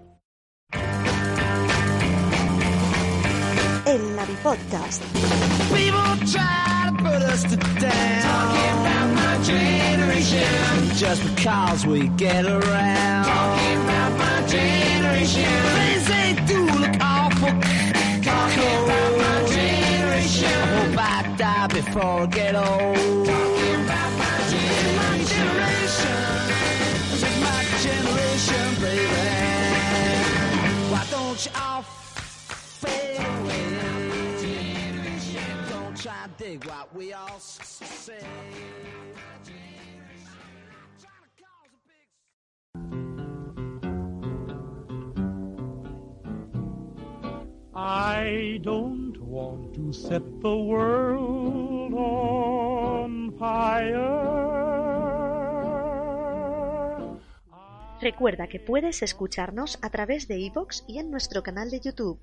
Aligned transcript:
Podcast. 4.43 5.01
People 5.69 6.15
try 6.31 6.89
to 6.89 6.93
put 7.03 7.21
us 7.21 7.43
to 7.43 7.55
down. 7.57 8.21
Talking 8.25 8.73
about 8.81 9.07
my 9.13 9.43
generation. 9.43 10.97
Just 10.97 11.21
because 11.27 11.85
we 11.85 12.07
get 12.09 12.45
around. 12.45 13.25
Talking 13.25 13.81
about 13.83 14.11
my 14.17 14.47
generation. 14.47 15.45
Things 15.77 16.05
they 16.07 16.33
do 16.47 16.59
look 16.65 16.95
awful. 17.01 17.53
Talking 18.23 18.75
about 18.83 19.11
my 19.23 19.37
generation. 19.47 20.49
I 20.49 20.65
hope 20.75 20.97
I 20.97 21.35
die 21.37 21.67
before 21.67 22.21
I 22.21 22.25
get 22.25 22.55
old. 22.55 23.25
Talking 23.27 23.75
about 23.85 24.11
my 24.17 24.37
generation. 25.33 26.17
This 27.11 27.23
my 27.45 27.61
generation, 27.85 28.65
baby. 28.81 29.21
Why 30.91 31.03
don't 31.11 31.45
you 31.45 31.51
what 36.57 36.93
we 36.95 37.13
all 37.13 37.39
say. 37.39 38.19
I 47.73 48.59
don't 48.63 49.17
want 49.21 49.73
to 49.75 49.93
set 49.93 50.21
the 50.41 50.55
world 50.55 51.93
on 51.93 53.33
fire. 53.39 54.41
Recuerda 58.01 58.47
que 58.47 58.59
puedes 58.59 59.03
escucharnos 59.03 59.77
a 59.81 59.89
través 59.89 60.27
de 60.27 60.39
iVoox 60.39 60.83
y 60.87 60.99
en 60.99 61.11
nuestro 61.11 61.43
canal 61.43 61.69
de 61.69 61.79
YouTube. 61.79 62.19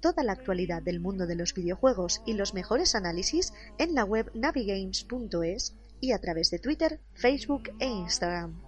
Toda 0.00 0.22
la 0.22 0.32
actualidad 0.32 0.82
del 0.82 1.00
mundo 1.00 1.26
de 1.26 1.36
los 1.36 1.54
videojuegos 1.54 2.22
y 2.26 2.34
los 2.34 2.54
mejores 2.54 2.94
análisis 2.94 3.52
en 3.78 3.94
la 3.94 4.04
web 4.04 4.30
navigames.es 4.34 5.76
y 6.00 6.12
a 6.12 6.18
través 6.18 6.50
de 6.50 6.58
Twitter, 6.58 7.00
Facebook 7.14 7.70
e 7.78 7.86
Instagram. 7.86 8.60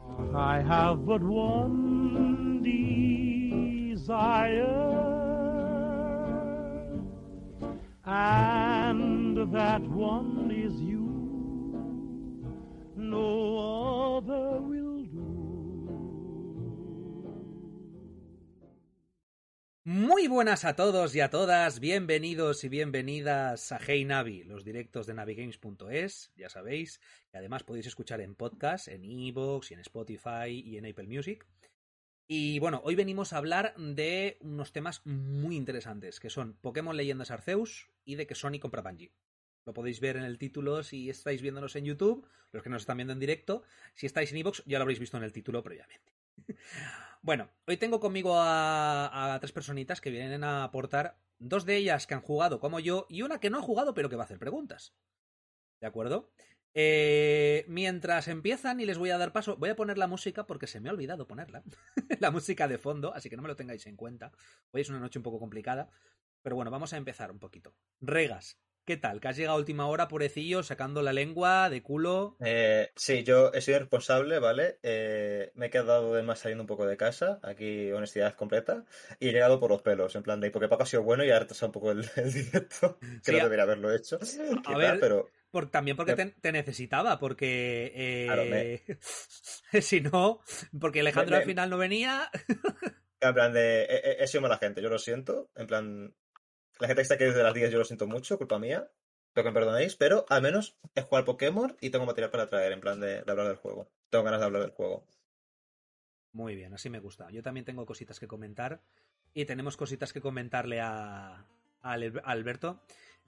And 8.10 9.52
that 9.52 9.82
one 9.82 10.50
is 10.50 10.72
you. 10.80 11.08
Muy 19.90 20.28
buenas 20.28 20.66
a 20.66 20.76
todos 20.76 21.14
y 21.14 21.20
a 21.20 21.30
todas, 21.30 21.80
bienvenidos 21.80 22.62
y 22.62 22.68
bienvenidas 22.68 23.72
a 23.72 23.80
Hey 23.82 24.04
Navi, 24.04 24.44
los 24.44 24.62
directos 24.62 25.06
de 25.06 25.14
navigames.es, 25.14 26.30
ya 26.36 26.50
sabéis, 26.50 27.00
que 27.30 27.38
además 27.38 27.64
podéis 27.64 27.86
escuchar 27.86 28.20
en 28.20 28.34
podcast, 28.34 28.88
en 28.88 29.02
Evox 29.02 29.70
y 29.70 29.74
en 29.74 29.80
Spotify 29.80 30.50
y 30.50 30.76
en 30.76 30.84
Apple 30.84 31.06
Music. 31.06 31.46
Y 32.26 32.58
bueno, 32.58 32.82
hoy 32.84 32.96
venimos 32.96 33.32
a 33.32 33.38
hablar 33.38 33.74
de 33.78 34.36
unos 34.42 34.74
temas 34.74 35.00
muy 35.06 35.56
interesantes, 35.56 36.20
que 36.20 36.28
son 36.28 36.52
Pokémon 36.60 36.94
Leyendas 36.94 37.30
Arceus 37.30 37.88
y 38.04 38.16
de 38.16 38.26
que 38.26 38.34
Sony 38.34 38.58
compra 38.60 38.82
Bungie. 38.82 39.14
Lo 39.64 39.72
podéis 39.72 40.00
ver 40.00 40.18
en 40.18 40.24
el 40.24 40.36
título 40.36 40.82
si 40.82 41.08
estáis 41.08 41.40
viéndonos 41.40 41.76
en 41.76 41.86
YouTube, 41.86 42.28
los 42.52 42.62
que 42.62 42.68
nos 42.68 42.82
están 42.82 42.98
viendo 42.98 43.14
en 43.14 43.20
directo. 43.20 43.62
Si 43.94 44.04
estáis 44.04 44.32
en 44.32 44.36
Evox, 44.36 44.62
ya 44.66 44.76
lo 44.76 44.82
habréis 44.82 45.00
visto 45.00 45.16
en 45.16 45.22
el 45.22 45.32
título 45.32 45.62
previamente. 45.62 46.17
Bueno, 47.20 47.50
hoy 47.66 47.76
tengo 47.76 48.00
conmigo 48.00 48.34
a, 48.36 49.36
tres 49.40 49.52
personitas 49.52 50.00
que 50.00 50.10
vienen 50.10 50.44
a 50.44 50.64
aportar, 50.64 51.18
dos 51.38 51.66
de 51.66 51.76
ellas 51.76 52.06
que 52.06 52.14
han 52.14 52.22
jugado 52.22 52.60
como 52.60 52.80
yo 52.80 53.06
y 53.08 53.22
una 53.22 53.40
que 53.40 53.50
no 53.50 53.58
ha 53.58 53.62
jugado 53.62 53.92
pero 53.92 54.08
que 54.08 54.16
va 54.16 54.22
a 54.22 54.24
hacer 54.24 54.38
preguntas. 54.38 54.94
¿De 55.80 55.86
acuerdo? 55.86 56.30
Eh, 56.74 57.64
mientras 57.68 58.28
empiezan 58.28 58.80
y 58.80 58.86
les 58.86 58.98
voy 58.98 59.10
a 59.10 59.18
dar 59.18 59.32
paso, 59.32 59.56
voy 59.56 59.68
a 59.68 59.76
poner 59.76 59.98
la 59.98 60.06
música 60.06 60.46
porque 60.46 60.68
se 60.68 60.80
me 60.80 60.88
ha 60.88 60.92
olvidado 60.92 61.26
ponerla. 61.26 61.64
la 62.20 62.30
música 62.30 62.68
de 62.68 62.78
fondo, 62.78 63.12
así 63.12 63.28
que 63.28 63.36
no 63.36 63.42
me 63.42 63.48
lo 63.48 63.56
tengáis 63.56 63.86
en 63.86 63.96
cuenta. 63.96 64.32
Hoy 64.70 64.82
es 64.82 64.88
una 64.88 65.00
noche 65.00 65.18
un 65.18 65.24
poco 65.24 65.40
complicada. 65.40 65.90
Pero 66.42 66.56
bueno, 66.56 66.70
vamos 66.70 66.92
a 66.92 66.96
empezar 66.96 67.30
un 67.30 67.38
poquito. 67.38 67.74
Regas, 68.00 68.60
¿qué 68.88 68.96
tal? 68.96 69.20
Que 69.20 69.28
has 69.28 69.36
llegado 69.36 69.56
a 69.56 69.60
última 69.60 69.86
hora, 69.86 70.08
pobrecillo, 70.08 70.62
sacando 70.62 71.02
la 71.02 71.12
lengua 71.12 71.68
de 71.68 71.82
culo. 71.82 72.36
Eh, 72.40 72.90
sí, 72.96 73.22
yo 73.22 73.52
he 73.52 73.60
sido 73.60 73.80
responsable, 73.80 74.38
¿vale? 74.38 74.78
Eh, 74.82 75.52
me 75.54 75.66
he 75.66 75.70
quedado 75.70 76.14
de 76.14 76.22
más 76.22 76.38
saliendo 76.38 76.62
un 76.62 76.66
poco 76.68 76.86
de 76.86 76.96
casa, 76.96 77.38
aquí 77.42 77.92
honestidad 77.92 78.34
completa, 78.34 78.86
y 79.20 79.28
he 79.28 79.32
llegado 79.32 79.60
por 79.60 79.70
los 79.70 79.82
pelos, 79.82 80.16
en 80.16 80.22
plan 80.22 80.40
de, 80.40 80.50
porque 80.50 80.68
Paco 80.68 80.84
ha 80.84 80.86
sido 80.86 81.02
bueno 81.02 81.22
y 81.22 81.30
ha 81.30 81.38
retrasado 81.38 81.66
un 81.68 81.72
poco 81.72 81.90
el, 81.92 81.98
el 82.16 82.32
directo. 82.32 82.98
Creo 83.00 83.20
Sí, 83.22 83.32
que 83.32 83.40
a- 83.40 83.44
debería 83.44 83.64
haberlo 83.64 83.92
hecho. 83.94 84.18
quizá, 84.64 84.78
ver, 84.78 85.00
pero 85.00 85.28
Por, 85.50 85.70
también 85.70 85.94
porque 85.96 86.16
Me- 86.16 86.24
te, 86.24 86.40
te 86.40 86.52
necesitaba, 86.52 87.18
porque 87.20 87.92
eh, 87.94 88.24
Claro, 88.26 88.44
me- 88.46 89.82
si 89.82 90.00
no, 90.00 90.40
porque 90.80 91.00
Alejandro 91.00 91.32
Me- 91.32 91.36
me- 91.36 91.42
al 91.42 91.46
final 91.46 91.68
no 91.68 91.76
venía. 91.76 92.30
en 93.20 93.34
plan 93.34 93.52
de, 93.52 93.82
he- 93.84 94.22
he 94.22 94.26
sido 94.26 94.40
mala 94.42 94.56
gente, 94.58 94.80
yo 94.80 94.88
lo 94.88 94.98
siento, 94.98 95.50
en 95.56 95.66
plan, 95.66 96.14
la 96.80 96.86
gente 96.86 97.00
que 97.00 97.02
está 97.02 97.14
aquí 97.14 97.24
desde 97.24 97.42
las 97.42 97.54
10 97.54 97.70
yo 97.70 97.78
lo 97.78 97.84
siento 97.84 98.06
mucho, 98.06 98.38
culpa 98.38 98.58
mía, 98.58 98.88
espero 99.28 99.44
que 99.44 99.50
me 99.50 99.60
perdonéis, 99.60 99.96
pero 99.96 100.24
al 100.28 100.42
menos 100.42 100.76
he 100.94 101.02
jugado 101.02 101.18
al 101.18 101.24
Pokémon 101.24 101.76
y 101.80 101.90
tengo 101.90 102.06
material 102.06 102.30
para 102.30 102.46
traer, 102.46 102.72
en 102.72 102.80
plan 102.80 103.00
de, 103.00 103.22
de 103.22 103.30
hablar 103.30 103.46
del 103.46 103.56
juego. 103.56 103.88
Tengo 104.10 104.24
ganas 104.24 104.40
de 104.40 104.46
hablar 104.46 104.62
del 104.62 104.72
juego. 104.72 105.04
Muy 106.32 106.54
bien, 106.54 106.74
así 106.74 106.90
me 106.90 107.00
gusta. 107.00 107.30
Yo 107.30 107.42
también 107.42 107.64
tengo 107.64 107.86
cositas 107.86 108.20
que 108.20 108.28
comentar 108.28 108.80
y 109.34 109.44
tenemos 109.44 109.76
cositas 109.76 110.12
que 110.12 110.20
comentarle 110.20 110.80
a, 110.80 111.44
Alberto. 111.82 112.80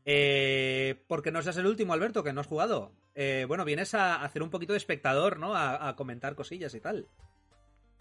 Eh, 0.04 0.96
porque 1.08 1.30
no 1.30 1.42
seas 1.42 1.56
el 1.58 1.66
último, 1.66 1.92
Alberto, 1.92 2.24
que 2.24 2.32
no 2.32 2.40
has 2.40 2.46
jugado. 2.46 2.92
Eh, 3.14 3.44
bueno, 3.46 3.64
vienes 3.64 3.94
a 3.94 4.22
hacer 4.22 4.42
un 4.42 4.50
poquito 4.50 4.72
de 4.72 4.78
espectador, 4.78 5.38
¿no? 5.38 5.54
A, 5.54 5.88
a 5.88 5.96
comentar 5.96 6.34
cosillas 6.34 6.74
y 6.74 6.80
tal. 6.80 7.06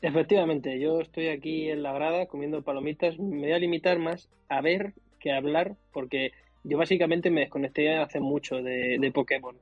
Efectivamente, 0.02 0.80
yo 0.80 1.02
estoy 1.02 1.28
aquí 1.28 1.70
en 1.70 1.84
la 1.84 1.92
grada 1.92 2.28
comiendo 2.28 2.64
palomitas. 2.64 3.20
Me 3.20 3.48
voy 3.48 3.52
a 3.52 3.60
limitar 3.60 4.00
más 4.00 4.30
a 4.48 4.62
ver 4.62 4.94
que 5.20 5.32
hablar, 5.32 5.76
porque 5.94 6.32
yo 6.64 6.78
básicamente 6.78 7.30
me 7.30 7.42
desconecté 7.42 7.96
hace 7.96 8.20
mucho 8.20 8.62
de, 8.62 8.98
de 9.00 9.12
Pokémon. 9.12 9.58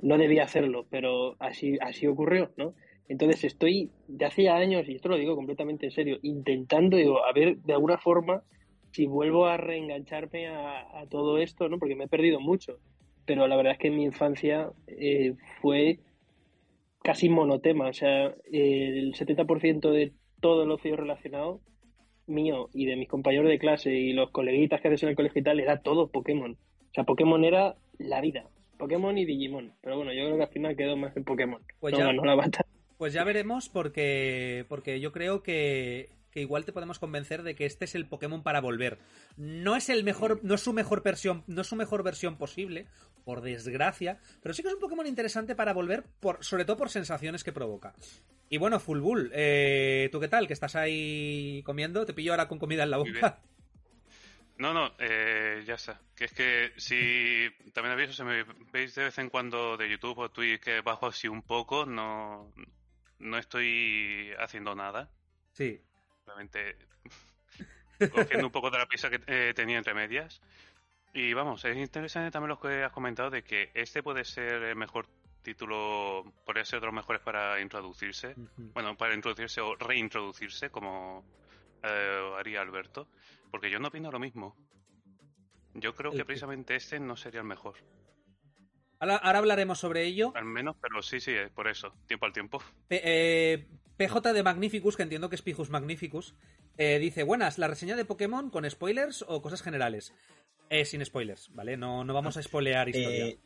No 0.00 0.18
debía 0.18 0.44
hacerlo, 0.44 0.86
pero 0.90 1.36
así, 1.38 1.78
así 1.80 2.06
ocurrió, 2.06 2.50
¿no? 2.56 2.74
Entonces 3.08 3.44
estoy 3.44 3.90
de 4.08 4.24
hacía 4.24 4.56
años, 4.56 4.88
y 4.88 4.94
esto 4.94 5.08
lo 5.08 5.16
digo 5.16 5.36
completamente 5.36 5.86
en 5.86 5.92
serio, 5.92 6.18
intentando, 6.22 6.96
digo, 6.96 7.24
a 7.24 7.32
ver 7.32 7.58
de 7.58 7.72
alguna 7.74 7.98
forma 7.98 8.42
si 8.92 9.06
vuelvo 9.06 9.46
a 9.46 9.56
reengancharme 9.56 10.46
a, 10.48 11.00
a 11.00 11.06
todo 11.08 11.38
esto, 11.38 11.68
¿no? 11.68 11.78
Porque 11.78 11.96
me 11.96 12.04
he 12.04 12.08
perdido 12.08 12.40
mucho. 12.40 12.78
Pero 13.26 13.48
la 13.48 13.56
verdad 13.56 13.72
es 13.72 13.78
que 13.78 13.88
en 13.88 13.96
mi 13.96 14.04
infancia 14.04 14.70
eh, 14.86 15.34
fue 15.60 15.98
casi 17.02 17.28
monotema. 17.28 17.88
O 17.88 17.92
sea, 17.92 18.34
el 18.52 19.14
70% 19.14 19.90
de 19.90 20.12
todo 20.40 20.62
el 20.62 20.70
ocio 20.70 20.94
relacionado 20.94 21.60
mío 22.26 22.68
y 22.72 22.86
de 22.86 22.96
mis 22.96 23.08
compañeros 23.08 23.48
de 23.48 23.58
clase 23.58 23.90
y 23.92 24.12
los 24.12 24.30
coleguitas 24.30 24.80
que 24.80 24.88
haces 24.88 25.02
en 25.02 25.10
el 25.10 25.16
colegio 25.16 25.40
y 25.40 25.44
tal 25.44 25.60
era 25.60 25.80
todo 25.82 26.08
Pokémon. 26.10 26.52
O 26.52 26.94
sea, 26.94 27.04
Pokémon 27.04 27.44
era 27.44 27.76
la 27.98 28.20
vida. 28.20 28.48
Pokémon 28.78 29.16
y 29.18 29.24
Digimon. 29.24 29.72
Pero 29.82 29.96
bueno, 29.96 30.12
yo 30.12 30.24
creo 30.24 30.36
que 30.36 30.42
al 30.42 30.48
final 30.50 30.76
quedó 30.76 30.96
más 30.96 31.16
en 31.16 31.24
Pokémon. 31.24 31.62
Pues 31.80 31.92
no 31.92 31.98
ya- 31.98 32.06
ganó 32.06 32.24
la 32.24 32.34
batalla. 32.34 32.66
Pues 32.98 33.12
ya 33.12 33.24
veremos 33.24 33.68
porque, 33.68 34.64
porque 34.68 35.00
yo 35.00 35.10
creo 35.12 35.42
que, 35.42 36.10
que 36.30 36.40
igual 36.40 36.64
te 36.64 36.72
podemos 36.72 36.98
convencer 36.98 37.42
de 37.42 37.54
que 37.54 37.66
este 37.66 37.84
es 37.84 37.94
el 37.94 38.06
Pokémon 38.06 38.42
para 38.42 38.60
volver. 38.60 38.98
No 39.36 39.74
es 39.76 39.88
el 39.90 40.04
mejor, 40.04 40.40
no 40.44 40.54
es 40.54 40.60
su 40.60 40.72
mejor 40.72 41.02
versión, 41.02 41.42
no 41.46 41.62
es 41.62 41.66
su 41.66 41.76
mejor 41.76 42.02
versión 42.04 42.36
posible, 42.36 42.86
por 43.24 43.40
desgracia, 43.40 44.18
pero 44.42 44.54
sí 44.54 44.62
que 44.62 44.68
es 44.68 44.74
un 44.74 44.80
Pokémon 44.80 45.06
interesante 45.06 45.54
para 45.54 45.72
volver, 45.72 46.04
por, 46.20 46.44
sobre 46.44 46.64
todo 46.64 46.76
por 46.76 46.90
sensaciones 46.90 47.42
que 47.42 47.52
provoca. 47.52 47.94
Y 48.48 48.58
bueno, 48.58 48.78
Full 48.78 49.00
Bull, 49.00 49.30
eh, 49.34 50.08
¿tú 50.12 50.20
qué 50.20 50.28
tal? 50.28 50.46
Que 50.46 50.52
estás 50.52 50.76
ahí 50.76 51.62
comiendo, 51.64 52.04
te 52.04 52.14
pillo 52.14 52.32
ahora 52.32 52.48
con 52.48 52.58
comida 52.58 52.82
en 52.82 52.90
la 52.90 52.98
boca. 52.98 53.40
No, 54.56 54.72
no, 54.72 54.94
eh, 54.98 55.64
ya 55.66 55.74
está. 55.74 56.00
Que 56.14 56.26
es 56.26 56.32
que 56.32 56.72
si 56.76 57.48
también 57.72 57.92
aviso, 57.92 58.12
si 58.12 58.22
me 58.22 58.44
veis 58.72 58.94
de 58.94 59.04
vez 59.04 59.18
en 59.18 59.28
cuando 59.28 59.76
de 59.76 59.90
YouTube 59.90 60.18
o 60.18 60.30
Twitch 60.30 60.60
que 60.60 60.80
bajo 60.80 61.08
así 61.08 61.26
un 61.26 61.42
poco, 61.42 61.86
no, 61.86 62.52
no 63.18 63.38
estoy 63.38 64.30
haciendo 64.38 64.74
nada. 64.76 65.10
Sí. 65.52 65.80
Realmente 66.26 66.76
cogiendo 68.12 68.46
un 68.46 68.52
poco 68.52 68.70
de 68.70 68.78
la 68.78 68.86
pista 68.86 69.10
que 69.10 69.20
eh, 69.26 69.52
tenía 69.54 69.78
entre 69.78 69.94
medias. 69.94 70.40
Y 71.14 71.32
vamos, 71.32 71.64
es 71.64 71.76
interesante 71.76 72.30
también 72.30 72.48
lo 72.50 72.58
que 72.60 72.82
has 72.82 72.92
comentado 72.92 73.30
de 73.30 73.42
que 73.44 73.70
este 73.74 74.02
puede 74.02 74.24
ser 74.24 74.62
el 74.64 74.76
mejor 74.76 75.06
título, 75.42 76.24
podría 76.44 76.64
ser 76.64 76.80
de 76.80 76.86
los 76.86 76.94
mejores 76.94 77.22
para 77.22 77.60
introducirse. 77.60 78.34
Bueno, 78.56 78.96
para 78.96 79.14
introducirse 79.14 79.60
o 79.60 79.76
reintroducirse, 79.76 80.70
como 80.70 81.24
eh, 81.84 82.32
haría 82.38 82.60
Alberto. 82.62 83.08
Porque 83.50 83.70
yo 83.70 83.78
no 83.78 83.88
opino 83.88 84.10
lo 84.10 84.18
mismo. 84.18 84.56
Yo 85.74 85.94
creo 85.94 86.10
que 86.10 86.18
que- 86.18 86.24
precisamente 86.24 86.74
este 86.74 86.98
no 86.98 87.16
sería 87.16 87.40
el 87.40 87.46
mejor. 87.46 87.74
Ahora, 88.98 89.16
ahora 89.16 89.38
hablaremos 89.38 89.78
sobre 89.78 90.04
ello. 90.04 90.32
Al 90.34 90.44
menos, 90.46 90.76
pero 90.80 91.02
sí, 91.02 91.20
sí, 91.20 91.32
es 91.32 91.50
por 91.50 91.68
eso. 91.68 91.92
Tiempo 92.06 92.26
al 92.26 92.32
tiempo. 92.32 92.62
P- 92.88 93.02
eh, 93.04 93.66
PJ 93.96 94.32
de 94.32 94.42
Magnificus, 94.42 94.96
que 94.96 95.02
entiendo 95.02 95.28
que 95.28 95.36
es 95.36 95.42
Pijus 95.42 95.68
Magnificus, 95.70 96.34
eh, 96.78 96.98
dice, 96.98 97.22
buenas, 97.22 97.58
la 97.58 97.68
reseña 97.68 97.96
de 97.96 98.04
Pokémon 98.04 98.50
con 98.50 98.68
spoilers 98.68 99.24
o 99.28 99.42
cosas 99.42 99.62
generales. 99.62 100.12
Eh, 100.74 100.84
sin 100.84 101.04
spoilers, 101.04 101.50
¿vale? 101.54 101.76
No, 101.76 102.02
no 102.02 102.12
vamos 102.12 102.36
a 102.36 102.42
spoilear 102.42 102.88
historia. 102.88 103.28
Y, 103.28 103.38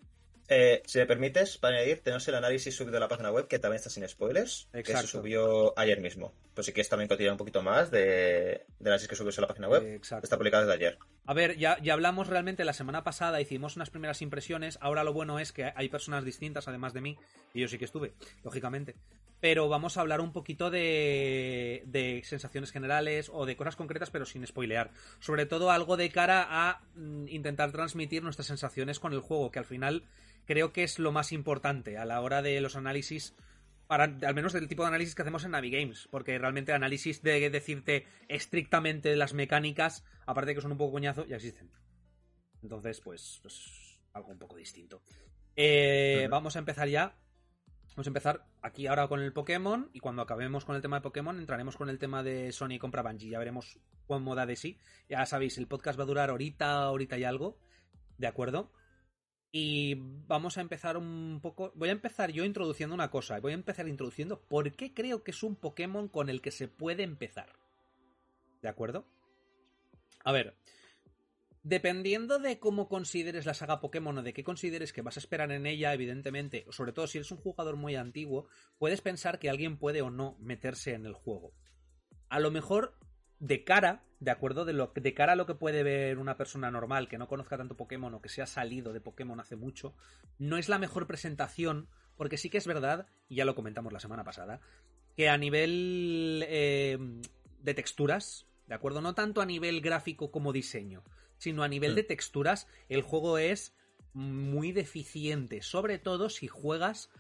eh, 0.49 0.83
si 0.87 0.99
me 0.99 1.07
permites, 1.07 1.59
para 1.59 1.77
añadir, 1.77 2.01
tenemos 2.01 2.27
el 2.27 2.35
análisis 2.35 2.75
subido 2.75 2.97
a 2.97 3.01
la 3.01 3.09
página 3.09 3.31
web 3.31 3.47
que 3.47 3.59
también 3.59 3.77
está 3.77 3.91
sin 3.91 4.09
spoilers, 4.09 4.69
que 4.73 4.81
Exacto. 4.81 5.03
se 5.03 5.09
subió 5.09 5.79
ayer 5.79 6.01
mismo. 6.01 6.33
Pues 6.55 6.67
si 6.67 6.73
quieres 6.73 6.89
también 6.89 7.07
continuar 7.09 7.33
un 7.33 7.39
poquito 7.39 7.63
más 7.63 7.91
de, 7.91 8.65
de 8.79 8.91
análisis 8.91 9.09
que 9.09 9.15
subió 9.15 9.31
a 9.37 9.41
la 9.43 9.47
página 9.47 9.69
web, 9.69 9.83
exacto. 9.85 10.25
está 10.25 10.39
publicado 10.39 10.67
desde 10.67 10.75
ayer. 10.75 10.99
A 11.27 11.35
ver, 11.35 11.59
ya, 11.59 11.77
ya 11.83 11.93
hablamos 11.93 12.29
realmente 12.29 12.65
la 12.65 12.73
semana 12.73 13.05
pasada, 13.05 13.43
hicimos 13.43 13.77
unas 13.77 13.91
primeras 13.91 14.23
impresiones. 14.23 14.79
Ahora 14.81 15.05
lo 15.05 15.13
bueno 15.13 15.39
es 15.39 15.53
que 15.53 15.71
hay 15.77 15.91
personas 15.91 16.25
distintas, 16.25 16.67
además 16.67 16.95
de 16.95 17.03
mí, 17.03 17.19
y 17.53 17.61
yo 17.61 17.69
sí 17.69 17.77
que 17.77 17.85
estuve, 17.85 18.15
lógicamente. 18.43 18.95
Pero 19.41 19.69
vamos 19.69 19.99
a 19.99 20.01
hablar 20.01 20.23
un 20.23 20.33
poquito 20.33 20.71
de, 20.71 21.83
de 21.85 22.23
sensaciones 22.25 22.73
generales 22.73 23.31
o 23.33 23.45
de 23.45 23.57
cosas 23.57 23.77
concretas, 23.77 24.11
pero 24.11 24.25
sin 24.25 24.47
spoilear. 24.47 24.91
Sobre 25.21 25.45
todo 25.45 25.71
algo 25.71 25.99
de 25.99 26.09
cara 26.09 26.47
a 26.49 26.81
mm, 26.95 27.29
intentar 27.29 27.71
transmitir 27.71 28.23
nuestras 28.23 28.47
sensaciones 28.47 28.99
con 28.99 29.13
el 29.13 29.21
juego, 29.21 29.51
que 29.51 29.59
al 29.59 29.67
final 29.67 30.05
creo 30.49 30.73
que 30.73 30.83
es 30.83 30.99
lo 30.99 31.13
más 31.13 31.31
importante 31.33 31.99
a 31.99 32.07
la 32.07 32.23
hora 32.23 32.41
de 32.41 32.59
los 32.63 32.75
análisis 32.75 33.37
para, 33.87 34.05
al 34.05 34.35
menos 34.35 34.55
del 34.55 34.67
tipo 34.67 34.83
de 34.83 34.89
análisis 34.89 35.15
que 35.15 35.21
hacemos 35.21 35.45
en 35.45 35.51
Navigames, 35.51 36.09
porque 36.11 36.39
realmente 36.39 36.73
análisis 36.73 37.23
de 37.23 37.51
decirte 37.51 38.07
estrictamente 38.29 39.15
las 39.15 39.35
mecánicas, 39.35 40.05
aparte 40.27 40.51
de 40.51 40.55
que 40.55 40.61
son 40.63 40.73
un 40.73 40.79
poco 40.79 40.93
coñazo, 40.93 41.27
ya 41.27 41.37
existen. 41.37 41.71
Entonces, 42.63 43.01
pues, 43.03 43.41
pues 43.43 43.99
algo 44.15 44.31
un 44.31 44.39
poco 44.39 44.57
distinto. 44.57 45.03
Eh. 45.55 46.27
Vamos 46.31 46.57
a 46.57 46.61
empezar 46.61 46.89
ya. 46.89 47.15
Vamos 47.91 48.07
a 48.07 48.11
empezar 48.11 48.47
aquí 48.63 48.87
ahora 48.87 49.07
con 49.07 49.21
el 49.21 49.35
Pokémon 49.35 49.91
y 49.93 50.01
cuando 50.01 50.23
acabemos 50.23 50.65
con 50.65 50.77
el 50.77 50.83
tema 50.83 50.97
de 50.97 51.03
Pokémon 51.03 51.39
entraremos 51.39 51.77
con 51.77 51.91
el 51.91 51.99
tema 51.99 52.23
de 52.23 52.53
Sony 52.53 52.79
compra 52.79 53.03
Bungie. 53.03 53.31
Ya 53.31 53.39
veremos 53.39 53.79
cómo 54.07 54.35
da 54.35 54.47
de 54.47 54.57
sí. 54.57 54.79
Ya 55.11 55.27
sabéis, 55.27 55.59
el 55.59 55.67
podcast 55.67 55.99
va 55.99 56.05
a 56.05 56.07
durar 56.07 56.31
ahorita, 56.31 56.85
ahorita 56.85 57.19
y 57.19 57.25
algo. 57.25 57.59
¿De 58.17 58.27
acuerdo? 58.27 58.73
Y 59.51 59.95
vamos 60.27 60.59
a 60.59 60.61
empezar 60.61 60.97
un 60.97 61.41
poco. 61.43 61.73
Voy 61.75 61.89
a 61.89 61.93
empezar 61.93 62.31
yo 62.31 62.45
introduciendo 62.45 62.95
una 62.95 63.11
cosa. 63.11 63.41
Voy 63.41 63.53
a 63.53 63.55
empezar 63.55 63.89
introduciendo 63.89 64.41
por 64.43 64.73
qué 64.77 64.93
creo 64.93 65.23
que 65.23 65.31
es 65.31 65.43
un 65.43 65.57
Pokémon 65.57 66.09
con 66.09 66.29
el 66.29 66.43
que 66.43 66.51
se 66.51 66.69
puede 66.69 67.03
empezar. 67.03 67.53
¿De 68.61 68.69
acuerdo? 68.69 69.07
A 70.25 70.33
ver. 70.33 70.55
Dependiendo 71.63 72.39
de 72.39 72.59
cómo 72.59 72.89
consideres 72.89 73.45
la 73.45 73.55
saga 73.55 73.81
Pokémon 73.81 74.19
o 74.19 74.23
de 74.23 74.33
qué 74.33 74.45
consideres 74.45 74.93
que 74.93 75.03
vas 75.03 75.17
a 75.17 75.21
esperar 75.21 75.51
en 75.51 75.67
ella, 75.67 75.93
evidentemente, 75.93 76.65
sobre 76.71 76.93
todo 76.93 77.07
si 77.07 77.19
eres 77.19 77.31
un 77.31 77.39
jugador 77.39 77.77
muy 77.77 77.97
antiguo, 77.97 78.47
puedes 78.79 79.01
pensar 79.01 79.39
que 79.39 79.51
alguien 79.51 79.77
puede 79.77 80.01
o 80.01 80.09
no 80.09 80.37
meterse 80.41 80.95
en 80.95 81.05
el 81.05 81.15
juego. 81.15 81.53
A 82.29 82.41
lo 82.41 82.51
mejor 82.51 82.95
de 83.41 83.65
cara, 83.65 84.03
de 84.21 84.31
acuerdo, 84.31 84.65
de, 84.65 84.73
lo, 84.73 84.93
de 84.95 85.15
cara 85.15 85.35
a 85.35 85.37
lo 85.37 85.47
que 85.47 85.55
puede 85.55 85.83
ver 85.83 86.19
una 86.19 86.37
persona 86.37 86.71
normal 86.71 87.09
que 87.09 87.19
no 87.19 87.29
conozca 87.29 87.57
tanto 87.57 87.77
Pokémon 87.77 88.13
o 88.15 88.21
que 88.21 88.29
se 88.29 88.43
ha 88.43 88.47
salido 88.47 88.93
de 88.93 89.01
Pokémon 89.01 89.39
hace 89.41 89.57
mucho, 89.57 89.95
no 90.39 90.57
es 90.57 90.69
la 90.69 90.79
mejor 90.79 91.07
presentación, 91.07 91.89
porque 92.17 92.37
sí 92.37 92.51
que 92.51 92.59
es 92.59 92.67
verdad, 92.67 93.07
y 93.29 93.37
ya 93.37 93.45
lo 93.45 93.55
comentamos 93.55 93.93
la 93.93 94.01
semana 94.01 94.25
pasada, 94.25 94.61
que 95.17 95.29
a 95.29 95.39
nivel 95.39 96.45
eh, 96.49 96.99
de 97.63 97.75
texturas, 97.75 98.47
¿de 98.67 98.75
acuerdo? 98.75 99.01
No 99.01 99.15
tanto 99.15 99.41
a 99.41 99.47
nivel 99.47 99.81
gráfico 99.81 100.31
como 100.31 100.53
diseño, 100.53 101.05
sino 101.39 101.63
a 101.63 101.69
nivel 101.69 101.93
Mm. 101.93 101.97
de 101.97 102.03
texturas, 102.03 102.67
el 102.89 103.03
juego 103.03 103.39
es 103.39 103.73
muy 104.15 104.73
deficiente, 104.73 105.63
sobre 105.63 105.99
todo 105.99 106.29
si 106.29 106.49
juegas 106.49 107.11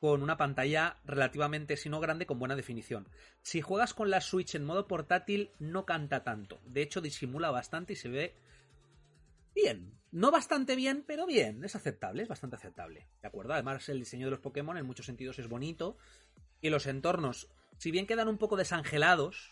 con 0.00 0.22
una 0.22 0.36
pantalla 0.36 0.96
relativamente, 1.04 1.76
si 1.76 1.88
no 1.88 2.00
grande, 2.00 2.26
con 2.26 2.38
buena 2.38 2.56
definición. 2.56 3.08
Si 3.42 3.60
juegas 3.60 3.94
con 3.94 4.10
la 4.10 4.20
Switch 4.20 4.54
en 4.54 4.64
modo 4.64 4.86
portátil, 4.86 5.50
no 5.58 5.84
canta 5.84 6.22
tanto. 6.22 6.60
De 6.64 6.82
hecho, 6.82 7.00
disimula 7.00 7.50
bastante 7.50 7.94
y 7.94 7.96
se 7.96 8.08
ve 8.08 8.34
bien. 9.54 9.98
No 10.10 10.30
bastante 10.30 10.76
bien, 10.76 11.04
pero 11.06 11.26
bien. 11.26 11.64
Es 11.64 11.74
aceptable, 11.76 12.22
es 12.22 12.28
bastante 12.28 12.56
aceptable. 12.56 13.08
¿De 13.20 13.28
acuerdo? 13.28 13.52
Además, 13.54 13.88
el 13.88 13.98
diseño 13.98 14.26
de 14.26 14.30
los 14.30 14.40
Pokémon 14.40 14.78
en 14.78 14.86
muchos 14.86 15.06
sentidos 15.06 15.38
es 15.38 15.48
bonito. 15.48 15.96
Y 16.60 16.70
los 16.70 16.86
entornos, 16.86 17.50
si 17.76 17.90
bien 17.90 18.06
quedan 18.06 18.28
un 18.28 18.38
poco 18.38 18.56
desangelados, 18.56 19.50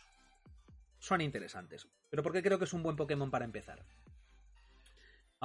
son 0.98 1.20
interesantes. 1.20 1.88
Pero 2.08 2.22
¿por 2.22 2.32
qué 2.32 2.42
creo 2.42 2.58
que 2.58 2.64
es 2.64 2.72
un 2.72 2.82
buen 2.82 2.96
Pokémon 2.96 3.30
para 3.30 3.44
empezar? 3.44 3.84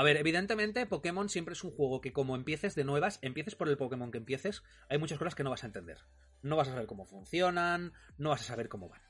A 0.01 0.03
ver, 0.03 0.17
evidentemente 0.17 0.87
Pokémon 0.87 1.29
siempre 1.29 1.53
es 1.53 1.63
un 1.63 1.69
juego 1.69 2.01
que 2.01 2.11
como 2.11 2.35
empieces 2.35 2.73
de 2.73 2.83
nuevas, 2.83 3.19
empieces 3.21 3.53
por 3.53 3.69
el 3.69 3.77
Pokémon 3.77 4.09
que 4.09 4.17
empieces, 4.17 4.63
hay 4.89 4.97
muchas 4.97 5.19
cosas 5.19 5.35
que 5.35 5.43
no 5.43 5.51
vas 5.51 5.63
a 5.63 5.67
entender. 5.67 5.99
No 6.41 6.55
vas 6.55 6.69
a 6.69 6.71
saber 6.71 6.87
cómo 6.87 7.05
funcionan, 7.05 7.93
no 8.17 8.29
vas 8.29 8.41
a 8.41 8.45
saber 8.45 8.67
cómo 8.67 8.89
van. 8.89 9.03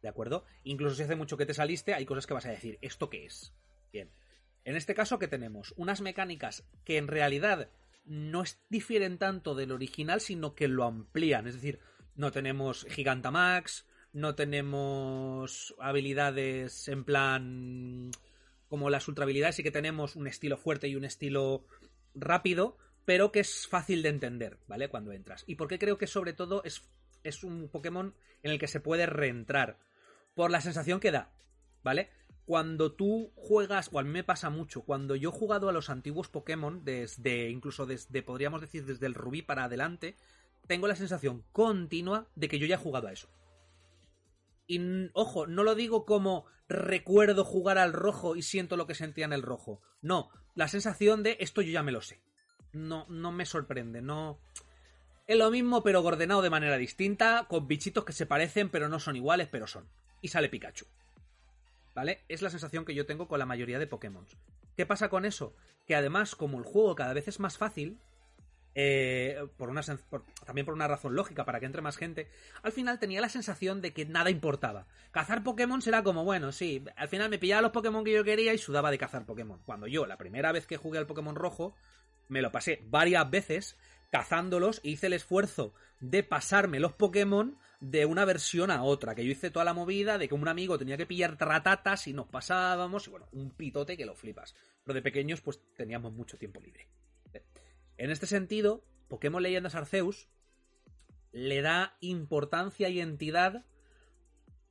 ¿De 0.00 0.06
acuerdo? 0.06 0.44
Incluso 0.62 0.94
si 0.94 1.02
hace 1.02 1.16
mucho 1.16 1.36
que 1.36 1.44
te 1.44 1.54
saliste, 1.54 1.92
hay 1.92 2.06
cosas 2.06 2.28
que 2.28 2.34
vas 2.34 2.46
a 2.46 2.50
decir, 2.50 2.78
¿esto 2.82 3.10
qué 3.10 3.26
es? 3.26 3.52
Bien. 3.92 4.12
En 4.62 4.76
este 4.76 4.94
caso, 4.94 5.18
¿qué 5.18 5.26
tenemos? 5.26 5.74
Unas 5.76 6.00
mecánicas 6.02 6.62
que 6.84 6.98
en 6.98 7.08
realidad 7.08 7.70
no 8.04 8.44
difieren 8.68 9.18
tanto 9.18 9.56
del 9.56 9.72
original, 9.72 10.20
sino 10.20 10.54
que 10.54 10.68
lo 10.68 10.84
amplían. 10.84 11.48
Es 11.48 11.54
decir, 11.54 11.80
no 12.14 12.30
tenemos 12.30 12.86
Gigantamax, 12.88 13.88
no 14.12 14.36
tenemos 14.36 15.74
habilidades 15.80 16.86
en 16.86 17.02
plan 17.02 18.12
como 18.68 18.90
las 18.90 19.08
ultra 19.08 19.24
habilidades, 19.24 19.56
sí 19.56 19.62
que 19.62 19.70
tenemos 19.70 20.16
un 20.16 20.26
estilo 20.26 20.56
fuerte 20.56 20.88
y 20.88 20.96
un 20.96 21.04
estilo 21.04 21.64
rápido, 22.14 22.76
pero 23.04 23.32
que 23.32 23.40
es 23.40 23.66
fácil 23.66 24.02
de 24.02 24.10
entender, 24.10 24.58
¿vale? 24.66 24.88
Cuando 24.88 25.12
entras. 25.12 25.44
¿Y 25.46 25.54
por 25.54 25.68
qué 25.68 25.78
creo 25.78 25.98
que 25.98 26.06
sobre 26.06 26.32
todo 26.32 26.62
es, 26.64 26.82
es 27.24 27.44
un 27.44 27.68
Pokémon 27.68 28.14
en 28.42 28.50
el 28.50 28.58
que 28.58 28.68
se 28.68 28.80
puede 28.80 29.06
reentrar? 29.06 29.78
Por 30.34 30.50
la 30.50 30.60
sensación 30.60 31.00
que 31.00 31.10
da, 31.10 31.32
¿vale? 31.82 32.10
Cuando 32.44 32.92
tú 32.92 33.32
juegas, 33.34 33.90
o 33.92 33.98
a 33.98 34.02
mí 34.02 34.10
me 34.10 34.24
pasa 34.24 34.50
mucho, 34.50 34.82
cuando 34.82 35.16
yo 35.16 35.30
he 35.30 35.32
jugado 35.32 35.68
a 35.68 35.72
los 35.72 35.90
antiguos 35.90 36.28
Pokémon, 36.28 36.84
desde, 36.84 37.50
incluso 37.50 37.86
desde, 37.86 38.22
podríamos 38.22 38.60
decir, 38.60 38.84
desde 38.84 39.06
el 39.06 39.14
Rubí 39.14 39.42
para 39.42 39.64
adelante, 39.64 40.16
tengo 40.66 40.86
la 40.86 40.96
sensación 40.96 41.44
continua 41.52 42.28
de 42.36 42.48
que 42.48 42.58
yo 42.58 42.66
ya 42.66 42.74
he 42.76 42.78
jugado 42.78 43.08
a 43.08 43.12
eso. 43.12 43.28
Y 44.68 45.10
ojo, 45.14 45.46
no 45.46 45.64
lo 45.64 45.74
digo 45.74 46.04
como 46.04 46.44
recuerdo 46.68 47.44
jugar 47.44 47.78
al 47.78 47.94
rojo 47.94 48.36
y 48.36 48.42
siento 48.42 48.76
lo 48.76 48.86
que 48.86 48.94
sentía 48.94 49.24
en 49.24 49.32
el 49.32 49.42
rojo. 49.42 49.80
No, 50.02 50.30
la 50.54 50.68
sensación 50.68 51.22
de 51.22 51.38
esto 51.40 51.62
yo 51.62 51.72
ya 51.72 51.82
me 51.82 51.90
lo 51.90 52.02
sé. 52.02 52.20
No, 52.72 53.06
no 53.08 53.32
me 53.32 53.46
sorprende, 53.46 54.02
no. 54.02 54.38
Es 55.26 55.38
lo 55.38 55.50
mismo, 55.50 55.82
pero 55.82 56.02
ordenado 56.02 56.42
de 56.42 56.50
manera 56.50 56.76
distinta, 56.76 57.46
con 57.48 57.66
bichitos 57.66 58.04
que 58.04 58.12
se 58.12 58.26
parecen, 58.26 58.68
pero 58.68 58.88
no 58.88 59.00
son 59.00 59.16
iguales, 59.16 59.48
pero 59.50 59.66
son. 59.66 59.88
Y 60.20 60.28
sale 60.28 60.50
Pikachu. 60.50 60.86
¿Vale? 61.94 62.24
Es 62.28 62.42
la 62.42 62.50
sensación 62.50 62.84
que 62.84 62.94
yo 62.94 63.06
tengo 63.06 63.26
con 63.26 63.38
la 63.38 63.46
mayoría 63.46 63.78
de 63.78 63.86
Pokémon. 63.86 64.26
¿Qué 64.76 64.84
pasa 64.84 65.08
con 65.08 65.24
eso? 65.24 65.56
Que 65.86 65.96
además, 65.96 66.36
como 66.36 66.58
el 66.58 66.64
juego 66.64 66.94
cada 66.94 67.14
vez 67.14 67.26
es 67.26 67.40
más 67.40 67.56
fácil, 67.56 67.98
eh, 68.80 69.44
por 69.56 69.70
una 69.70 69.82
por- 70.08 70.24
también 70.46 70.64
por 70.64 70.72
una 70.72 70.86
razón 70.86 71.16
lógica, 71.16 71.44
para 71.44 71.58
que 71.58 71.66
entre 71.66 71.82
más 71.82 71.96
gente, 71.96 72.30
al 72.62 72.70
final 72.70 73.00
tenía 73.00 73.20
la 73.20 73.28
sensación 73.28 73.80
de 73.80 73.92
que 73.92 74.06
nada 74.06 74.30
importaba. 74.30 74.86
Cazar 75.10 75.42
Pokémon 75.42 75.82
será 75.82 76.04
como, 76.04 76.22
bueno, 76.22 76.52
sí, 76.52 76.84
al 76.94 77.08
final 77.08 77.28
me 77.28 77.40
pillaba 77.40 77.62
los 77.62 77.72
Pokémon 77.72 78.04
que 78.04 78.12
yo 78.12 78.22
quería 78.22 78.54
y 78.54 78.58
sudaba 78.58 78.92
de 78.92 78.98
cazar 78.98 79.26
Pokémon. 79.26 79.60
Cuando 79.64 79.88
yo, 79.88 80.06
la 80.06 80.16
primera 80.16 80.52
vez 80.52 80.68
que 80.68 80.76
jugué 80.76 80.98
al 80.98 81.08
Pokémon 81.08 81.34
rojo, 81.34 81.74
me 82.28 82.40
lo 82.40 82.52
pasé 82.52 82.80
varias 82.86 83.28
veces 83.28 83.76
cazándolos 84.12 84.80
e 84.84 84.90
hice 84.90 85.08
el 85.08 85.14
esfuerzo 85.14 85.74
de 85.98 86.22
pasarme 86.22 86.78
los 86.78 86.92
Pokémon 86.92 87.58
de 87.80 88.06
una 88.06 88.24
versión 88.24 88.70
a 88.70 88.84
otra, 88.84 89.16
que 89.16 89.24
yo 89.24 89.32
hice 89.32 89.50
toda 89.50 89.64
la 89.64 89.74
movida 89.74 90.18
de 90.18 90.28
que 90.28 90.36
un 90.36 90.46
amigo 90.46 90.78
tenía 90.78 90.96
que 90.96 91.04
pillar 91.06 91.36
tratatas 91.36 92.06
y 92.06 92.12
nos 92.12 92.28
pasábamos, 92.28 93.08
y 93.08 93.10
bueno, 93.10 93.26
un 93.32 93.50
pitote 93.50 93.96
que 93.96 94.06
lo 94.06 94.14
flipas. 94.14 94.54
Pero 94.84 94.94
de 94.94 95.02
pequeños 95.02 95.40
pues 95.40 95.60
teníamos 95.76 96.12
mucho 96.12 96.38
tiempo 96.38 96.60
libre. 96.60 96.86
En 97.98 98.10
este 98.10 98.26
sentido, 98.26 98.84
Pokémon 99.08 99.42
Leyendas 99.42 99.74
Arceus 99.74 100.28
le 101.32 101.60
da 101.60 101.96
importancia 102.00 102.88
y 102.88 103.00
entidad 103.00 103.66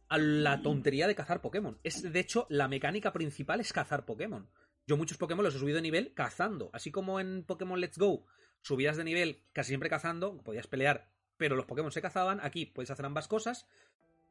a 0.10 0.18
la 0.18 0.62
tontería 0.62 1.08
de 1.08 1.16
cazar 1.16 1.42
Pokémon. 1.42 1.78
Es, 1.84 2.02
de 2.02 2.20
hecho, 2.20 2.48
la 2.50 2.68
mecánica 2.68 3.12
principal 3.12 3.60
es 3.60 3.74
cazar 3.74 4.06
Pokémon. 4.06 4.50
Yo 4.88 4.96
muchos 4.96 5.18
Pokémon 5.18 5.44
los 5.44 5.54
he 5.54 5.60
subido 5.60 5.76
de 5.76 5.82
nivel 5.82 6.14
cazando. 6.14 6.70
Así 6.72 6.92
como 6.92 7.20
en 7.20 7.44
Pokémon 7.44 7.80
Let's 7.80 7.98
Go 7.98 8.26
subías 8.62 8.98
de 8.98 9.04
nivel 9.04 9.44
casi 9.54 9.70
siempre 9.70 9.90
cazando, 9.90 10.42
podías 10.44 10.68
pelear, 10.68 11.12
pero 11.36 11.56
los 11.56 11.66
Pokémon 11.66 11.92
se 11.92 12.02
cazaban. 12.02 12.40
Aquí 12.42 12.66
puedes 12.66 12.90
hacer 12.90 13.06
ambas 13.06 13.28
cosas, 13.28 13.68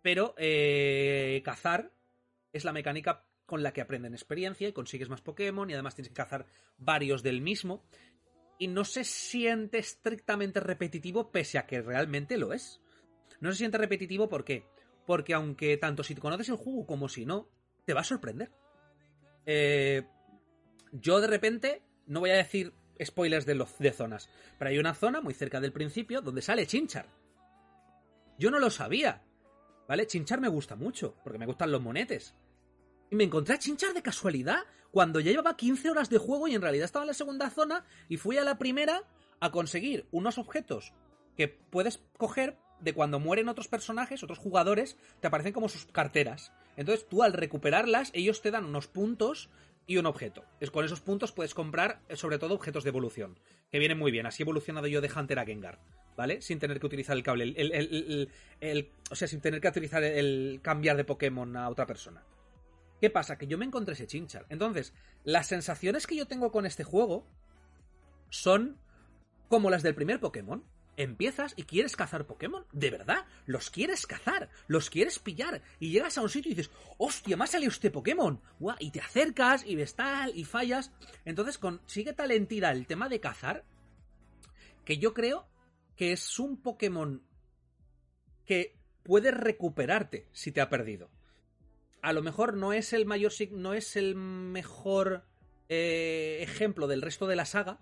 pero 0.00 0.34
eh, 0.38 1.42
cazar 1.44 1.92
es 2.52 2.64
la 2.64 2.72
mecánica 2.72 3.26
con 3.44 3.62
la 3.62 3.72
que 3.72 3.80
aprenden 3.80 4.14
experiencia 4.14 4.68
y 4.68 4.72
consigues 4.72 5.08
más 5.08 5.20
Pokémon 5.20 5.68
y 5.70 5.74
además 5.74 5.94
tienes 5.94 6.08
que 6.08 6.14
cazar 6.14 6.46
varios 6.78 7.22
del 7.22 7.42
mismo. 7.42 7.84
Y 8.58 8.68
no 8.68 8.84
se 8.84 9.04
siente 9.04 9.78
estrictamente 9.78 10.60
repetitivo 10.60 11.30
pese 11.30 11.58
a 11.58 11.66
que 11.66 11.82
realmente 11.82 12.38
lo 12.38 12.52
es. 12.52 12.80
No 13.40 13.52
se 13.52 13.58
siente 13.58 13.78
repetitivo 13.78 14.28
¿por 14.28 14.44
qué? 14.44 14.66
Porque 15.06 15.34
aunque 15.34 15.76
tanto 15.76 16.02
si 16.02 16.14
te 16.14 16.20
conoces 16.20 16.48
el 16.48 16.56
juego 16.56 16.86
como 16.86 17.08
si 17.08 17.26
no, 17.26 17.48
te 17.84 17.94
va 17.94 18.00
a 18.00 18.04
sorprender. 18.04 18.50
Eh, 19.44 20.02
yo 20.92 21.20
de 21.20 21.26
repente, 21.26 21.82
no 22.06 22.20
voy 22.20 22.30
a 22.30 22.36
decir 22.36 22.72
spoilers 23.02 23.46
de, 23.46 23.54
los, 23.54 23.78
de 23.78 23.92
zonas, 23.92 24.28
pero 24.58 24.70
hay 24.70 24.78
una 24.78 24.94
zona 24.94 25.20
muy 25.20 25.34
cerca 25.34 25.60
del 25.60 25.72
principio 25.72 26.22
donde 26.22 26.42
sale 26.42 26.66
Chinchar. 26.66 27.06
Yo 28.38 28.50
no 28.50 28.58
lo 28.58 28.70
sabía. 28.70 29.22
¿Vale? 29.88 30.06
Chinchar 30.06 30.40
me 30.40 30.48
gusta 30.48 30.74
mucho, 30.74 31.14
porque 31.22 31.38
me 31.38 31.46
gustan 31.46 31.70
los 31.70 31.80
monetes. 31.80 32.34
Y 33.10 33.14
me 33.14 33.24
encontré 33.24 33.54
a 33.54 33.58
Chinchar 33.58 33.94
de 33.94 34.02
casualidad 34.02 34.64
cuando 34.96 35.20
ya 35.20 35.30
llevaba 35.30 35.58
15 35.58 35.90
horas 35.90 36.08
de 36.08 36.16
juego 36.16 36.48
y 36.48 36.54
en 36.54 36.62
realidad 36.62 36.86
estaba 36.86 37.02
en 37.02 37.08
la 37.08 37.12
segunda 37.12 37.50
zona 37.50 37.84
y 38.08 38.16
fui 38.16 38.38
a 38.38 38.44
la 38.44 38.56
primera 38.56 39.02
a 39.40 39.50
conseguir 39.50 40.06
unos 40.10 40.38
objetos 40.38 40.94
que 41.36 41.48
puedes 41.48 42.00
coger 42.16 42.56
de 42.80 42.94
cuando 42.94 43.20
mueren 43.20 43.50
otros 43.50 43.68
personajes, 43.68 44.22
otros 44.22 44.38
jugadores, 44.38 44.96
te 45.20 45.26
aparecen 45.26 45.52
como 45.52 45.68
sus 45.68 45.84
carteras. 45.84 46.50
Entonces 46.78 47.06
tú 47.06 47.22
al 47.22 47.34
recuperarlas, 47.34 48.10
ellos 48.14 48.40
te 48.40 48.50
dan 48.50 48.64
unos 48.64 48.86
puntos 48.88 49.50
y 49.86 49.98
un 49.98 50.06
objeto. 50.06 50.46
Es 50.60 50.70
con 50.70 50.82
esos 50.86 51.02
puntos 51.02 51.30
puedes 51.30 51.52
comprar 51.52 52.00
eh, 52.08 52.16
sobre 52.16 52.38
todo 52.38 52.54
objetos 52.54 52.82
de 52.82 52.88
evolución, 52.88 53.38
que 53.70 53.78
vienen 53.78 53.98
muy 53.98 54.10
bien. 54.10 54.24
Así 54.24 54.42
he 54.42 54.44
evolucionado 54.44 54.86
yo 54.86 55.02
de 55.02 55.10
Hunter 55.14 55.38
a 55.40 55.44
Gengar, 55.44 55.78
¿vale? 56.16 56.40
Sin 56.40 56.58
tener 56.58 56.80
que 56.80 56.86
utilizar 56.86 57.18
el 57.18 57.22
cable, 57.22 57.44
el, 57.54 58.30
el- 58.62 58.90
o 59.10 59.14
sea, 59.14 59.28
sin 59.28 59.42
tener 59.42 59.60
que 59.60 59.68
utilizar 59.68 60.02
el 60.02 60.60
cambiar 60.62 60.96
de 60.96 61.04
Pokémon 61.04 61.54
a 61.54 61.68
otra 61.68 61.86
persona. 61.86 62.24
¿Qué 63.00 63.10
pasa? 63.10 63.36
Que 63.36 63.46
yo 63.46 63.58
me 63.58 63.64
encontré 63.64 63.94
ese 63.94 64.06
Chinchar. 64.06 64.46
Entonces, 64.48 64.94
las 65.24 65.46
sensaciones 65.46 66.06
que 66.06 66.16
yo 66.16 66.26
tengo 66.26 66.50
con 66.50 66.66
este 66.66 66.84
juego 66.84 67.26
son 68.30 68.78
como 69.48 69.70
las 69.70 69.82
del 69.82 69.94
primer 69.94 70.20
Pokémon. 70.20 70.64
Empiezas 70.98 71.52
y 71.56 71.64
quieres 71.64 71.94
cazar 71.94 72.26
Pokémon, 72.26 72.64
de 72.72 72.90
verdad, 72.90 73.26
los 73.44 73.68
quieres 73.68 74.06
cazar, 74.06 74.48
los 74.66 74.88
quieres 74.88 75.18
pillar, 75.18 75.60
y 75.78 75.90
llegas 75.90 76.16
a 76.16 76.22
un 76.22 76.30
sitio 76.30 76.50
y 76.50 76.54
dices, 76.54 76.72
hostia, 76.96 77.36
ha 77.38 77.46
salido 77.46 77.70
este 77.70 77.90
Pokémon, 77.90 78.40
Guau, 78.58 78.76
y 78.80 78.90
te 78.92 79.00
acercas 79.00 79.66
y 79.66 79.76
ves 79.76 79.94
tal 79.94 80.34
y 80.34 80.44
fallas. 80.44 80.92
Entonces 81.26 81.58
consigue 81.58 82.14
tal 82.14 82.30
el 82.30 82.86
tema 82.86 83.10
de 83.10 83.20
cazar 83.20 83.66
que 84.86 84.96
yo 84.96 85.12
creo 85.12 85.46
que 85.96 86.12
es 86.12 86.38
un 86.38 86.62
Pokémon 86.62 87.22
que 88.46 88.78
puede 89.02 89.32
recuperarte 89.32 90.28
si 90.32 90.50
te 90.50 90.62
ha 90.62 90.70
perdido. 90.70 91.10
A 92.06 92.12
lo 92.12 92.22
mejor 92.22 92.56
no 92.56 92.72
es 92.72 92.92
el 92.92 93.04
mayor, 93.04 93.32
no 93.50 93.74
es 93.74 93.96
el 93.96 94.14
mejor 94.14 95.24
eh, 95.68 96.38
ejemplo 96.40 96.86
del 96.86 97.02
resto 97.02 97.26
de 97.26 97.34
la 97.34 97.44
saga, 97.44 97.80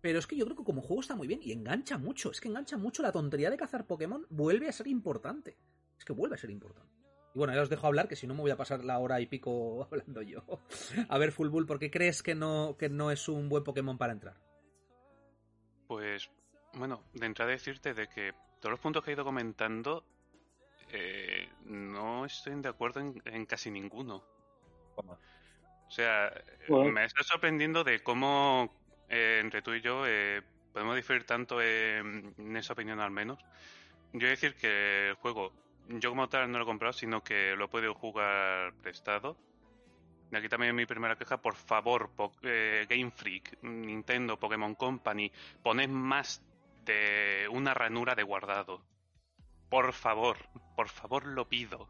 pero 0.00 0.20
es 0.20 0.28
que 0.28 0.36
yo 0.36 0.44
creo 0.44 0.56
que 0.56 0.62
como 0.62 0.82
juego 0.82 1.00
está 1.00 1.16
muy 1.16 1.26
bien 1.26 1.40
y 1.42 1.50
engancha 1.50 1.98
mucho. 1.98 2.30
Es 2.30 2.40
que 2.40 2.46
engancha 2.46 2.76
mucho 2.76 3.02
la 3.02 3.10
tontería 3.10 3.50
de 3.50 3.56
cazar 3.56 3.88
Pokémon. 3.88 4.24
Vuelve 4.30 4.68
a 4.68 4.72
ser 4.72 4.86
importante. 4.86 5.56
Es 5.98 6.04
que 6.04 6.12
vuelve 6.12 6.36
a 6.36 6.38
ser 6.38 6.50
importante. 6.50 6.92
Y 7.34 7.38
bueno, 7.40 7.52
ya 7.52 7.62
os 7.62 7.68
dejo 7.68 7.88
hablar, 7.88 8.06
que 8.06 8.14
si 8.14 8.28
no 8.28 8.34
me 8.34 8.42
voy 8.42 8.52
a 8.52 8.56
pasar 8.56 8.84
la 8.84 9.00
hora 9.00 9.20
y 9.20 9.26
pico 9.26 9.82
hablando 9.90 10.22
yo. 10.22 10.44
A 11.08 11.18
ver, 11.18 11.32
Full 11.32 11.48
Bull, 11.48 11.66
¿por 11.66 11.80
qué 11.80 11.90
crees 11.90 12.22
que 12.22 12.36
no, 12.36 12.76
que 12.78 12.88
no 12.88 13.10
es 13.10 13.28
un 13.28 13.48
buen 13.48 13.64
Pokémon 13.64 13.98
para 13.98 14.12
entrar? 14.12 14.36
Pues, 15.88 16.30
bueno, 16.74 17.02
de 17.14 17.26
entrada 17.26 17.50
decirte 17.50 17.94
de 17.94 18.06
que 18.06 18.32
todos 18.60 18.70
los 18.70 18.80
puntos 18.80 19.02
que 19.02 19.10
he 19.10 19.14
ido 19.14 19.24
comentando, 19.24 20.04
eh, 20.92 21.37
no 21.68 22.24
estoy 22.24 22.60
de 22.60 22.68
acuerdo 22.68 23.00
en, 23.00 23.22
en 23.24 23.46
casi 23.46 23.70
ninguno. 23.70 24.24
O 24.96 25.90
sea, 25.90 26.32
Bueno. 26.68 26.92
me 26.92 27.04
está 27.04 27.22
sorprendiendo 27.22 27.84
de 27.84 28.02
cómo 28.02 28.70
eh, 29.08 29.38
entre 29.40 29.62
tú 29.62 29.72
y 29.72 29.80
yo 29.80 30.04
eh, 30.06 30.42
podemos 30.72 30.96
diferir 30.96 31.24
tanto 31.24 31.60
eh, 31.62 31.98
en 31.98 32.56
esa 32.56 32.74
opinión 32.74 33.00
al 33.00 33.10
menos. 33.10 33.38
Yo 34.12 34.20
voy 34.20 34.26
a 34.28 34.30
decir 34.30 34.54
que 34.54 35.08
el 35.10 35.14
juego, 35.14 35.52
yo 35.88 36.10
como 36.10 36.28
tal 36.28 36.50
no 36.50 36.58
lo 36.58 36.64
he 36.64 36.66
comprado, 36.66 36.92
sino 36.92 37.22
que 37.22 37.54
lo 37.56 37.66
he 37.66 37.68
podido 37.68 37.94
jugar 37.94 38.74
prestado. 38.82 39.36
Y 40.30 40.36
aquí 40.36 40.48
también 40.48 40.76
mi 40.76 40.84
primera 40.84 41.16
queja, 41.16 41.38
por 41.38 41.54
favor, 41.54 42.10
Po- 42.14 42.32
eh, 42.42 42.86
Game 42.88 43.10
Freak, 43.10 43.62
Nintendo, 43.62 44.38
Pokémon 44.38 44.74
Company, 44.74 45.32
poned 45.62 45.88
más 45.88 46.42
de 46.84 47.48
una 47.50 47.72
ranura 47.72 48.14
de 48.14 48.22
guardado. 48.24 48.82
Por 49.68 49.92
favor, 49.92 50.36
por 50.76 50.88
favor 50.88 51.26
lo 51.26 51.48
pido. 51.48 51.88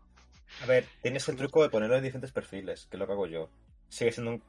A 0.62 0.66
ver, 0.66 0.87
tienes 1.02 1.28
el 1.28 1.37
truco 1.37 1.62
de 1.62 1.70
ponerlo 1.70 1.97
en 1.97 2.02
diferentes 2.02 2.32
perfiles, 2.32 2.87
que 2.90 2.97
es 2.97 2.99
lo 2.99 3.06
que 3.06 3.12
hago 3.12 3.26
yo. 3.26 3.50
Sigue 3.88 4.12
siendo 4.12 4.32
un 4.32 4.42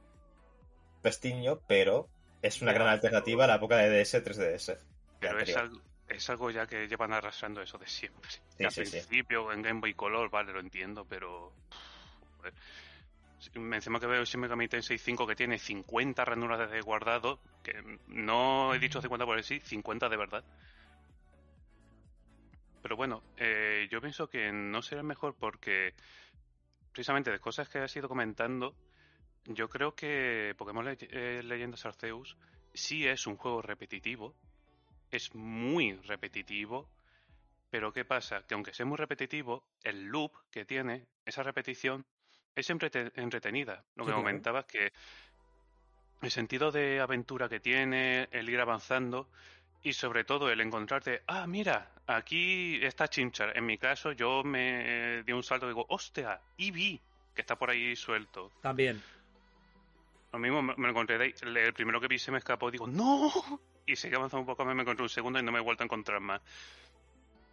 pestiño, 1.01 1.59
pero 1.67 2.07
es 2.41 2.61
una 2.61 2.73
gran 2.73 2.87
alternativa 2.87 3.43
a 3.43 3.47
la 3.47 3.55
época 3.55 3.77
de 3.77 3.89
DS 3.89 4.23
3DS. 4.23 4.77
Pero 5.19 5.39
es 5.39 5.55
algo, 5.55 5.81
es 6.07 6.29
algo 6.29 6.49
ya 6.49 6.65
que 6.65 6.87
llevan 6.87 7.13
arrastrando 7.13 7.61
eso 7.61 7.77
de 7.77 7.87
siempre. 7.87 8.29
Sí, 8.57 8.63
Al 8.63 8.71
sí, 8.71 8.85
sí. 8.85 8.91
principio 8.91 9.51
en 9.51 9.61
Game 9.61 9.79
Boy 9.81 9.93
Color, 9.93 10.29
vale, 10.29 10.53
lo 10.53 10.59
entiendo, 10.59 11.05
pero... 11.05 11.53
joder. 12.37 12.53
Encima 13.53 14.01
que 14.01 14.05
veo 14.05 14.25
Shin 14.25 14.41
Megami 14.41 14.67
Tensei 14.67 14.97
5 14.97 15.25
que 15.25 15.35
tiene 15.35 15.57
50 15.57 16.25
ranuras 16.25 16.69
de 16.69 16.81
guardado, 16.81 17.39
que 17.63 17.73
no 18.07 18.73
he 18.73 18.79
dicho 18.79 19.01
50 19.01 19.25
por 19.25 19.37
el 19.37 19.45
sí, 19.45 19.61
50 19.61 20.09
de 20.09 20.17
verdad. 20.17 20.43
Pero 22.81 22.95
bueno, 22.95 23.23
eh, 23.37 23.87
yo 23.91 23.99
pienso 24.01 24.27
que 24.29 24.51
no 24.51 24.81
será 24.81 25.03
mejor 25.03 25.35
porque 25.37 25.93
precisamente 26.91 27.31
de 27.31 27.39
cosas 27.39 27.67
que 27.69 27.79
has 27.79 27.95
ido 27.95 28.07
comentando, 28.07 28.75
yo 29.45 29.69
creo 29.69 29.95
que 29.95 30.53
Pokémon 30.57 30.85
Le- 30.85 30.97
eh, 31.01 31.43
Leyendas 31.43 31.85
Arceus 31.85 32.37
sí 32.73 33.07
es 33.07 33.27
un 33.27 33.35
juego 33.37 33.61
repetitivo, 33.61 34.35
es 35.11 35.33
muy 35.35 35.93
repetitivo, 36.05 36.89
pero 37.69 37.91
¿qué 37.93 38.05
pasa? 38.05 38.43
Que 38.47 38.53
aunque 38.53 38.73
sea 38.73 38.85
muy 38.85 38.97
repetitivo, 38.97 39.63
el 39.83 40.05
loop 40.05 40.31
que 40.51 40.65
tiene, 40.65 41.05
esa 41.25 41.43
repetición, 41.43 42.05
es 42.55 42.69
entrete- 42.69 43.11
entretenida. 43.15 43.85
Lo 43.95 44.05
que 44.05 44.11
comentabas 44.17 44.65
que 44.65 44.91
el 46.21 46.31
sentido 46.31 46.71
de 46.71 46.99
aventura 46.99 47.47
que 47.47 47.59
tiene, 47.59 48.27
el 48.31 48.49
ir 48.49 48.59
avanzando 48.59 49.29
y 49.83 49.93
sobre 49.93 50.23
todo 50.23 50.49
el 50.51 50.59
encontrarte, 50.61 51.23
ah, 51.27 51.47
mira, 51.47 51.91
aquí 52.07 52.79
está 52.83 53.07
Chinchar. 53.07 53.57
En 53.57 53.65
mi 53.65 53.77
caso, 53.77 54.11
yo 54.11 54.43
me 54.43 55.23
di 55.23 55.31
un 55.31 55.43
salto 55.43 55.65
y 55.65 55.69
digo, 55.69 55.85
hostia, 55.89 56.39
Eevee, 56.57 56.99
que 57.33 57.41
está 57.41 57.57
por 57.57 57.69
ahí 57.69 57.95
suelto. 57.95 58.51
También. 58.61 59.01
Lo 60.31 60.39
mismo 60.39 60.61
me 60.61 60.75
lo 60.77 60.89
encontré 60.89 61.17
de 61.17 61.25
ahí. 61.25 61.33
El 61.41 61.73
primero 61.73 61.99
que 61.99 62.07
vi 62.07 62.19
se 62.19 62.31
me 62.31 62.37
escapó, 62.37 62.69
digo, 62.69 62.87
¡No! 62.87 63.31
Y 63.85 63.95
seguí 63.95 64.13
avanzando 64.15 64.41
un 64.41 64.45
poco, 64.45 64.63
me 64.65 64.79
encontré 64.79 65.01
un 65.01 65.09
segundo 65.09 65.39
y 65.39 65.43
no 65.43 65.51
me 65.51 65.57
he 65.57 65.61
vuelto 65.63 65.81
a 65.83 65.85
encontrar 65.85 66.19
más. 66.19 66.41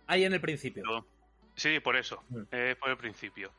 Ahí 0.06 0.24
en 0.24 0.34
el 0.34 0.40
principio. 0.40 0.82
Pero- 0.84 1.06
sí, 1.54 1.80
por 1.80 1.96
eso, 1.96 2.22
Mm. 2.28 2.42
es 2.50 2.76
por 2.76 2.90
el 2.90 2.96
principio. 2.98 3.50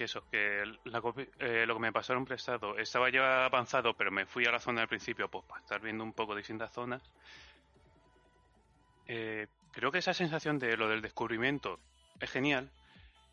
Que 0.00 0.04
eso, 0.04 0.24
que 0.30 0.62
eh, 0.62 1.66
lo 1.66 1.74
que 1.74 1.78
me 1.78 1.92
pasaron 1.92 2.24
prestado 2.24 2.78
estaba 2.78 3.10
ya 3.10 3.44
avanzado, 3.44 3.92
pero 3.92 4.10
me 4.10 4.24
fui 4.24 4.46
a 4.46 4.50
la 4.50 4.58
zona 4.58 4.80
del 4.80 4.88
principio 4.88 5.28
pues, 5.28 5.44
para 5.44 5.60
estar 5.60 5.78
viendo 5.78 6.02
un 6.02 6.14
poco 6.14 6.34
distintas 6.34 6.72
zonas. 6.72 7.02
Eh, 9.08 9.46
creo 9.70 9.92
que 9.92 9.98
esa 9.98 10.14
sensación 10.14 10.58
de 10.58 10.74
lo 10.78 10.88
del 10.88 11.02
descubrimiento 11.02 11.78
es 12.18 12.30
genial, 12.30 12.70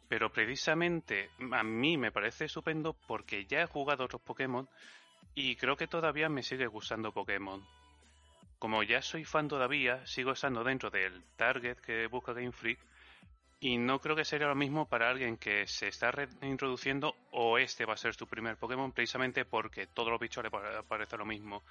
pero 0.09 0.29
precisamente 0.29 1.29
a 1.53 1.63
mí 1.63 1.95
me 1.95 2.11
parece 2.11 2.43
estupendo 2.43 2.97
porque 3.07 3.45
ya 3.45 3.61
he 3.61 3.65
jugado 3.65 4.03
otros 4.03 4.21
Pokémon 4.21 4.67
y 5.35 5.55
creo 5.55 5.77
que 5.77 5.87
todavía 5.87 6.27
me 6.27 6.43
sigue 6.43 6.67
gustando 6.67 7.13
Pokémon. 7.13 7.65
Como 8.59 8.83
ya 8.83 9.01
soy 9.01 9.23
fan 9.23 9.47
todavía, 9.47 10.05
sigo 10.05 10.33
estando 10.33 10.65
dentro 10.65 10.89
del 10.89 11.23
target 11.37 11.77
que 11.77 12.07
busca 12.07 12.33
Game 12.33 12.51
Freak 12.51 12.79
y 13.59 13.77
no 13.77 13.99
creo 13.99 14.15
que 14.15 14.23
sería 14.25 14.47
lo 14.47 14.55
mismo 14.55 14.85
para 14.87 15.09
alguien 15.09 15.35
que 15.37 15.65
se 15.67 15.87
está 15.87 16.11
reintroduciendo 16.11 17.15
o 17.31 17.57
este 17.57 17.85
va 17.85 17.93
a 17.95 17.97
ser 17.97 18.13
su 18.13 18.27
primer 18.27 18.55
Pokémon 18.57 18.91
precisamente 18.91 19.45
porque 19.45 19.87
todos 19.87 20.09
los 20.11 20.19
bichos 20.19 20.43
le 20.43 20.51
pa- 20.51 20.83
parece 20.87 21.17
lo 21.17 21.25
mismo. 21.25 21.63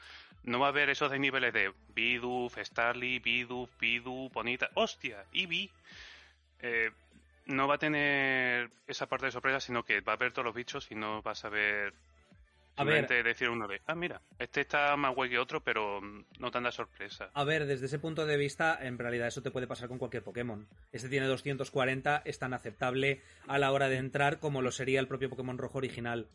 No 0.43 0.59
va 0.59 0.66
a 0.66 0.69
haber 0.71 0.90
esos 0.90 1.11
de 1.11 1.19
niveles 1.21 1.52
de 1.52 1.73
Bidoof, 1.95 2.59
Starly, 2.59 3.21
Bidoof, 3.21 3.71
Bidoof, 3.78 4.33
Bonita, 4.33 4.69
¡hostia! 4.75 5.25
Eevee. 5.33 5.71
Eh, 6.61 6.90
no 7.47 7.69
va 7.69 7.76
a 7.76 7.78
tener 7.78 8.71
esa 8.88 9.07
parte 9.07 9.26
de 9.26 9.33
sorpresa, 9.33 9.61
sino 9.61 9.85
que 9.85 10.00
va 10.00 10.14
a 10.14 10.16
ver 10.16 10.33
todos 10.33 10.47
los 10.47 10.55
bichos 10.55 10.90
y 10.90 10.97
no 10.97 11.23
vas 11.23 11.45
a 11.45 11.49
ver 11.49 11.95
A 12.76 12.85
ver. 12.85 13.06
decir 13.25 13.49
uno 13.49 13.66
de, 13.66 13.80
ah, 13.87 13.95
mira, 13.95 14.21
este 14.38 14.61
está 14.61 14.97
más 14.97 15.14
guay 15.14 15.30
que 15.30 15.38
otro, 15.38 15.62
pero 15.62 16.00
mm, 16.00 16.25
no 16.38 16.50
tanta 16.50 16.71
sorpresa. 16.71 17.30
A 17.33 17.45
ver, 17.45 17.66
desde 17.66 17.87
ese 17.87 17.99
punto 17.99 18.26
de 18.26 18.37
vista, 18.37 18.78
en 18.80 18.99
realidad 18.99 19.28
eso 19.28 19.42
te 19.42 19.50
puede 19.50 19.66
pasar 19.66 19.88
con 19.88 19.99
cualquier 19.99 20.23
Pokémon. 20.23 20.68
Este 20.92 21.09
tiene 21.09 21.26
240, 21.26 22.23
es 22.25 22.38
tan 22.38 22.52
aceptable 22.52 23.23
a 23.47 23.59
la 23.59 23.73
hora 23.73 23.88
de 23.88 23.97
entrar 23.97 24.38
como 24.38 24.62
lo 24.62 24.71
sería 24.71 25.00
el 25.00 25.09
propio 25.09 25.30
Pokémon 25.30 25.59
rojo 25.59 25.78
original. 25.78 26.28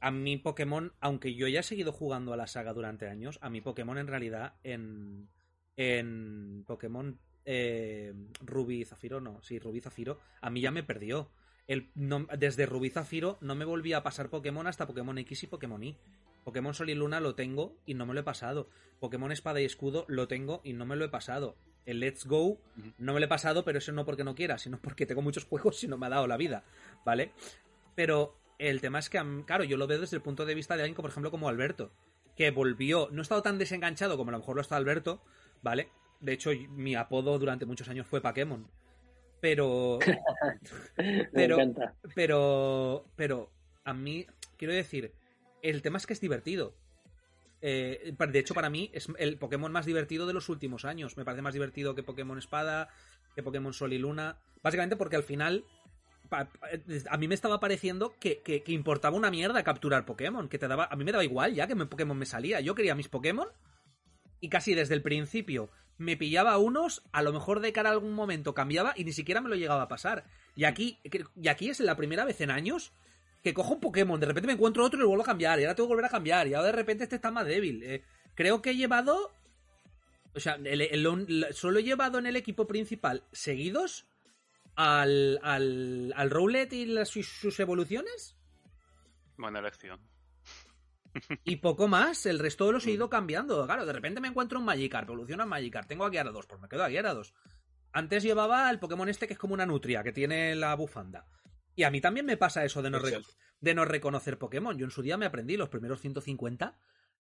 A 0.00 0.10
mi 0.10 0.36
Pokémon, 0.38 0.92
aunque 1.00 1.34
yo 1.34 1.48
ya 1.48 1.60
he 1.60 1.64
seguido 1.64 1.92
jugando 1.92 2.32
a 2.32 2.36
la 2.36 2.46
saga 2.46 2.72
durante 2.72 3.08
años, 3.08 3.38
a 3.42 3.50
mi 3.50 3.60
Pokémon 3.60 3.98
en 3.98 4.06
realidad 4.06 4.54
en, 4.62 5.28
en 5.76 6.64
Pokémon 6.66 7.18
eh, 7.44 8.14
Rubí 8.40 8.84
Zafiro, 8.84 9.20
no, 9.20 9.42
sí, 9.42 9.58
Rubí 9.58 9.80
Zafiro, 9.80 10.18
a 10.40 10.50
mí 10.50 10.60
ya 10.60 10.70
me 10.70 10.82
perdió. 10.82 11.30
El, 11.70 11.88
no- 11.94 12.26
desde 12.36 12.66
Rubí 12.66 12.90
Zafiro 12.90 13.38
no 13.40 13.54
me 13.54 13.64
volví 13.64 13.92
a 13.92 14.02
pasar 14.02 14.28
Pokémon 14.28 14.66
hasta 14.66 14.86
Pokémon 14.88 15.16
X 15.18 15.44
y 15.44 15.46
Pokémon 15.46 15.82
Y. 15.82 15.96
Pokémon 16.44 16.74
Sol 16.74 16.90
y 16.90 16.94
Luna 16.94 17.20
lo 17.20 17.34
tengo 17.36 17.76
y 17.86 17.94
no 17.94 18.06
me 18.06 18.14
lo 18.14 18.20
he 18.20 18.24
pasado. 18.24 18.68
Pokémon 18.98 19.30
Espada 19.30 19.60
y 19.60 19.64
Escudo 19.64 20.04
lo 20.08 20.26
tengo 20.26 20.60
y 20.64 20.72
no 20.72 20.84
me 20.84 20.96
lo 20.96 21.04
he 21.04 21.08
pasado. 21.08 21.56
El 21.86 22.00
Let's 22.00 22.26
Go 22.26 22.58
no 22.98 23.14
me 23.14 23.20
lo 23.20 23.26
he 23.26 23.28
pasado, 23.28 23.64
pero 23.64 23.78
eso 23.78 23.92
no 23.92 24.04
porque 24.04 24.24
no 24.24 24.34
quiera, 24.34 24.58
sino 24.58 24.78
porque 24.80 25.06
tengo 25.06 25.22
muchos 25.22 25.44
juegos 25.44 25.82
y 25.84 25.88
no 25.88 25.96
me 25.96 26.06
ha 26.06 26.10
dado 26.10 26.26
la 26.26 26.36
vida, 26.36 26.64
¿vale? 27.04 27.32
Pero 27.94 28.36
el 28.58 28.80
tema 28.80 28.98
es 28.98 29.08
que, 29.08 29.22
claro, 29.46 29.64
yo 29.64 29.76
lo 29.76 29.86
veo 29.86 30.00
desde 30.00 30.16
el 30.16 30.22
punto 30.22 30.44
de 30.46 30.54
vista 30.54 30.76
de 30.76 30.82
alguien, 30.82 30.96
por 30.96 31.08
ejemplo, 31.08 31.30
como 31.30 31.48
Alberto, 31.48 31.92
que 32.36 32.50
volvió, 32.50 33.08
no 33.12 33.20
he 33.20 33.22
estado 33.22 33.42
tan 33.42 33.58
desenganchado 33.58 34.16
como 34.16 34.30
a 34.30 34.32
lo 34.32 34.38
mejor 34.38 34.56
lo 34.56 34.62
está 34.62 34.76
Alberto, 34.76 35.22
¿vale? 35.62 35.88
De 36.20 36.32
hecho, 36.32 36.50
mi 36.70 36.94
apodo 36.94 37.38
durante 37.38 37.64
muchos 37.66 37.88
años 37.88 38.06
fue 38.06 38.20
Pokémon. 38.20 38.66
Pero. 39.40 39.98
Me 40.98 41.24
pero, 41.32 41.54
encanta. 41.56 41.94
pero. 42.14 43.06
Pero. 43.16 43.50
A 43.84 43.94
mí. 43.94 44.26
Quiero 44.56 44.74
decir. 44.74 45.12
El 45.62 45.82
tema 45.82 45.98
es 45.98 46.06
que 46.06 46.12
es 46.14 46.20
divertido. 46.20 46.74
Eh, 47.62 48.14
de 48.18 48.38
hecho, 48.38 48.54
para 48.54 48.70
mí 48.70 48.90
es 48.94 49.08
el 49.18 49.36
Pokémon 49.36 49.70
más 49.70 49.84
divertido 49.84 50.26
de 50.26 50.32
los 50.32 50.48
últimos 50.48 50.84
años. 50.86 51.16
Me 51.18 51.24
parece 51.24 51.42
más 51.42 51.52
divertido 51.54 51.94
que 51.94 52.02
Pokémon 52.02 52.38
Espada, 52.38 52.88
que 53.34 53.42
Pokémon 53.42 53.74
Sol 53.74 53.92
y 53.92 53.98
Luna. 53.98 54.38
Básicamente 54.62 54.96
porque 54.96 55.16
al 55.16 55.22
final. 55.22 55.64
pa- 56.30 56.48
A 57.10 57.16
mí 57.18 57.28
me 57.28 57.34
estaba 57.34 57.60
pareciendo 57.60 58.14
que, 58.18 58.40
que- 58.40 58.62
que 58.62 58.72
importaba 58.72 59.16
una 59.16 59.30
mierda 59.30 59.62
capturar 59.62 60.06
Pokémon. 60.06 60.48
Que 60.48 60.58
te 60.58 60.68
daba. 60.68 60.86
A 60.90 60.96
mí 60.96 61.04
me 61.04 61.12
daba 61.12 61.24
igual 61.24 61.54
ya 61.54 61.66
que 61.66 61.74
me 61.74 61.86
Pokémon 61.86 62.16
me 62.16 62.26
salía. 62.26 62.60
Yo 62.60 62.74
quería 62.74 62.94
mis 62.94 63.08
Pokémon. 63.08 63.48
Y 64.40 64.48
casi 64.48 64.74
desde 64.74 64.94
el 64.94 65.02
principio 65.02 65.68
me 66.00 66.16
pillaba 66.16 66.56
unos, 66.56 67.02
a 67.12 67.20
lo 67.20 67.30
mejor 67.30 67.60
de 67.60 67.74
cara 67.74 67.90
a 67.90 67.92
algún 67.92 68.14
momento 68.14 68.54
cambiaba 68.54 68.94
y 68.96 69.04
ni 69.04 69.12
siquiera 69.12 69.42
me 69.42 69.50
lo 69.50 69.54
llegaba 69.54 69.82
a 69.82 69.88
pasar. 69.88 70.24
Y 70.56 70.64
aquí, 70.64 70.98
y 71.36 71.48
aquí 71.48 71.68
es 71.68 71.78
la 71.80 71.94
primera 71.94 72.24
vez 72.24 72.40
en 72.40 72.50
años 72.50 72.94
que 73.42 73.52
cojo 73.52 73.74
un 73.74 73.80
Pokémon, 73.80 74.18
de 74.18 74.24
repente 74.24 74.46
me 74.46 74.54
encuentro 74.54 74.82
otro 74.82 74.98
y 74.98 75.02
lo 75.02 75.08
vuelvo 75.08 75.24
a 75.24 75.26
cambiar, 75.26 75.60
y 75.60 75.64
ahora 75.64 75.74
tengo 75.74 75.88
que 75.88 75.94
volver 75.94 76.06
a 76.06 76.10
cambiar, 76.10 76.48
y 76.48 76.54
ahora 76.54 76.68
de 76.68 76.72
repente 76.72 77.04
este 77.04 77.16
está 77.16 77.30
más 77.30 77.44
débil. 77.44 77.82
Eh, 77.82 78.02
creo 78.34 78.62
que 78.62 78.70
he 78.70 78.76
llevado. 78.76 79.30
O 80.34 80.40
sea, 80.40 80.58
solo 81.52 81.80
he 81.80 81.82
llevado 81.82 82.18
en 82.18 82.24
el 82.24 82.36
equipo 82.36 82.66
principal 82.66 83.22
seguidos 83.32 84.06
al, 84.76 85.38
al, 85.42 86.14
al 86.16 86.30
Rowlet 86.30 86.72
y 86.72 86.96
sus 87.04 87.60
evoluciones. 87.60 88.36
Buena 89.36 89.58
elección. 89.58 90.00
Y 91.44 91.56
poco 91.56 91.88
más, 91.88 92.26
el 92.26 92.38
resto 92.38 92.66
de 92.66 92.72
los 92.72 92.86
he 92.86 92.92
ido 92.92 93.08
cambiando. 93.10 93.64
Claro, 93.66 93.86
de 93.86 93.92
repente 93.92 94.20
me 94.20 94.28
encuentro 94.28 94.58
un 94.58 94.64
Magikarp, 94.64 95.08
evoluciona 95.08 95.44
un 95.44 95.50
Magikarp, 95.50 95.88
tengo 95.88 96.04
a 96.04 96.10
Gyarados, 96.10 96.46
pues 96.46 96.60
me 96.60 96.68
quedo 96.68 96.84
a 96.84 96.88
Gyarados. 96.90 97.34
Antes 97.92 98.22
llevaba 98.22 98.70
el 98.70 98.78
Pokémon 98.78 99.08
este 99.08 99.26
que 99.26 99.32
es 99.32 99.38
como 99.38 99.54
una 99.54 99.66
nutria, 99.66 100.02
que 100.02 100.12
tiene 100.12 100.54
la 100.54 100.74
bufanda. 100.76 101.24
Y 101.74 101.82
a 101.84 101.90
mí 101.90 102.00
también 102.00 102.26
me 102.26 102.36
pasa 102.36 102.64
eso 102.64 102.82
de 102.82 102.90
no, 102.90 102.98
re- 102.98 103.18
de 103.60 103.74
no 103.74 103.84
reconocer 103.84 104.38
Pokémon. 104.38 104.76
Yo 104.78 104.84
en 104.84 104.90
su 104.90 105.02
día 105.02 105.16
me 105.16 105.26
aprendí 105.26 105.56
los 105.56 105.68
primeros 105.68 106.00
150 106.00 106.78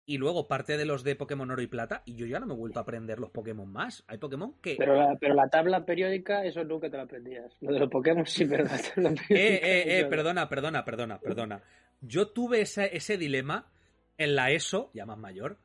y 0.08 0.18
luego 0.20 0.48
parte 0.48 0.78
de 0.78 0.86
los 0.86 1.04
de 1.04 1.16
Pokémon 1.16 1.50
Oro 1.50 1.62
y 1.62 1.68
Plata 1.68 2.04
y 2.06 2.16
yo 2.16 2.26
ya 2.28 2.40
no 2.40 2.46
me 2.46 2.54
he 2.54 2.58
vuelto 2.58 2.80
a 2.80 2.84
aprender 2.84 3.20
los 3.20 3.32
Pokémon 3.32 3.68
más. 3.72 4.04
Hay 4.08 4.18
Pokémon 4.20 4.54
que... 4.62 4.76
Pero 4.78 4.96
la, 4.96 5.16
pero 5.20 5.34
la 5.34 5.50
tabla 5.50 5.84
periódica, 5.86 6.46
eso 6.46 6.64
nunca 6.64 6.90
te 6.90 6.98
la 6.98 7.04
aprendías. 7.04 7.58
Lo 7.62 7.74
de 7.74 7.80
los 7.80 7.90
Pokémon 7.90 8.26
sí, 8.26 8.46
pero 8.50 8.64
la 8.66 8.78
tabla 8.78 9.10
Eh, 9.12 9.16
periódica. 9.28 9.68
eh, 9.68 10.00
eh, 10.00 10.06
perdona, 10.06 10.48
perdona, 10.50 10.86
perdona, 10.86 11.20
perdona. 11.20 11.62
Yo 12.02 12.28
tuve 12.30 12.62
ese, 12.62 12.96
ese 12.96 13.18
dilema 13.18 13.72
en 14.18 14.36
la 14.36 14.52
ESO, 14.52 14.92
ya 14.94 15.06
más 15.06 15.18
mayor, 15.18 15.60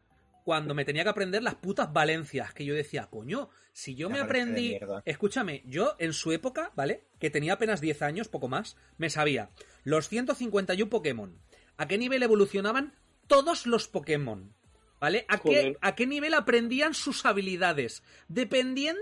cuando 0.45 0.75
me 0.75 0.85
tenía 0.85 1.03
que 1.05 1.11
aprender 1.11 1.43
las 1.43 1.57
putas 1.57 1.93
Valencias, 1.93 2.53
que 2.55 2.65
yo 2.65 2.75
decía, 2.75 3.09
coño, 3.11 3.51
si 3.73 3.95
yo 3.95 4.09
La 4.09 4.15
me 4.15 4.21
aprendí... 4.21 4.71
Escúchame, 5.05 5.63
yo 5.67 5.95
en 5.99 6.13
su 6.13 6.33
época, 6.33 6.73
¿vale? 6.75 7.05
Que 7.19 7.31
tenía 7.31 7.53
apenas 7.55 7.81
10 7.81 8.03
años, 8.03 8.29
poco 8.29 8.49
más, 8.49 8.77
me 8.97 9.11
sabía 9.11 9.51
los 9.85 10.09
151 10.09 10.89
Pokémon, 10.91 11.39
a 11.77 11.87
qué 11.87 11.99
nivel 11.99 12.23
evolucionaban 12.23 12.95
todos 13.27 13.67
los 13.67 13.87
Pokémon, 13.87 14.53
¿vale? 14.99 15.25
A 15.29 15.39
qué, 15.39 15.77
a 15.83 15.95
qué 15.95 16.07
nivel 16.07 16.35
aprendían 16.35 16.95
sus 16.95 17.25
habilidades, 17.27 18.03
dependiendo 18.29 19.01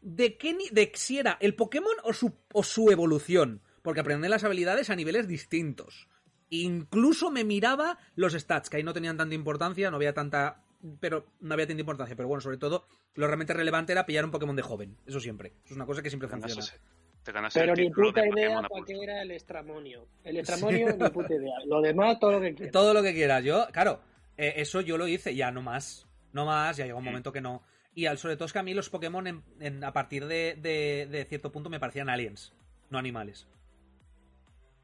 de 0.00 0.36
qué 0.38 0.54
ni- 0.54 0.68
de 0.70 0.92
si 0.94 1.18
era 1.18 1.36
el 1.40 1.54
Pokémon 1.56 1.94
o 2.04 2.12
su, 2.12 2.32
o 2.52 2.62
su 2.62 2.90
evolución, 2.90 3.60
porque 3.82 4.00
aprenden 4.00 4.30
las 4.30 4.44
habilidades 4.44 4.88
a 4.88 4.96
niveles 4.96 5.26
distintos. 5.28 6.08
Incluso 6.50 7.30
me 7.30 7.44
miraba 7.44 7.98
los 8.14 8.32
stats, 8.34 8.70
que 8.70 8.76
ahí 8.78 8.82
no 8.82 8.92
tenían 8.92 9.16
tanta 9.16 9.34
importancia, 9.34 9.90
no 9.90 9.96
había 9.96 10.14
tanta. 10.14 10.62
Pero 11.00 11.26
no 11.40 11.54
había 11.54 11.66
tanta 11.66 11.80
importancia. 11.80 12.14
Pero 12.16 12.28
bueno, 12.28 12.40
sobre 12.40 12.58
todo, 12.58 12.86
lo 13.14 13.26
realmente 13.26 13.52
relevante 13.54 13.92
era 13.92 14.06
pillar 14.06 14.24
un 14.24 14.30
Pokémon 14.30 14.54
de 14.54 14.62
joven. 14.62 14.96
Eso 15.06 15.18
siempre. 15.20 15.48
Eso 15.64 15.70
es 15.70 15.76
una 15.76 15.86
cosa 15.86 16.02
que 16.02 16.10
siempre 16.10 16.28
Te 16.28 16.32
ganas 16.36 16.52
funciona. 16.54 16.76
ese- 16.76 16.96
te 17.24 17.32
ganas 17.32 17.54
Pero 17.54 17.72
el 17.72 17.80
ni 17.80 17.90
puta 17.90 18.20
de 18.22 18.28
idea 18.28 18.62
para 18.62 18.84
qué 18.86 18.94
era 19.02 19.22
el 19.22 19.30
estramonio. 19.32 20.06
El 20.22 20.36
estramonio, 20.36 20.96
ni 20.96 21.08
puta 21.10 21.34
idea. 21.34 21.54
Lo 21.66 21.80
demás, 21.80 22.20
todo 22.20 22.32
lo 22.32 22.40
que 22.40 22.54
quieras. 22.54 22.72
Todo 22.72 22.94
lo 22.94 23.02
que 23.02 23.12
quieras. 23.14 23.42
Yo, 23.42 23.66
claro, 23.72 24.00
eh, 24.36 24.52
eso 24.58 24.80
yo 24.80 24.96
lo 24.96 25.08
hice, 25.08 25.34
ya 25.34 25.50
no 25.50 25.60
más. 25.62 26.06
No 26.32 26.44
más, 26.46 26.76
ya 26.76 26.84
llegó 26.86 26.98
un 26.98 27.04
Mm. 27.04 27.08
momento 27.08 27.32
que 27.32 27.40
no. 27.40 27.62
Y 27.94 28.06
al, 28.06 28.18
sobre 28.18 28.36
todo 28.36 28.44
es 28.46 28.52
que 28.52 28.58
a 28.60 28.62
mí 28.62 28.74
los 28.74 28.90
Pokémon 28.90 29.26
en- 29.26 29.42
en- 29.58 29.82
a 29.82 29.92
partir 29.92 30.26
de, 30.26 30.54
de- 30.60 31.08
de 31.10 31.24
cierto 31.24 31.50
punto 31.50 31.68
me 31.70 31.80
parecían 31.80 32.08
aliens, 32.10 32.52
no 32.90 32.98
animales. 32.98 33.48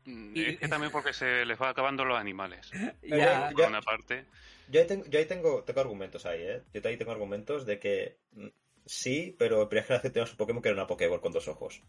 Mm, 0.04 0.36
Y- 0.36 0.44
Es 0.50 0.58
que 0.58 0.68
también 0.68 0.90
porque 0.92 1.12
se 1.12 1.44
les 1.44 1.60
va 1.60 1.68
acabando 1.70 2.04
los 2.04 2.18
animales. 2.18 2.70
Ya, 3.02 3.50
yo- 3.50 3.56
Por 3.56 3.68
una 3.68 3.80
parte, 3.82 4.24
Yo 4.68 4.80
ahí, 4.80 4.86
tengo, 4.86 5.04
yo 5.06 5.18
ahí 5.18 5.26
tengo, 5.26 5.62
tengo 5.64 5.80
argumentos 5.80 6.24
ahí, 6.26 6.40
¿eh? 6.42 6.62
Yo 6.72 6.80
ahí 6.84 6.96
tengo 6.96 7.12
argumentos 7.12 7.66
de 7.66 7.78
que 7.78 8.18
mm, 8.32 8.48
sí, 8.86 9.34
pero 9.38 9.62
en 9.62 9.68
primera 9.68 9.86
generación 9.86 10.12
teníamos 10.12 10.30
un 10.32 10.36
Pokémon 10.38 10.62
que 10.62 10.68
era 10.70 10.76
una 10.78 10.86
Pokéball 10.86 11.20
con 11.20 11.32
dos 11.32 11.48
ojos. 11.48 11.82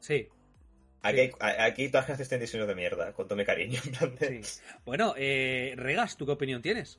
sí, 0.00 0.28
Aquí, 1.06 1.26
Sí. 1.26 1.32
aquí 1.40 1.88
todas 1.90 2.08
las 2.08 2.18
generaciones 2.18 2.28
tienen 2.30 2.44
diseños 2.46 2.66
de 2.68 2.74
mierda, 2.74 3.12
con 3.12 3.26
todo 3.28 3.36
mi 3.36 3.44
cariño. 3.44 3.78
en 3.84 3.92
plan 3.92 4.14
de- 4.16 4.42
sí. 4.44 4.60
Bueno, 4.86 5.14
eh, 5.18 5.74
Regas, 5.76 6.16
¿tú 6.16 6.24
qué 6.24 6.32
opinión 6.32 6.62
tienes? 6.62 6.98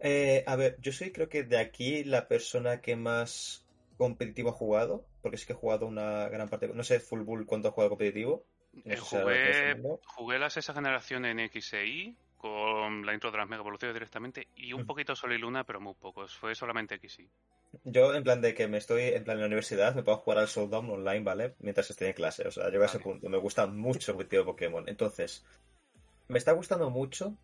Eh, 0.00 0.44
a 0.46 0.56
ver, 0.56 0.76
yo 0.82 0.92
soy 0.92 1.12
creo 1.12 1.28
que 1.30 1.42
de 1.42 1.56
aquí 1.58 2.04
la 2.04 2.28
persona 2.28 2.82
que 2.82 2.94
más 2.96 3.64
competitivo 3.96 4.50
ha 4.50 4.52
jugado, 4.52 5.06
porque 5.22 5.38
sí 5.38 5.46
que 5.46 5.54
he 5.54 5.56
jugado 5.56 5.86
una 5.86 6.28
gran 6.28 6.48
parte, 6.50 6.68
no 6.68 6.84
sé 6.84 7.00
Full 7.00 7.22
Bull 7.22 7.46
cuánto 7.46 7.68
ha 7.68 7.72
jugado 7.72 7.88
competitivo. 7.90 8.44
Eh, 8.84 8.96
jugué, 8.96 9.76
jugué 10.04 10.38
la 10.38 10.50
sexta 10.50 10.74
generación 10.74 11.24
en 11.24 11.40
X 11.40 11.72
e 11.74 11.86
Y 11.86 12.16
con 12.36 13.06
la 13.06 13.14
intro 13.14 13.30
de 13.30 13.38
las 13.38 13.48
Mega 13.48 13.60
Evoluciones 13.62 13.94
directamente 13.94 14.48
y 14.54 14.72
un 14.72 14.82
Mm. 14.82 14.86
poquito 14.86 15.16
Sol 15.16 15.32
y 15.32 15.38
Luna, 15.38 15.64
pero 15.64 15.80
muy 15.80 15.94
poco. 15.94 16.26
Fue 16.28 16.54
solamente 16.54 16.96
X 16.96 17.18
y 17.18 17.22
Y. 17.22 17.30
Yo, 17.84 18.14
en 18.14 18.22
plan 18.22 18.40
de 18.40 18.54
que 18.54 18.68
me 18.68 18.78
estoy 18.78 19.02
en 19.02 19.24
plan 19.24 19.36
en 19.36 19.40
la 19.42 19.46
universidad, 19.46 19.94
me 19.94 20.02
puedo 20.02 20.18
jugar 20.18 20.38
al 20.38 20.46
Showdown 20.46 20.88
online, 20.90 21.20
¿vale? 21.20 21.54
Mientras 21.58 21.90
estoy 21.90 22.08
en 22.08 22.12
clase. 22.14 22.46
O 22.46 22.50
sea, 22.50 22.68
llego 22.70 22.84
a 22.84 22.86
ese 22.86 23.00
punto. 23.00 23.28
Me 23.28 23.38
gusta 23.38 23.66
mucho 23.66 24.12
el 24.12 24.16
competitivo 24.16 24.42
de 24.42 24.46
Pokémon. 24.52 24.84
Entonces, 24.88 25.44
me 26.28 26.38
está 26.38 26.52
gustando 26.52 26.90
mucho. 26.90 27.36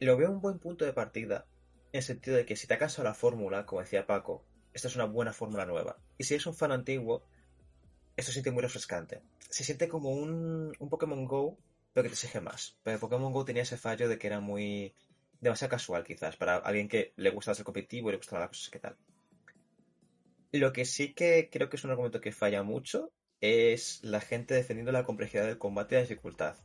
Lo 0.00 0.16
veo 0.16 0.30
un 0.30 0.40
buen 0.40 0.58
punto 0.58 0.84
de 0.84 0.92
partida. 0.92 1.46
En 1.92 1.98
el 1.98 2.02
sentido 2.02 2.36
de 2.36 2.46
que 2.46 2.56
si 2.56 2.66
te 2.66 2.74
ha 2.74 2.78
cansado 2.78 3.04
la 3.08 3.14
fórmula, 3.14 3.66
como 3.66 3.80
decía 3.80 4.06
Paco, 4.06 4.44
esta 4.72 4.88
es 4.88 4.96
una 4.96 5.04
buena 5.04 5.32
fórmula 5.32 5.66
nueva. 5.66 5.96
Y 6.18 6.24
si 6.24 6.34
eres 6.34 6.46
un 6.46 6.54
fan 6.54 6.72
antiguo, 6.72 7.22
esto 8.16 8.32
siente 8.32 8.50
muy 8.50 8.62
refrescante. 8.62 9.22
Se 9.48 9.64
siente 9.64 9.88
como 9.88 10.10
un, 10.10 10.72
un 10.78 10.88
Pokémon 10.88 11.24
Go, 11.24 11.58
pero 11.92 12.04
que 12.04 12.10
te 12.10 12.14
exige 12.14 12.40
más. 12.40 12.76
Pero 12.82 12.98
Pokémon 12.98 13.32
Go 13.32 13.44
tenía 13.44 13.62
ese 13.62 13.76
fallo 13.76 14.08
de 14.08 14.18
que 14.18 14.26
era 14.26 14.40
muy. 14.40 14.94
demasiado 15.40 15.70
casual, 15.70 16.04
quizás, 16.04 16.36
para 16.36 16.56
alguien 16.56 16.88
que 16.88 17.12
le 17.16 17.30
gusta 17.30 17.54
ser 17.54 17.64
competitivo 17.64 18.08
y 18.08 18.12
le 18.12 18.18
gustan 18.18 18.40
las 18.40 18.48
cosas 18.48 18.70
que 18.70 18.78
tal. 18.78 18.96
Lo 20.52 20.72
que 20.72 20.84
sí 20.84 21.14
que 21.14 21.48
creo 21.50 21.68
que 21.68 21.76
es 21.76 21.84
un 21.84 21.90
argumento 21.90 22.20
que 22.20 22.32
falla 22.32 22.62
mucho 22.62 23.12
es 23.40 24.00
la 24.02 24.20
gente 24.20 24.54
defendiendo 24.54 24.92
la 24.92 25.04
complejidad 25.04 25.46
del 25.46 25.58
combate 25.58 25.94
y 25.94 25.96
la 25.96 26.02
dificultad. 26.02 26.56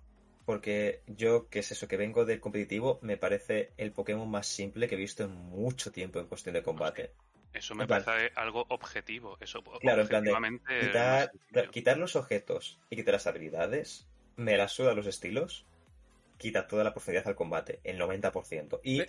Porque 0.45 1.01
yo, 1.07 1.49
que 1.49 1.59
es 1.59 1.71
eso, 1.71 1.87
que 1.87 1.97
vengo 1.97 2.25
del 2.25 2.39
competitivo, 2.39 2.99
me 3.01 3.17
parece 3.17 3.71
el 3.77 3.91
Pokémon 3.91 4.29
más 4.29 4.47
simple 4.47 4.87
que 4.87 4.95
he 4.95 4.97
visto 4.97 5.23
en 5.23 5.31
mucho 5.31 5.91
tiempo 5.91 6.19
en 6.19 6.27
cuestión 6.27 6.53
de 6.53 6.63
combate. 6.63 7.13
Eso 7.55 7.73
me 7.73 7.87
plan- 7.87 8.03
parece 8.03 8.31
algo 8.35 8.65
objetivo. 8.69 9.37
Eso 9.39 9.63
Claro, 9.79 10.01
en 10.01 10.07
plan 10.07 10.23
de 10.23 11.69
quitar, 11.71 11.97
los 11.97 12.15
objetos 12.15 12.79
y 12.89 12.95
quitar 12.95 13.13
las 13.13 13.27
habilidades, 13.27 14.07
me 14.35 14.57
la 14.57 14.67
suda 14.67 14.93
los 14.93 15.07
estilos, 15.07 15.65
quita 16.37 16.67
toda 16.67 16.83
la 16.83 16.93
profundidad 16.93 17.27
al 17.27 17.35
combate, 17.35 17.79
el 17.83 17.97
90%. 17.97 18.81
Y 18.83 19.03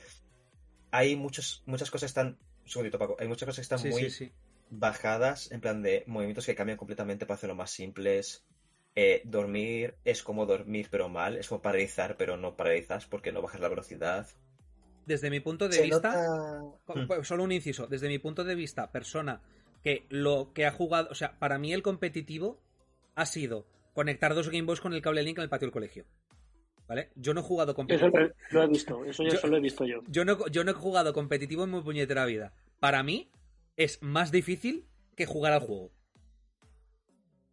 hay 0.91 1.17
muchos, 1.17 1.63
muchas 1.67 1.91
cosas 1.91 2.13
que 2.13 2.21
están, 2.21 2.39
un 2.65 2.69
segundito, 2.69 2.99
Paco, 2.99 3.17
hay 3.19 3.29
muchas 3.29 3.47
cosas 3.47 3.57
que 3.57 3.75
están 3.75 3.79
Sí, 3.81 3.89
muy 3.91 4.03
sí, 4.05 4.11
sí. 4.11 4.33
bajadas, 4.71 5.51
en 5.51 5.61
plan 5.61 5.83
de 5.83 6.05
movimientos 6.07 6.47
que 6.47 6.55
cambian 6.55 6.79
completamente 6.79 7.27
para 7.27 7.37
hacerlo 7.37 7.55
más 7.57 7.71
simples. 7.71 8.45
Eh, 8.99 9.21
dormir 9.25 9.97
es 10.05 10.23
como 10.23 10.47
dormir 10.47 10.89
pero 10.91 11.11
mal, 11.11 11.37
es 11.37 11.49
como 11.49 11.61
paralizar 11.61 12.17
pero 12.17 12.39
no 12.39 12.57
paralizas 12.57 13.05
porque 13.07 13.31
no 13.33 13.43
bajas 13.43 13.61
la 13.61 13.69
velocidad. 13.69 14.27
Desde 15.07 15.31
mi 15.31 15.41
punto 15.41 15.69
de 15.69 15.75
Se 15.77 15.83
vista, 15.83 16.13
nota- 16.13 16.95
Mm. 16.95 17.07
pues, 17.07 17.27
Solo 17.27 17.45
un 17.45 17.53
inciso. 17.53 17.87
Desde 17.87 18.09
mi 18.09 18.19
punto 18.19 18.45
de 18.45 18.55
vista, 18.55 18.91
persona 18.93 19.41
que 19.83 20.05
lo 20.11 20.53
que 20.53 20.67
ha 20.67 20.73
jugado. 20.73 21.09
O 21.11 21.15
sea, 21.15 21.39
para 21.39 21.59
mí 21.59 21.73
el 21.73 21.83
competitivo 21.83 22.61
ha 23.15 23.25
sido 23.25 23.67
conectar 23.95 24.35
dos 24.35 24.49
Game 24.51 24.63
Boys 24.65 24.81
con 24.81 24.93
el 24.93 25.01
cable 25.03 25.23
Link 25.23 25.39
en 25.39 25.45
el 25.45 25.49
patio 25.49 25.67
del 25.67 25.73
colegio. 25.73 26.05
¿Vale? 26.89 27.11
Yo 27.17 27.35
no 27.35 27.41
he 27.41 27.43
jugado 27.45 27.71
Eso 27.73 27.77
competitivo. 27.77 28.19
lo, 28.19 28.31
lo 28.51 28.63
he 28.63 28.67
visto, 28.69 29.05
eso 29.05 29.23
ya 29.25 29.31
Yo- 29.31 29.35
eso 29.37 29.47
lo 29.49 29.57
he 29.57 29.61
visto 29.61 29.85
yo. 29.85 30.03
Yo 30.09 30.25
no, 30.25 30.47
yo 30.49 30.63
no 30.65 30.71
he 30.71 30.75
jugado 30.75 31.13
competitivo 31.13 31.65
en 31.65 31.71
mi 31.73 31.81
puñetera 31.81 32.25
vida. 32.27 32.53
Para 32.79 33.03
mí 33.03 33.31
es 33.77 34.01
más 34.03 34.31
difícil 34.31 34.87
que 35.17 35.27
jugar 35.27 35.53
al 35.53 35.61
juego. 35.61 35.91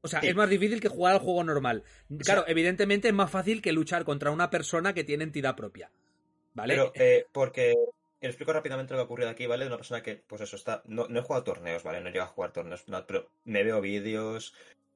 O 0.02 0.08
sea, 0.08 0.20
Sí. 0.22 0.28
es 0.28 0.36
más 0.36 0.50
difícil 0.50 0.82
que 0.82 0.89
jugar 0.89 1.13
al 1.13 1.20
juego 1.20 1.44
normal. 1.44 1.84
Claro, 2.20 2.42
sea- 2.44 2.52
evidentemente 2.52 3.08
es 3.08 3.13
más 3.13 3.32
fácil 3.32 3.62
que 3.62 3.72
luchar 3.72 4.04
contra 4.06 4.32
una 4.32 4.50
persona 4.50 4.94
que 4.94 5.04
tiene 5.04 5.24
entidad 5.24 5.56
propia. 5.56 5.92
¿Vale? 6.54 6.74
Pero, 6.76 6.92
eh, 6.96 7.28
porque. 7.32 7.74
y 8.22 8.26
explico 8.26 8.54
rápidamente 8.54 8.94
lo 8.94 8.98
que 8.98 9.02
ha 9.02 9.06
ocurrido 9.06 9.30
aquí, 9.30 9.46
¿vale? 9.46 9.66
De 9.66 9.70
una 9.70 9.78
persona 9.78 10.02
que, 10.02 10.16
pues 10.16 10.42
eso, 10.42 10.56
está. 10.56 10.82
No, 10.86 11.08
no 11.08 11.20
he 11.20 11.24
jugado 11.24 11.44
torneos, 11.44 11.84
¿vale? 11.84 12.02
No 12.02 12.10
he 12.10 12.12
llegado 12.12 12.30
a 12.30 12.34
jugar 12.34 12.52
torneos, 12.52 12.88
no, 12.88 13.06
pero 13.06 13.30
me 13.46 13.63
veo 13.63 13.82
vídeos, 13.82 14.54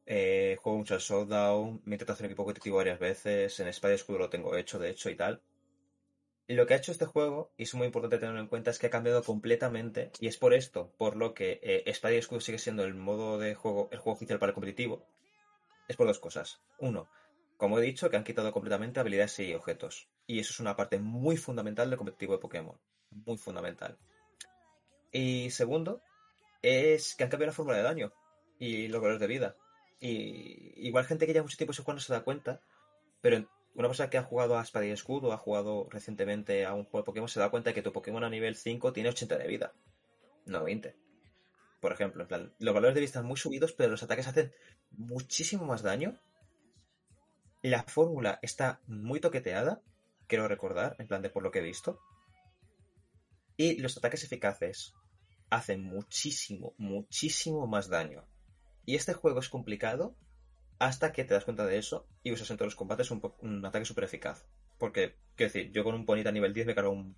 eh, 0.10 0.58
juego 0.62 0.78
mucho 0.78 0.94
al 0.94 1.02
Showdown, 1.02 1.82
me 1.84 1.94
he 1.94 1.96
intentado 1.96 2.14
hacer 2.14 2.26
un 2.26 2.32
equipo 2.32 2.46
competitivo 2.46 2.78
varias 2.78 2.98
veces, 2.98 3.60
en 3.60 3.68
Espada 3.68 3.94
y 3.94 3.96
Escudo 3.96 4.20
lo 4.20 4.30
tengo 4.30 4.56
hecho, 4.56 4.80
de 4.80 4.90
hecho, 4.90 5.10
y 5.10 5.16
tal. 5.16 5.42
Y 6.48 6.54
lo 6.54 6.66
que 6.66 6.74
ha 6.74 6.78
hecho 6.78 6.94
este 6.94 7.06
juego, 7.06 7.52
y 7.58 7.64
es 7.64 7.76
muy 7.76 7.88
importante 7.88 8.18
tenerlo 8.18 8.40
en 8.40 8.48
cuenta, 8.48 8.72
es 8.72 8.80
que 8.80 8.88
ha 8.88 8.90
cambiado 8.90 9.22
completamente, 9.22 10.12
y 10.22 10.28
es 10.28 10.38
por 10.38 10.54
esto, 10.54 10.94
por 10.98 11.18
lo 11.18 11.34
que 11.34 11.60
eh, 11.62 11.84
Espada 11.88 12.14
y 12.16 12.20
Escudo 12.20 12.40
sigue 12.40 12.58
siendo 12.58 12.86
el 12.86 12.94
modo 12.94 13.38
de 13.38 13.54
juego, 13.54 13.90
el 13.92 14.00
juego 14.00 14.16
oficial 14.16 14.40
para 14.40 14.52
el 14.52 14.54
competitivo, 14.54 15.06
es 15.90 15.98
por 15.98 16.08
dos 16.08 16.20
cosas. 16.20 16.62
Uno, 16.80 17.10
como 17.58 17.80
he 17.80 17.82
dicho, 17.82 18.10
que 18.10 18.18
han 18.18 18.24
quitado 18.24 18.52
completamente 18.52 19.00
habilidades 19.00 19.40
y 19.40 19.54
objetos. 19.54 20.10
Y 20.26 20.40
eso 20.40 20.54
es 20.54 20.60
una 20.60 20.76
parte 20.76 21.00
muy 21.00 21.38
fundamental 21.38 21.90
del 21.90 21.98
competitivo 21.98 22.34
de 22.34 22.40
Pokémon. 22.40 22.78
Muy 23.10 23.38
fundamental. 23.38 23.98
Y 25.12 25.50
segundo, 25.50 26.02
es 26.62 27.16
que 27.16 27.24
han 27.24 27.30
cambiado 27.30 27.52
la 27.52 27.56
fórmula 27.56 27.78
de 27.78 27.84
daño 27.84 28.14
y 28.60 28.88
los 28.88 29.02
valores 29.02 29.20
de 29.20 29.28
vida. 29.28 29.56
Y 30.00 30.88
igual 30.88 31.06
gente 31.06 31.26
que 31.26 31.34
lleva 31.34 31.44
mucho 31.44 31.58
tiempo 31.58 31.74
jugando 31.74 31.96
no 31.96 32.02
se 32.02 32.14
da 32.14 32.24
cuenta, 32.24 32.62
pero 33.22 33.48
una 33.74 33.88
persona 33.88 34.10
que 34.10 34.18
ha 34.18 34.24
jugado 34.24 34.58
a 34.58 34.62
Espada 34.62 34.86
y 34.86 34.92
Escudo, 34.92 35.34
ha 35.34 35.38
jugado 35.38 35.88
recientemente 35.90 36.66
a 36.66 36.74
un 36.74 36.84
juego 36.84 37.00
de 37.00 37.06
Pokémon, 37.06 37.30
se 37.30 37.40
da 37.40 37.50
cuenta 37.50 37.70
de 37.70 37.74
que 37.74 37.82
tu 37.82 37.92
Pokémon 37.92 38.24
a 38.24 38.30
nivel 38.30 38.56
5 38.56 38.94
tiene 38.94 39.10
80 39.10 39.38
de 39.38 39.48
vida, 39.48 39.74
no 40.46 40.64
20. 40.64 40.96
Por 41.80 41.92
ejemplo, 41.92 42.28
los 42.60 42.74
valores 42.74 42.96
de 42.96 43.02
vida 43.02 43.08
están 43.08 43.26
muy 43.26 43.38
subidos, 43.38 43.74
pero 43.74 43.92
los 43.92 44.02
ataques 44.02 44.28
hacen 44.28 44.52
muchísimo 44.92 45.66
más 45.66 45.84
daño. 45.84 46.20
La 47.62 47.84
fórmula 47.84 48.40
está 48.42 48.82
muy 48.88 49.20
toqueteada, 49.20 49.82
quiero 50.28 50.48
recordar, 50.48 50.96
en 51.00 51.08
plan 51.08 51.22
de 51.22 51.30
por 51.30 51.44
lo 51.44 51.52
que 51.52 51.60
he 51.60 51.64
visto. 51.64 52.00
Y 53.56 53.78
los 53.80 53.98
ataques 53.98 54.24
eficaces 54.24 54.94
hacen 55.50 55.84
muchísimo, 55.84 56.74
muchísimo 56.78 57.66
más 57.68 57.90
daño. 57.90 58.28
Y 58.86 58.96
este 58.96 59.14
juego 59.14 59.40
es 59.40 59.50
complicado 59.50 60.16
hasta 60.80 61.12
que 61.12 61.24
te 61.24 61.34
das 61.34 61.46
cuenta 61.46 61.66
de 61.66 61.78
eso 61.78 62.08
y 62.24 62.32
usas 62.32 62.50
en 62.52 62.58
todos 62.58 62.68
los 62.68 62.76
combates 62.76 63.10
un, 63.10 63.66
ataque 63.66 63.86
súper 63.86 64.04
eficaz. 64.04 64.46
Porque, 64.78 65.16
quiero 65.36 65.52
decir, 65.52 65.72
yo 65.72 65.84
con 65.84 65.96
un 65.96 66.06
Ponita 66.06 66.32
nivel 66.32 66.54
10 66.54 66.68
me 66.68 66.76
cargo 66.76 66.92
un. 66.92 67.16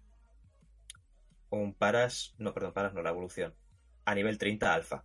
Un 1.49 1.73
Paras. 1.73 2.36
No, 2.38 2.54
perdón, 2.54 2.73
Paras 2.73 2.93
no, 2.93 3.02
la 3.02 3.10
evolución. 3.10 3.54
A 4.06 4.15
nivel 4.15 4.38
30 4.38 4.73
alfa. 4.73 5.04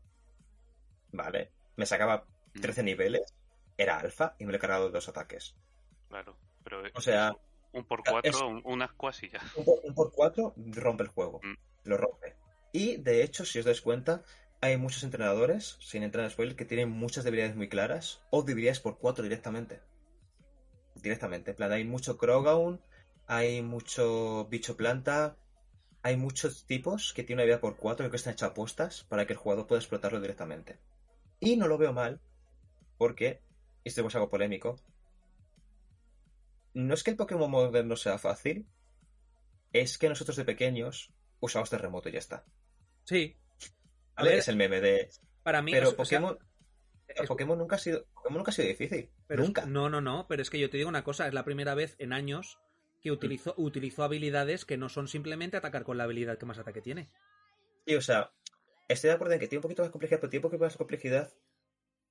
Vale. 1.10 1.50
Me 1.76 1.86
sacaba 1.86 2.26
Mm, 2.54 2.60
13 2.60 2.82
niveles, 2.82 3.34
era 3.76 3.98
alfa 3.98 4.34
y 4.38 4.44
me 4.44 4.52
lo 4.52 4.56
he 4.56 4.60
cargado 4.60 4.90
dos 4.90 5.08
ataques. 5.08 5.56
Claro, 6.08 6.36
pero 6.62 6.82
O 6.94 7.00
sea, 7.00 7.36
un 7.72 7.84
por 7.84 8.02
cuatro, 8.04 8.48
un, 8.48 8.62
un 8.64 8.82
asco 8.82 9.08
así 9.08 9.28
ya. 9.28 9.40
Un 9.56 9.64
por, 9.64 9.80
un 9.82 9.94
por 9.94 10.12
cuatro 10.12 10.54
rompe 10.56 11.02
el 11.02 11.08
juego. 11.08 11.40
Mm. 11.42 11.54
Lo 11.84 11.96
rompe. 11.96 12.36
Y 12.72 12.96
de 12.96 13.22
hecho, 13.22 13.44
si 13.44 13.58
os 13.58 13.64
dais 13.64 13.80
cuenta, 13.80 14.22
hay 14.60 14.76
muchos 14.76 15.02
entrenadores, 15.02 15.76
sin 15.80 16.02
entrar 16.02 16.24
en 16.24 16.30
spoiler, 16.30 16.56
que 16.56 16.64
tienen 16.64 16.90
muchas 16.90 17.24
debilidades 17.24 17.56
muy 17.56 17.68
claras 17.68 18.22
o 18.30 18.42
debilidades 18.42 18.80
por 18.80 18.98
cuatro 18.98 19.22
directamente. 19.22 19.80
Directamente. 20.94 21.50
En 21.50 21.56
plan, 21.56 21.72
hay 21.72 21.84
mucho 21.84 22.16
Crogown, 22.16 22.80
hay 23.26 23.62
mucho 23.62 24.46
bicho 24.46 24.76
planta, 24.76 25.36
hay 26.02 26.16
muchos 26.16 26.66
tipos 26.66 27.12
que 27.12 27.24
tienen 27.24 27.38
una 27.38 27.42
habilidad 27.42 27.60
por 27.60 27.76
cuatro 27.76 28.10
que 28.10 28.16
están 28.16 28.34
hechas 28.34 28.50
apuestas 28.50 29.04
para 29.04 29.26
que 29.26 29.32
el 29.32 29.38
jugador 29.38 29.66
pueda 29.66 29.80
explotarlo 29.80 30.20
directamente. 30.20 30.78
Y 31.40 31.56
no 31.56 31.68
lo 31.68 31.78
veo 31.78 31.92
mal, 31.92 32.20
porque, 32.98 33.40
y 33.84 33.88
esto 33.88 34.06
es 34.06 34.14
algo 34.14 34.30
polémico, 34.30 34.76
no 36.74 36.94
es 36.94 37.02
que 37.04 37.10
el 37.10 37.16
Pokémon 37.16 37.50
moderno 37.50 37.96
sea 37.96 38.18
fácil, 38.18 38.66
es 39.72 39.98
que 39.98 40.08
nosotros 40.08 40.36
de 40.36 40.44
pequeños 40.44 41.12
usamos 41.40 41.70
terremoto 41.70 42.08
y 42.08 42.12
ya 42.12 42.18
está. 42.18 42.44
Sí. 43.04 43.36
A 44.16 44.22
¿Vale? 44.22 44.30
ver, 44.30 44.38
es 44.40 44.48
el 44.48 44.56
meme 44.56 44.80
de. 44.80 45.10
para 45.42 45.62
mí. 45.62 45.72
Pero 45.72 45.88
o 45.88 45.90
sea, 45.90 45.96
Pokémon, 46.20 46.38
es- 47.08 47.28
Pokémon 47.28 47.58
nunca 47.58 47.76
ha 47.76 47.78
sido. 47.78 48.06
Pokémon 48.14 48.38
nunca 48.38 48.50
ha 48.50 48.54
sido 48.54 48.68
difícil. 48.68 49.10
pero 49.26 49.42
es- 49.42 49.48
nunca. 49.48 49.66
No, 49.66 49.88
no, 49.88 50.00
no. 50.00 50.26
Pero 50.28 50.42
es 50.42 50.50
que 50.50 50.58
yo 50.58 50.70
te 50.70 50.76
digo 50.76 50.88
una 50.88 51.04
cosa. 51.04 51.26
Es 51.28 51.34
la 51.34 51.44
primera 51.44 51.74
vez 51.74 51.96
en 51.98 52.12
años 52.12 52.58
que 53.02 53.10
utilizó, 53.12 53.54
utilizó 53.58 54.02
habilidades 54.04 54.64
que 54.64 54.76
no 54.78 54.88
son 54.88 55.08
simplemente 55.08 55.56
atacar 55.56 55.84
con 55.84 55.98
la 55.98 56.04
habilidad 56.04 56.38
que 56.38 56.46
más 56.46 56.58
ataque 56.58 56.80
tiene. 56.80 57.10
Y 57.84 57.96
o 57.96 58.00
sea, 58.00 58.32
estoy 58.88 59.08
de 59.08 59.14
acuerdo 59.14 59.34
en 59.34 59.40
que 59.40 59.48
tiene 59.48 59.58
un 59.58 59.62
poquito 59.62 59.82
más 59.82 59.90
complejidad, 59.90 60.20
pero 60.20 60.30
tiene 60.30 60.40
un 60.46 60.50
poquito 60.50 60.64
más 60.64 60.76
complejidad 60.76 61.32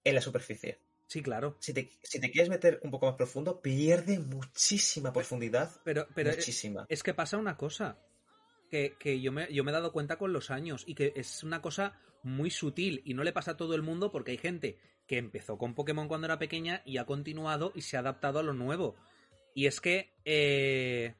en 0.03 0.15
la 0.15 0.21
superficie. 0.21 0.79
Sí, 1.07 1.21
claro. 1.21 1.57
Si 1.59 1.73
te, 1.73 1.91
si 2.01 2.19
te 2.19 2.31
quieres 2.31 2.49
meter 2.49 2.79
un 2.83 2.91
poco 2.91 3.05
más 3.05 3.15
profundo, 3.15 3.61
pierde 3.61 4.19
muchísima 4.19 5.13
profundidad. 5.13 5.71
Pero, 5.83 6.07
pero 6.15 6.31
muchísima. 6.31 6.85
es 6.89 7.03
que 7.03 7.13
pasa 7.13 7.37
una 7.37 7.57
cosa. 7.57 7.97
Que, 8.69 8.95
que 8.97 9.21
yo, 9.21 9.31
me, 9.31 9.53
yo 9.53 9.63
me 9.63 9.69
he 9.69 9.73
dado 9.73 9.91
cuenta 9.91 10.17
con 10.17 10.33
los 10.33 10.49
años 10.49 10.83
y 10.87 10.95
que 10.95 11.13
es 11.15 11.43
una 11.43 11.61
cosa 11.61 11.99
muy 12.23 12.49
sutil 12.49 13.03
y 13.05 13.13
no 13.13 13.23
le 13.23 13.31
pasa 13.31 13.51
a 13.51 13.57
todo 13.57 13.75
el 13.75 13.83
mundo 13.83 14.11
porque 14.11 14.31
hay 14.31 14.37
gente 14.39 14.79
que 15.05 15.19
empezó 15.19 15.59
con 15.59 15.75
Pokémon 15.75 16.07
cuando 16.07 16.25
era 16.25 16.39
pequeña 16.39 16.81
y 16.83 16.97
ha 16.97 17.05
continuado 17.05 17.71
y 17.75 17.81
se 17.81 17.97
ha 17.97 17.99
adaptado 17.99 18.39
a 18.39 18.43
lo 18.43 18.53
nuevo. 18.53 18.95
Y 19.53 19.67
es 19.67 19.79
que... 19.79 20.13
Eh, 20.25 21.13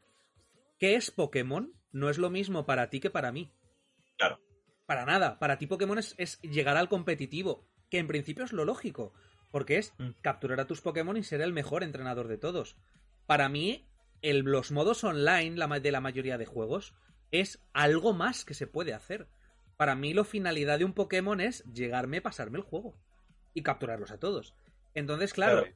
¿Qué 0.79 0.95
es 0.95 1.11
Pokémon? 1.11 1.71
No 1.91 2.09
es 2.09 2.17
lo 2.17 2.29
mismo 2.29 2.65
para 2.65 2.89
ti 2.89 2.99
que 2.99 3.11
para 3.11 3.31
mí. 3.31 3.53
Claro. 4.17 4.39
Para 4.85 5.05
nada. 5.05 5.37
Para 5.37 5.57
ti 5.57 5.67
Pokémon 5.67 5.99
es, 5.99 6.15
es 6.17 6.41
llegar 6.41 6.75
al 6.75 6.89
competitivo, 6.89 7.69
que 7.89 7.99
en 7.99 8.07
principio 8.07 8.43
es 8.43 8.51
lo 8.51 8.65
lógico, 8.65 9.13
porque 9.53 9.77
es 9.77 9.93
Mm. 9.99 10.09
capturar 10.21 10.59
a 10.59 10.65
tus 10.65 10.81
Pokémon 10.81 11.15
y 11.15 11.21
ser 11.23 11.39
el 11.41 11.53
mejor 11.53 11.83
entrenador 11.83 12.27
de 12.27 12.39
todos. 12.39 12.75
Para 13.27 13.49
mí, 13.49 13.85
el, 14.23 14.39
los 14.39 14.71
modos 14.71 15.03
online 15.03 15.55
la 15.57 15.67
de 15.79 15.91
la 15.91 16.01
mayoría 16.01 16.39
de 16.39 16.47
juegos 16.47 16.95
es 17.29 17.59
algo 17.71 18.13
más 18.13 18.45
que 18.45 18.55
se 18.55 18.65
puede 18.65 18.95
hacer. 18.95 19.27
Para 19.77 19.93
mí, 19.93 20.15
la 20.15 20.23
finalidad 20.23 20.79
de 20.79 20.85
un 20.85 20.93
Pokémon 20.93 21.39
es 21.39 21.63
llegarme, 21.71 22.19
pasarme 22.19 22.57
el 22.57 22.63
juego 22.63 22.95
y 23.53 23.61
capturarlos 23.61 24.09
a 24.09 24.19
todos. 24.19 24.55
Entonces, 24.95 25.33
claro, 25.33 25.61
Claro. 25.61 25.75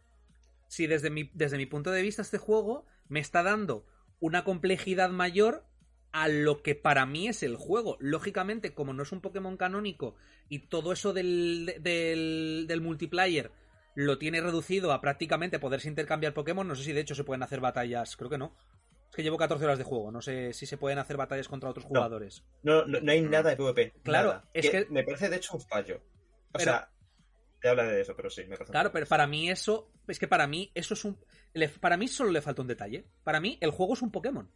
si 0.68 0.88
desde 0.88 1.12
mi, 1.12 1.30
desde 1.36 1.58
mi 1.58 1.68
punto 1.68 1.92
de 1.92 2.02
vista 2.02 2.24
este 2.24 2.40
juego 2.40 2.88
me 3.10 3.20
está 3.20 3.44
dando 3.44 3.86
una 4.20 4.44
complejidad 4.44 5.12
mayor 5.12 5.64
a 6.12 6.30
lo 6.30 6.64
que 6.64 6.74
para 6.74 7.06
mí 7.06 7.28
es 7.28 7.44
el 7.44 7.56
juego. 7.58 7.96
Lógicamente, 8.00 8.74
como 8.74 8.94
no 8.94 9.04
es 9.04 9.12
un 9.12 9.22
Pokémon 9.22 9.56
canónico 9.56 10.16
y 10.50 10.60
todo 10.68 10.94
eso 10.94 11.14
del, 11.14 11.76
del, 11.82 12.66
del 12.68 12.82
multiplayer 12.82 13.52
lo 14.00 14.20
tiene 14.20 14.42
reducido 14.42 14.92
a 14.92 15.02
prácticamente 15.02 15.58
poderse 15.58 15.88
intercambiar 15.88 16.32
Pokémon, 16.36 16.68
no 16.68 16.76
sé 16.76 16.84
si 16.84 16.94
de 16.94 17.02
hecho 17.02 17.16
se 17.16 17.24
pueden 17.24 17.42
hacer 17.42 17.60
batallas, 17.60 18.16
creo 18.16 18.30
que 18.30 18.38
no. 18.38 18.56
Es 19.10 19.16
que 19.16 19.24
llevo 19.24 19.38
14 19.38 19.66
horas 19.66 19.80
de 19.80 19.84
juego, 19.86 20.12
no 20.12 20.22
sé 20.22 20.54
si 20.54 20.68
se 20.68 20.78
pueden 20.78 21.00
hacer 21.00 21.18
batallas 21.18 21.48
contra 21.48 21.72
otros 21.72 21.86
jugadores. 21.86 22.44
No, 22.62 22.86
no, 22.86 23.00
no 23.02 23.12
hay 23.12 23.22
nada 23.22 23.50
de 23.50 23.56
PvP. 23.58 23.94
Claro, 24.04 24.28
nada. 24.34 24.50
es 24.54 24.70
que- 24.70 24.86
Me 24.92 25.04
parece 25.04 25.30
de 25.30 25.38
hecho 25.38 25.56
un 25.56 25.62
fallo. 25.62 25.98
O 25.98 26.60
Pero- 26.60 26.64
sea, 26.66 26.92
te 27.60 27.70
habla 27.70 27.86
de 27.86 28.02
eso, 28.02 28.16
pero 28.16 28.30
sí, 28.30 28.42
me 28.44 28.56
parece 28.56 28.72
Claro, 28.72 28.92
pero 28.92 29.08
para 29.08 29.26
mí 29.26 29.50
eso, 29.50 29.92
es 30.08 30.20
que 30.20 30.28
para 30.28 30.46
mí 30.46 30.72
eso 30.76 30.94
es 30.94 31.04
un... 31.04 31.18
para 31.82 31.98
mí 31.98 32.08
solo 32.08 32.30
le 32.30 32.42
falta 32.44 32.62
un 32.62 32.68
detalle. 32.68 33.08
Para 33.24 33.40
mí 33.40 33.58
el 33.62 33.72
juego 33.72 33.96
es 33.96 34.04
un 34.04 34.12
Pokémon. 34.12 34.52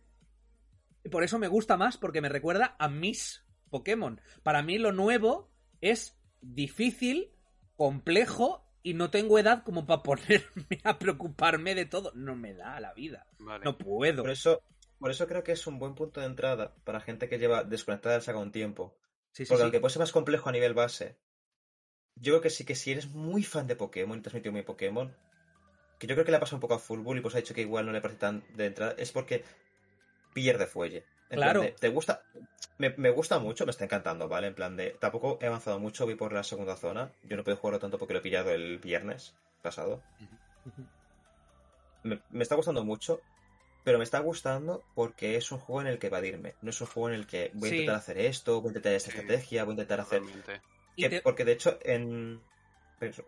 Y 1.04 1.10
por 1.10 1.24
eso 1.24 1.40
me 1.40 1.48
gusta 1.48 1.78
más 1.78 1.98
porque 1.98 2.22
me 2.22 2.30
recuerda 2.30 2.76
a 2.78 2.88
mis 2.90 3.44
Pokémon. 3.72 4.22
Para 4.44 4.62
mí 4.62 4.78
lo 4.78 4.92
nuevo 4.92 5.52
es 5.82 6.16
difícil, 6.42 7.32
complejo 7.76 8.68
y 8.84 8.94
no 8.94 9.10
tengo 9.10 9.38
edad 9.40 9.64
como 9.64 9.86
para 9.86 10.04
ponerme 10.04 10.80
a 10.84 10.98
preocuparme 11.00 11.76
de 11.76 11.86
todo. 11.86 12.12
No 12.16 12.36
me 12.36 12.54
da 12.54 12.80
la 12.80 12.94
vida. 12.94 13.26
Vale. 13.40 13.64
No 13.64 13.78
puedo. 13.78 14.24
Por 14.24 14.32
eso, 14.32 14.62
por 15.00 15.12
eso 15.12 15.28
creo 15.28 15.44
que 15.44 15.52
es 15.54 15.68
un 15.68 15.80
buen 15.80 15.96
punto 15.96 16.20
de 16.20 16.28
entrada 16.28 16.76
para 16.84 17.02
gente 17.02 17.28
que 17.30 17.40
lleva 17.40 17.64
desconectada 17.64 18.16
del 18.16 18.24
saga 18.24 18.40
un 18.40 18.52
tiempo. 18.52 18.98
Sí, 19.32 19.46
sí, 19.46 19.50
Porque 19.50 19.60
sí. 19.60 19.64
aunque 19.64 19.80
puede 19.80 19.94
ser 19.94 20.00
más 20.02 20.12
complejo 20.12 20.50
a 20.50 20.52
nivel 20.52 20.74
base, 20.74 21.18
yo 22.16 22.34
creo 22.34 22.42
que 22.42 22.50
sí 22.50 22.66
que 22.66 22.76
si 22.76 22.92
eres 22.92 23.08
muy 23.08 23.44
fan 23.44 23.68
de 23.68 23.76
Pokémon 23.76 24.20
y 24.20 24.22
te 24.22 24.30
has 24.30 24.36
metido 24.36 24.52
muy 24.52 24.64
Pokémon, 24.64 25.16
que 26.00 26.08
yo 26.08 26.16
creo 26.16 26.26
que 26.26 26.32
le 26.32 26.38
ha 26.38 26.40
pasado 26.40 26.58
un 26.58 26.62
poco 26.62 26.74
a 26.76 26.80
Fullbull 26.80 27.18
y 27.18 27.22
pues 27.22 27.36
ha 27.36 27.40
dicho 27.40 27.54
que 27.54 27.62
igual 27.62 27.86
no 27.86 27.92
le 27.92 28.02
parece 28.02 28.20
tan 28.20 28.44
de 28.56 28.66
entrada, 28.66 28.96
es 28.98 29.12
porque 29.12 29.44
pierde 30.34 30.66
fuelle. 30.68 31.06
En 31.32 31.38
plan 31.38 31.50
Claro. 31.52 31.62
de, 31.62 31.72
¿Te 31.72 31.90
gusta? 31.90 32.24
Me, 32.78 32.94
me 32.98 33.10
gusta 33.10 33.40
mucho, 33.40 33.66
me 33.66 33.72
está 33.72 33.86
encantando, 33.86 34.28
¿vale? 34.28 34.48
En 34.48 34.56
plan 34.56 34.76
de. 34.78 34.92
Tampoco 35.00 35.38
he 35.42 35.48
avanzado 35.48 35.80
mucho, 35.80 36.06
voy 36.06 36.16
por 36.16 36.34
la 36.34 36.44
segunda 36.44 36.76
zona. 36.76 37.12
Yo 37.24 37.38
no 37.38 37.44
puedo 37.44 37.58
jugarlo 37.58 37.80
tanto 37.80 37.98
porque 37.98 38.14
lo 38.14 38.20
he 38.20 38.24
pillado 38.24 38.52
el 38.52 38.78
viernes 38.80 39.34
pasado. 39.62 40.02
Me, 42.04 42.20
me 42.32 42.44
está 42.44 42.56
gustando 42.56 42.84
mucho, 42.84 43.22
pero 43.84 43.98
me 43.98 44.04
está 44.04 44.20
gustando 44.20 44.84
porque 44.96 45.36
es 45.38 45.52
un 45.52 45.60
juego 45.60 45.82
en 45.82 45.88
el 45.88 46.00
que 46.00 46.08
evadirme. 46.08 46.56
No 46.62 46.72
es 46.72 46.82
un 46.82 46.88
juego 46.88 47.10
en 47.10 47.16
el 47.16 47.28
que 47.28 47.52
voy 47.54 47.70
a 47.70 47.72
Sí. 47.72 47.76
intentar 47.78 47.96
hacer 47.96 48.18
esto, 48.18 48.60
voy 48.62 48.70
a 48.70 48.72
intentar 48.72 48.94
esta 48.94 49.12
Sí. 49.12 49.18
estrategia, 49.20 49.64
voy 49.64 49.72
a 49.72 49.76
intentar 49.76 50.00
hacer. 50.02 50.22
Que- 50.98 51.10
te- 51.10 51.22
Porque 51.22 51.46
de 51.46 51.52
hecho, 51.54 51.78
en. 51.84 52.42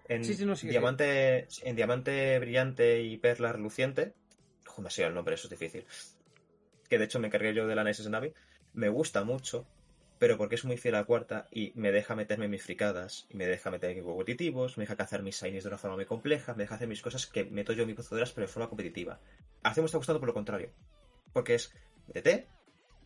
En, 0.08 0.24
Sí, 0.24 0.36
sí, 0.36 0.46
no, 0.46 0.56
sí, 0.56 0.62
sí. 0.62 0.68
diamante, 0.68 1.48
en 1.64 1.76
diamante 1.76 2.38
brillante 2.40 3.02
y 3.02 3.18
perla 3.18 3.54
reluciente. 3.54 4.14
Joder, 4.68 4.82
me 4.84 4.88
ha 4.88 4.92
sido 4.92 5.08
el 5.08 5.16
nombre, 5.16 5.34
eso 5.34 5.48
es 5.48 5.52
difícil. 5.52 5.86
Que 6.94 7.00
de 7.00 7.06
hecho 7.06 7.20
me 7.20 7.26
encargué 7.26 7.56
yo 7.56 7.66
del 7.66 7.80
análisis 7.80 8.06
de 8.06 8.12
Navi. 8.12 8.36
Me 8.74 8.88
gusta 8.88 9.24
mucho, 9.24 9.66
pero 10.20 10.38
porque 10.38 10.54
es 10.54 10.64
muy 10.64 10.78
fiel 10.78 10.94
a 10.94 11.00
la 11.00 11.06
cuarta 11.06 11.48
y 11.52 11.72
me 11.74 11.92
deja 11.92 12.16
meterme 12.16 12.46
en 12.46 12.52
mis 12.52 12.62
fricadas, 12.62 13.26
y 13.32 13.36
me 13.36 13.48
deja 13.48 13.72
meter 13.72 13.90
en 13.90 14.04
competitivos, 14.04 14.78
me 14.78 14.84
deja 14.84 14.96
cazar 14.96 15.24
mis 15.24 15.42
shinies 15.42 15.64
de 15.64 15.70
una 15.70 15.80
forma 15.80 15.96
muy 15.96 16.06
compleja, 16.06 16.54
me 16.54 16.66
deja 16.66 16.76
hacer 16.76 16.88
mis 16.88 17.02
cosas 17.02 17.26
que 17.26 17.46
meto 17.46 17.74
yo 17.74 17.82
en 17.82 17.88
mis 17.88 17.96
procedoras, 17.96 18.32
pero 18.32 18.46
de 18.46 18.54
forma 18.54 18.70
competitiva. 18.70 19.20
Hace 19.64 19.82
me 19.82 19.86
está 19.88 19.98
gustando 19.98 20.20
por 20.20 20.28
lo 20.28 20.36
contrario. 20.36 20.72
Porque 21.34 21.56
es, 21.56 21.74
métete, 22.06 22.48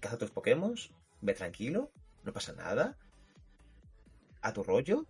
caza 0.02 0.18
tus 0.18 0.32
Pokémon, 0.32 0.76
ve 1.22 1.34
tranquilo, 1.34 1.90
no 2.26 2.34
pasa 2.34 2.52
nada, 2.52 2.98
a 4.42 4.52
tu 4.52 4.64
rollo, 4.64 5.06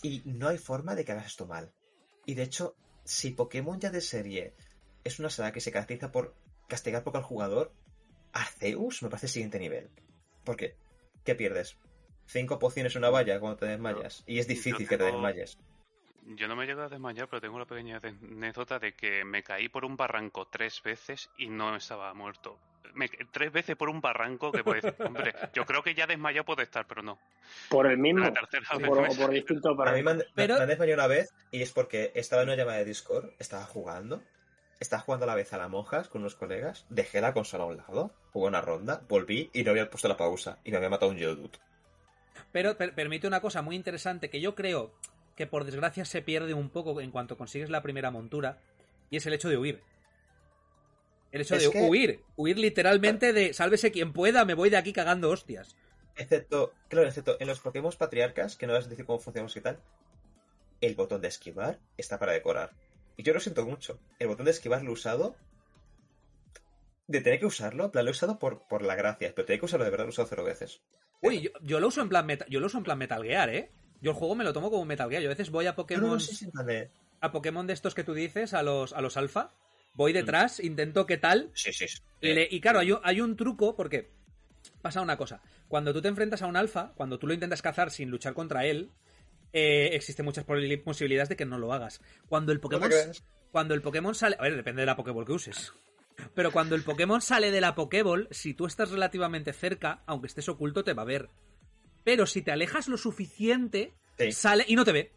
y 0.00 0.22
no 0.26 0.46
hay 0.46 0.58
forma 0.58 0.94
de 0.94 1.04
que 1.04 1.10
hagas 1.10 1.26
esto 1.26 1.48
mal. 1.48 1.72
Y 2.24 2.34
de 2.34 2.44
hecho, 2.44 2.76
si 3.02 3.32
Pokémon 3.32 3.80
ya 3.80 3.90
de 3.90 4.00
serie 4.00 4.54
es 5.02 5.18
una 5.18 5.28
saga 5.28 5.50
que 5.50 5.60
se 5.60 5.72
caracteriza 5.72 6.12
por 6.12 6.36
castigar 6.68 7.04
poco 7.04 7.18
al 7.18 7.24
jugador, 7.24 7.72
Arceus 8.40 9.02
me 9.02 9.08
parece 9.10 9.26
el 9.26 9.32
siguiente 9.32 9.58
nivel. 9.58 9.88
Porque, 10.44 10.74
¿qué 11.24 11.34
pierdes? 11.34 11.76
Cinco 12.26 12.58
pociones 12.58 12.94
en 12.96 13.00
una 13.02 13.10
valla 13.10 13.38
cuando 13.40 13.58
te 13.58 13.66
desmayas. 13.66 14.22
Y 14.26 14.38
es 14.38 14.46
difícil 14.48 14.88
que 14.88 14.98
te 14.98 15.04
desmayes. 15.04 15.58
Yo 16.34 16.48
no 16.48 16.56
me 16.56 16.66
llego 16.66 16.82
a 16.82 16.88
desmayar, 16.88 17.28
pero 17.28 17.40
tengo 17.40 17.54
una 17.54 17.66
pequeña 17.66 18.00
anécdota 18.02 18.78
de 18.80 18.94
que 18.94 19.24
me 19.24 19.44
caí 19.44 19.68
por 19.68 19.84
un 19.84 19.96
barranco 19.96 20.46
tres 20.48 20.82
veces 20.82 21.30
y 21.38 21.48
no 21.48 21.76
estaba 21.76 22.12
muerto. 22.14 22.58
Me- 22.94 23.08
tres 23.30 23.52
veces 23.52 23.76
por 23.76 23.88
un 23.90 24.00
barranco 24.00 24.50
que 24.50 24.64
puede 24.64 24.80
decir, 24.80 24.96
hombre, 25.06 25.32
yo 25.54 25.64
creo 25.66 25.82
que 25.82 25.94
ya 25.94 26.06
desmayado 26.06 26.44
puede 26.44 26.62
estar, 26.64 26.86
pero 26.86 27.02
no. 27.02 27.18
Por 27.68 27.86
el 27.86 27.98
mismo. 27.98 28.20
La 28.24 28.32
tercera 28.32 28.66
O 28.74 28.78
vez 28.78 28.88
por, 28.88 29.02
me 29.02 29.08
o 29.08 29.14
por 29.16 29.30
distintos 29.30 29.78
A 29.78 29.92
mí 29.92 30.02
me 30.02 30.10
han, 30.10 30.18
barrancos. 30.18 30.32
Pero- 30.34 30.54
me 30.56 30.62
han 30.62 30.68
desmayado 30.68 30.98
una 31.00 31.06
vez 31.06 31.32
y 31.52 31.62
es 31.62 31.70
porque 31.72 32.10
estaba 32.16 32.42
en 32.42 32.48
una 32.48 32.56
llamada 32.56 32.78
de 32.78 32.86
Discord, 32.86 33.30
estaba 33.38 33.64
jugando, 33.64 34.20
estaba 34.80 35.02
jugando 35.02 35.24
a 35.24 35.26
la 35.28 35.34
vez 35.34 35.52
a 35.52 35.58
la 35.58 35.68
monjas 35.68 36.08
con 36.08 36.20
unos 36.22 36.34
colegas, 36.34 36.86
dejé 36.90 37.20
la 37.20 37.32
consola 37.32 37.64
a 37.64 37.66
un 37.68 37.76
lado, 37.78 38.10
jugué 38.32 38.48
una 38.48 38.60
ronda, 38.60 39.02
volví 39.08 39.50
y 39.52 39.62
no 39.62 39.70
había 39.70 39.90
puesto 39.90 40.08
la 40.08 40.16
pausa 40.16 40.58
y 40.64 40.70
me 40.70 40.76
había 40.76 40.90
matado 40.90 41.10
un 41.12 41.18
Geodude. 41.18 41.58
Pero 42.52 42.76
per- 42.76 42.94
permite 42.94 43.26
una 43.26 43.40
cosa 43.40 43.62
muy 43.62 43.76
interesante 43.76 44.30
que 44.30 44.40
yo 44.40 44.54
creo 44.54 44.92
que 45.36 45.46
por 45.46 45.64
desgracia 45.64 46.04
se 46.04 46.22
pierde 46.22 46.54
un 46.54 46.70
poco 46.70 47.00
en 47.00 47.10
cuanto 47.10 47.36
consigues 47.36 47.70
la 47.70 47.82
primera 47.82 48.10
montura, 48.10 48.58
y 49.10 49.16
es 49.16 49.26
el 49.26 49.34
hecho 49.34 49.48
de 49.48 49.58
huir. 49.58 49.82
El 51.32 51.42
hecho 51.42 51.56
Es 51.56 51.64
de 51.64 51.68
que- 51.70 51.82
huir, 51.88 52.20
huir 52.36 52.58
literalmente 52.58 53.32
de 53.32 53.52
sálvese 53.52 53.92
quien 53.92 54.12
pueda, 54.12 54.44
me 54.44 54.54
voy 54.54 54.70
de 54.70 54.76
aquí 54.78 54.92
cagando 54.92 55.30
hostias. 55.30 55.76
Excepto, 56.16 56.72
claro, 56.88 57.06
excepto 57.08 57.36
en 57.38 57.46
los 57.46 57.60
Pokémon 57.60 57.92
patriarcas, 57.98 58.56
que 58.56 58.66
no 58.66 58.72
vas 58.72 58.86
a 58.86 58.88
decir 58.88 59.04
cómo 59.04 59.18
funcionamos 59.18 59.54
y 59.56 59.60
tal, 59.60 59.78
el 60.80 60.94
botón 60.94 61.20
de 61.20 61.28
esquivar 61.28 61.78
está 61.98 62.18
para 62.18 62.32
decorar. 62.32 62.72
Y 63.16 63.22
yo 63.22 63.32
lo 63.34 63.40
siento 63.40 63.64
mucho. 63.64 63.98
El 64.18 64.28
botón 64.28 64.44
de 64.44 64.50
esquivar 64.52 64.82
lo 64.82 64.90
he 64.90 64.92
usado. 64.92 65.36
De 67.06 67.20
tener 67.20 67.38
que 67.38 67.46
usarlo, 67.46 67.84
en 67.84 67.90
plan, 67.92 68.04
lo 68.04 68.10
he 68.10 68.12
usado 68.12 68.38
por, 68.38 68.66
por 68.66 68.82
la 68.82 68.96
gracia, 68.96 69.32
pero 69.34 69.46
tener 69.46 69.60
que 69.60 69.66
usarlo 69.66 69.84
de 69.84 69.90
verdad 69.90 70.04
lo 70.06 70.10
he 70.10 70.12
usado 70.12 70.28
cero 70.28 70.44
veces. 70.44 70.80
Uy, 71.22 71.40
yo, 71.40 71.50
yo 71.62 71.78
lo 71.80 71.88
uso 71.88 72.02
en 72.02 72.08
plan 72.08 72.26
meta- 72.26 72.46
yo 72.48 72.58
lo 72.60 72.66
uso 72.66 72.78
en 72.78 72.84
plan 72.84 72.98
Metal 72.98 73.22
Gear, 73.22 73.48
¿eh? 73.50 73.70
Yo 74.02 74.10
el 74.10 74.16
juego 74.16 74.34
me 74.34 74.42
lo 74.44 74.52
tomo 74.52 74.70
como 74.70 74.84
Metal 74.84 75.08
Gear. 75.08 75.22
Yo 75.22 75.28
a 75.28 75.34
veces 75.34 75.50
voy 75.50 75.66
a 75.66 75.76
Pokémon 75.76 76.04
no, 76.08 76.14
no, 76.14 76.20
sí, 76.20 76.34
sí, 76.34 76.44
en 76.46 76.50
plan 76.50 76.66
de- 76.66 76.90
a 77.20 77.30
Pokémon 77.32 77.66
de 77.66 77.72
estos 77.74 77.94
que 77.94 78.02
tú 78.04 78.12
dices, 78.12 78.54
a 78.54 78.62
los 78.62 78.92
a 78.92 79.00
los 79.00 79.16
alfa, 79.16 79.54
voy 79.94 80.12
detrás, 80.12 80.58
intento 80.60 81.06
qué 81.06 81.16
tal, 81.16 81.50
Sí, 81.54 81.72
sí. 81.72 81.86
sí. 81.88 82.00
Le- 82.20 82.48
y 82.50 82.60
claro, 82.60 82.80
hay, 82.80 82.92
hay 83.02 83.20
un 83.20 83.36
truco 83.36 83.76
porque 83.76 84.10
pasa 84.82 85.00
una 85.00 85.16
cosa. 85.16 85.40
Cuando 85.68 85.92
tú 85.94 86.02
te 86.02 86.08
enfrentas 86.08 86.42
a 86.42 86.46
un 86.46 86.56
alfa, 86.56 86.92
cuando 86.96 87.18
tú 87.20 87.26
lo 87.28 87.34
intentas 87.34 87.62
cazar 87.62 87.90
sin 87.92 88.10
luchar 88.10 88.34
contra 88.34 88.66
él, 88.66 88.90
eh, 89.52 89.90
existen 89.92 90.24
muchas 90.24 90.44
posibilidades 90.44 91.28
de 91.28 91.36
que 91.36 91.44
no 91.46 91.58
lo 91.58 91.72
hagas. 91.72 92.00
Cuando 92.28 92.52
el 92.52 92.60
Pokémon, 92.60 92.90
cuando 93.52 93.74
el 93.74 93.82
Pokémon 93.82 94.14
sale, 94.14 94.36
a 94.38 94.42
ver, 94.42 94.56
depende 94.56 94.82
de 94.82 94.86
la 94.86 94.96
Pokéball 94.96 95.24
que 95.26 95.32
uses. 95.32 95.72
Pero 96.34 96.50
cuando 96.50 96.74
el 96.74 96.82
Pokémon 96.82 97.20
sale 97.20 97.50
de 97.50 97.60
la 97.60 97.74
Pokéball, 97.74 98.28
si 98.30 98.54
tú 98.54 98.66
estás 98.66 98.90
relativamente 98.90 99.52
cerca, 99.52 100.02
aunque 100.06 100.28
estés 100.28 100.48
oculto, 100.48 100.82
te 100.84 100.94
va 100.94 101.02
a 101.02 101.06
ver. 101.06 101.28
Pero 102.04 102.26
si 102.26 102.42
te 102.42 102.52
alejas 102.52 102.88
lo 102.88 102.96
suficiente, 102.96 103.92
Sí. 104.18 104.32
sale 104.32 104.64
y 104.66 104.76
no 104.76 104.84
te 104.84 104.92
ve. 104.92 105.12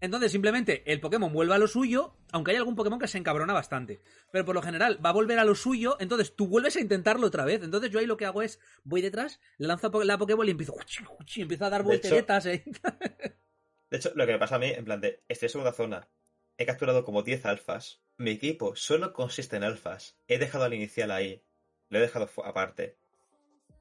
Entonces, 0.00 0.30
simplemente 0.30 0.82
el 0.92 1.00
Pokémon 1.00 1.32
vuelve 1.32 1.54
a 1.54 1.58
lo 1.58 1.66
suyo, 1.66 2.14
aunque 2.30 2.52
hay 2.52 2.56
algún 2.56 2.76
Pokémon 2.76 3.00
que 3.00 3.08
se 3.08 3.18
encabrona 3.18 3.52
bastante. 3.52 4.00
Pero 4.30 4.44
por 4.44 4.54
lo 4.54 4.62
general 4.62 5.04
va 5.04 5.10
a 5.10 5.14
volver 5.14 5.38
a 5.38 5.44
lo 5.44 5.54
suyo, 5.54 5.96
entonces 5.98 6.36
tú 6.36 6.46
vuelves 6.46 6.76
a 6.76 6.80
intentarlo 6.80 7.26
otra 7.26 7.44
vez. 7.44 7.62
Entonces 7.62 7.90
yo 7.90 7.98
ahí 7.98 8.06
lo 8.06 8.16
que 8.16 8.26
hago 8.26 8.42
es, 8.42 8.60
voy 8.84 9.00
detrás, 9.00 9.40
le 9.56 9.66
lanzo 9.66 9.90
la 10.04 10.18
Pokéball 10.18 10.46
y 10.48 10.52
empiezo, 10.52 10.74
uchi, 11.20 11.42
empiezo 11.42 11.64
a 11.64 11.70
dar 11.70 11.82
volteretas. 11.82 12.46
¿eh? 12.46 12.64
De 13.90 13.96
hecho, 13.96 14.12
lo 14.14 14.26
que 14.26 14.32
me 14.32 14.38
pasa 14.38 14.56
a 14.56 14.58
mí, 14.58 14.68
en 14.68 14.84
plan 14.84 15.00
de, 15.00 15.22
estoy 15.28 15.46
en 15.46 15.50
segunda 15.50 15.72
zona, 15.72 16.08
he 16.56 16.66
capturado 16.66 17.04
como 17.04 17.22
10 17.22 17.46
alfas, 17.46 18.02
mi 18.16 18.32
equipo 18.32 18.76
solo 18.76 19.12
consiste 19.12 19.56
en 19.56 19.64
alfas, 19.64 20.18
he 20.26 20.38
dejado 20.38 20.64
al 20.64 20.74
inicial 20.74 21.10
ahí, 21.10 21.42
lo 21.88 21.98
he 21.98 22.02
dejado 22.02 22.28
aparte, 22.44 22.98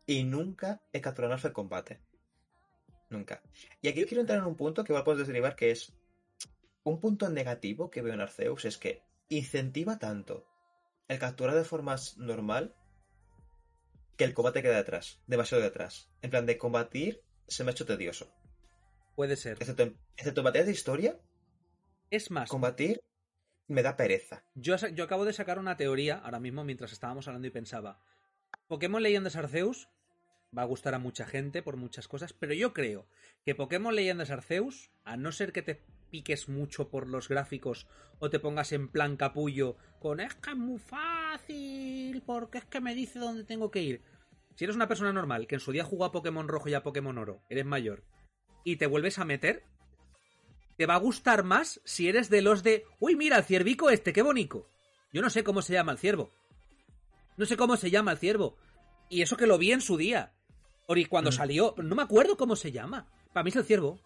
y 0.05 0.23
nunca 0.23 0.81
he 0.93 1.01
capturado 1.01 1.31
un 1.31 1.33
alfa 1.33 1.49
en 1.49 1.53
combate. 1.53 1.99
Nunca. 3.09 3.41
Y 3.81 3.87
aquí 3.87 4.05
quiero 4.05 4.21
entrar 4.21 4.39
en 4.39 4.45
un 4.45 4.55
punto 4.55 4.83
que 4.83 4.91
igual 4.91 5.03
puedes 5.03 5.27
derivar, 5.27 5.55
que 5.55 5.71
es 5.71 5.93
un 6.83 6.99
punto 6.99 7.29
negativo 7.29 7.89
que 7.89 8.01
veo 8.01 8.13
en 8.13 8.21
Arceus, 8.21 8.65
es 8.65 8.77
que 8.77 9.03
incentiva 9.29 9.99
tanto 9.99 10.47
el 11.07 11.19
capturar 11.19 11.55
de 11.55 11.63
forma 11.63 11.95
normal 12.17 12.75
que 14.17 14.23
el 14.23 14.33
combate 14.33 14.61
queda 14.61 14.77
detrás, 14.77 15.21
demasiado 15.27 15.63
detrás. 15.63 16.09
En 16.21 16.29
plan 16.29 16.45
de 16.45 16.57
combatir 16.57 17.23
se 17.47 17.63
me 17.63 17.71
ha 17.71 17.73
hecho 17.73 17.85
tedioso. 17.85 18.33
Puede 19.17 19.35
ser. 19.35 19.57
Excepto 19.59 19.95
excepto 20.15 20.43
batallas 20.43 20.67
de 20.67 20.73
historia, 20.73 21.19
Es 22.11 22.29
más, 22.29 22.47
combatir 22.51 23.01
me 23.67 23.81
da 23.81 23.97
pereza. 23.97 24.43
yo, 24.53 24.75
yo 24.75 25.03
acabo 25.03 25.25
de 25.25 25.33
sacar 25.33 25.57
una 25.57 25.75
teoría 25.75 26.19
ahora 26.19 26.39
mismo 26.39 26.63
mientras 26.63 26.91
estábamos 26.91 27.27
hablando 27.27 27.47
y 27.47 27.51
pensaba, 27.51 27.99
Pokémon 28.67 29.01
Leyendas 29.01 29.35
Arceus 29.35 29.89
va 30.55 30.61
a 30.61 30.65
gustar 30.65 30.93
a 30.93 30.99
mucha 30.99 31.25
gente 31.25 31.63
por 31.63 31.77
muchas 31.77 32.07
cosas, 32.07 32.31
pero 32.33 32.53
yo 32.53 32.75
creo 32.75 33.07
que 33.43 33.55
Pokémon 33.55 33.95
Leyendas 33.95 34.29
Arceus, 34.29 34.91
a 35.03 35.17
no 35.17 35.31
ser 35.31 35.51
que 35.51 35.63
te 35.63 35.81
piques 36.11 36.47
mucho 36.47 36.91
por 36.91 37.07
los 37.07 37.27
gráficos 37.27 37.87
o 38.19 38.29
te 38.29 38.39
pongas 38.39 38.71
en 38.71 38.87
plan 38.87 39.17
capullo 39.17 39.77
con 39.99 40.19
es 40.19 40.35
que 40.35 40.51
es 40.51 40.55
muy 40.57 40.77
fácil, 40.77 42.21
porque 42.23 42.59
es 42.59 42.65
que 42.65 42.81
me 42.81 42.93
dice 42.93 43.17
dónde 43.17 43.45
tengo 43.45 43.71
que 43.71 43.81
ir. 43.81 44.03
Si 44.53 44.63
eres 44.63 44.75
una 44.75 44.87
persona 44.87 45.11
normal 45.11 45.47
que 45.47 45.55
en 45.55 45.61
su 45.61 45.71
día 45.71 45.83
jugó 45.83 46.05
a 46.05 46.11
Pokémon 46.11 46.47
Rojo 46.47 46.69
y 46.69 46.75
a 46.75 46.83
Pokémon 46.83 47.17
Oro, 47.17 47.41
eres 47.49 47.65
mayor, 47.65 48.03
y 48.63 48.75
te 48.77 48.87
vuelves 48.87 49.19
a 49.19 49.25
meter, 49.25 49.63
te 50.77 50.85
va 50.85 50.95
a 50.95 50.99
gustar 50.99 51.43
más 51.43 51.81
si 51.85 52.07
eres 52.07 52.29
de 52.29 52.41
los 52.41 52.63
de, 52.63 52.85
uy, 52.99 53.15
mira, 53.15 53.37
el 53.37 53.43
ciervico 53.43 53.89
este, 53.89 54.13
qué 54.13 54.21
bonito. 54.21 54.67
Yo 55.11 55.21
no 55.21 55.29
sé 55.29 55.43
cómo 55.43 55.61
se 55.61 55.73
llama 55.73 55.91
el 55.93 55.97
ciervo. 55.97 56.31
No 57.37 57.45
sé 57.45 57.55
cómo 57.57 57.77
se 57.77 57.89
llama 57.89 58.11
el 58.11 58.17
ciervo. 58.17 58.57
Y 59.09 59.21
eso 59.21 59.37
que 59.37 59.47
lo 59.47 59.57
vi 59.57 59.71
en 59.71 59.81
su 59.81 59.97
día. 59.97 60.33
Ori, 60.87 61.05
cuando 61.05 61.29
Mm. 61.31 61.33
salió, 61.33 61.75
no 61.77 61.95
me 61.95 62.03
acuerdo 62.03 62.37
cómo 62.37 62.55
se 62.55 62.71
llama. 62.71 63.07
Para 63.33 63.43
mí 63.43 63.49
es 63.49 63.55
el 63.55 63.63
ciervo. 63.63 63.99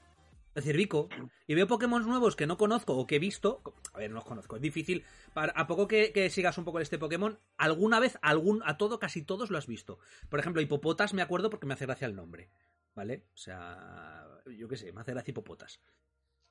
El 0.54 0.64
ciervico. 0.64 1.08
Y 1.48 1.56
veo 1.56 1.66
Pokémon 1.68 2.06
nuevos 2.06 2.36
que 2.36 2.46
no 2.46 2.58
conozco 2.58 2.94
o 2.98 3.08
que 3.08 3.16
he 3.16 3.20
visto. 3.20 3.62
A 3.94 4.00
ver, 4.00 4.10
no 4.10 4.16
los 4.18 4.26
conozco. 4.26 4.58
Es 4.58 4.62
difícil. 4.62 5.04
Para, 5.34 5.54
a 5.54 5.66
poco 5.66 5.88
que, 5.88 6.12
que 6.12 6.30
sigas 6.30 6.58
un 6.58 6.66
poco 6.66 6.80
este 6.80 7.00
Pokémon, 7.00 7.40
alguna 7.58 8.00
vez, 8.00 8.18
algún, 8.22 8.62
a 8.66 8.78
todo, 8.78 9.00
casi 9.00 9.22
todos 9.22 9.50
lo 9.50 9.58
has 9.58 9.68
visto. 9.68 10.00
Por 10.30 10.40
ejemplo, 10.40 10.62
Hipopotas 10.62 11.14
me 11.14 11.22
acuerdo 11.22 11.50
porque 11.50 11.66
me 11.68 11.74
hace 11.74 11.86
gracia 11.86 12.06
el 12.08 12.16
nombre. 12.16 12.50
¿Vale? 12.95 13.25
O 13.34 13.38
sea, 13.38 14.27
yo 14.58 14.67
qué 14.67 14.77
sé, 14.77 14.91
me 14.91 15.01
hace 15.01 15.12
gracia 15.12 15.32
Hipopotas. 15.32 15.80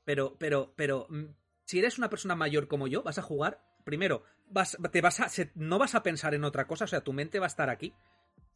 Pero, 0.05 0.37
pero, 0.38 0.72
pero, 0.76 1.07
mm, 1.11 1.24
si 1.64 1.79
eres 1.79 1.98
una 1.98 2.11
persona 2.11 2.35
mayor 2.35 2.68
como 2.68 2.88
yo, 2.88 3.03
vas 3.03 3.18
a 3.18 3.22
jugar. 3.22 3.62
Primero, 3.85 4.24
vas, 4.48 4.76
te 4.90 5.00
vas 5.00 5.20
a, 5.20 5.29
no 5.55 5.79
vas 5.79 5.94
a 5.94 6.03
pensar 6.03 6.35
en 6.35 6.44
otra 6.44 6.66
cosa, 6.66 6.85
o 6.85 6.88
sea, 6.88 7.03
tu 7.03 7.12
mente 7.12 7.38
va 7.38 7.46
a 7.46 7.48
estar 7.48 7.70
aquí. 7.70 7.94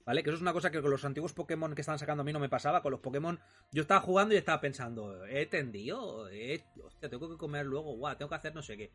¿Vale? 0.04 0.22
Que 0.22 0.28
eso 0.28 0.36
es 0.36 0.42
una 0.42 0.52
cosa 0.52 0.70
que 0.70 0.82
con 0.82 0.90
los 0.90 1.04
antiguos 1.04 1.32
Pokémon 1.32 1.74
que 1.74 1.80
estaban 1.80 1.98
sacando 1.98 2.20
a 2.20 2.24
mí 2.24 2.32
no 2.32 2.38
me 2.38 2.50
pasaba. 2.50 2.82
Con 2.82 2.92
los 2.92 3.00
Pokémon, 3.00 3.40
yo 3.72 3.82
estaba 3.82 4.00
jugando 4.00 4.34
y 4.34 4.36
estaba 4.36 4.60
pensando, 4.60 5.24
he 5.24 5.46
tendido, 5.46 6.28
he, 6.28 6.62
hostia, 6.82 7.08
tengo 7.08 7.30
que 7.30 7.38
comer 7.38 7.64
luego, 7.64 7.96
guau, 7.96 8.14
tengo 8.16 8.28
que 8.28 8.34
hacer 8.34 8.54
no 8.54 8.62
sé 8.62 8.76
qué. 8.76 8.92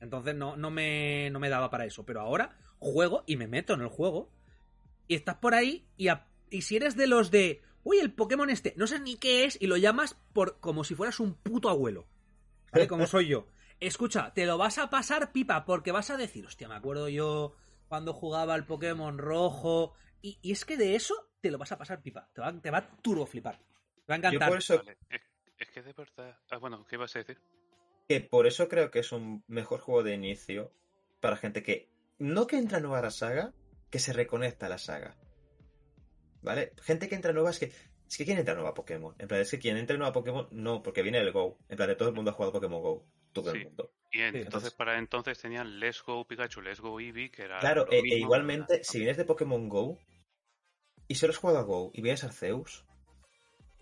Entonces 0.00 0.34
no, 0.34 0.56
no, 0.56 0.70
me, 0.70 1.30
no 1.30 1.38
me 1.38 1.48
daba 1.48 1.70
para 1.70 1.84
eso. 1.84 2.04
Pero 2.04 2.20
ahora 2.20 2.56
juego 2.78 3.22
y 3.26 3.36
me 3.36 3.46
meto 3.46 3.74
en 3.74 3.82
el 3.82 3.88
juego. 3.88 4.30
Y 5.06 5.14
estás 5.14 5.36
por 5.36 5.54
ahí 5.54 5.86
y, 5.96 6.08
y 6.50 6.62
si 6.62 6.76
eres 6.76 6.96
de 6.96 7.06
los 7.06 7.30
de, 7.30 7.62
uy, 7.86 7.98
el 8.00 8.12
Pokémon 8.12 8.50
este, 8.50 8.74
no 8.76 8.88
sé 8.88 8.98
ni 8.98 9.16
qué 9.16 9.44
es 9.44 9.56
y 9.60 9.68
lo 9.68 9.76
llamas 9.76 10.14
por 10.32 10.58
como 10.58 10.82
si 10.82 10.96
fueras 10.96 11.20
un 11.20 11.34
puto 11.34 11.70
abuelo. 11.70 12.08
¿Vale? 12.72 12.88
Como 12.88 13.06
soy 13.06 13.28
yo. 13.28 13.46
Escucha, 13.78 14.34
te 14.34 14.44
lo 14.44 14.58
vas 14.58 14.78
a 14.78 14.90
pasar 14.90 15.30
pipa 15.30 15.64
porque 15.64 15.92
vas 15.92 16.10
a 16.10 16.16
decir, 16.16 16.44
hostia, 16.46 16.68
me 16.68 16.74
acuerdo 16.74 17.08
yo 17.08 17.54
cuando 17.88 18.12
jugaba 18.12 18.54
al 18.54 18.66
Pokémon 18.66 19.18
rojo. 19.18 19.94
Y, 20.20 20.38
y 20.42 20.50
es 20.50 20.64
que 20.64 20.76
de 20.76 20.96
eso 20.96 21.14
te 21.40 21.50
lo 21.52 21.58
vas 21.58 21.70
a 21.70 21.78
pasar 21.78 22.02
pipa. 22.02 22.28
Te 22.34 22.40
va, 22.40 22.60
te 22.60 22.70
va 22.70 22.78
a 22.78 22.96
turbo 23.02 23.24
flipar. 23.24 23.58
Te 23.58 24.12
va 24.12 24.14
a 24.14 24.16
Yo 24.16 24.28
encantar. 24.28 24.48
por 24.48 24.58
eso, 24.58 24.78
Vale, 24.78 24.98
Es, 25.08 25.20
es 25.58 25.70
que 25.70 25.82
de 25.82 25.92
verdad. 25.92 26.36
Ah, 26.50 26.56
bueno, 26.58 26.84
¿qué 26.86 26.96
ibas 26.96 27.14
a 27.14 27.20
decir? 27.20 27.40
que 28.08 28.20
por 28.20 28.46
eso 28.46 28.68
creo 28.68 28.90
que 28.90 29.00
es 29.00 29.10
un 29.12 29.42
mejor 29.48 29.80
juego 29.80 30.02
de 30.04 30.14
inicio 30.14 30.72
para 31.20 31.36
gente 31.36 31.62
que 31.64 31.88
no 32.18 32.46
que 32.46 32.56
entra 32.56 32.78
nueva 32.80 32.98
a 32.98 33.02
la 33.02 33.10
saga, 33.10 33.52
que 33.90 33.98
se 33.98 34.12
reconecta 34.12 34.66
a 34.66 34.68
la 34.68 34.78
saga. 34.78 35.16
¿Vale? 36.46 36.72
Gente 36.80 37.08
que 37.08 37.16
entra 37.16 37.32
nueva 37.32 37.50
es 37.50 37.58
que 37.58 37.72
es 38.08 38.16
que 38.16 38.24
quién 38.24 38.38
entra 38.38 38.54
nueva 38.54 38.70
a 38.70 38.74
Pokémon. 38.74 39.16
En 39.18 39.26
plan, 39.26 39.40
es 39.40 39.50
que 39.50 39.58
quien 39.58 39.76
entra 39.76 39.96
nueva 39.96 40.10
a 40.10 40.12
Pokémon 40.12 40.46
no, 40.52 40.80
porque 40.80 41.02
viene 41.02 41.18
el 41.18 41.32
Go. 41.32 41.58
En 41.68 41.76
plan, 41.76 41.88
de 41.88 41.96
todo 41.96 42.08
el 42.08 42.14
mundo 42.14 42.30
ha 42.30 42.34
jugado 42.34 42.52
Pokémon 42.52 42.80
Go. 42.80 43.04
Todo 43.32 43.50
Sí. 43.50 43.58
el 43.58 43.64
mundo. 43.64 43.90
Y 44.12 44.20
en- 44.20 44.32
Sí, 44.32 44.38
entonces, 44.38 44.44
entonces- 44.46 44.72
para 44.74 44.98
entonces 44.98 45.38
tenían 45.40 45.80
Let's 45.80 46.02
Go 46.04 46.24
Pikachu, 46.24 46.60
Let's 46.62 46.80
Go 46.80 47.00
Eevee, 47.00 47.32
que 47.32 47.42
era. 47.42 47.58
Claro, 47.58 47.86
e, 47.90 47.98
e 47.98 48.18
igualmente, 48.18 48.74
era- 48.76 48.84
si 48.84 48.98
vienes 48.98 49.16
de 49.16 49.24
Pokémon 49.24 49.68
Go, 49.68 49.98
y 51.08 51.16
solo 51.16 51.32
has 51.32 51.36
jugado 51.38 51.58
a 51.58 51.62
Go 51.62 51.90
y 51.92 52.00
vienes 52.00 52.22
Arceus, 52.22 52.84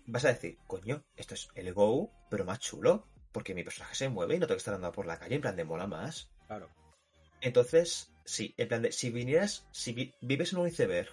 vas 0.07 0.25
a 0.25 0.29
decir, 0.29 0.57
coño, 0.65 1.03
esto 1.15 1.35
es 1.35 1.47
el 1.53 1.71
Go, 1.71 2.09
pero 2.31 2.45
más 2.45 2.59
chulo, 2.59 3.07
porque 3.31 3.53
mi 3.53 3.63
personaje 3.63 3.93
se 3.93 4.09
mueve 4.09 4.35
y 4.35 4.39
no 4.39 4.47
tengo 4.47 4.55
que 4.57 4.61
estar 4.61 4.73
andando 4.73 4.95
por 4.95 5.05
la 5.05 5.19
calle 5.19 5.35
en 5.35 5.41
plan 5.41 5.55
de 5.55 5.65
mola 5.65 5.85
más. 5.85 6.31
Claro. 6.47 6.67
Entonces, 7.41 8.11
sí, 8.25 8.55
en 8.57 8.67
plan 8.67 8.81
de, 8.81 8.91
si 8.91 9.11
vinieras, 9.11 9.67
si 9.71 9.93
vi- 9.93 10.15
vives 10.21 10.51
en 10.53 10.59
un 10.59 10.67
iceberg 10.67 11.09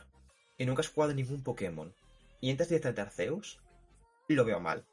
y 0.62 0.66
nunca 0.66 0.80
has 0.80 0.88
jugado 0.88 1.12
ningún 1.12 1.42
Pokémon 1.42 1.92
y 2.40 2.50
entras 2.50 2.68
directamente 2.68 3.00
a 3.00 3.04
Arceus, 3.04 3.60
lo 4.28 4.44
veo 4.44 4.60
mal. 4.60 4.86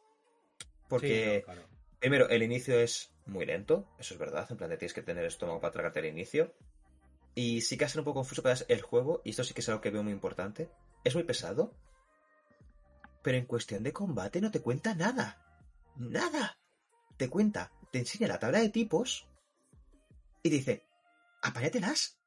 Porque, 0.87 1.43
Sí, 1.45 1.47
no, 1.47 1.53
claro. 1.53 1.69
primero, 1.99 2.29
el 2.29 2.41
inicio 2.41 2.79
es 2.79 3.13
muy 3.27 3.45
lento, 3.45 3.87
eso 3.99 4.15
es 4.15 4.19
verdad, 4.19 4.47
en 4.49 4.57
plan 4.57 4.71
de 4.71 4.77
tienes 4.77 4.95
que 4.95 5.03
tener 5.03 5.23
estómago 5.25 5.61
para 5.61 5.71
tragarte 5.71 5.99
el 5.99 6.07
inicio. 6.07 6.55
Y 7.35 7.61
sí 7.61 7.77
que 7.77 7.85
hace 7.85 7.99
un 7.99 8.03
poco 8.03 8.19
confuso 8.21 8.41
para 8.41 8.57
el 8.67 8.81
juego, 8.81 9.21
y 9.23 9.29
esto 9.29 9.43
sí 9.43 9.53
que 9.53 9.61
es 9.61 9.69
algo 9.69 9.79
que 9.79 9.91
veo 9.91 10.01
muy 10.01 10.11
importante. 10.11 10.71
Es 11.03 11.13
muy 11.13 11.23
pesado, 11.23 11.75
pero 13.21 13.37
en 13.37 13.45
cuestión 13.45 13.83
de 13.83 13.93
combate 13.93 14.41
no 14.41 14.49
te 14.49 14.61
cuenta 14.61 14.95
nada. 14.95 15.37
Nada. 15.97 16.57
Te 17.15 17.29
cuenta, 17.29 17.71
te 17.91 17.99
enseña 17.99 18.27
la 18.27 18.39
tabla 18.39 18.59
de 18.59 18.69
tipos 18.69 19.27
y 20.41 20.49
te 20.49 20.55
dice, 20.55 20.87
apáñatelas. 21.43 22.19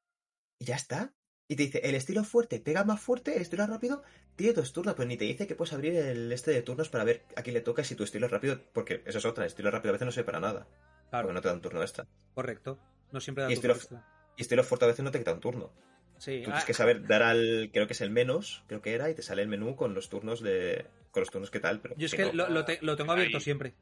Y 0.61 0.67
ya 0.67 0.77
está. 0.77 1.13
Y 1.53 1.57
te 1.57 1.65
dice, 1.65 1.81
el 1.85 1.95
estilo 1.95 2.25
fuerte 2.25 2.61
pega 2.61 2.83
más 2.83 2.99
fuerte, 2.99 3.37
el 3.37 3.43
estilo 3.43 3.67
rápido 3.67 4.03
tiene 4.37 4.55
dos 4.55 4.73
turnos, 4.73 4.95
pero 4.95 5.07
ni 5.07 5.19
te 5.19 5.27
dice 5.27 5.47
que 5.47 5.55
puedes 5.55 5.75
abrir 5.75 5.95
el 5.97 6.33
este 6.33 6.51
de 6.51 6.63
turnos 6.63 6.89
para 6.89 7.05
ver 7.05 7.25
a 7.37 7.43
quién 7.43 7.53
le 7.53 7.61
toca 7.61 7.85
si 7.85 7.95
tu 7.95 8.05
estilo 8.05 8.25
es 8.25 8.33
rápido, 8.33 8.59
porque 8.73 9.03
eso 9.05 9.19
es 9.19 9.25
otra, 9.27 9.45
el 9.45 9.49
estilo 9.49 9.71
rápido 9.71 9.91
a 9.91 9.93
veces 9.93 10.07
no 10.07 10.13
sirve 10.13 10.25
para 10.25 10.41
nada, 10.41 10.67
Claro, 11.11 11.27
porque 11.27 11.35
no 11.35 11.43
te 11.43 11.49
da 11.49 11.55
un 11.55 11.61
turno 11.61 11.83
extra. 11.83 12.07
correcto. 12.35 12.79
No 13.11 13.21
siempre 13.21 13.45
da 13.45 13.51
Y 13.51 13.55
tu 13.55 13.61
estilo- 13.61 13.75
respuesta. 13.75 14.09
Y 14.39 14.41
estilo 14.43 14.65
fuerte 14.65 14.87
a 14.87 14.89
veces 14.89 15.05
no 15.05 15.11
te 15.11 15.19
quita 15.19 15.35
un 15.35 15.41
turno. 15.41 15.71
Sí, 16.17 16.39
Tú 16.43 16.45
ah, 16.49 16.53
tienes 16.55 16.65
que 16.65 16.73
saber 16.73 17.07
dar 17.07 17.23
al, 17.23 17.69
creo 17.71 17.87
que 17.87 17.93
es 17.93 18.01
el 18.01 18.09
menos, 18.11 18.65
creo 18.67 18.81
que 18.81 18.95
era, 18.95 19.11
y 19.11 19.15
te 19.15 19.21
sale 19.23 19.43
el 19.43 19.49
menú 19.49 19.77
con 19.77 19.93
los 19.93 20.09
turnos 20.09 20.41
de, 20.41 20.87
con 21.11 21.21
los 21.21 21.29
turnos 21.31 21.51
que 21.51 21.61
tal, 21.61 21.81
pero... 21.83 21.95
yo 21.99 22.07
es 22.07 22.15
que 22.15 22.25
no- 22.25 22.33
lo, 22.33 22.49
lo 22.49 22.65
te- 22.65 22.79
lo 22.81 22.97
tengo 22.97 23.13
abierto 23.13 23.37
Ahí. 23.37 23.43
siempre. 23.45 23.75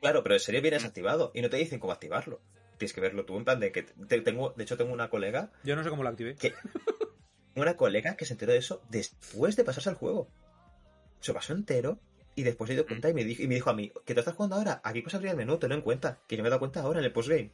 Claro, 0.00 0.24
pero 0.24 0.34
en 0.34 0.40
serio 0.40 0.60
viene 0.60 0.78
desactivado 0.78 1.30
y 1.34 1.40
no 1.42 1.50
te 1.50 1.56
dicen 1.58 1.78
cómo 1.78 1.92
activarlo. 1.92 2.40
Tienes 2.78 2.92
que 2.92 3.00
verlo 3.00 3.24
tú 3.24 3.36
en 3.38 3.44
plan 3.44 3.58
de 3.60 3.72
que 3.72 3.82
te- 3.82 4.20
tengo, 4.20 4.50
de 4.56 4.64
hecho 4.64 4.76
tengo 4.76 4.92
una 4.92 5.08
colega 5.08 5.50
Yo 5.64 5.76
no 5.76 5.82
sé 5.84 5.88
cómo 5.90 6.02
lo 6.02 6.08
activé. 6.10 6.34
que 6.34 6.52
una 7.56 7.76
colega 7.76 8.16
que 8.16 8.24
se 8.26 8.34
enteró 8.34 8.52
de 8.52 8.58
eso 8.58 8.82
después 8.90 9.56
de 9.56 9.64
pasarse 9.64 9.88
al 9.88 9.94
juego. 9.96 10.28
Se 11.20 11.32
pasó 11.32 11.54
entero 11.54 11.98
y 12.34 12.42
después 12.42 12.68
se 12.68 12.74
dio 12.74 12.86
cuenta 12.86 13.08
y 13.08 13.14
me 13.14 13.24
dijo, 13.24 13.42
y 13.42 13.48
me 13.48 13.54
dijo 13.54 13.70
a 13.70 13.74
mí, 13.74 13.90
que 14.04 14.12
te 14.12 14.20
estás 14.20 14.34
jugando 14.34 14.56
ahora, 14.56 14.80
aquí 14.84 15.00
puedes 15.00 15.14
abrir 15.14 15.30
el 15.30 15.36
menú, 15.38 15.56
tenlo 15.58 15.74
en 15.74 15.80
cuenta, 15.80 16.18
que 16.28 16.36
yo 16.36 16.42
me 16.42 16.48
he 16.48 16.50
dado 16.50 16.60
cuenta 16.60 16.80
ahora 16.82 16.98
en 16.98 17.06
el 17.06 17.12
postgame. 17.12 17.50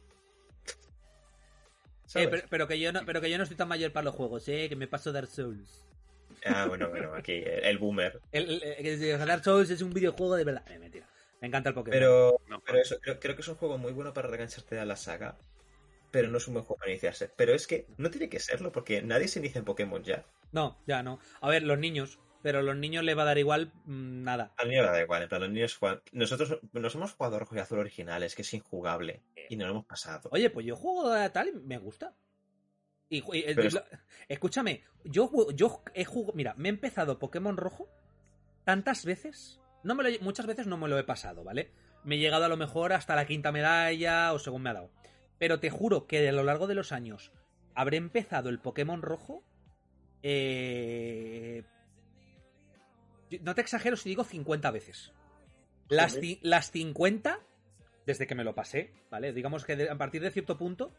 Eh, 2.15 2.27
pero, 2.29 2.43
pero 2.49 2.67
que 2.67 2.79
yo 2.79 2.91
no, 2.91 3.01
pero 3.05 3.21
que 3.21 3.29
yo 3.31 3.37
no 3.37 3.43
estoy 3.43 3.57
tan 3.57 3.67
mayor 3.69 3.91
para 3.91 4.03
los 4.03 4.13
juegos, 4.15 4.47
eh, 4.49 4.67
que 4.69 4.75
me 4.75 4.87
paso 4.87 5.11
Dark 5.11 5.27
Souls. 5.29 5.83
Ah, 6.45 6.65
bueno, 6.67 6.89
bueno, 6.89 7.13
aquí 7.15 7.31
el, 7.31 7.63
el 7.63 7.77
boomer. 7.77 8.19
El, 8.31 8.49
el- 8.49 8.63
el- 8.63 8.99
que 8.99 9.17
Dark 9.17 9.43
Souls 9.43 9.69
es 9.69 9.81
un 9.81 9.93
videojuego 9.93 10.35
de 10.35 10.43
verdad. 10.43 10.63
Eh, 10.69 10.77
mentira. 10.79 11.07
Me 11.43 11.47
encanta 11.49 11.67
el 11.67 11.75
Pokémon. 11.75 11.91
Pero, 11.99 12.39
No, 12.47 12.61
pero 12.61 12.79
eso, 12.79 12.95
creo, 13.01 13.19
creo 13.19 13.35
que 13.35 13.41
es 13.41 13.47
un 13.49 13.55
juego 13.55 13.77
muy 13.77 13.91
bueno 13.91 14.13
para 14.13 14.29
regancharte 14.29 14.79
a 14.79 14.85
la 14.85 14.95
saga, 14.95 15.37
pero 16.09 16.29
no 16.29 16.37
es 16.37 16.47
un 16.47 16.53
buen 16.53 16.63
juego 16.65 16.79
para 16.79 16.91
iniciarse. 16.91 17.27
Pero 17.35 17.53
es 17.53 17.67
que 17.67 17.85
no 17.97 18.09
tiene 18.09 18.29
que 18.29 18.39
serlo, 18.39 18.71
porque 18.71 19.01
nadie 19.01 19.27
se 19.27 19.39
inicia 19.39 19.59
en 19.59 19.65
Pokémon 19.65 20.01
ya. 20.05 20.25
No, 20.53 20.79
ya 20.87 21.03
no. 21.03 21.19
A 21.41 21.49
ver, 21.49 21.63
los 21.63 21.77
niños. 21.77 22.17
Pero 22.43 22.59
a 22.59 22.61
los 22.61 22.77
niños 22.77 23.03
les 23.03 23.17
va 23.17 23.23
a 23.23 23.25
dar 23.25 23.37
igual 23.37 23.73
mm, 23.83 24.23
nada. 24.23 24.53
A 24.57 24.63
mí 24.63 24.69
me 24.71 24.81
da 24.83 25.01
igual, 25.01 25.23
en 25.23 25.27
plan, 25.29 25.41
los 25.41 25.49
niños 25.51 25.75
juegan... 25.75 26.01
Nosotros 26.13 26.59
nos 26.71 26.95
hemos 26.95 27.11
jugado 27.13 27.39
Rojo 27.39 27.55
y 27.55 27.59
Azul 27.59 27.79
originales, 27.79 28.35
que 28.35 28.43
es 28.43 28.53
injugable, 28.53 29.21
y 29.49 29.57
no 29.57 29.65
lo 29.65 29.71
hemos 29.71 29.85
pasado. 29.85 30.29
Oye, 30.31 30.49
pues 30.49 30.65
yo 30.65 30.77
juego 30.77 31.11
a 31.11 31.29
tal 31.29 31.49
y 31.49 31.51
me 31.53 31.77
gusta. 31.77 32.15
Y, 33.09 33.21
lo- 33.21 33.83
escúchame, 34.29 34.83
yo, 35.03 35.29
yo 35.51 35.83
he 35.93 36.05
jugado. 36.05 36.33
Mira, 36.35 36.53
me 36.57 36.69
he 36.69 36.71
empezado 36.71 37.19
Pokémon 37.19 37.57
Rojo 37.57 37.89
tantas 38.63 39.03
veces. 39.05 39.59
No 39.83 39.95
me 39.95 40.03
lo 40.03 40.09
he- 40.09 40.19
muchas 40.19 40.45
veces 40.45 40.67
no 40.67 40.77
me 40.77 40.87
lo 40.87 40.97
he 40.97 41.03
pasado, 41.03 41.43
¿vale? 41.43 41.71
Me 42.03 42.15
he 42.15 42.19
llegado 42.19 42.45
a 42.45 42.49
lo 42.49 42.57
mejor 42.57 42.93
hasta 42.93 43.15
la 43.15 43.25
quinta 43.25 43.51
medalla 43.51 44.33
o 44.33 44.39
según 44.39 44.61
me 44.63 44.69
ha 44.69 44.73
dado. 44.73 44.91
Pero 45.39 45.59
te 45.59 45.69
juro 45.69 46.07
que 46.07 46.27
a 46.27 46.31
lo 46.31 46.43
largo 46.43 46.67
de 46.67 46.75
los 46.75 46.91
años 46.91 47.31
habré 47.75 47.97
empezado 47.97 48.49
el 48.49 48.59
Pokémon 48.59 49.01
Rojo. 49.01 49.43
Eh... 50.21 51.63
No 53.41 53.55
te 53.55 53.61
exagero 53.61 53.95
si 53.97 54.09
digo 54.09 54.23
50 54.23 54.69
veces. 54.71 55.11
Las, 55.89 56.13
Joder. 56.13 56.23
ci- 56.23 56.39
las 56.43 56.71
50, 56.71 57.39
desde 58.05 58.27
que 58.27 58.35
me 58.35 58.43
lo 58.43 58.53
pasé, 58.55 58.93
¿vale? 59.09 59.33
Digamos 59.33 59.65
que 59.65 59.89
a 59.89 59.97
partir 59.97 60.21
de 60.21 60.31
cierto 60.31 60.57
punto, 60.57 60.93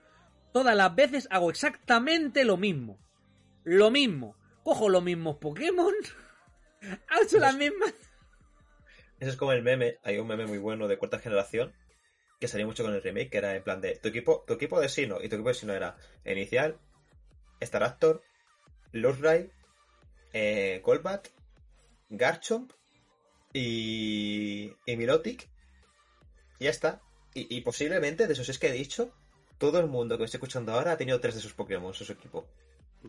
todas 0.52 0.74
las 0.76 0.94
veces 0.94 1.28
hago 1.30 1.48
exactamente 1.50 2.44
lo 2.44 2.56
mismo. 2.56 2.98
Lo 3.62 3.90
mismo. 3.90 4.36
Cojo 4.62 4.88
los 4.88 5.02
mismos 5.02 5.36
Pokémon. 5.36 5.94
Hago 7.08 7.38
las 7.38 7.56
mismas. 7.56 7.94
Eso 9.20 9.30
es 9.30 9.36
como 9.36 9.52
el 9.52 9.62
meme, 9.62 9.98
hay 10.02 10.18
un 10.18 10.26
meme 10.26 10.46
muy 10.46 10.58
bueno 10.58 10.88
de 10.88 10.98
cuarta 10.98 11.18
generación, 11.18 11.72
que 12.40 12.48
salió 12.48 12.66
mucho 12.66 12.84
con 12.84 12.94
el 12.94 13.02
remake, 13.02 13.30
que 13.30 13.38
era 13.38 13.56
en 13.56 13.62
plan 13.62 13.80
de, 13.80 13.96
tu 13.96 14.08
equipo, 14.08 14.44
tu 14.46 14.54
equipo 14.54 14.80
de 14.80 14.88
Sino, 14.88 15.22
y 15.22 15.28
tu 15.28 15.36
equipo 15.36 15.48
de 15.48 15.54
Sino 15.54 15.72
era 15.72 15.96
Inicial, 16.24 16.78
Staraptor, 17.62 18.22
Lurray, 18.92 19.50
eh, 20.32 20.80
Golbat, 20.84 21.28
Garchomp 22.10 22.72
y, 23.52 24.72
y 24.86 24.96
Milotic. 24.96 25.48
Y 26.58 26.64
ya 26.64 26.70
está. 26.70 27.00
Y, 27.34 27.56
y 27.56 27.60
posiblemente, 27.62 28.26
de 28.26 28.32
esos 28.32 28.48
es 28.48 28.58
que 28.58 28.68
he 28.68 28.72
dicho, 28.72 29.12
todo 29.58 29.80
el 29.80 29.86
mundo 29.86 30.16
que 30.16 30.20
me 30.20 30.24
esté 30.26 30.36
escuchando 30.36 30.72
ahora 30.72 30.92
ha 30.92 30.96
tenido 30.96 31.20
tres 31.20 31.34
de 31.34 31.40
sus 31.40 31.54
Pokémon 31.54 31.88
en 31.88 31.94
su 31.94 32.12
equipo. 32.12 32.46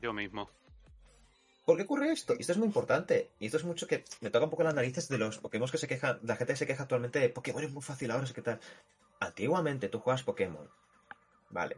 Yo 0.01 0.13
mismo. 0.13 0.49
¿Por 1.65 1.77
qué 1.77 1.83
ocurre 1.83 2.11
esto? 2.11 2.35
Y 2.37 2.41
esto 2.41 2.53
es 2.53 2.59
muy 2.59 2.67
importante. 2.67 3.31
Y 3.39 3.47
esto 3.47 3.57
es 3.57 3.63
mucho 3.63 3.87
que 3.87 4.05
me 4.21 4.29
toca 4.29 4.45
un 4.45 4.51
poco 4.51 4.63
las 4.63 4.75
narices 4.75 5.07
de 5.09 5.17
los 5.17 5.39
Pokémon 5.39 5.67
que 5.67 5.79
se 5.79 5.87
quejan, 5.87 6.19
la 6.23 6.35
gente 6.35 6.53
que 6.53 6.57
se 6.57 6.67
queja 6.67 6.83
actualmente 6.83 7.19
de 7.19 7.29
Pokémon 7.29 7.63
es 7.63 7.71
muy 7.71 7.81
fácil 7.81 8.11
ahora, 8.11 8.25
es 8.25 8.33
que 8.33 8.43
tal. 8.43 8.59
Antiguamente 9.19 9.89
tú 9.89 9.99
juegas 9.99 10.23
Pokémon. 10.23 10.69
Vale. 11.49 11.77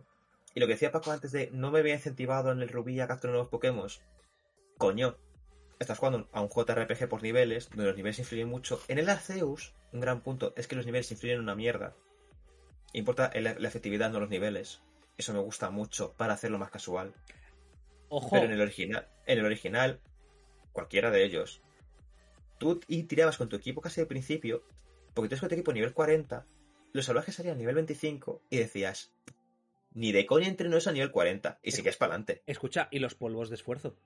Y 0.54 0.60
lo 0.60 0.68
que 0.68 0.74
decía 0.74 0.92
Paco 0.92 1.12
antes 1.12 1.32
de 1.32 1.50
no 1.54 1.72
me 1.72 1.80
había 1.80 1.94
incentivado 1.94 2.52
en 2.52 2.62
el 2.62 2.70
Rubí 2.70 3.00
a 3.00 3.08
capturar 3.08 3.34
nuevos 3.34 3.50
Pokémon. 3.50 3.90
Coño. 4.78 5.18
Estás 5.80 6.00
jugando 6.00 6.28
a 6.32 6.42
un 6.42 6.50
JRPG 6.50 7.08
por 7.08 7.22
niveles, 7.22 7.70
donde 7.70 7.86
los 7.86 7.96
niveles 7.96 8.18
influyen 8.18 8.50
mucho. 8.50 8.82
En 8.88 8.98
el 8.98 9.08
Arceus, 9.10 9.76
un 9.94 10.00
gran 10.00 10.22
punto 10.22 10.54
es 10.58 10.68
que 10.68 10.76
los 10.76 10.88
niveles 10.88 11.12
influyen 11.12 11.38
en 11.38 11.44
una 11.44 11.56
mierda. 11.56 11.96
Importa 12.94 13.32
la 13.36 13.68
efectividad, 13.68 14.10
no 14.10 14.20
los 14.20 14.30
niveles. 14.30 14.82
Eso 15.18 15.34
me 15.34 15.40
gusta 15.40 15.70
mucho 15.70 16.14
para 16.14 16.34
hacerlo 16.34 16.58
más 16.58 16.72
casual. 16.72 17.14
Ojo. 18.10 18.30
Pero 18.32 18.46
en 18.46 18.52
el 18.52 18.62
original, 18.62 19.08
en 19.26 19.40
el 19.40 19.46
original, 19.46 20.00
cualquiera 20.72 21.12
de 21.12 21.24
ellos, 21.24 21.62
tú 22.58 22.80
y 22.88 23.04
tirabas 23.04 23.38
con 23.38 23.50
tu 23.50 23.56
equipo 23.56 23.82
casi 23.82 24.02
de 24.02 24.08
principio, 24.08 24.64
porque 25.14 25.30
tú 25.30 25.34
eres 25.36 25.40
con 25.42 25.50
tu 25.50 25.56
equipo 25.56 25.74
nivel 25.74 25.94
40, 25.94 26.46
los 26.94 27.06
salvajes 27.06 27.36
salían 27.36 27.58
nivel 27.58 27.76
25 27.76 28.42
y 28.50 28.58
decías, 28.58 29.14
ni 29.94 30.12
de 30.12 30.26
coña 30.26 30.48
entreno 30.48 30.78
eso 30.78 30.90
a 30.90 30.94
nivel 30.94 31.12
40, 31.12 31.60
y 31.64 31.72
sigues 31.72 31.98
para 31.98 32.12
adelante. 32.14 32.44
Escucha, 32.46 32.88
y 32.92 33.00
los 33.00 33.16
polvos 33.16 33.50
de 33.50 33.56
esfuerzo. 33.56 33.98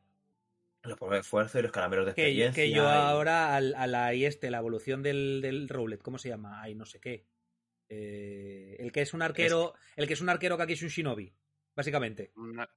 Los 0.83 0.97
polvos 0.97 1.15
de 1.15 1.19
esfuerzo 1.21 1.59
y 1.59 1.61
los 1.61 1.71
caramelos 1.71 2.05
de 2.07 2.13
Que, 2.15 2.21
experiencia. 2.23 2.63
que 2.63 2.71
yo 2.71 2.83
y- 2.83 2.85
ahora, 2.87 3.55
al- 3.55 3.75
a 3.75 3.85
la 3.87 4.13
y 4.15 4.25
este, 4.25 4.49
la 4.49 4.57
evolución 4.57 5.03
del, 5.03 5.39
del 5.41 5.69
Rowlet, 5.69 6.01
¿cómo 6.01 6.17
se 6.17 6.29
llama? 6.29 6.61
Ay, 6.61 6.73
no 6.75 6.85
sé 6.85 6.99
qué. 6.99 7.25
Eh, 7.89 8.77
el 8.79 8.91
que 8.91 9.01
es 9.01 9.13
un 9.13 9.21
arquero. 9.21 9.73
El 9.95 10.07
que 10.07 10.13
es 10.13 10.21
un 10.21 10.29
arquero 10.29 10.57
que 10.57 10.63
aquí 10.63 10.73
es 10.73 10.81
un 10.81 10.87
shinobi. 10.89 11.33
Básicamente. 11.75 12.31
Una- 12.35 12.69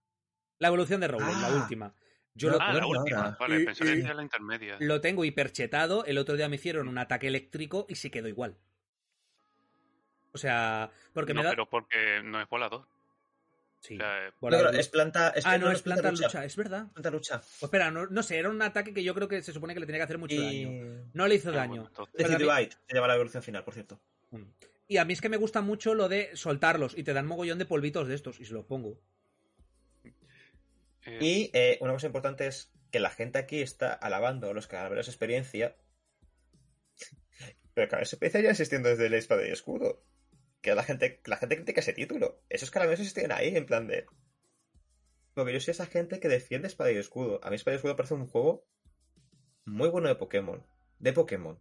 La 0.59 0.69
evolución 0.69 1.01
de 1.01 1.09
Rowlet, 1.09 1.29
Ah. 1.35 1.49
la 1.51 1.57
última. 1.57 1.95
Yo 2.35 2.51
No, 2.51 2.57
lo, 2.57 2.62
Ah, 2.62 2.73
la 2.73 2.87
última. 2.87 3.37
Vale, 3.38 3.61
Y- 3.62 3.64
pensé 3.64 3.85
la 4.14 4.23
intermedia. 4.23 4.77
lo 4.81 5.01
tengo 5.01 5.25
hiperchetado. 5.25 6.05
El 6.05 6.19
otro 6.19 6.37
día 6.37 6.49
me 6.49 6.57
hicieron 6.57 6.88
un 6.88 6.99
ataque 6.99 7.29
eléctrico 7.29 7.87
y 7.88 7.95
se 7.95 8.11
quedó 8.11 8.27
igual. 8.29 8.57
O 10.33 10.38
sea, 10.38 10.90
porque 11.12 11.33
no, 11.33 11.40
me 11.40 11.45
da. 11.45 11.51
pero 11.51 11.69
porque 11.69 12.21
no 12.25 12.40
es 12.40 12.49
volador. 12.49 12.87
Sí. 13.81 13.95
O 13.95 13.99
sea, 13.99 14.33
No, 14.40 14.71
es 14.71 14.88
planta. 14.88 15.29
Es, 15.29 15.45
ah, 15.47 15.59
no, 15.59 15.71
es 15.71 15.83
planta 15.83 16.03
planta 16.03 16.23
lucha. 16.27 16.45
es 16.45 16.57
verdad. 16.57 16.87
Planta 16.93 17.11
lucha. 17.11 17.38
Pues 17.38 17.62
espera, 17.64 17.90
no, 17.90 18.07
no 18.07 18.23
sé, 18.23 18.38
era 18.38 18.49
un 18.49 18.61
ataque 18.62 18.93
que 18.95 19.05
yo 19.05 19.14
creo 19.14 19.29
que 19.29 19.43
se 19.43 19.53
supone 19.53 19.75
que 19.75 19.81
le 19.81 19.87
tenía 19.87 19.99
que 20.01 20.05
hacer 20.05 20.19
mucho 20.19 20.35
Y. 20.35 20.64
daño. 20.64 21.05
No 21.12 21.29
le 21.29 21.35
hizo 21.37 21.51
ah, 21.51 21.53
daño. 21.53 21.90
bueno, 21.93 22.07
se 22.17 22.95
llama 22.95 23.07
la 23.09 23.15
evolución 23.15 23.42
final, 23.42 23.63
por 23.63 23.75
cierto. 23.75 24.00
Mm. 24.31 24.42
Y 24.88 24.96
a 24.96 25.05
mí 25.05 25.13
es 25.13 25.21
que 25.21 25.29
me 25.29 25.37
gusta 25.37 25.61
mucho 25.61 25.94
lo 25.94 26.09
de 26.09 26.31
soltarlos 26.35 26.96
y 26.96 27.05
te 27.05 27.13
dan 27.13 27.27
mogollón 27.27 27.59
de 27.59 27.67
polvitos 27.67 28.09
de 28.09 28.15
estos 28.15 28.40
y 28.40 28.44
se 28.46 28.55
los 28.55 28.65
pongo. 28.65 28.98
Eh, 31.07 31.19
Y 31.21 31.50
eh, 31.52 31.79
una 31.81 31.92
cosa 31.92 32.07
importante 32.07 32.46
es 32.46 32.73
que 32.90 33.00
la 33.00 33.11
gente 33.11 33.38
aquí 33.38 33.61
está 33.61 33.92
alabando 33.92 34.50
a 34.50 34.55
los 34.55 34.69
de 34.69 35.00
experiencia. 35.00 35.77
Pero 37.75 37.90
de 37.90 38.02
experiencia 38.02 38.40
ya 38.40 38.50
existiendo 38.50 38.88
desde 38.88 39.11
la 39.11 39.17
espada 39.17 39.46
y 39.46 39.50
escudo. 39.50 40.05
Que 40.61 40.75
la 40.75 40.85
gente, 40.85 41.21
la 41.25 41.37
gente 41.37 41.57
critica 41.57 41.81
ese 41.81 41.92
título. 41.92 42.40
Esos 42.48 42.71
caramelos 42.71 43.00
existían 43.00 43.33
ahí, 43.33 43.57
en 43.57 43.67
plan 43.67 43.88
de. 43.88 44.07
Porque 45.35 45.52
yo 45.52 45.61
soy 45.61 45.73
esa 45.73 45.87
gente 45.87 46.21
que 46.21 46.29
defiende 46.29 46.69
espada 46.69 46.92
y 46.92 46.96
escudo. 46.96 47.40
A 47.42 47.50
mí 47.50 47.57
espada 47.57 47.75
y 47.75 47.79
escudo 47.79 47.96
parece 47.96 48.15
un 48.15 48.29
juego 48.29 48.65
muy 49.65 49.88
bueno 49.88 50.09
de 50.09 50.15
Pokémon. 50.15 50.65
De 51.00 51.13
Pokémon. 51.13 51.61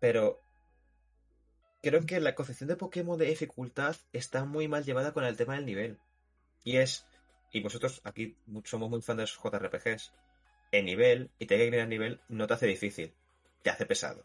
Pero. 0.00 0.42
Creo 1.82 2.04
que 2.04 2.18
la 2.18 2.34
concepción 2.34 2.68
de 2.68 2.76
Pokémon 2.76 3.18
de 3.18 3.26
dificultad 3.26 3.96
está 4.12 4.44
muy 4.44 4.66
mal 4.66 4.84
llevada 4.84 5.12
con 5.12 5.24
el 5.24 5.36
tema 5.36 5.54
del 5.54 5.64
nivel. 5.64 5.98
Y 6.64 6.78
es 6.78 7.06
y 7.52 7.60
vosotros 7.62 8.00
aquí 8.04 8.36
somos 8.64 8.90
muy 8.90 9.02
fans 9.02 9.16
de 9.18 9.22
los 9.24 9.38
JRPGs. 9.42 10.12
en 10.72 10.84
nivel 10.84 11.30
y 11.38 11.46
tener 11.46 11.68
que 11.70 11.76
ir 11.76 11.82
a 11.82 11.86
nivel 11.86 12.20
no 12.28 12.46
te 12.46 12.54
hace 12.54 12.66
difícil, 12.66 13.12
te 13.62 13.70
hace 13.70 13.86
pesado. 13.86 14.22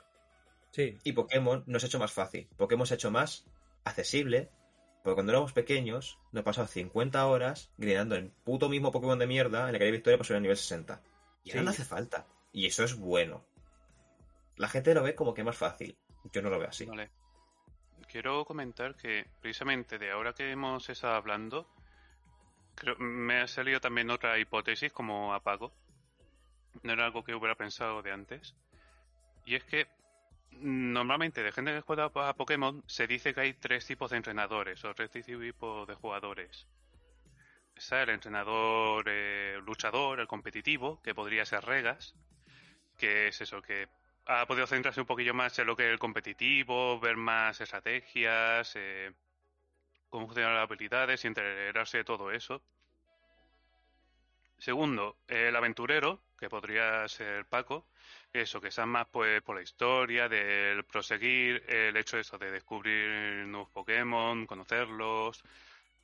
Sí. 0.72 0.98
Y 1.04 1.14
Pokémon 1.14 1.64
no 1.66 1.80
se 1.80 1.86
ha 1.86 1.88
hecho 1.88 1.98
más 2.00 2.12
fácil. 2.12 2.48
Pokémon 2.58 2.86
se 2.86 2.94
ha 2.94 2.98
hecho 2.98 3.10
más 3.12 3.46
accesible. 3.84 4.50
Porque 5.04 5.16
cuando 5.16 5.32
éramos 5.32 5.54
pequeños, 5.54 6.20
nos 6.32 6.44
pasado 6.44 6.68
50 6.68 7.26
horas 7.28 7.72
gritando 7.78 8.16
el 8.16 8.32
puto 8.44 8.70
mismo 8.70 8.92
Pokémon 8.92 9.18
de 9.20 9.28
mierda 9.28 9.64
en 9.70 9.74
el 9.76 9.80
que 9.80 9.86
hay 9.86 9.92
victoria 9.92 10.18
para 10.18 10.26
subir 10.28 10.38
al 10.38 10.42
nivel 10.44 10.58
60. 10.58 11.02
Y 11.44 11.52
ahora 11.52 11.62
Sí. 11.62 11.66
no 11.66 11.72
hace 11.72 11.86
falta. 11.86 12.28
Y 12.52 12.66
eso 12.66 12.84
es 12.84 12.96
bueno. 12.96 13.46
La 14.58 14.68
gente 14.68 14.94
lo 14.94 15.02
ve 15.04 15.16
como 15.16 15.34
que 15.34 15.44
más 15.44 15.58
fácil. 15.58 15.98
Yo 16.32 16.42
no 16.42 16.50
lo 16.50 16.60
veo 16.60 16.70
así. 16.70 16.86
Vale. 16.86 17.10
Quiero 18.08 18.46
comentar 18.46 18.96
que 18.96 19.26
precisamente 19.42 19.98
de 19.98 20.12
ahora 20.12 20.34
que 20.34 20.52
hemos 20.52 20.90
estado 20.90 21.14
hablando, 21.16 21.68
creo- 22.76 22.98
me 22.98 23.42
ha 23.42 23.48
salido 23.48 23.80
también 23.80 24.10
otra 24.10 24.38
hipótesis 24.40 24.92
como 24.92 25.34
apago. 25.34 25.74
No 26.84 26.94
era 26.94 27.06
algo 27.06 27.24
que 27.24 27.34
hubiera 27.34 27.56
pensado 27.56 28.02
de 28.02 28.12
antes. 28.12 28.56
Y 29.46 29.56
es 29.56 29.64
que 29.64 29.88
normalmente 30.52 31.44
de 31.44 31.52
gente 31.52 31.74
que 31.74 31.82
juega 31.82 32.06
a 32.06 32.34
Pokémon 32.34 32.84
se 32.88 33.08
dice 33.08 33.34
que 33.34 33.42
hay 33.42 33.54
tres 33.54 33.86
tipos 33.86 34.12
de 34.12 34.18
entrenadores 34.18 34.84
o 34.86 34.94
tres 34.94 35.12
tipos 35.12 35.88
de 35.88 35.96
jugadores. 35.96 36.68
Está 37.76 38.04
el 38.04 38.10
entrenador 38.10 39.06
eh, 39.08 39.60
luchador, 39.66 40.20
el 40.20 40.28
competitivo, 40.28 41.02
que 41.02 41.14
podría 41.14 41.46
ser 41.46 41.64
Regas, 41.66 42.16
que 42.98 43.28
es 43.28 43.42
eso, 43.42 43.62
que 43.62 43.88
ha 44.28 44.46
podido 44.46 44.66
centrarse 44.66 45.02
un 45.02 45.08
poquillo 45.08 45.34
más 45.34 45.60
en 45.60 45.68
lo 45.68 45.76
que 45.76 45.84
es 45.86 45.92
el 45.92 46.00
competitivo, 46.00 47.00
ver 47.00 47.18
más 47.18 47.60
estrategias, 47.60 48.74
eh, 48.76 49.12
cómo 50.16 50.28
funcionan 50.28 50.56
las 50.56 50.64
habilidades 50.64 51.26
y 51.26 51.28
enterarse 51.28 51.98
de 51.98 52.04
todo 52.06 52.32
eso. 52.32 52.62
Segundo, 54.58 55.18
el 55.28 55.54
aventurero, 55.54 56.22
que 56.40 56.48
podría 56.48 57.06
ser 57.10 57.44
Paco, 57.46 57.86
eso, 58.32 58.62
que 58.62 58.70
está 58.70 58.86
más 58.86 59.08
pues 59.12 59.42
por 59.42 59.58
la 59.58 59.62
historia, 59.62 60.30
del 60.30 60.86
proseguir, 60.86 61.66
el 61.68 61.98
hecho 61.98 62.16
de 62.16 62.22
eso, 62.22 62.38
de 62.38 62.50
descubrir 62.50 63.46
nuevos 63.46 63.70
Pokémon, 63.72 64.46
conocerlos, 64.46 65.44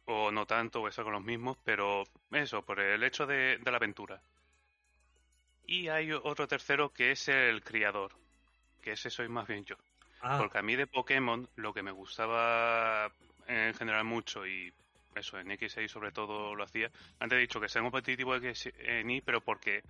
o 0.03 0.29
no 0.29 0.45
tanto, 0.45 0.81
o 0.81 0.89
eso 0.89 1.03
con 1.05 1.13
los 1.13 1.23
mismos, 1.23 1.57
pero 1.63 2.03
eso, 2.31 2.65
por 2.65 2.81
el 2.81 3.01
hecho 3.03 3.25
de, 3.25 3.59
de 3.59 3.71
la 3.71 3.77
aventura. 3.77 4.21
Y 5.65 5.87
hay 5.87 6.11
otro 6.11 6.49
tercero 6.49 6.91
que 6.91 7.11
es 7.11 7.29
el 7.29 7.63
criador, 7.63 8.11
que 8.81 8.91
ese 8.91 9.09
soy 9.09 9.29
más 9.29 9.47
bien 9.47 9.63
yo. 9.63 9.77
Ah, 10.21 10.37
Porque 10.37 10.57
a 10.57 10.61
mí 10.61 10.75
de 10.75 10.85
Pokémon 10.85 11.49
lo 11.55 11.73
que 11.73 11.81
me 11.81 11.91
gustaba 11.91 13.11
en 13.47 13.73
general 13.73 14.03
mucho 14.05 14.45
y 14.45 14.73
eso, 15.15 15.37
en 15.39 15.51
X6 15.51 15.89
sobre 15.91 16.11
todo 16.11 16.55
lo 16.55 16.63
hacía. 16.63 16.89
Antes 17.19 17.37
he 17.37 17.41
dicho 17.41 17.59
que 17.59 17.69
sea 17.69 17.81
competitivo 17.81 18.35
en 18.35 19.09
I, 19.09 19.21
pero 19.21 19.41
porque 19.41 19.83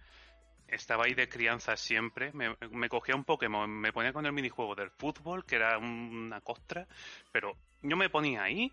estaba 0.68 1.06
ahí 1.06 1.14
de 1.14 1.30
crianza 1.30 1.76
siempre. 1.78 2.32
Me, 2.34 2.56
me 2.72 2.90
cogía 2.90 3.16
un 3.16 3.24
Pokémon, 3.24 3.70
me 3.70 3.94
ponía 3.94 4.14
con 4.14 4.26
el 4.26 4.32
minijuego 4.34 4.76
del 4.76 4.90
fútbol, 4.90 5.46
que 5.46 5.58
era 5.58 5.78
un- 5.78 6.26
una 6.28 6.42
costra, 6.42 6.88
pero 7.32 7.56
yo 7.84 7.98
me 7.98 8.10
ponía 8.10 8.44
ahí, 8.44 8.72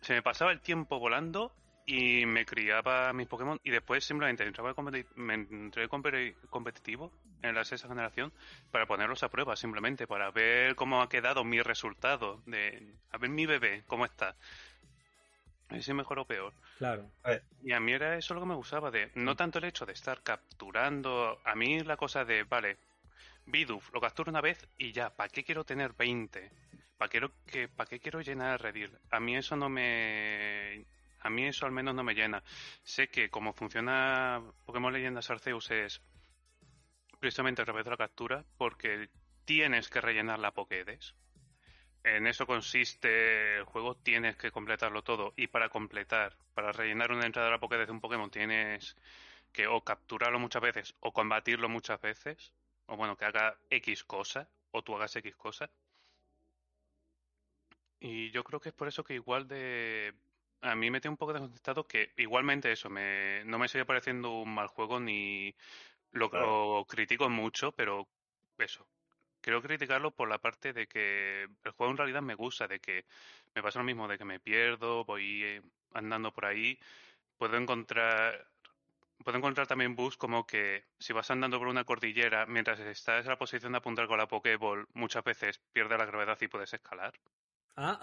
se 0.00 0.14
me 0.14 0.22
pasaba 0.22 0.52
el 0.52 0.60
tiempo 0.60 0.98
volando 0.98 1.52
y 1.86 2.26
me 2.26 2.44
criaba 2.44 3.12
mis 3.12 3.28
Pokémon 3.28 3.60
y 3.62 3.70
después 3.70 4.04
simplemente 4.04 4.42
entraba 4.44 4.74
me 5.14 5.34
entré 5.34 5.84
en 5.84 5.88
competi- 5.88 6.34
competitivo 6.50 7.12
en 7.42 7.54
la 7.54 7.64
sexta 7.64 7.86
generación 7.86 8.32
para 8.72 8.86
ponerlos 8.86 9.22
a 9.22 9.28
prueba 9.30 9.54
simplemente 9.54 10.08
para 10.08 10.32
ver 10.32 10.74
cómo 10.74 11.00
ha 11.00 11.08
quedado 11.08 11.44
mi 11.44 11.62
resultado 11.62 12.42
de 12.44 12.92
a 13.12 13.18
ver 13.18 13.30
mi 13.30 13.46
bebé 13.46 13.84
cómo 13.86 14.04
está 14.04 14.30
a 15.68 15.74
ver 15.74 15.82
si 15.82 15.94
mejor 15.94 16.18
o 16.18 16.24
peor 16.24 16.52
claro. 16.78 17.08
y 17.62 17.72
a 17.72 17.78
mí 17.78 17.92
era 17.92 18.16
eso 18.18 18.34
lo 18.34 18.40
que 18.40 18.46
me 18.46 18.54
gustaba 18.56 18.90
de 18.90 19.12
no 19.14 19.36
tanto 19.36 19.60
el 19.60 19.64
hecho 19.66 19.86
de 19.86 19.92
estar 19.92 20.22
capturando 20.22 21.40
a 21.44 21.54
mí 21.54 21.78
la 21.84 21.96
cosa 21.96 22.24
de 22.24 22.42
vale 22.42 22.78
Bidoof 23.46 23.92
lo 23.94 24.00
capturo 24.00 24.30
una 24.30 24.40
vez 24.40 24.66
y 24.76 24.90
ya 24.90 25.10
¿para 25.10 25.28
qué 25.28 25.44
quiero 25.44 25.62
tener 25.62 25.92
20? 25.92 26.50
¿para 26.98 27.08
qué, 27.08 27.30
que, 27.46 27.68
¿para 27.68 27.88
qué 27.88 28.00
quiero 28.00 28.20
llenar 28.22 28.54
el 28.54 28.58
redil? 28.58 28.90
a 29.12 29.20
mí 29.20 29.36
eso 29.36 29.54
no 29.54 29.68
me 29.68 30.84
a 31.26 31.30
mí 31.30 31.46
eso 31.46 31.66
al 31.66 31.72
menos 31.72 31.94
no 31.94 32.02
me 32.02 32.14
llena 32.14 32.42
sé 32.82 33.08
que 33.08 33.28
como 33.30 33.52
funciona 33.52 34.42
Pokémon 34.64 34.92
Leyendas 34.92 35.30
Arceus 35.30 35.70
es 35.70 36.00
precisamente 37.20 37.62
a 37.62 37.64
través 37.64 37.84
de 37.84 37.90
la 37.90 37.96
captura 37.96 38.44
porque 38.56 39.08
tienes 39.44 39.88
que 39.88 40.00
rellenar 40.00 40.38
la 40.38 40.52
Pokédex 40.52 41.14
en 42.06 42.28
eso 42.28 42.46
consiste 42.46 43.56
el 43.56 43.64
juego, 43.64 43.96
tienes 43.96 44.36
que 44.36 44.52
completarlo 44.52 45.02
todo. 45.02 45.34
Y 45.36 45.48
para 45.48 45.68
completar, 45.68 46.36
para 46.54 46.70
rellenar 46.70 47.10
una 47.10 47.26
entrada 47.26 47.48
de 47.48 47.54
la 47.54 47.58
Pokédex 47.58 47.88
de 47.88 47.92
un 47.92 48.00
Pokémon, 48.00 48.30
tienes 48.30 48.96
que 49.52 49.66
o 49.66 49.82
capturarlo 49.82 50.38
muchas 50.38 50.62
veces 50.62 50.94
o 51.00 51.12
combatirlo 51.12 51.68
muchas 51.68 52.00
veces. 52.00 52.52
O 52.86 52.96
bueno, 52.96 53.16
que 53.16 53.24
haga 53.24 53.58
X 53.70 54.04
cosa, 54.04 54.48
o 54.70 54.82
tú 54.82 54.94
hagas 54.94 55.16
X 55.16 55.34
cosa. 55.34 55.68
Y 57.98 58.30
yo 58.30 58.44
creo 58.44 58.60
que 58.60 58.68
es 58.68 58.74
por 58.74 58.86
eso 58.86 59.02
que 59.02 59.14
igual 59.14 59.48
de... 59.48 60.14
A 60.62 60.74
mí 60.74 60.90
me 60.90 61.00
tiene 61.00 61.12
un 61.12 61.16
poco 61.18 61.32
descontestado 61.32 61.86
que 61.86 62.12
igualmente 62.16 62.72
eso, 62.72 62.90
me, 62.90 63.44
no 63.44 63.58
me 63.58 63.68
sigue 63.68 63.84
pareciendo 63.84 64.32
un 64.40 64.54
mal 64.54 64.68
juego 64.68 64.98
ni 65.00 65.54
lo, 66.12 66.30
Claro. 66.30 66.60
lo 66.78 66.86
critico 66.88 67.28
mucho, 67.30 67.72
pero 67.72 68.08
eso, 68.58 68.88
quiero 69.40 69.62
criticarlo 69.62 70.12
por 70.14 70.28
la 70.28 70.40
parte 70.40 70.72
de 70.72 70.88
que 70.88 71.44
el 71.64 71.72
juego 71.72 71.92
en 71.92 71.98
realidad 71.98 72.22
me 72.22 72.34
gusta, 72.34 72.68
de 72.68 72.80
que 72.80 73.06
me 73.54 73.62
pasa 73.62 73.80
lo 73.80 73.84
mismo, 73.86 74.08
de 74.08 74.18
que 74.18 74.24
me 74.24 74.40
pierdo, 74.40 75.04
voy 75.04 75.44
eh, 75.44 75.62
andando 75.94 76.32
por 76.32 76.46
ahí, 76.46 76.78
puedo 77.38 77.56
encontrar 77.58 78.50
puedo 79.24 79.38
encontrar 79.38 79.66
también 79.66 79.96
bugs 79.96 80.16
como 80.16 80.46
que 80.46 80.86
si 80.98 81.12
vas 81.12 81.30
andando 81.30 81.58
por 81.58 81.68
una 81.68 81.84
cordillera 81.84 82.46
mientras 82.46 82.80
estás 82.80 83.24
en 83.24 83.30
la 83.30 83.38
posición 83.38 83.72
de 83.72 83.78
apuntar 83.78 84.06
con 84.08 84.18
la 84.18 84.28
Pokéball, 84.28 84.86
muchas 84.94 85.24
veces 85.24 85.60
pierdes 85.72 85.98
la 85.98 86.06
gravedad 86.06 86.38
y 86.40 86.48
puedes 86.48 86.72
escalar. 86.74 87.14
Ah. 87.76 88.00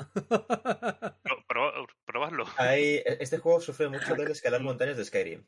Pro- 1.27 1.43
pro- 1.47 1.87
probadlo. 2.05 2.45
Hay- 2.57 3.01
este 3.19 3.39
juego 3.39 3.59
sufre 3.59 3.89
mucho 3.89 4.15
del 4.15 4.31
escalar 4.31 4.61
montañas 4.61 4.97
de 4.97 5.05
Skyrim. 5.05 5.43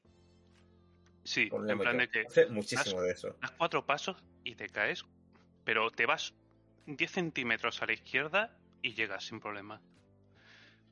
Sí, 1.23 1.49
Con 1.49 1.69
en 1.69 1.79
plan 1.79 1.97
de 1.97 2.09
que 2.09 2.23
Sufre 2.25 2.47
muchísimo 2.49 3.01
de 3.01 3.11
eso. 3.11 3.35
das 3.41 3.51
cuatro 3.51 3.85
pasos 3.85 4.17
y 4.43 4.55
te 4.55 4.69
caes, 4.69 5.05
pero 5.63 5.89
te 5.91 6.05
vas 6.05 6.33
10 6.85 7.11
centímetros 7.11 7.81
a 7.81 7.87
la 7.87 7.93
izquierda 7.93 8.55
y 8.81 8.93
llegas 8.93 9.25
sin 9.25 9.39
problema. 9.39 9.81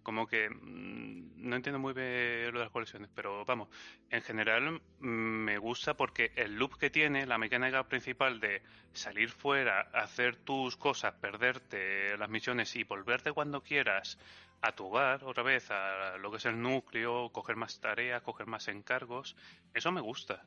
Como 0.03 0.27
que 0.27 0.49
mm, 0.49 1.47
no 1.49 1.55
entiendo 1.55 1.79
muy 1.79 1.93
bien 1.93 2.51
lo 2.53 2.59
de 2.59 2.65
las 2.65 2.71
colecciones, 2.71 3.09
pero 3.15 3.45
vamos, 3.45 3.69
en 4.09 4.21
general 4.21 4.81
mm, 4.99 5.07
me 5.07 5.57
gusta 5.57 5.95
porque 5.95 6.31
el 6.35 6.55
loop 6.55 6.77
que 6.77 6.89
tiene, 6.89 7.25
la 7.25 7.37
mecánica 7.37 7.87
principal 7.87 8.39
de 8.39 8.61
salir 8.91 9.29
fuera, 9.29 9.81
hacer 9.93 10.35
tus 10.35 10.75
cosas, 10.77 11.13
perderte 11.15 12.17
las 12.17 12.29
misiones 12.29 12.75
y 12.75 12.83
volverte 12.83 13.31
cuando 13.31 13.61
quieras 13.61 14.19
a 14.61 14.73
tu 14.73 14.87
hogar, 14.87 15.23
otra 15.23 15.43
vez 15.43 15.71
a 15.71 16.17
lo 16.17 16.31
que 16.31 16.37
es 16.37 16.45
el 16.45 16.61
núcleo, 16.61 17.29
coger 17.31 17.55
más 17.55 17.79
tareas, 17.79 18.21
coger 18.21 18.47
más 18.47 18.67
encargos, 18.67 19.35
eso 19.73 19.91
me 19.91 20.01
gusta. 20.01 20.45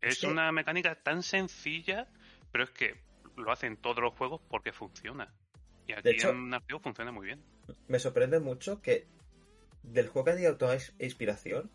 Es 0.00 0.22
una 0.30 0.50
mecánica 0.52 0.94
tan 0.94 1.22
sencilla, 1.22 2.06
pero 2.52 2.64
es 2.64 2.70
que 2.70 2.94
lo 3.36 3.50
hacen 3.52 3.76
todos 3.76 3.98
los 3.98 4.14
juegos 4.14 4.40
porque 4.48 4.72
funciona. 4.72 5.32
Y 5.86 5.92
aquí 5.92 6.10
hecho- 6.10 6.30
en 6.30 6.52
Arceus 6.54 6.82
funciona 6.82 7.10
muy 7.12 7.26
bien. 7.26 7.42
Me 7.86 7.98
sorprende 7.98 8.40
mucho 8.40 8.80
que 8.80 9.06
del 9.82 10.08
juego 10.08 10.26
que 10.26 10.36
diga 10.36 10.50
auto 10.50 10.70
inspiración 10.98 11.70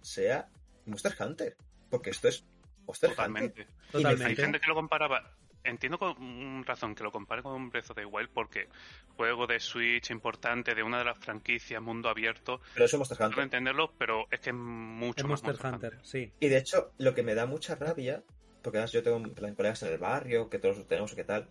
sea 0.00 0.48
Monster 0.86 1.14
Hunter. 1.18 1.56
Porque 1.90 2.10
esto 2.10 2.28
es 2.28 2.44
Monster 2.86 3.10
Hunter. 3.10 3.16
Totalmente. 3.16 3.62
Hay 3.62 3.92
Totalmente. 3.92 4.42
gente 4.42 4.60
que 4.60 4.66
lo 4.68 4.74
comparaba. 4.74 5.34
Entiendo 5.64 5.98
con 5.98 6.64
razón 6.64 6.94
que 6.94 7.02
lo 7.02 7.12
compare 7.12 7.42
con 7.42 7.68
Breath 7.68 7.90
of 7.90 7.96
the 7.96 8.04
Wild 8.04 8.30
porque 8.32 8.68
juego 9.16 9.46
de 9.46 9.60
Switch 9.60 10.10
importante 10.10 10.74
de 10.74 10.82
una 10.82 10.98
de 10.98 11.04
las 11.04 11.18
franquicias 11.18 11.82
mundo 11.82 12.08
abierto. 12.08 12.60
Pero 12.72 12.86
eso 12.86 12.96
es 12.96 12.98
Monster 12.98 13.26
Hunter. 13.26 13.44
entenderlo, 13.44 13.92
pero 13.98 14.26
es 14.30 14.40
que 14.40 14.50
es 14.50 14.56
mucho 14.56 15.24
Es 15.24 15.28
más 15.28 15.42
Monster 15.42 15.66
Hunter, 15.66 15.98
sí. 16.02 16.32
Y 16.40 16.48
de 16.48 16.58
hecho, 16.58 16.92
lo 16.98 17.14
que 17.14 17.22
me 17.22 17.34
da 17.34 17.44
mucha 17.44 17.74
rabia, 17.74 18.22
porque 18.62 18.78
además 18.78 18.92
yo 18.92 19.02
tengo 19.02 19.20
colegas 19.54 19.82
en 19.82 19.92
el 19.92 19.98
barrio, 19.98 20.48
que 20.48 20.58
todos 20.58 20.78
lo 20.78 20.86
tenemos 20.86 21.12
o 21.12 21.16
qué 21.16 21.24
tal, 21.24 21.48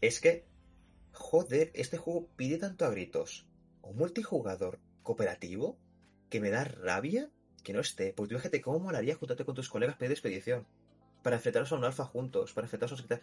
es 0.00 0.20
que, 0.20 0.44
joder, 1.14 1.70
este 1.74 1.96
juego 1.96 2.28
pide 2.36 2.58
tanto 2.58 2.84
a 2.84 2.90
gritos 2.90 3.46
un 3.82 3.96
multijugador 3.96 4.80
cooperativo 5.02 5.78
que 6.30 6.40
me 6.40 6.50
da 6.50 6.64
rabia 6.64 7.30
que 7.62 7.72
no 7.72 7.80
esté. 7.80 8.12
Porque 8.12 8.28
tú 8.28 8.34
imagínate 8.34 8.60
cómo 8.60 8.78
molaría 8.78 9.14
juntarte 9.14 9.44
con 9.44 9.54
tus 9.54 9.68
colegas 9.68 9.96
pedir 9.96 10.12
expedición. 10.12 10.66
Para 11.22 11.36
enfrentaros 11.36 11.72
a 11.72 11.76
un 11.76 11.84
alfa 11.84 12.04
juntos, 12.04 12.52
para 12.52 12.66
enfrentaros 12.66 13.00
a 13.00 13.06
tal. 13.06 13.22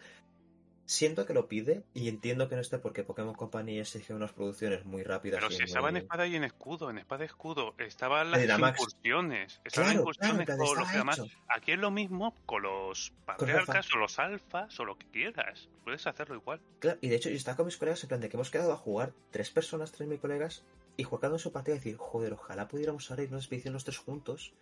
Siento 0.85 1.25
que 1.25 1.33
lo 1.33 1.47
pide 1.47 1.83
y 1.93 2.09
entiendo 2.09 2.49
que 2.49 2.55
no 2.55 2.61
esté 2.61 2.77
porque 2.77 3.03
Pokémon 3.03 3.33
Company 3.33 3.79
exige 3.79 4.13
unas 4.13 4.33
producciones 4.33 4.83
muy 4.85 5.03
rápidas. 5.03 5.39
Pero 5.39 5.51
si 5.51 5.63
estaba 5.63 5.89
en 5.89 5.97
espada 5.97 6.27
y 6.27 6.35
en 6.35 6.43
escudo, 6.43 6.89
en 6.89 6.97
espada 6.97 7.23
y 7.23 7.27
escudo, 7.27 7.75
estaban 7.77 8.29
las 8.31 8.43
incursiones, 8.43 9.61
estaban 9.63 9.91
Claro, 9.93 10.03
claro, 10.11 10.35
incursiones 10.35 10.39
en 10.39 10.45
plan, 10.45 10.57
con 10.57 10.67
los 10.67 10.77
estaba 10.77 10.97
demás. 10.97 11.19
hecho. 11.19 11.37
Aquí 11.47 11.71
es 11.71 11.79
lo 11.79 11.91
mismo 11.91 12.35
con 12.45 12.63
los 12.63 13.13
patriarcas 13.25 13.93
o 13.93 13.97
los 13.99 14.19
alfas 14.19 14.79
o 14.79 14.85
lo 14.85 14.97
que 14.97 15.07
quieras. 15.07 15.69
Puedes 15.83 16.05
hacerlo 16.07 16.35
igual. 16.35 16.59
Claro, 16.79 16.97
y 17.01 17.07
de 17.07 17.15
hecho 17.15 17.29
yo 17.29 17.35
estaba 17.35 17.55
con 17.57 17.67
mis 17.67 17.77
colegas 17.77 18.03
en 18.03 18.09
plan 18.09 18.19
de 18.21 18.27
que 18.27 18.35
hemos 18.35 18.51
quedado 18.51 18.73
a 18.73 18.77
jugar 18.77 19.13
tres 19.31 19.49
personas, 19.49 19.91
tres 19.91 20.09
mil 20.09 20.19
colegas, 20.19 20.65
y 20.97 21.05
uno 21.05 21.33
en 21.33 21.39
su 21.39 21.51
partida 21.53 21.75
y 21.75 21.77
decir, 21.79 21.95
joder, 21.97 22.33
ojalá 22.33 22.67
pudiéramos 22.67 23.09
ahora 23.09 23.23
ir 23.23 23.29
a 23.29 23.31
una 23.31 23.39
expedición 23.39 23.73
los 23.73 23.85
tres 23.85 23.97
juntos 23.97 24.53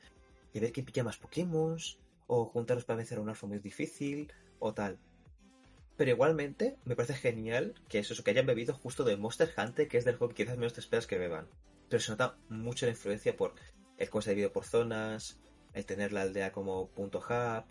y 0.53 0.59
ver 0.59 0.71
quién 0.71 0.85
pilla 0.85 1.03
más 1.03 1.17
Pokémon, 1.17 1.77
o 2.27 2.45
juntarlos 2.45 2.85
para 2.85 2.97
vencer 2.97 3.17
a 3.17 3.21
un 3.21 3.29
alfa 3.29 3.47
muy 3.47 3.59
difícil, 3.59 4.31
o 4.59 4.73
tal. 4.73 4.99
Pero 5.99 6.11
igualmente, 6.11 6.77
me 6.85 6.95
parece 6.95 7.13
genial 7.13 7.73
que 7.89 7.99
eso, 7.99 8.23
que 8.23 8.31
hayan 8.31 8.45
bebido 8.45 8.73
justo 8.73 9.03
de 9.03 9.17
Monster 9.17 9.53
Hunter, 9.57 9.89
que 9.89 9.97
es 9.97 10.05
del 10.05 10.15
juego 10.15 10.33
que 10.33 10.45
quizás 10.45 10.57
menos 10.57 10.71
te 10.71 10.79
esperas 10.79 11.07
que 11.07 11.17
beban. 11.17 11.49
Pero 11.89 11.99
se 11.99 12.11
nota 12.11 12.37
mucho 12.47 12.85
la 12.85 12.93
influencia 12.93 13.35
por 13.35 13.53
el 13.97 14.07
se 14.09 14.29
ha 14.29 14.31
dividido 14.31 14.53
por 14.53 14.63
zonas, 14.63 15.41
el 15.73 15.85
tener 15.85 16.13
la 16.13 16.21
aldea 16.21 16.53
como 16.53 16.87
punto 16.87 17.19
hub, 17.19 17.65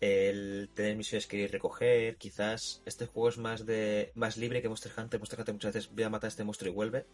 el 0.00 0.68
tener 0.74 0.98
misiones 0.98 1.26
que 1.26 1.38
ir 1.38 1.50
recoger, 1.50 2.18
quizás 2.18 2.82
este 2.84 3.06
juego 3.06 3.30
es 3.30 3.38
más 3.38 3.64
de 3.64 4.12
más 4.14 4.36
libre 4.36 4.60
que 4.60 4.68
Monster 4.68 4.92
Hunter. 4.94 5.18
Monster 5.18 5.38
Hunter 5.38 5.54
muchas 5.54 5.72
veces 5.72 5.94
ve 5.94 6.04
a 6.04 6.10
matar 6.10 6.28
a 6.28 6.32
este 6.32 6.44
monstruo 6.44 6.70
y 6.70 6.74
vuelve. 6.74 7.06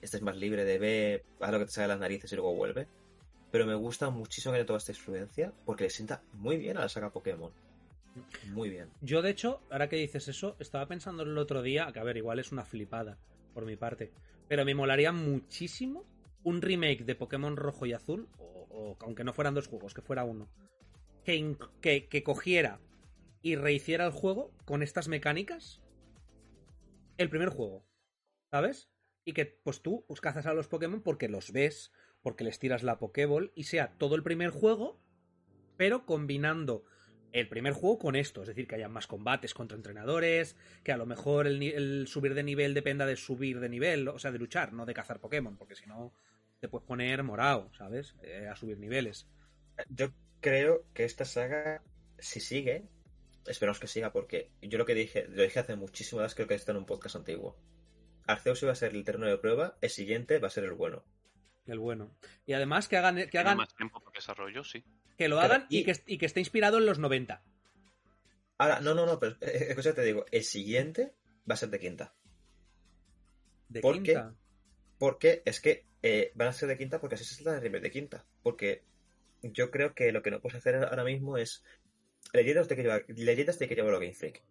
Este 0.00 0.18
es 0.18 0.22
más 0.22 0.36
libre 0.36 0.64
de 0.64 0.78
ver, 0.78 1.24
haz 1.40 1.50
lo 1.50 1.58
que 1.58 1.64
te 1.64 1.72
sale 1.72 1.88
de 1.88 1.94
las 1.94 2.00
narices 2.00 2.32
y 2.32 2.36
luego 2.36 2.54
vuelve. 2.54 2.86
Pero 3.50 3.66
me 3.66 3.74
gusta 3.74 4.08
muchísimo 4.08 4.52
que 4.52 4.58
haya 4.58 4.66
toda 4.66 4.78
esta 4.78 4.92
influencia 4.92 5.52
porque 5.64 5.82
le 5.82 5.90
sienta 5.90 6.22
muy 6.32 6.58
bien 6.58 6.76
a 6.76 6.82
la 6.82 6.88
saga 6.88 7.10
Pokémon. 7.10 7.50
Muy 8.52 8.70
bien. 8.70 8.90
Yo, 9.00 9.22
de 9.22 9.30
hecho, 9.30 9.62
ahora 9.70 9.88
que 9.88 9.96
dices 9.96 10.28
eso, 10.28 10.56
estaba 10.58 10.86
pensando 10.86 11.22
el 11.22 11.38
otro 11.38 11.62
día, 11.62 11.90
que 11.92 12.00
a 12.00 12.04
ver, 12.04 12.16
igual 12.16 12.38
es 12.38 12.52
una 12.52 12.64
flipada 12.64 13.18
por 13.54 13.64
mi 13.64 13.76
parte, 13.76 14.12
pero 14.48 14.64
me 14.64 14.74
molaría 14.74 15.12
muchísimo 15.12 16.04
un 16.42 16.60
remake 16.60 17.04
de 17.04 17.14
Pokémon 17.14 17.56
Rojo 17.56 17.86
y 17.86 17.92
Azul, 17.92 18.28
o, 18.38 18.96
aunque 19.00 19.24
no 19.24 19.32
fueran 19.32 19.54
dos 19.54 19.68
juegos, 19.68 19.94
que 19.94 20.02
fuera 20.02 20.24
uno, 20.24 20.48
que, 21.24 21.56
que, 21.80 22.08
que 22.08 22.22
cogiera 22.22 22.80
y 23.42 23.56
rehiciera 23.56 24.06
el 24.06 24.12
juego 24.12 24.52
con 24.64 24.82
estas 24.82 25.08
mecánicas 25.08 25.82
el 27.18 27.28
primer 27.28 27.50
juego, 27.50 27.86
¿sabes? 28.50 28.90
Y 29.24 29.32
que 29.32 29.46
pues 29.46 29.82
tú 29.82 30.04
pues, 30.06 30.20
cazas 30.20 30.46
a 30.46 30.54
los 30.54 30.68
Pokémon 30.68 31.02
porque 31.02 31.28
los 31.28 31.52
ves, 31.52 31.92
porque 32.22 32.44
les 32.44 32.58
tiras 32.58 32.82
la 32.82 32.98
Pokéball 32.98 33.52
y 33.54 33.64
sea 33.64 33.96
todo 33.98 34.16
el 34.16 34.22
primer 34.22 34.50
juego, 34.50 35.00
pero 35.76 36.06
combinando 36.06 36.84
el 37.32 37.48
primer 37.48 37.72
juego 37.72 37.98
con 37.98 38.16
esto, 38.16 38.42
es 38.42 38.48
decir, 38.48 38.66
que 38.66 38.74
haya 38.76 38.88
más 38.88 39.06
combates 39.06 39.54
contra 39.54 39.76
entrenadores, 39.76 40.56
que 40.84 40.92
a 40.92 40.96
lo 40.96 41.06
mejor 41.06 41.46
el, 41.46 42.06
subir 42.06 42.34
de 42.34 42.42
nivel 42.42 42.74
dependa 42.74 43.06
de 43.06 43.16
subir 43.16 43.58
de 43.60 43.68
nivel, 43.68 44.08
o 44.08 44.18
sea, 44.18 44.30
de 44.30 44.38
luchar, 44.38 44.72
no 44.72 44.84
de 44.84 44.94
cazar 44.94 45.20
Pokémon, 45.20 45.56
porque 45.56 45.74
si 45.74 45.86
no 45.86 46.12
te 46.60 46.68
puedes 46.68 46.86
poner 46.86 47.22
morado, 47.22 47.72
¿sabes? 47.76 48.14
Eh, 48.22 48.46
a 48.48 48.54
subir 48.54 48.78
niveles. 48.78 49.26
Yo 49.88 50.12
creo 50.40 50.84
que 50.92 51.04
esta 51.04 51.24
saga, 51.24 51.82
si 52.18 52.40
sigue, 52.40 52.84
esperamos 53.46 53.80
que 53.80 53.86
siga, 53.86 54.12
porque 54.12 54.50
yo 54.60 54.78
lo 54.78 54.84
que 54.84 54.94
dije, 54.94 55.26
lo 55.28 55.42
dije 55.42 55.60
hace 55.60 55.74
muchísimas 55.74 56.24
veces, 56.24 56.34
creo 56.36 56.48
que 56.48 56.54
está 56.54 56.72
en 56.72 56.78
un 56.78 56.86
podcast 56.86 57.16
antiguo. 57.16 57.56
Arceus 58.26 58.62
iba 58.62 58.72
a 58.72 58.76
ser 58.76 58.94
el 58.94 59.04
terreno 59.04 59.26
de 59.26 59.38
prueba, 59.38 59.76
el 59.80 59.90
siguiente 59.90 60.38
va 60.38 60.48
a 60.48 60.50
ser 60.50 60.64
el 60.64 60.74
bueno. 60.74 61.02
El 61.66 61.78
bueno. 61.78 62.14
Y 62.44 62.52
además 62.52 62.88
que 62.88 62.96
hagan, 62.96 63.16
que 63.16 63.26
Tiene 63.26 63.46
hagan, 63.46 63.56
más 63.56 63.74
tiempo 63.74 64.00
para 64.00 64.14
desarrollo, 64.14 64.64
sí. 64.64 64.84
Que 65.22 65.28
lo 65.28 65.40
hagan 65.40 65.66
y, 65.68 65.78
y- 65.80 65.84
que, 65.84 65.94
y 66.06 66.18
que 66.18 66.26
esté 66.26 66.40
inspirado 66.40 66.78
en 66.78 66.86
los 66.86 66.98
90. 66.98 67.42
Ahora, 68.58 68.80
no, 68.80 68.94
no, 68.94 69.06
no, 69.06 69.18
pero 69.18 69.36
eh, 69.40 69.66
escucha, 69.70 69.94
te 69.94 70.02
digo, 70.02 70.24
el 70.30 70.44
siguiente 70.44 71.14
va 71.50 71.54
a 71.54 71.56
ser 71.56 71.70
de 71.70 71.78
quinta. 71.80 72.14
De 73.68 73.80
¿Por 73.80 73.96
qué? 73.96 74.12
quinta. 74.12 74.34
Porque 74.98 75.42
es 75.44 75.60
que 75.60 75.84
eh, 76.02 76.32
van 76.34 76.48
a 76.48 76.52
ser 76.52 76.68
de 76.68 76.78
quinta 76.78 77.00
porque 77.00 77.14
así 77.16 77.24
se 77.24 77.42
trata 77.42 77.54
de 77.56 77.60
remake 77.60 77.82
de 77.82 77.90
quinta. 77.90 78.26
Porque 78.42 78.84
yo 79.42 79.70
creo 79.70 79.94
que 79.94 80.12
lo 80.12 80.22
que 80.22 80.30
no 80.30 80.40
puedes 80.40 80.58
hacer 80.58 80.76
ahora 80.76 81.04
mismo 81.04 81.36
es. 81.36 81.64
Leyendas 82.32 82.68
tiene 82.68 82.82
que 82.82 82.88
llevar, 82.88 83.04
leyendas 83.08 83.58
tiene 83.58 83.68
que 83.68 83.74
llevarlo 83.74 83.96
a 83.98 84.00
Game 84.00 84.14
Freak. 84.14 84.42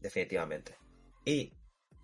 Definitivamente. 0.00 0.76
Y 1.24 1.52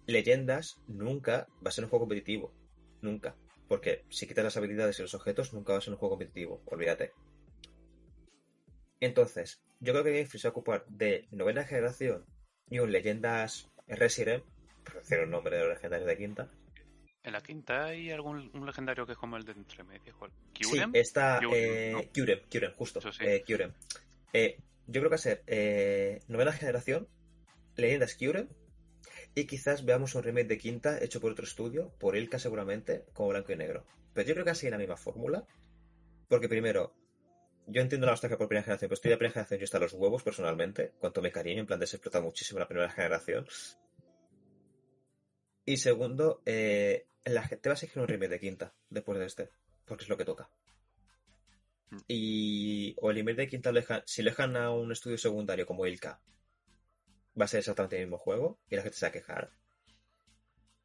Leyendas 0.06 0.80
nunca 0.86 1.46
va 1.64 1.68
a 1.68 1.72
ser 1.72 1.84
un 1.84 1.90
juego 1.90 2.04
competitivo. 2.04 2.54
Nunca. 3.02 3.36
Porque 3.68 4.04
si 4.08 4.26
quitas 4.26 4.44
las 4.44 4.56
habilidades 4.56 4.98
y 4.98 5.02
los 5.02 5.14
objetos, 5.14 5.52
nunca 5.52 5.72
va 5.72 5.78
a 5.78 5.82
ser 5.82 5.92
un 5.92 5.98
juego 5.98 6.16
competitivo. 6.16 6.62
Olvídate. 6.66 7.12
Entonces, 9.00 9.62
yo 9.80 9.92
creo 9.92 10.04
que 10.04 10.12
Game 10.12 10.26
Freak 10.26 10.40
se 10.40 10.48
va 10.48 10.50
a 10.50 10.52
ocupar 10.52 10.86
de 10.86 11.26
novena 11.30 11.64
generación 11.64 12.24
y 12.70 12.78
un 12.78 12.92
Leyendas 12.92 13.70
Resident, 13.86 14.44
por 14.84 14.94
decir 14.94 15.20
un 15.20 15.30
nombre 15.30 15.56
de 15.56 15.64
los 15.64 15.74
legendarios 15.74 16.08
de 16.08 16.16
quinta. 16.16 16.50
En 17.22 17.32
la 17.32 17.40
quinta 17.40 17.86
hay 17.86 18.10
algún 18.10 18.50
un 18.52 18.66
legendario 18.66 19.06
que 19.06 19.12
es 19.12 19.18
como 19.18 19.36
el 19.36 19.44
de 19.44 19.52
entre 19.52 19.82
medio. 19.82 20.14
¿cuál? 20.18 20.30
Sí, 20.60 20.78
está 20.92 21.38
Kyurem, 21.40 21.58
eh, 21.58 21.92
¿no? 21.92 22.12
Kyurem, 22.12 22.40
Kyurem, 22.48 22.72
justo. 22.74 23.00
Sí. 23.00 23.24
eh, 23.24 23.42
Kyurem. 23.46 23.72
Eh, 24.32 24.58
yo 24.86 25.00
creo 25.00 25.04
que 25.04 25.08
va 25.10 25.14
a 25.14 25.18
ser 25.18 25.42
eh, 25.46 26.20
novena 26.28 26.52
generación, 26.52 27.08
leyendas 27.76 28.14
Kyurem, 28.14 28.48
y 29.34 29.46
quizás 29.46 29.84
veamos 29.84 30.14
un 30.14 30.22
remake 30.22 30.48
de 30.48 30.58
quinta 30.58 31.02
hecho 31.02 31.20
por 31.20 31.32
otro 31.32 31.44
estudio, 31.44 31.92
por 31.98 32.16
Ilka 32.16 32.38
seguramente, 32.38 33.04
como 33.14 33.30
blanco 33.30 33.52
y 33.52 33.56
negro. 33.56 33.84
Pero 34.12 34.28
yo 34.28 34.34
creo 34.34 34.44
que 34.44 34.50
va 34.50 34.52
a 34.52 34.56
seguir 34.56 34.72
la 34.72 34.78
misma 34.78 34.96
fórmula, 34.96 35.46
porque 36.28 36.48
primero, 36.48 36.94
yo 37.66 37.80
entiendo 37.80 38.06
la 38.06 38.12
nostalgia 38.12 38.36
por 38.36 38.48
primera 38.48 38.64
generación, 38.64 38.88
pero 38.88 38.94
estoy 38.94 39.10
de 39.10 39.16
primera 39.16 39.32
generación 39.32 39.60
yo 39.60 39.64
está 39.64 39.78
a 39.78 39.80
los 39.80 39.92
huevos 39.94 40.22
personalmente, 40.22 40.92
cuanto 40.98 41.22
me 41.22 41.32
cariño, 41.32 41.60
en 41.60 41.66
plan 41.66 41.80
de 41.80 41.86
se 41.86 41.96
explota 41.96 42.20
muchísimo 42.20 42.58
la 42.58 42.68
primera 42.68 42.90
generación. 42.90 43.46
Y 45.64 45.78
segundo, 45.78 46.42
eh, 46.44 47.06
la 47.24 47.42
gente 47.42 47.68
va 47.68 47.72
a 47.72 47.76
seguir 47.76 47.98
un 47.98 48.08
remake 48.08 48.30
de 48.30 48.40
quinta 48.40 48.74
después 48.90 49.18
de 49.18 49.26
este, 49.26 49.50
porque 49.86 50.04
es 50.04 50.10
lo 50.10 50.16
que 50.16 50.24
toca. 50.24 50.50
Y 52.06 52.94
o 53.00 53.10
el 53.10 53.16
remake 53.16 53.36
de 53.36 53.48
quinta 53.48 53.72
si 54.04 54.22
lo 54.22 54.30
dejan 54.30 54.56
a 54.56 54.70
un 54.70 54.92
estudio 54.92 55.16
secundario 55.16 55.64
como 55.64 55.86
Ilka, 55.86 56.20
va 57.40 57.44
a 57.46 57.48
ser 57.48 57.60
exactamente 57.60 57.96
el 57.96 58.02
mismo 58.02 58.18
juego 58.18 58.58
y 58.68 58.76
la 58.76 58.82
gente 58.82 58.98
se 58.98 59.06
va 59.06 59.08
a 59.10 59.12
quejar. 59.12 59.52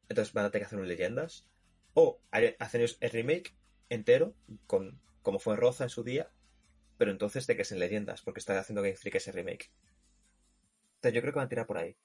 Entonces 0.08 0.32
van 0.32 0.46
a 0.46 0.50
tener 0.50 0.62
que 0.62 0.66
hacer 0.66 0.78
un 0.78 0.88
leyendas. 0.88 1.46
O 1.94 2.20
hacen 2.30 2.82
el 2.82 3.10
remake 3.10 3.54
entero, 3.88 4.34
con, 4.66 5.00
como 5.22 5.40
fue 5.40 5.56
Roza 5.56 5.84
en 5.84 5.90
su 5.90 6.04
día, 6.04 6.30
pero 7.00 7.12
entonces 7.12 7.46
de 7.46 7.56
que 7.56 7.62
es 7.62 7.72
en 7.72 7.78
leyendas, 7.78 8.20
porque 8.20 8.40
está 8.40 8.58
haciendo 8.58 8.82
Game 8.82 8.94
Freak 8.94 9.14
ese 9.14 9.32
remake. 9.32 9.70
Entonces 10.96 11.14
yo 11.14 11.22
creo 11.22 11.32
que 11.32 11.38
van 11.38 11.46
a 11.46 11.48
tirar 11.48 11.66
por 11.66 11.78
ahí. 11.78 11.96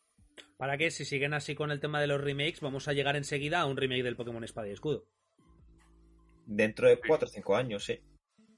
Para 0.56 0.78
que 0.78 0.90
si 0.90 1.04
siguen 1.04 1.34
así 1.34 1.54
con 1.54 1.70
el 1.70 1.82
tema 1.82 2.00
de 2.00 2.08
los 2.08 2.22
remakes, 2.22 2.62
vamos 2.62 2.88
a 2.88 2.94
llegar 2.94 3.18
enseguida 3.18 3.60
a 3.60 3.66
un 3.66 3.76
remake 3.76 4.04
del 4.04 4.16
Pokémon 4.16 4.46
Espada 4.46 4.70
y 4.70 4.72
Escudo. 4.72 5.06
Dentro 6.46 6.88
de 6.88 6.98
4 6.98 7.28
o 7.28 7.30
5 7.30 7.56
años, 7.58 7.84
sí. 7.84 8.00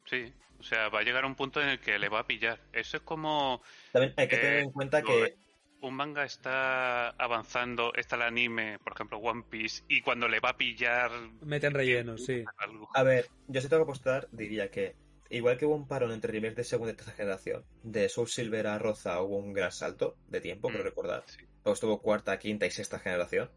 Sí, 0.05 0.31
o 0.59 0.63
sea, 0.63 0.89
va 0.89 0.99
a 0.99 1.03
llegar 1.03 1.23
a 1.23 1.27
un 1.27 1.33
punto 1.33 1.59
en 1.59 1.69
el 1.69 1.79
que 1.79 1.97
le 1.97 2.07
va 2.07 2.19
a 2.19 2.27
pillar. 2.27 2.61
Eso 2.71 2.97
es 2.97 3.03
como 3.03 3.63
También 3.91 4.13
hay 4.15 4.27
que 4.27 4.35
Eh, 4.35 4.39
tener 4.39 4.59
en 4.59 4.71
cuenta 4.71 5.01
que 5.01 5.37
un 5.81 5.95
manga 5.95 6.23
está 6.23 7.09
avanzando, 7.09 7.95
está 7.95 8.15
el 8.15 8.21
anime, 8.21 8.77
por 8.77 8.93
ejemplo, 8.93 9.17
One 9.17 9.45
Piece, 9.49 9.83
y 9.87 10.01
cuando 10.01 10.27
le 10.27 10.39
va 10.39 10.49
a 10.49 10.57
pillar 10.57 11.09
Meten 11.41 11.73
relleno, 11.73 12.15
sí. 12.19 12.43
algo. 12.57 12.89
A 12.93 13.01
ver, 13.01 13.27
yo 13.47 13.59
si 13.59 13.67
tengo 13.69 13.83
que 13.83 13.89
apostar, 13.89 14.27
diría 14.31 14.69
que 14.69 14.95
igual 15.29 15.57
que 15.57 15.65
hubo 15.65 15.75
un 15.75 15.87
parón 15.87 16.11
entre 16.11 16.31
remakes 16.31 16.55
de 16.57 16.63
segunda 16.63 16.93
y 16.93 16.95
tercera 16.95 17.17
generación, 17.17 17.65
de 17.83 18.09
Soul 18.09 18.27
Silver 18.27 18.67
a 18.67 18.77
Roza 18.79 19.21
hubo 19.21 19.37
un 19.37 19.53
gran 19.53 19.71
salto 19.71 20.17
de 20.27 20.41
tiempo, 20.41 20.69
creo 20.69 20.81
Mm, 20.81 20.85
recordar. 20.85 21.23
sí. 21.27 21.39
Luego 21.63 21.73
estuvo 21.73 22.01
cuarta, 22.01 22.37
quinta 22.39 22.65
y 22.65 22.71
sexta 22.71 22.99
generación. 22.99 23.51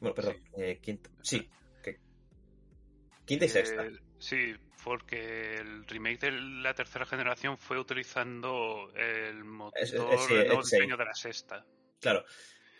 Bueno, 0.00 0.14
perdón, 0.14 0.36
Sí. 0.54 0.62
eh, 0.62 0.78
quinta. 0.80 1.10
Sí, 1.22 1.50
que- 1.82 1.98
quinta 3.24 3.44
y 3.44 3.48
sexta. 3.48 3.88
Sí, 4.18 4.54
porque 4.84 5.56
el 5.56 5.84
remake 5.86 6.20
de 6.26 6.30
la 6.32 6.74
tercera 6.74 7.04
generación 7.06 7.58
fue 7.58 7.78
utilizando 7.78 8.90
el 8.94 9.44
motor, 9.44 9.80
Es- 9.82 9.92
es- 9.92 10.00
sí, 10.26 10.34
el 10.34 10.46
nuevo 10.46 10.60
es- 10.60 10.68
sí. 10.68 10.76
diseño 10.76 10.96
de 10.96 11.04
la 11.04 11.14
sexta. 11.14 11.66
Claro. 12.00 12.24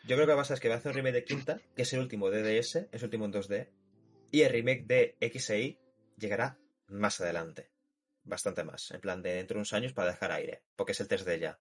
Yo 0.04 0.14
creo 0.14 0.20
que 0.20 0.26
lo 0.26 0.32
que 0.34 0.40
pasa 0.40 0.54
es 0.54 0.60
que 0.60 0.68
va 0.68 0.76
a 0.76 0.78
hacer 0.78 0.90
un 0.90 0.96
remake 0.96 1.14
de 1.16 1.24
quinta, 1.24 1.60
que 1.74 1.82
es 1.82 1.92
el 1.92 1.98
último 2.00 2.30
de 2.30 2.42
DS, 2.42 2.88
es 2.92 3.02
el 3.02 3.04
último 3.04 3.24
en 3.24 3.32
2D, 3.32 3.68
y 4.30 4.42
el 4.42 4.52
remake 4.52 4.84
de 4.86 5.16
X 5.20 5.50
Y 5.50 5.78
llegará 6.16 6.56
más 6.86 7.20
adelante. 7.20 7.68
Bastante 8.28 8.62
más. 8.62 8.90
En 8.90 9.00
plan 9.00 9.22
de 9.22 9.32
dentro 9.32 9.54
de 9.54 9.60
unos 9.60 9.72
años 9.72 9.94
para 9.94 10.10
dejar 10.10 10.32
aire, 10.32 10.62
porque 10.76 10.92
es 10.92 11.00
el 11.00 11.08
3D 11.08 11.38
ya. 11.38 11.58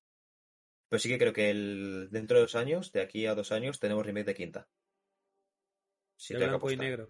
Pero 0.89 0.99
sí 0.99 1.07
que 1.07 1.17
creo 1.17 1.31
que 1.31 1.49
el, 1.49 2.09
dentro 2.11 2.37
de 2.37 2.41
dos 2.41 2.55
años, 2.55 2.91
de 2.91 3.01
aquí 3.01 3.25
a 3.25 3.35
dos 3.35 3.53
años, 3.53 3.79
tenemos 3.79 4.05
remake 4.05 4.25
de 4.25 4.35
quinta. 4.35 4.67
Sí, 6.17 6.33
de 6.33 6.45
blanco 6.45 6.69
y 6.69 6.75
negro. 6.77 7.09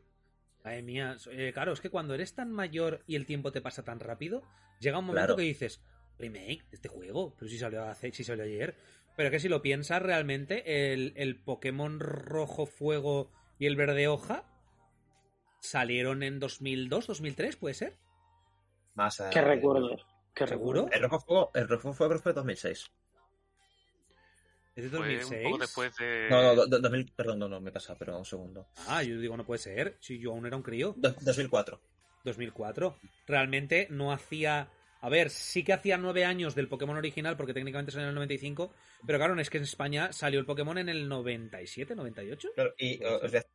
Madre 0.63 0.83
mía, 0.83 1.15
eh, 1.31 1.51
claro, 1.53 1.73
es 1.73 1.81
que 1.81 1.89
cuando 1.89 2.13
eres 2.13 2.35
tan 2.35 2.51
mayor 2.51 3.03
y 3.07 3.15
el 3.15 3.25
tiempo 3.25 3.51
te 3.51 3.61
pasa 3.61 3.83
tan 3.83 3.99
rápido, 3.99 4.43
llega 4.79 4.99
un 4.99 5.05
momento 5.05 5.27
Claro. 5.27 5.35
que 5.37 5.43
dices, 5.43 5.81
remake 6.19 6.63
de 6.69 6.75
este 6.75 6.89
juego, 6.89 7.35
pero 7.37 7.49
si 7.49 7.57
salió 7.57 7.83
hace, 7.83 8.11
si 8.11 8.23
salió 8.23 8.43
ayer. 8.43 8.75
Pero 9.15 9.31
que 9.31 9.39
si 9.39 9.49
lo 9.49 9.63
piensas 9.63 10.01
realmente, 10.01 10.93
el, 10.93 11.13
el 11.15 11.41
Pokémon 11.41 11.99
rojo 11.99 12.67
fuego 12.67 13.31
y 13.57 13.65
el 13.65 13.75
verde 13.75 14.07
hoja 14.07 14.43
salieron 15.61 16.21
en 16.21 16.39
2002, 16.39 17.07
2003, 17.07 17.55
¿puede 17.55 17.73
ser? 17.73 17.97
Más 18.97 19.23
¿Qué 19.31 19.41
recuerdos? 19.41 20.05
¿Qué 20.33 20.47
¿Seguro? 20.47 20.81
recuerdos? 20.85 20.95
El 20.95 21.01
rojo 21.09 21.19
fuego, 21.25 21.51
el 21.53 21.67
rojo 21.69 21.93
fuego 21.93 22.09
creo 22.09 22.19
que 22.19 22.23
fue 22.23 22.33
2006. 22.33 22.91
¿Es 24.75 24.83
de 24.83 24.89
Fue 24.89 24.97
2006? 24.97 25.31
un 25.45 25.51
poco 25.51 25.57
después 25.61 25.95
de... 25.97 26.27
No, 26.29 26.41
no, 26.41 26.55
do- 26.55 26.67
do- 26.67 26.79
2000, 26.79 27.11
perdón, 27.15 27.39
no, 27.39 27.47
no, 27.47 27.61
me 27.61 27.71
pasa, 27.71 27.95
pero 27.95 28.17
un 28.17 28.25
segundo. 28.25 28.67
Ah, 28.87 29.01
yo 29.03 29.19
digo, 29.19 29.37
no 29.37 29.45
puede 29.45 29.59
ser. 29.59 29.97
Si 29.99 30.19
yo 30.19 30.31
aún 30.31 30.45
era 30.47 30.55
un 30.57 30.63
crío. 30.63 30.93
Do- 30.97 31.15
2004. 31.21 31.79
2004. 32.23 32.95
Realmente 33.27 33.87
no 33.91 34.11
hacía. 34.11 34.69
A 35.01 35.09
ver, 35.09 35.29
sí 35.29 35.63
que 35.63 35.73
hacía 35.73 35.97
nueve 35.99 36.25
años 36.25 36.55
del 36.55 36.67
Pokémon 36.67 36.97
original, 36.97 37.37
porque 37.37 37.53
técnicamente 37.53 37.91
salió 37.91 38.05
en 38.05 38.09
el 38.09 38.15
95. 38.15 38.73
Pero 39.05 39.19
claro, 39.19 39.39
es 39.39 39.49
que 39.51 39.57
en 39.57 39.63
España 39.63 40.11
salió 40.11 40.39
el 40.39 40.45
Pokémon 40.47 40.77
en 40.79 40.89
el 40.89 41.07
97, 41.07 41.95
98. 41.95 42.49
Claro, 42.55 42.73
y 42.79 43.03
os 43.03 43.19
voy 43.21 43.29
a 43.29 43.31
decir 43.31 43.45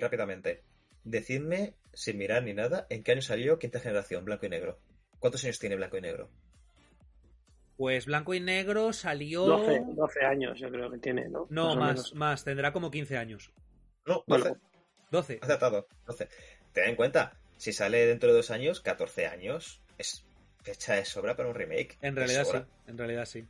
rápidamente, 0.00 0.62
decidme, 1.04 1.74
sin 1.94 2.18
mirar 2.18 2.42
ni 2.42 2.54
nada, 2.54 2.86
en 2.90 3.02
qué 3.02 3.12
año 3.12 3.22
salió 3.22 3.58
quinta 3.58 3.80
generación, 3.80 4.24
blanco 4.24 4.46
y 4.46 4.50
negro. 4.50 4.78
¿Cuántos 5.18 5.44
años 5.44 5.58
tiene 5.58 5.76
blanco 5.76 5.96
y 5.96 6.02
negro? 6.02 6.30
Pues 7.76 8.06
Blanco 8.06 8.34
y 8.34 8.40
Negro 8.40 8.92
salió... 8.92 9.46
12, 9.46 9.82
12 9.96 10.24
años 10.24 10.58
yo 10.60 10.70
creo 10.70 10.90
que 10.90 10.98
tiene, 10.98 11.28
¿no? 11.28 11.46
No, 11.50 11.74
más, 11.74 12.14
más, 12.14 12.44
tendrá 12.44 12.72
como 12.72 12.90
15 12.90 13.16
años. 13.16 13.50
No, 14.06 14.22
Bueno, 14.26 14.44
12. 14.44 14.60
12. 15.10 15.38
Acertado. 15.42 15.88
12. 16.06 16.28
Ten 16.72 16.90
en 16.90 16.96
cuenta, 16.96 17.36
si 17.56 17.72
sale 17.72 18.06
dentro 18.06 18.30
de 18.30 18.36
dos 18.36 18.50
años, 18.50 18.80
14 18.80 19.26
años, 19.26 19.80
es 19.98 20.24
fecha 20.62 20.94
de 20.94 21.04
sobra 21.04 21.36
para 21.36 21.48
un 21.48 21.54
remake. 21.54 21.98
En 22.00 22.16
realidad 22.16 22.44
sí, 22.44 22.58
en 22.86 22.98
realidad 22.98 23.24
sí. 23.24 23.44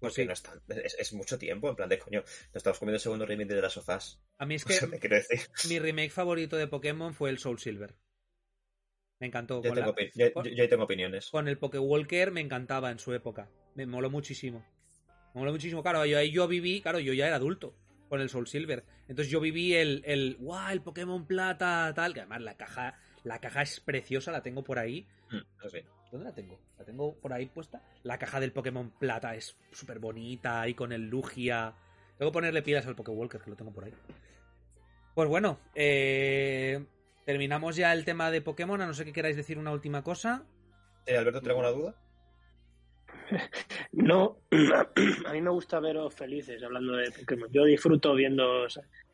Pues 0.00 0.14
sí. 0.14 0.24
no 0.24 0.32
es, 0.32 0.42
tan- 0.42 0.60
es, 0.68 0.94
es 0.98 1.12
mucho 1.12 1.38
tiempo, 1.38 1.68
en 1.70 1.76
plan 1.76 1.88
de 1.88 1.98
coño. 1.98 2.20
Nos 2.20 2.56
estamos 2.56 2.78
comiendo 2.78 2.96
el 2.96 3.00
segundo 3.00 3.26
remake 3.26 3.54
de 3.54 3.62
las 3.62 3.72
sofás. 3.72 4.20
A 4.38 4.46
mí 4.46 4.54
es 4.54 4.64
No 4.82 4.88
sé 4.90 5.00
que 5.00 5.08
decir. 5.08 5.40
mi 5.68 5.78
remake 5.78 6.10
favorito 6.10 6.56
de 6.56 6.66
Pokémon 6.68 7.12
fue 7.14 7.30
el 7.30 7.38
Soul 7.38 7.58
Silver. 7.58 7.94
Me 9.20 9.26
encantó. 9.26 9.56
Yo, 9.62 9.72
tengo, 9.72 9.94
la- 9.96 10.10
yo- 10.14 10.32
con- 10.32 10.44
yo- 10.46 10.68
tengo 10.68 10.84
opiniones. 10.84 11.30
con 11.30 11.48
el 11.48 11.58
Pokewalker 11.58 12.30
me 12.30 12.40
encantaba 12.40 12.90
en 12.90 12.98
su 13.00 13.12
época. 13.12 13.50
Me 13.74 13.86
moló 13.86 14.10
muchísimo. 14.10 14.64
Me 15.34 15.40
moló 15.40 15.50
muchísimo. 15.52 15.82
Claro, 15.82 16.04
yo, 16.06 16.18
ahí 16.18 16.30
yo 16.30 16.46
viví, 16.46 16.80
claro, 16.80 17.00
yo 17.00 17.12
ya 17.12 17.26
era 17.26 17.36
adulto 17.36 17.74
con 18.08 18.20
el 18.20 18.28
Soul 18.30 18.46
Silver. 18.46 18.84
Entonces 19.08 19.30
yo 19.30 19.40
viví 19.40 19.74
el, 19.74 20.02
el, 20.06 20.36
guau, 20.36 20.70
el 20.72 20.80
Pokémon 20.82 21.26
Plata, 21.26 21.92
tal, 21.94 22.14
que 22.14 22.20
además 22.20 22.40
la 22.42 22.56
caja, 22.56 22.98
la 23.24 23.40
caja 23.40 23.62
es 23.62 23.80
preciosa, 23.80 24.30
la 24.32 24.42
tengo 24.42 24.62
por 24.64 24.78
ahí. 24.78 25.06
Mm. 25.30 25.38
¿Dónde 26.10 26.26
la 26.26 26.34
tengo? 26.34 26.58
La 26.78 26.84
tengo 26.84 27.14
por 27.20 27.32
ahí 27.32 27.46
puesta. 27.46 27.82
La 28.02 28.18
caja 28.18 28.40
del 28.40 28.52
Pokémon 28.52 28.90
Plata 28.90 29.34
es 29.34 29.56
súper 29.72 29.98
bonita, 29.98 30.60
ahí 30.62 30.74
con 30.74 30.92
el 30.92 31.08
Lugia. 31.08 31.74
Tengo 32.16 32.30
que 32.30 32.34
ponerle 32.34 32.62
pilas 32.62 32.86
al 32.86 32.96
Pokewalker, 32.96 33.40
que 33.40 33.50
lo 33.50 33.56
tengo 33.56 33.72
por 33.72 33.84
ahí. 33.84 33.92
Pues 35.14 35.28
bueno, 35.28 35.58
eh, 35.74 36.84
terminamos 37.26 37.76
ya 37.76 37.92
el 37.92 38.04
tema 38.04 38.30
de 38.30 38.40
Pokémon, 38.40 38.80
a 38.80 38.86
no 38.86 38.94
ser 38.94 39.04
que 39.06 39.12
queráis 39.12 39.36
decir 39.36 39.58
una 39.58 39.72
última 39.72 40.02
cosa. 40.02 40.44
Eh, 41.06 41.16
Alberto, 41.16 41.40
¿te 41.42 41.50
hago 41.50 41.60
una 41.60 41.70
duda? 41.70 41.94
No, 43.92 44.38
a 45.26 45.32
mí 45.32 45.40
me 45.42 45.50
gusta 45.50 45.80
veros 45.80 46.14
felices 46.14 46.62
hablando 46.62 46.92
de 46.94 47.10
Pokémon. 47.10 47.48
Yo 47.52 47.64
disfruto 47.64 48.14
viendo 48.14 48.66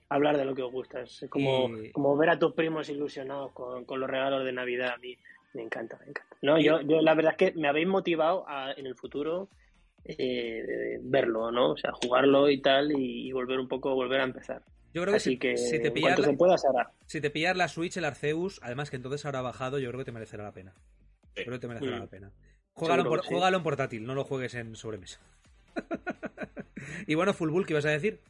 hablar 0.09 0.37
de 0.37 0.45
lo 0.45 0.55
que 0.55 0.63
os 0.63 0.71
gusta. 0.73 1.01
Es 1.01 1.25
como, 1.31 1.69
Y- 1.79 1.91
como 1.93 2.17
ver 2.17 2.31
a 2.31 2.39
tus 2.39 2.53
primos 2.55 2.89
ilusionados 2.89 3.53
con, 3.53 3.85
con 3.85 4.01
los 4.01 4.09
regalos 4.11 4.45
de 4.45 4.53
Navidad. 4.53 4.95
A 4.95 4.99
mí 4.99 5.17
me 5.55 5.63
encanta, 5.63 5.97
me 5.99 6.07
encanta. 6.11 6.34
No, 6.45 6.59
yo, 6.61 6.83
yo 6.83 7.01
la 7.01 7.15
verdad 7.15 7.35
es 7.39 7.53
que 7.53 7.59
me 7.59 7.69
habéis 7.69 7.89
motivado 7.89 8.45
a, 8.47 8.73
en 8.73 8.87
el 8.87 8.95
futuro 8.95 9.49
eh, 10.05 10.99
verlo, 11.01 11.51
¿no? 11.51 11.71
O 11.71 11.77
sea, 11.79 11.91
jugarlo 11.93 12.51
y 12.51 12.61
tal 12.61 12.93
y, 12.93 13.29
y 13.29 13.33
volver 13.33 13.59
un 13.59 13.67
poco, 13.67 13.95
volver 13.95 14.21
a 14.21 14.25
empezar. 14.25 14.63
Yo 14.93 15.01
creo 15.01 15.13
que, 15.15 15.17
Así 15.17 15.31
si, 15.31 15.39
que 15.39 15.57
si 15.57 15.81
te 15.81 15.91
pillas 15.91 16.19
la, 16.19 16.27
se 16.27 16.33
pueda 16.35 16.57
si 17.07 17.21
te 17.23 17.31
pillas 17.31 17.57
la 17.57 17.69
Switch, 17.69 17.97
el 17.97 18.05
Arceus, 18.05 18.61
además 18.63 18.91
que 18.91 18.97
entonces 18.97 19.25
habrá 19.25 19.41
bajado, 19.41 19.79
yo 19.79 19.89
creo 19.89 20.01
que 20.01 20.05
te 20.05 20.13
merecerá 20.13 20.45
la 20.45 20.53
pena. 20.53 20.75
Sí. 21.35 21.45
Creo 21.45 21.53
que 21.53 21.59
te 21.61 21.67
merecerá 21.69 21.97
Mm. 21.97 22.01
la 22.01 22.07
pena. 22.09 22.33
Juégalo, 22.75 23.03
en 23.05 23.09
por- 23.09 23.25
sí. 23.25 23.35
portátil, 23.63 24.05
no 24.05 24.15
lo 24.15 24.25
juegues 24.25 24.55
en 24.55 24.77
sobremesa. 24.77 25.21
y 27.07 27.15
bueno, 27.15 27.33
Full 27.33 27.49
Bull, 27.49 27.65
¿qué 27.67 27.73
ibas 27.73 27.87
a 27.87 27.91
decir? 27.91 28.21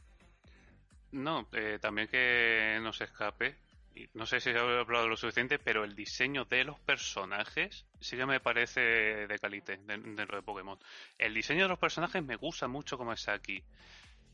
No, 1.11 1.47
eh, 1.51 1.79
también 1.81 2.07
que 2.07 2.79
no 2.81 2.93
se 2.93 3.03
escape. 3.03 3.55
No 4.13 4.25
sé 4.25 4.39
si 4.39 4.49
he 4.49 4.57
hablado 4.57 5.07
lo 5.07 5.17
suficiente, 5.17 5.59
pero 5.59 5.83
el 5.83 5.95
diseño 5.95 6.45
de 6.45 6.63
los 6.65 6.79
personajes 6.81 7.85
sí 7.99 8.17
que 8.17 8.25
me 8.25 8.39
parece 8.39 8.81
de 8.81 9.39
calite 9.39 9.77
de- 9.77 9.97
dentro 9.97 10.37
de 10.37 10.43
Pokémon. 10.43 10.77
El 11.17 11.33
diseño 11.33 11.63
de 11.63 11.69
los 11.69 11.79
personajes 11.79 12.23
me 12.23 12.35
gusta 12.35 12.67
mucho 12.67 12.97
como 12.97 13.13
está 13.13 13.33
aquí. 13.33 13.63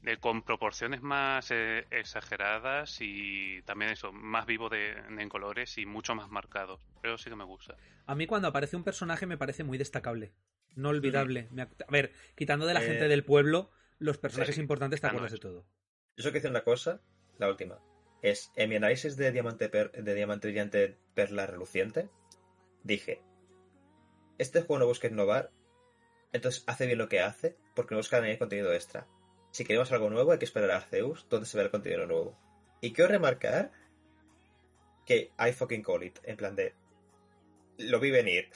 De, 0.01 0.17
con 0.17 0.41
proporciones 0.43 1.01
más 1.03 1.51
eh, 1.51 1.87
exageradas 1.91 2.97
y 3.01 3.61
también 3.63 3.91
eso, 3.91 4.11
más 4.11 4.45
vivo 4.47 4.67
de, 4.69 4.91
en 4.91 5.29
colores 5.29 5.77
y 5.77 5.85
mucho 5.85 6.15
más 6.15 6.29
marcados. 6.29 6.81
Pero 7.01 7.17
sí 7.19 7.29
que 7.29 7.35
me 7.35 7.43
gusta. 7.43 7.75
A 8.05 8.15
mí 8.15 8.27
cuando 8.27 8.47
aparece 8.47 8.75
un 8.75 8.83
personaje 8.83 9.25
me 9.25 9.37
parece 9.37 9.63
muy 9.63 9.77
destacable. 9.77 10.33
No 10.75 10.89
olvidable. 10.89 11.47
Me 11.51 11.63
A 11.63 11.67
ver, 11.89 12.13
quitando 12.35 12.65
de 12.65 12.73
la 12.73 12.81
Eh, 12.81 12.85
gente 12.87 13.07
del 13.07 13.23
pueblo, 13.23 13.71
los 13.99 14.17
personajes 14.17 14.55
sí. 14.55 14.61
importantes 14.61 15.01
te 15.01 15.07
no, 15.07 15.09
acuerdas 15.09 15.31
de 15.31 15.37
todo. 15.39 15.65
Yo 16.15 16.23
solo 16.23 16.31
quiero 16.31 16.33
decir 16.33 16.51
una 16.51 16.63
cosa, 16.63 17.01
la 17.37 17.49
última. 17.49 17.77
Es, 18.21 18.51
en 18.55 18.69
mi 18.69 18.75
análisis 18.75 19.17
de 19.17 19.31
diamante, 19.31 19.69
per- 19.69 19.91
de 19.91 20.13
diamante 20.13 20.47
brillante 20.47 20.97
perla 21.15 21.47
reluciente, 21.47 22.09
dije, 22.83 23.21
este 24.37 24.61
juego 24.61 24.79
no 24.79 24.87
busca 24.87 25.07
innovar, 25.07 25.51
entonces 26.31 26.63
hace 26.67 26.85
bien 26.85 26.97
lo 26.97 27.09
que 27.09 27.19
hace, 27.19 27.57
porque 27.75 27.95
no 27.95 27.99
busca 27.99 28.17
añadir 28.17 28.37
contenido 28.37 28.73
extra. 28.73 29.07
Si 29.51 29.65
queremos 29.65 29.91
algo 29.91 30.09
nuevo 30.09 30.31
hay 30.31 30.39
que 30.39 30.45
esperar 30.45 30.71
a 30.71 30.77
Arceus, 30.77 31.27
donde 31.29 31.45
se 31.45 31.57
ve 31.57 31.63
el 31.63 31.71
contenido 31.71 32.05
nuevo. 32.05 32.39
Y 32.79 32.93
quiero 32.93 33.11
remarcar 33.11 33.71
que 35.05 35.31
I 35.37 35.51
fucking 35.51 35.83
call 35.83 36.03
it, 36.03 36.19
en 36.23 36.37
plan 36.37 36.55
de... 36.55 36.73
Lo 37.77 37.99
vi 37.99 38.11
venir. 38.11 38.49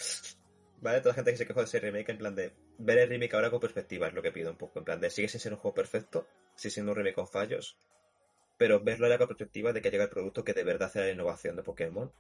¿Vale? 0.80 0.99
Toda 0.99 1.11
la 1.11 1.16
gente 1.16 1.32
que 1.32 1.38
se 1.38 1.47
quejó 1.47 1.59
de 1.59 1.66
ese 1.66 1.80
remake, 1.80 2.09
en 2.09 2.18
plan 2.18 2.36
de... 2.36 2.53
Ver 2.78 2.99
el 2.99 3.09
remake 3.09 3.34
ahora 3.36 3.49
con 3.49 3.59
perspectiva 3.59 4.07
es 4.07 4.13
lo 4.13 4.22
que 4.22 4.32
pido 4.32 4.51
un 4.51 4.57
poco. 4.57 4.80
En 4.80 4.86
plan 4.86 5.01
de... 5.01 5.09
Sigue 5.09 5.28
sin 5.28 5.39
ser 5.41 5.53
un 5.53 5.59
juego 5.59 5.76
perfecto, 5.76 6.28
sigue 6.55 6.72
siendo 6.72 6.91
un 6.93 6.97
remake 6.97 7.16
con 7.16 7.28
fallos, 7.28 7.78
pero 8.58 8.82
verlo 8.82 9.06
ahora 9.06 9.18
con 9.18 9.28
perspectiva 9.28 9.74
de 9.74 9.82
que 9.82 9.91
llega 9.91 10.06
el 10.06 10.10
producto 10.10 10.43
que 10.43 10.53
de 10.53 10.64
verdad 10.64 10.88
hace 10.88 10.99
la 10.99 11.12
innovación 11.12 11.56
de 11.56 11.64
Pokémon. 11.64 12.12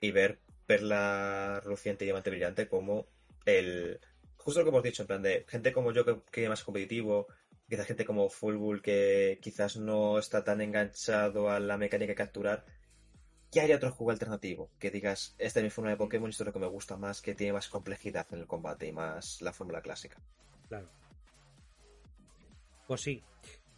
Y 0.00 0.12
ver 0.12 0.38
Perla 0.66 1.60
Reluciente 1.62 2.04
y 2.04 2.06
Diamante 2.06 2.30
Brillante 2.30 2.68
como 2.68 3.06
el... 3.44 4.00
Justo 4.36 4.60
lo 4.60 4.64
que 4.64 4.70
hemos 4.70 4.82
dicho, 4.82 5.02
en 5.02 5.08
plan 5.08 5.22
de 5.22 5.44
gente 5.48 5.72
como 5.72 5.92
yo 5.92 6.04
que, 6.04 6.22
que 6.30 6.48
más 6.48 6.64
competitivo, 6.64 7.26
quizás 7.68 7.86
gente 7.86 8.06
como 8.06 8.30
Fullbull 8.30 8.80
que 8.80 9.38
quizás 9.42 9.76
no 9.76 10.18
está 10.18 10.42
tan 10.42 10.60
enganchado 10.60 11.50
a 11.50 11.60
la 11.60 11.76
mecánica 11.76 12.10
de 12.10 12.16
capturar, 12.16 12.64
que 13.50 13.60
haya 13.60 13.76
otro 13.76 13.92
juego 13.92 14.12
alternativo, 14.12 14.70
que 14.78 14.90
digas, 14.90 15.34
esta 15.38 15.60
es 15.60 15.64
mi 15.64 15.70
forma 15.70 15.90
de 15.90 15.96
Pokémon 15.96 16.28
y 16.28 16.30
esto 16.30 16.44
es 16.44 16.46
lo 16.46 16.52
que 16.52 16.60
me 16.60 16.66
gusta 16.66 16.96
más, 16.96 17.20
que 17.20 17.34
tiene 17.34 17.52
más 17.52 17.68
complejidad 17.68 18.26
en 18.30 18.40
el 18.40 18.46
combate 18.46 18.86
y 18.86 18.92
más 18.92 19.42
la 19.42 19.52
fórmula 19.52 19.82
clásica. 19.82 20.18
Claro. 20.68 20.88
Pues 22.86 23.00
sí. 23.00 23.22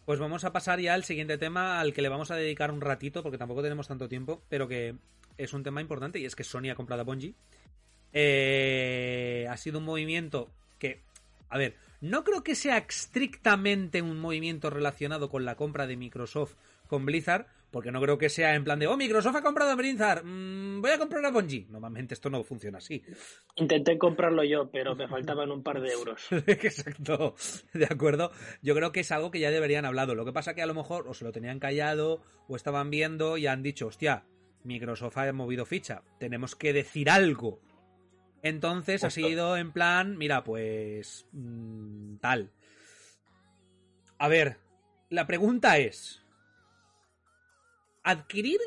Pues 0.05 0.19
vamos 0.19 0.43
a 0.43 0.51
pasar 0.51 0.81
ya 0.81 0.93
al 0.93 1.05
siguiente 1.05 1.37
tema 1.37 1.79
al 1.79 1.93
que 1.93 2.01
le 2.01 2.09
vamos 2.09 2.29
a 2.29 2.35
dedicar 2.35 2.71
un 2.71 2.81
ratito, 2.81 3.23
porque 3.23 3.37
tampoco 3.37 3.61
tenemos 3.61 3.87
tanto 3.87 4.09
tiempo, 4.09 4.43
pero 4.49 4.67
que 4.67 4.95
es 5.37 5.53
un 5.53 5.63
tema 5.63 5.81
importante 5.81 6.19
y 6.19 6.25
es 6.25 6.35
que 6.35 6.43
Sony 6.43 6.69
ha 6.69 6.75
comprado 6.75 7.01
a 7.01 7.05
Bungie. 7.05 7.35
Eh, 8.11 9.47
ha 9.49 9.55
sido 9.57 9.79
un 9.79 9.85
movimiento 9.85 10.51
que, 10.77 11.01
a 11.49 11.57
ver, 11.57 11.75
no 12.01 12.25
creo 12.25 12.43
que 12.43 12.55
sea 12.55 12.77
estrictamente 12.77 14.01
un 14.01 14.19
movimiento 14.19 14.69
relacionado 14.69 15.29
con 15.29 15.45
la 15.45 15.55
compra 15.55 15.87
de 15.87 15.95
Microsoft 15.95 16.55
con 16.87 17.05
Blizzard, 17.05 17.47
porque 17.73 17.91
no 17.91 17.99
creo 17.99 18.19
que 18.19 18.29
sea 18.29 18.53
en 18.53 18.63
plan 18.63 18.77
de, 18.77 18.85
oh, 18.85 18.95
Microsoft 18.95 19.37
ha 19.37 19.41
comprado 19.41 19.71
a 19.71 19.75
Blizzard, 19.75 20.23
mm, 20.23 20.79
voy 20.79 20.91
a 20.91 20.99
comprar 20.99 21.25
a 21.25 21.31
Bungie. 21.31 21.65
Normalmente 21.69 22.13
esto 22.13 22.29
no 22.29 22.43
funciona 22.43 22.77
así. 22.77 23.03
Intenté 23.55 23.97
comprarlo 23.97 24.43
yo, 24.43 24.69
pero 24.69 24.95
me 24.95 25.07
faltaban 25.09 25.49
un 25.49 25.63
par 25.63 25.81
de 25.81 25.91
euros. 25.91 26.27
Exacto, 26.45 27.33
de 27.73 27.85
acuerdo. 27.85 28.31
Yo 28.61 28.75
creo 28.75 28.91
que 28.91 28.99
es 28.99 29.11
algo 29.11 29.31
que 29.31 29.39
ya 29.39 29.49
deberían 29.49 29.85
hablado. 29.85 30.13
Lo 30.13 30.23
que 30.23 30.31
pasa 30.31 30.53
que 30.53 30.61
a 30.61 30.67
lo 30.67 30.75
mejor 30.75 31.07
o 31.07 31.15
se 31.15 31.25
lo 31.25 31.31
tenían 31.31 31.59
callado 31.59 32.21
o 32.47 32.55
estaban 32.55 32.91
viendo 32.91 33.37
y 33.37 33.47
han 33.47 33.63
dicho, 33.63 33.87
hostia, 33.87 34.27
Microsoft 34.63 35.17
ha 35.17 35.33
movido 35.33 35.65
ficha, 35.65 36.03
tenemos 36.19 36.55
que 36.55 36.73
decir 36.73 37.09
algo. 37.09 37.59
Entonces 38.43 39.03
ha 39.03 39.09
sido 39.09 39.57
en 39.57 39.71
plan, 39.71 40.15
mira, 40.15 40.43
pues 40.43 41.25
mm, 41.31 42.17
tal. 42.17 42.51
A 44.19 44.27
ver, 44.27 44.57
la 45.09 45.25
pregunta 45.25 45.79
es, 45.79 46.22
¿adquirir? 48.03 48.59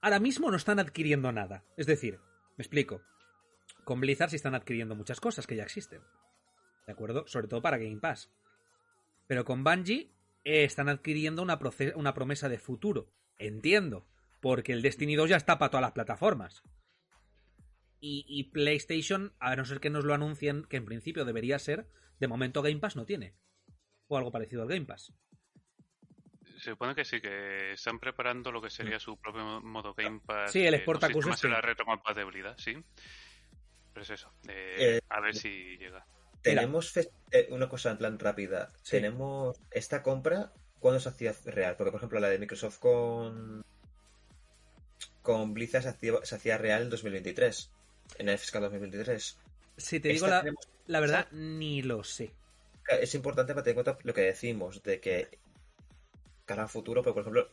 Ahora 0.00 0.20
mismo 0.20 0.50
no 0.50 0.56
están 0.56 0.78
adquiriendo 0.78 1.32
nada. 1.32 1.64
Es 1.76 1.86
decir, 1.86 2.18
me 2.56 2.62
explico. 2.62 3.02
Con 3.84 4.00
Blizzard 4.00 4.30
sí 4.30 4.36
están 4.36 4.54
adquiriendo 4.54 4.94
muchas 4.94 5.20
cosas 5.20 5.46
que 5.46 5.56
ya 5.56 5.62
existen. 5.62 6.02
¿De 6.86 6.92
acuerdo? 6.92 7.26
Sobre 7.26 7.48
todo 7.48 7.62
para 7.62 7.78
Game 7.78 8.00
Pass. 8.00 8.30
Pero 9.26 9.44
con 9.44 9.64
Bungie 9.64 10.10
eh, 10.44 10.64
están 10.64 10.88
adquiriendo 10.88 11.42
una 11.42 12.14
promesa 12.14 12.48
de 12.48 12.58
futuro. 12.58 13.12
Entiendo. 13.38 14.06
Porque 14.40 14.72
el 14.72 14.82
Destiny 14.82 15.16
2 15.16 15.30
ya 15.30 15.36
está 15.36 15.58
para 15.58 15.70
todas 15.70 15.82
las 15.82 15.92
plataformas. 15.92 16.62
Y, 18.00 18.24
y 18.26 18.44
PlayStation, 18.44 19.34
a 19.38 19.54
no 19.56 19.64
ser 19.66 19.80
que 19.80 19.90
nos 19.90 20.04
lo 20.04 20.14
anuncien, 20.14 20.64
que 20.64 20.78
en 20.78 20.86
principio 20.86 21.26
debería 21.26 21.58
ser, 21.58 21.86
de 22.18 22.28
momento 22.28 22.62
Game 22.62 22.80
Pass 22.80 22.96
no 22.96 23.04
tiene. 23.04 23.34
O 24.08 24.16
algo 24.16 24.32
parecido 24.32 24.62
al 24.62 24.68
Game 24.68 24.86
Pass. 24.86 25.12
Se 26.60 26.70
supone 26.70 26.94
que 26.94 27.04
sí, 27.04 27.20
que 27.20 27.72
están 27.72 27.98
preparando 27.98 28.52
lo 28.52 28.60
que 28.60 28.68
sería 28.70 28.98
su 29.00 29.16
propio 29.16 29.60
modo 29.62 29.94
Game 29.94 30.20
Pass. 30.24 30.52
Sí, 30.52 30.64
el 30.66 30.74
eh, 30.74 30.78
Sportacus 30.80 31.14
sistemas 31.16 31.38
este. 31.38 31.48
de 31.48 31.54
la 31.54 31.60
retrocompatibilidad, 31.62 32.56
sí. 32.58 32.76
Pero 33.92 34.02
es 34.04 34.10
eso, 34.10 34.32
eh, 34.48 34.76
Eh, 34.78 35.00
a 35.08 35.20
ver 35.20 35.34
si 35.34 35.76
llega. 35.78 36.04
Tenemos 36.42 36.90
fe- 36.92 37.10
eh, 37.32 37.48
una 37.50 37.68
cosa 37.68 37.90
en 37.90 37.98
plan 37.98 38.18
rápida. 38.18 38.70
Sí. 38.82 38.92
Tenemos 38.92 39.58
esta 39.70 40.02
compra 40.02 40.52
cuando 40.78 41.00
se 41.00 41.08
hacía 41.08 41.34
real. 41.46 41.76
Porque, 41.76 41.90
por 41.90 41.98
ejemplo, 41.98 42.20
la 42.20 42.28
de 42.28 42.38
Microsoft 42.38 42.78
con. 42.78 43.64
Con 45.22 45.52
Blizzard 45.54 45.82
se 45.82 45.88
hacía, 45.90 46.12
se 46.22 46.34
hacía 46.34 46.56
real 46.58 46.82
en 46.82 46.90
2023. 46.90 47.70
En 48.18 48.28
el 48.28 48.38
fiscal 48.38 48.62
2023. 48.62 49.38
Si 49.76 50.00
te 50.00 50.08
digo 50.08 50.26
la, 50.26 50.40
tenemos- 50.40 50.68
la 50.86 51.00
verdad, 51.00 51.28
ni 51.32 51.82
lo 51.82 52.04
sé. 52.04 52.32
Es 52.88 53.14
importante 53.14 53.52
para 53.54 53.62
tener 53.62 53.78
en 53.78 53.84
cuenta 53.84 54.02
lo 54.04 54.14
que 54.14 54.22
decimos, 54.22 54.82
de 54.82 55.00
que 55.00 55.38
cara 56.50 56.62
al 56.64 56.68
futuro, 56.68 57.00
porque 57.02 57.14
por 57.14 57.22
ejemplo, 57.22 57.48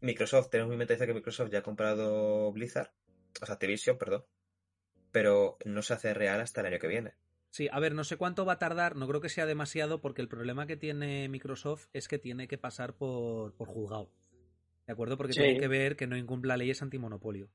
Microsoft, 0.00 0.48
tenemos 0.48 0.68
muy 0.68 0.74
en 0.76 0.78
mente 0.78 0.96
que 0.96 1.12
Microsoft 1.12 1.50
ya 1.50 1.58
ha 1.58 1.62
comprado 1.62 2.50
Blizzard, 2.50 2.90
o 3.42 3.44
sea, 3.44 3.56
Activision, 3.56 3.98
perdón, 3.98 4.24
pero 5.10 5.58
no 5.66 5.82
se 5.82 5.92
hace 5.92 6.14
real 6.14 6.40
hasta 6.40 6.62
el 6.62 6.68
año 6.68 6.78
que 6.78 6.88
viene. 6.88 7.12
Sí, 7.50 7.68
a 7.70 7.78
ver, 7.80 7.94
no 7.94 8.02
sé 8.04 8.16
cuánto 8.16 8.46
va 8.46 8.54
a 8.54 8.58
tardar, 8.58 8.96
no 8.96 9.06
creo 9.06 9.20
que 9.20 9.28
sea 9.28 9.44
demasiado, 9.44 10.00
porque 10.00 10.22
el 10.22 10.28
problema 10.28 10.66
que 10.66 10.78
tiene 10.78 11.28
Microsoft 11.28 11.88
es 11.92 12.08
que 12.08 12.18
tiene 12.18 12.48
que 12.48 12.56
pasar 12.56 12.94
por, 12.94 13.52
por 13.56 13.68
juzgado. 13.68 14.10
¿De 14.86 14.94
acuerdo? 14.94 15.18
Porque 15.18 15.34
Sí. 15.34 15.40
tiene 15.42 15.60
que 15.60 15.68
ver 15.68 15.94
que 15.94 16.06
no 16.06 16.16
incumpla 16.16 16.56
leyes 16.56 16.80
antimonopolio. 16.80 17.50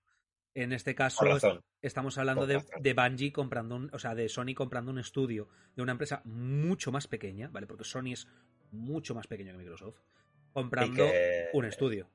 En 0.53 0.71
este 0.71 0.93
caso, 0.93 1.25
estamos 1.81 2.17
hablando 2.19 2.45
de, 2.45 2.63
de 2.79 2.93
Bungie 2.93 3.31
comprando 3.31 3.75
un, 3.75 3.89
o 3.91 3.97
sea, 3.97 4.13
de 4.13 4.29
Sony 4.29 4.53
comprando 4.55 4.91
un 4.91 4.99
estudio 4.99 5.49
de 5.75 5.81
una 5.81 5.93
empresa 5.93 6.21
mucho 6.25 6.91
más 6.91 7.07
pequeña, 7.07 7.47
¿vale? 7.49 7.65
Porque 7.65 7.83
Sony 7.83 8.13
es 8.13 8.27
mucho 8.71 9.15
más 9.15 9.27
pequeño 9.27 9.51
que 9.53 9.57
Microsoft. 9.57 9.99
Comprando 10.61 11.05
que- 11.11 11.49
un 11.53 11.65
estudio. 11.65 12.07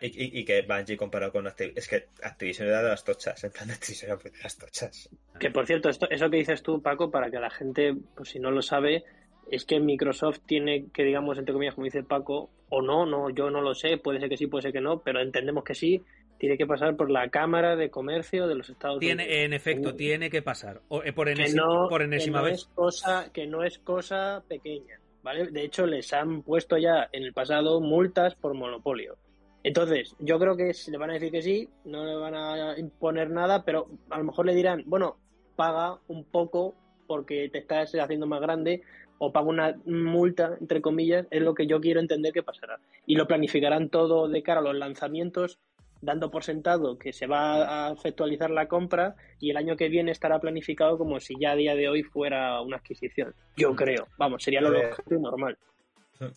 Y, 0.00 0.06
y- 0.06 0.40
y 0.40 0.44
que 0.44 0.62
Bungie 0.62 0.96
comparado 0.96 1.30
con 1.30 1.46
Activision. 1.46 1.78
Es 1.78 1.88
que 1.88 2.08
Activision 2.22 2.66
era 2.68 2.82
de 2.82 2.88
las 2.88 3.04
tochas. 3.04 3.44
En 3.44 3.52
plan, 3.52 3.70
Activision 3.70 4.10
era 4.12 4.20
de 4.22 4.32
las 4.42 4.58
tochas. 4.58 5.08
Que 5.38 5.50
por 5.50 5.66
cierto, 5.66 5.88
esto, 5.88 6.08
eso 6.10 6.28
que 6.30 6.38
dices 6.38 6.62
tú, 6.62 6.82
Paco, 6.82 7.10
para 7.10 7.30
que 7.30 7.38
la 7.38 7.50
gente, 7.50 7.94
pues 8.16 8.30
si 8.30 8.40
no 8.40 8.50
lo 8.50 8.62
sabe, 8.62 9.04
es 9.50 9.64
que 9.64 9.78
Microsoft 9.78 10.40
tiene 10.46 10.86
que, 10.92 11.04
digamos, 11.04 11.38
entre 11.38 11.52
comillas, 11.52 11.74
como 11.74 11.84
dice 11.84 12.02
Paco, 12.02 12.50
o 12.68 12.82
no, 12.82 13.06
no, 13.06 13.30
yo 13.30 13.48
no 13.50 13.60
lo 13.60 13.74
sé, 13.74 13.96
puede 13.98 14.18
ser 14.18 14.28
que 14.28 14.36
sí, 14.36 14.48
puede 14.48 14.62
ser 14.62 14.72
que 14.72 14.80
no, 14.80 15.02
pero 15.02 15.20
entendemos 15.20 15.62
que 15.62 15.76
sí, 15.76 16.02
tiene 16.38 16.58
que 16.58 16.66
pasar 16.66 16.96
por 16.96 17.08
la 17.10 17.28
Cámara 17.28 17.76
de 17.76 17.88
Comercio 17.90 18.48
de 18.48 18.56
los 18.56 18.68
Estados 18.68 18.96
Unidos. 18.98 19.18
Tiene, 19.18 19.44
en 19.44 19.52
efecto, 19.52 19.94
tiene 19.94 20.30
que 20.30 20.42
pasar. 20.42 20.80
O, 20.88 21.04
eh, 21.04 21.12
por, 21.12 21.28
que 21.28 21.34
enesi- 21.34 21.54
no, 21.54 21.88
por 21.88 22.00
que 22.00 22.06
enésima 22.06 22.38
no 22.38 22.44
vez. 22.46 22.54
es 22.62 22.64
cosa, 22.74 23.30
que 23.32 23.46
no 23.46 23.62
es 23.62 23.78
cosa 23.78 24.42
pequeña, 24.48 24.98
¿vale? 25.26 25.48
De 25.48 25.64
hecho, 25.64 25.86
les 25.86 26.12
han 26.12 26.42
puesto 26.42 26.78
ya 26.78 27.08
en 27.10 27.24
el 27.24 27.32
pasado 27.32 27.80
multas 27.80 28.36
por 28.36 28.54
monopolio. 28.54 29.16
Entonces, 29.64 30.14
yo 30.20 30.38
creo 30.38 30.56
que 30.56 30.72
le 30.86 30.98
van 30.98 31.10
a 31.10 31.14
decir 31.14 31.32
que 31.32 31.42
sí, 31.42 31.68
no 31.84 32.04
le 32.04 32.14
van 32.14 32.36
a 32.36 32.78
imponer 32.78 33.28
nada, 33.30 33.64
pero 33.64 33.88
a 34.08 34.18
lo 34.18 34.24
mejor 34.24 34.46
le 34.46 34.54
dirán, 34.54 34.84
bueno, 34.86 35.16
paga 35.56 35.98
un 36.06 36.22
poco 36.22 36.76
porque 37.08 37.48
te 37.48 37.58
estás 37.58 37.92
haciendo 37.96 38.28
más 38.28 38.40
grande 38.40 38.82
o 39.18 39.32
paga 39.32 39.48
una 39.48 39.76
multa, 39.84 40.56
entre 40.60 40.80
comillas, 40.80 41.26
es 41.32 41.42
lo 41.42 41.54
que 41.54 41.66
yo 41.66 41.80
quiero 41.80 41.98
entender 41.98 42.32
que 42.32 42.44
pasará. 42.44 42.78
Y 43.04 43.16
lo 43.16 43.26
planificarán 43.26 43.88
todo 43.88 44.28
de 44.28 44.44
cara 44.44 44.60
a 44.60 44.62
los 44.62 44.76
lanzamientos, 44.76 45.58
dando 46.00 46.30
por 46.30 46.44
sentado 46.44 46.98
que 46.98 47.12
se 47.12 47.26
va 47.26 47.88
a 47.88 47.92
efectualizar 47.92 48.50
la 48.50 48.68
compra 48.68 49.16
y 49.40 49.50
el 49.50 49.56
año 49.56 49.76
que 49.76 49.88
viene 49.88 50.12
estará 50.12 50.38
planificado 50.38 50.98
como 50.98 51.20
si 51.20 51.34
ya 51.40 51.52
a 51.52 51.56
día 51.56 51.74
de 51.74 51.88
hoy 51.88 52.02
fuera 52.02 52.60
una 52.60 52.76
adquisición. 52.76 53.34
Yo 53.56 53.74
creo, 53.74 54.08
vamos, 54.18 54.42
sería 54.42 54.60
lo 54.60 54.74
Eh, 54.74 54.88
lógico 54.88 55.14
y 55.14 55.18
normal. 55.18 55.58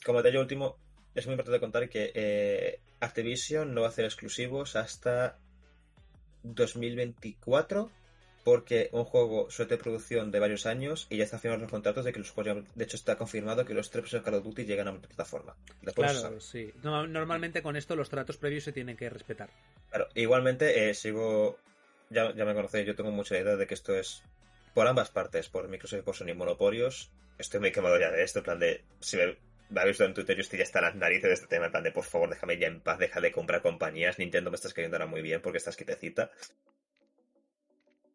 Como 0.05 0.20
detalle 0.22 0.39
último, 0.39 0.76
es 1.16 1.26
muy 1.26 1.34
importante 1.34 1.60
contar 1.60 1.89
que 1.89 2.12
eh, 2.14 2.80
Activision 2.99 3.74
no 3.74 3.82
va 3.82 3.88
a 3.88 3.89
hacer 3.89 4.05
exclusivos 4.05 4.76
hasta 4.76 5.38
2024 6.43 7.89
porque 8.49 8.89
un 8.93 9.03
juego 9.05 9.49
suele 9.51 9.69
tener 9.69 9.83
producción 9.83 10.31
de 10.31 10.39
varios 10.39 10.65
años 10.65 11.05
y 11.09 11.17
ya 11.17 11.23
está 11.23 11.37
firmados 11.37 11.61
los 11.61 11.71
contratos 11.71 12.03
de 12.03 12.11
que 12.11 12.19
los 12.19 12.31
juegos, 12.31 12.63
ya- 12.65 12.71
de 12.75 12.83
hecho 12.83 12.97
está 12.97 13.15
confirmado 13.15 13.63
que 13.65 13.73
los 13.75 13.89
tres 13.91 14.01
próximos 14.01 14.25
Call 14.25 14.33
of 14.35 14.43
Duty 14.43 14.65
llegan 14.65 14.87
a 14.87 14.97
plataforma. 14.99 15.55
Después 15.81 16.11
se 16.11 16.19
Claro, 16.21 16.39
sí. 16.41 16.73
No- 16.83 17.05
normalmente 17.07 17.61
con 17.61 17.75
esto 17.75 17.95
los 17.95 18.09
tratos 18.09 18.37
previos 18.37 18.63
se 18.63 18.71
tienen 18.71 18.97
que 18.97 19.09
respetar. 19.09 19.49
Claro, 19.89 20.07
igualmente 20.15 20.89
eh, 20.89 20.93
sigo, 20.95 21.59
ya, 22.09 22.33
ya 22.35 22.45
me 22.45 22.53
conocéis, 22.55 22.87
yo 22.87 22.95
tengo 22.95 23.11
mucha 23.11 23.37
idea 23.37 23.55
de 23.55 23.67
que 23.67 23.73
esto 23.75 23.95
es 23.95 24.23
por 24.73 24.87
ambas 24.87 25.09
partes, 25.11 25.47
por 25.49 25.67
Microsoft 25.67 25.99
y 25.99 26.03
por 26.03 26.15
Sony 26.15 26.33
monopolios. 26.35 27.11
Estoy 27.37 27.59
muy 27.59 27.71
quemado 27.71 27.99
ya 27.99 28.09
de 28.11 28.23
esto, 28.23 28.39
en 28.39 28.45
plan 28.45 28.59
de, 28.59 28.83
si 28.99 29.17
me, 29.17 29.37
me 29.69 29.79
habéis 29.81 29.93
visto 29.93 30.05
en 30.05 30.13
Twitter, 30.13 30.35
yo 30.35 30.41
estoy 30.41 30.59
ya 30.59 30.65
hasta 30.65 30.81
las 30.81 30.95
narices 30.95 31.29
de 31.29 31.33
este 31.33 31.47
tema, 31.47 31.65
en 31.67 31.71
plan 31.71 31.83
de, 31.83 31.91
por 31.91 32.03
favor, 32.03 32.29
déjame 32.29 32.57
ya 32.57 32.67
en 32.67 32.81
paz, 32.81 32.97
deja 32.99 33.21
de 33.21 33.31
comprar 33.31 33.61
compañías, 33.61 34.17
Nintendo 34.19 34.49
me 34.51 34.55
estás 34.55 34.73
cayendo 34.73 34.97
ahora 34.97 35.05
muy 35.05 35.21
bien 35.21 35.41
porque 35.41 35.57
estás 35.59 35.75
quietecita. 35.75 36.31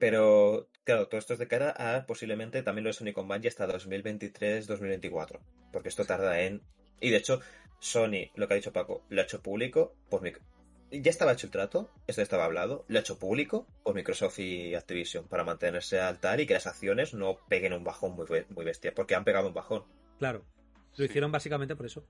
Pero, 0.04 0.68
claro, 0.84 1.08
todo 1.08 1.18
esto 1.18 1.32
es 1.32 1.38
de 1.38 1.48
cara 1.48 1.70
a 1.70 2.04
posiblemente 2.04 2.62
también 2.62 2.84
lo 2.84 2.90
de 2.90 2.92
Sony 2.92 3.14
con 3.14 3.26
Bungie 3.26 3.48
hasta 3.48 3.66
2023-2024, 3.66 5.40
porque 5.72 5.88
esto 5.88 6.04
tarda 6.04 6.40
en... 6.42 6.60
Y 7.00 7.08
de 7.08 7.16
hecho, 7.16 7.40
Sony, 7.78 8.30
lo 8.34 8.46
que 8.46 8.52
ha 8.52 8.56
dicho 8.56 8.70
Paco, 8.74 9.02
lo 9.08 9.22
ha 9.22 9.24
hecho 9.24 9.40
público 9.42 9.94
por 10.10 10.20
mic- 10.20 10.42
ya 10.90 11.08
estaba 11.10 11.32
hecho 11.32 11.46
el 11.46 11.52
trato, 11.52 11.90
esto 12.06 12.20
ya 12.20 12.24
estaba 12.24 12.44
hablado, 12.44 12.84
lo 12.88 12.98
ha 12.98 13.00
hecho 13.00 13.18
público 13.18 13.66
por 13.82 13.94
Microsoft 13.94 14.38
y 14.40 14.74
Activision 14.74 15.26
para 15.26 15.42
mantenerse 15.42 15.98
al 15.98 16.08
altar 16.08 16.38
y 16.38 16.46
que 16.46 16.52
las 16.52 16.66
acciones 16.66 17.14
no 17.14 17.38
peguen 17.48 17.72
un 17.72 17.82
bajón 17.82 18.12
muy, 18.14 18.26
muy 18.50 18.64
bestia, 18.66 18.92
porque 18.94 19.14
han 19.14 19.24
pegado 19.24 19.48
un 19.48 19.54
bajón. 19.54 19.84
Claro. 20.18 20.44
Lo 20.90 20.96
Sí. 20.98 21.04
hicieron 21.04 21.32
básicamente 21.32 21.76
por 21.76 21.86
eso. 21.86 22.06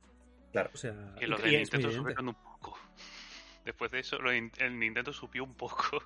Claro. 0.51 0.71
O 0.75 0.77
sea, 0.77 1.15
Que 1.17 1.29
los 1.29 1.41
de 1.41 1.49
Nintendo 1.59 1.93
subieron 1.93 2.27
un 2.31 2.35
poco. 2.35 2.77
Después 3.65 3.93
de 3.93 4.01
eso, 4.01 4.19
el 4.19 4.79
Nintendo 4.81 5.13
subió 5.13 5.45
un 5.45 5.55
poco. 5.55 6.03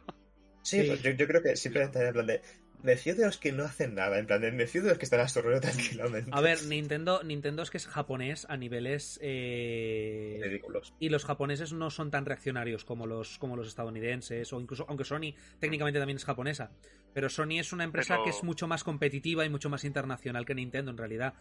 Sí, 0.68 0.82
Sí. 0.82 0.86
pues 0.88 1.02
yo, 1.02 1.10
yo 1.12 1.26
creo 1.26 1.42
que 1.42 1.56
simplemente 1.56 2.06
en 2.06 2.12
plan 2.12 2.26
de. 2.26 2.42
Me 2.80 2.94
fío 2.96 3.16
de 3.16 3.24
los 3.26 3.38
que 3.38 3.50
no 3.50 3.64
hacen 3.64 3.96
nada, 3.96 4.20
en 4.20 4.26
plan 4.26 4.40
de. 4.40 4.52
Me 4.52 4.68
fío 4.68 4.82
de 4.82 4.90
los 4.90 4.98
que 4.98 5.04
están 5.04 5.18
a 5.18 5.26
su 5.28 5.42
rollo 5.42 5.60
tranquilamente. 5.60 6.30
A 6.32 6.40
ver, 6.40 6.62
Nintendo, 6.62 7.22
Nintendo 7.24 7.62
es 7.64 7.70
que 7.70 7.76
es 7.78 7.88
japonés 7.88 8.46
a 8.48 8.56
niveles. 8.56 9.18
eh, 9.20 10.38
Ridículos. 10.42 10.94
Y 11.00 11.08
los 11.08 11.24
japoneses 11.24 11.72
no 11.72 11.90
son 11.90 12.10
tan 12.12 12.24
reaccionarios 12.24 12.84
como 12.84 13.06
los, 13.06 13.38
como 13.38 13.56
los 13.56 13.66
estadounidenses, 13.66 14.52
o 14.52 14.60
incluso, 14.60 14.86
aunque 14.88 15.04
Sony 15.04 15.34
técnicamente 15.58 15.98
también 15.98 16.18
es 16.18 16.24
japonesa. 16.24 16.70
Pero 17.14 17.28
Sony 17.28 17.58
es 17.58 17.72
una 17.72 17.82
empresa 17.84 18.14
Pero- 18.14 18.24
que 18.24 18.30
es 18.30 18.44
mucho 18.44 18.68
más 18.68 18.84
competitiva 18.84 19.44
y 19.44 19.48
mucho 19.48 19.68
más 19.70 19.82
internacional 19.84 20.44
que 20.46 20.54
Nintendo 20.54 20.92
en 20.92 20.98
realidad. 20.98 21.34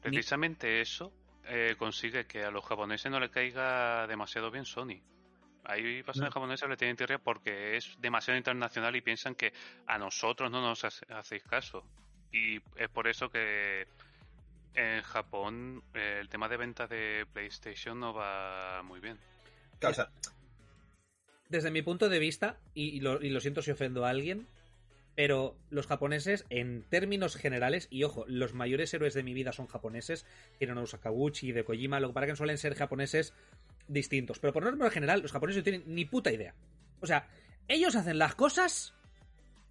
Precisamente 0.00 0.80
eso 0.80 1.12
eh, 1.50 1.74
consigue 1.78 2.26
que 2.26 2.44
a 2.44 2.50
los 2.50 2.64
japoneses 2.64 3.10
no 3.10 3.18
le 3.18 3.30
caiga 3.30 4.06
demasiado 4.06 4.50
bien 4.50 4.64
Sony. 4.64 5.00
Hay 5.64 6.02
personas 6.02 6.32
japonesas 6.32 6.66
que 6.66 6.70
le 6.70 6.76
tienen 6.76 6.96
tirria 6.96 7.18
porque 7.18 7.76
es 7.76 7.96
demasiado 8.00 8.38
internacional 8.38 8.94
y 8.96 9.00
piensan 9.00 9.34
que 9.34 9.52
a 9.86 9.98
nosotros 9.98 10.50
no 10.50 10.62
nos 10.62 10.84
hace- 10.84 11.06
hacéis 11.12 11.42
caso. 11.44 11.84
Y 12.32 12.56
es 12.76 12.88
por 12.92 13.08
eso 13.08 13.28
que 13.30 13.86
en 14.74 15.02
Japón 15.02 15.82
eh, 15.94 16.18
el 16.20 16.28
tema 16.28 16.48
de 16.48 16.56
ventas 16.56 16.88
de 16.88 17.26
PlayStation 17.32 17.98
no 17.98 18.14
va 18.14 18.82
muy 18.82 19.00
bien. 19.00 19.18
Claro, 19.78 19.92
o 19.92 19.94
sea, 19.94 20.10
Desde 21.48 21.70
mi 21.70 21.82
punto 21.82 22.08
de 22.08 22.18
vista, 22.18 22.56
y, 22.74 22.88
y 22.96 23.00
lo, 23.00 23.22
y 23.22 23.30
lo 23.30 23.40
siento 23.40 23.62
si 23.62 23.70
ofendo 23.70 24.04
a 24.04 24.10
alguien, 24.10 24.46
pero 25.14 25.56
los 25.70 25.86
japoneses, 25.86 26.44
en 26.50 26.82
términos 26.90 27.36
generales, 27.36 27.88
y 27.90 28.04
ojo, 28.04 28.24
los 28.28 28.54
mayores 28.54 28.92
héroes 28.94 29.14
de 29.14 29.22
mi 29.22 29.32
vida 29.34 29.52
son 29.52 29.66
japoneses, 29.66 30.24
Hironobu 30.60 30.86
Sakaguchi, 30.86 31.52
de 31.52 31.64
Kojima, 31.64 32.00
lo 32.00 32.08
que 32.08 32.14
para 32.14 32.26
que 32.26 32.36
suelen 32.36 32.58
ser 32.58 32.74
japoneses 32.74 33.32
distintos. 33.88 34.38
Pero 34.38 34.52
por 34.52 34.62
norma 34.62 34.90
general, 34.90 35.22
los 35.22 35.32
japoneses 35.32 35.60
no 35.60 35.64
tienen 35.64 35.82
ni 35.86 36.04
puta 36.04 36.32
idea. 36.32 36.54
O 37.00 37.06
sea, 37.06 37.28
ellos 37.66 37.96
hacen 37.96 38.18
las 38.18 38.34
cosas 38.34 38.94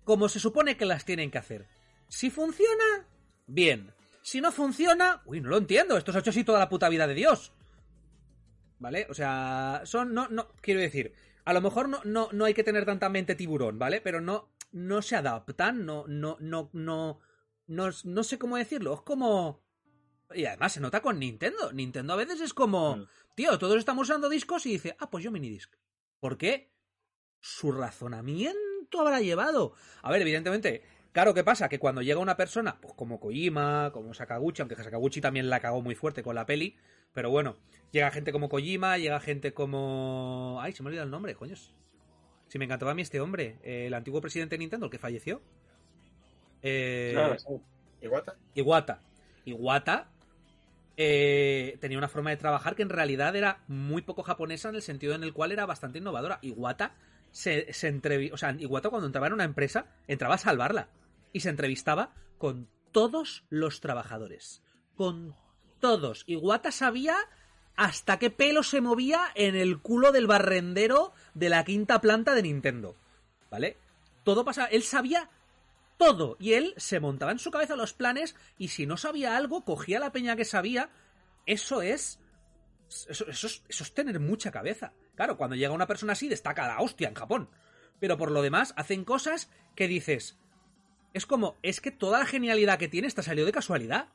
como 0.03 0.29
se 0.29 0.39
supone 0.39 0.77
que 0.77 0.85
las 0.85 1.05
tienen 1.05 1.31
que 1.31 1.37
hacer. 1.37 1.67
Si 2.07 2.29
funciona, 2.29 3.05
bien. 3.45 3.93
Si 4.21 4.41
no 4.41 4.51
funciona, 4.51 5.21
uy, 5.25 5.41
no 5.41 5.49
lo 5.49 5.57
entiendo. 5.57 5.97
Esto 5.97 6.11
se 6.11 6.17
ha 6.17 6.21
hecho 6.21 6.29
así 6.31 6.43
toda 6.43 6.59
la 6.59 6.69
puta 6.69 6.89
vida 6.89 7.07
de 7.07 7.13
Dios. 7.13 7.53
¿Vale? 8.79 9.07
O 9.09 9.13
sea, 9.13 9.81
son, 9.85 10.13
no, 10.13 10.27
no, 10.29 10.49
quiero 10.61 10.79
decir, 10.79 11.13
a 11.45 11.53
lo 11.53 11.61
mejor 11.61 11.89
no, 11.89 12.01
no, 12.03 12.29
no 12.31 12.45
hay 12.45 12.53
que 12.53 12.63
tener 12.63 12.85
tanta 12.85 13.09
mente 13.09 13.35
tiburón, 13.35 13.79
¿vale? 13.79 14.01
Pero 14.01 14.21
no, 14.21 14.49
no 14.71 15.01
se 15.01 15.15
adaptan, 15.15 15.85
no, 15.85 16.05
no, 16.07 16.37
no, 16.39 16.69
no, 16.73 17.19
no, 17.67 17.89
no 18.03 18.23
sé 18.23 18.37
cómo 18.37 18.57
decirlo, 18.57 18.93
es 18.93 19.01
como... 19.01 19.66
Y 20.33 20.45
además 20.45 20.73
se 20.73 20.79
nota 20.79 21.01
con 21.01 21.19
Nintendo. 21.19 21.71
Nintendo 21.71 22.13
a 22.13 22.17
veces 22.17 22.41
es 22.41 22.53
como, 22.53 22.97
Mm. 22.97 23.07
tío, 23.35 23.57
todos 23.57 23.77
estamos 23.77 24.07
usando 24.09 24.29
discos 24.29 24.65
y 24.65 24.71
dice, 24.73 24.95
ah, 24.99 25.09
pues 25.09 25.23
yo 25.23 25.31
minidisc. 25.31 25.73
¿Por 26.19 26.37
qué? 26.37 26.71
Su 27.39 27.71
razonamiento 27.71 28.99
habrá 28.99 29.21
llevado. 29.21 29.73
A 30.01 30.11
ver, 30.11 30.21
evidentemente, 30.21 30.83
claro, 31.13 31.33
¿qué 31.33 31.43
pasa? 31.43 31.69
Que 31.69 31.79
cuando 31.79 32.01
llega 32.01 32.19
una 32.19 32.35
persona, 32.35 32.79
pues 32.81 32.93
como 32.95 33.19
Kojima, 33.19 33.91
como 33.93 34.13
Sakaguchi, 34.13 34.61
aunque 34.61 34.75
Sakaguchi 34.75 35.21
también 35.21 35.49
la 35.49 35.59
cagó 35.59 35.81
muy 35.81 35.95
fuerte 35.95 36.23
con 36.23 36.35
la 36.35 36.45
peli, 36.45 36.75
pero 37.13 37.29
bueno, 37.29 37.55
llega 37.91 38.11
gente 38.11 38.31
como 38.31 38.49
Kojima, 38.49 38.97
llega 38.97 39.19
gente 39.19 39.53
como... 39.53 40.57
Ay, 40.61 40.73
se 40.73 40.83
me 40.83 40.87
olvidó 40.89 41.03
el 41.03 41.11
nombre, 41.11 41.35
coños. 41.35 41.73
Si 42.47 42.57
me 42.59 42.65
encantaba 42.65 42.91
a 42.91 42.95
mí 42.95 43.01
este 43.01 43.19
hombre, 43.21 43.59
eh, 43.63 43.87
el 43.87 43.93
antiguo 43.93 44.19
presidente 44.21 44.55
de 44.55 44.59
Nintendo, 44.59 44.85
el 44.87 44.91
que 44.91 44.99
falleció. 44.99 45.41
Eh, 46.61 47.11
Claro, 47.13 47.37
sí. 47.39 47.47
Iwata. 48.01 48.35
Iwata. 48.55 49.01
Iwata 49.45 50.09
eh, 50.97 51.77
tenía 51.79 51.97
una 51.97 52.09
forma 52.09 52.31
de 52.31 52.37
trabajar 52.37 52.75
que 52.75 52.81
en 52.81 52.89
realidad 52.89 53.35
era 53.35 53.63
muy 53.67 54.01
poco 54.01 54.23
japonesa 54.23 54.69
en 54.69 54.75
el 54.75 54.81
sentido 54.81 55.15
en 55.15 55.23
el 55.23 55.33
cual 55.33 55.51
era 55.51 55.65
bastante 55.65 55.99
innovadora. 55.99 56.39
Iwata 56.41 56.95
se, 57.31 57.71
se 57.71 57.93
entrevi- 57.93 58.33
o 58.33 58.37
sea, 58.37 58.55
Iwata 58.57 58.89
cuando 58.89 59.05
entraba 59.05 59.27
en 59.27 59.33
una 59.33 59.43
empresa 59.43 59.85
entraba 60.07 60.35
a 60.35 60.39
salvarla 60.39 60.89
y 61.31 61.41
se 61.41 61.49
entrevistaba 61.49 62.13
con 62.37 62.67
todos 62.91 63.45
los 63.49 63.79
trabajadores. 63.79 64.63
Con 64.95 65.35
todos. 65.79 66.23
Iwata 66.25 66.71
sabía 66.71 67.15
hasta 67.75 68.17
qué 68.17 68.31
pelo 68.31 68.63
se 68.63 68.81
movía 68.81 69.21
en 69.35 69.55
el 69.55 69.79
culo 69.79 70.11
del 70.11 70.25
barrendero 70.25 71.13
de 71.35 71.49
la 71.49 71.63
quinta 71.63 72.01
planta 72.01 72.33
de 72.33 72.41
Nintendo. 72.41 72.95
¿Vale? 73.51 73.77
Todo 74.23 74.43
pasaba. 74.43 74.67
Él 74.67 74.81
sabía 74.81 75.29
todo. 75.97 76.37
Y 76.39 76.53
él 76.53 76.73
se 76.77 76.99
montaba 76.99 77.31
en 77.31 77.39
su 77.39 77.51
cabeza 77.51 77.75
los 77.75 77.93
planes 77.93 78.35
y 78.57 78.69
si 78.69 78.85
no 78.85 78.97
sabía 78.97 79.35
algo, 79.37 79.65
cogía 79.65 79.99
la 79.99 80.11
peña 80.11 80.35
que 80.35 80.45
sabía. 80.45 80.89
Eso 81.45 81.81
es... 81.81 82.19
Eso, 83.09 83.27
eso 83.27 83.47
es, 83.47 83.63
eso 83.67 83.83
es 83.83 83.93
tener 83.93 84.19
mucha 84.19 84.51
cabeza. 84.51 84.93
Claro, 85.15 85.35
cuando 85.37 85.55
llega 85.55 85.73
una 85.73 85.87
persona 85.87 86.13
así, 86.13 86.29
destaca 86.29 86.67
la 86.67 86.79
hostia 86.79 87.09
en 87.09 87.15
Japón. 87.15 87.49
Pero 87.99 88.17
por 88.17 88.31
lo 88.31 88.41
demás, 88.41 88.73
hacen 88.77 89.03
cosas 89.03 89.49
que 89.75 89.87
dices... 89.87 90.37
Es 91.13 91.25
como, 91.25 91.57
es 91.63 91.81
que 91.81 91.89
toda 91.91 92.19
la 92.19 92.25
genialidad 92.25 92.77
que 92.77 92.87
tiene 92.87 93.07
está 93.07 93.23
salió 93.23 93.45
de 93.45 93.51
casualidad. 93.51 94.09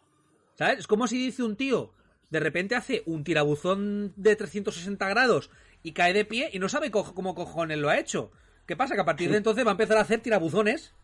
¿Sabes? 0.54 0.80
Es 0.80 0.86
como 0.86 1.06
si 1.08 1.18
dice 1.18 1.42
un 1.42 1.56
tío, 1.56 1.92
de 2.30 2.38
repente 2.38 2.76
hace 2.76 3.02
un 3.06 3.24
tirabuzón 3.24 4.12
de 4.16 4.36
360 4.36 5.08
grados 5.08 5.50
y 5.82 5.92
cae 5.92 6.12
de 6.12 6.24
pie 6.24 6.50
y 6.52 6.58
no 6.60 6.68
sabe 6.68 6.90
co- 6.90 7.14
cómo 7.14 7.34
cojones 7.34 7.78
lo 7.78 7.88
ha 7.88 7.98
hecho. 7.98 8.30
¿Qué 8.66 8.76
pasa? 8.76 8.94
Que 8.94 9.00
a 9.00 9.04
partir 9.06 9.30
de 9.30 9.38
entonces 9.38 9.64
va 9.66 9.70
a 9.70 9.72
empezar 9.72 9.96
a 9.96 10.02
hacer 10.02 10.20
tirabuzones. 10.20 10.94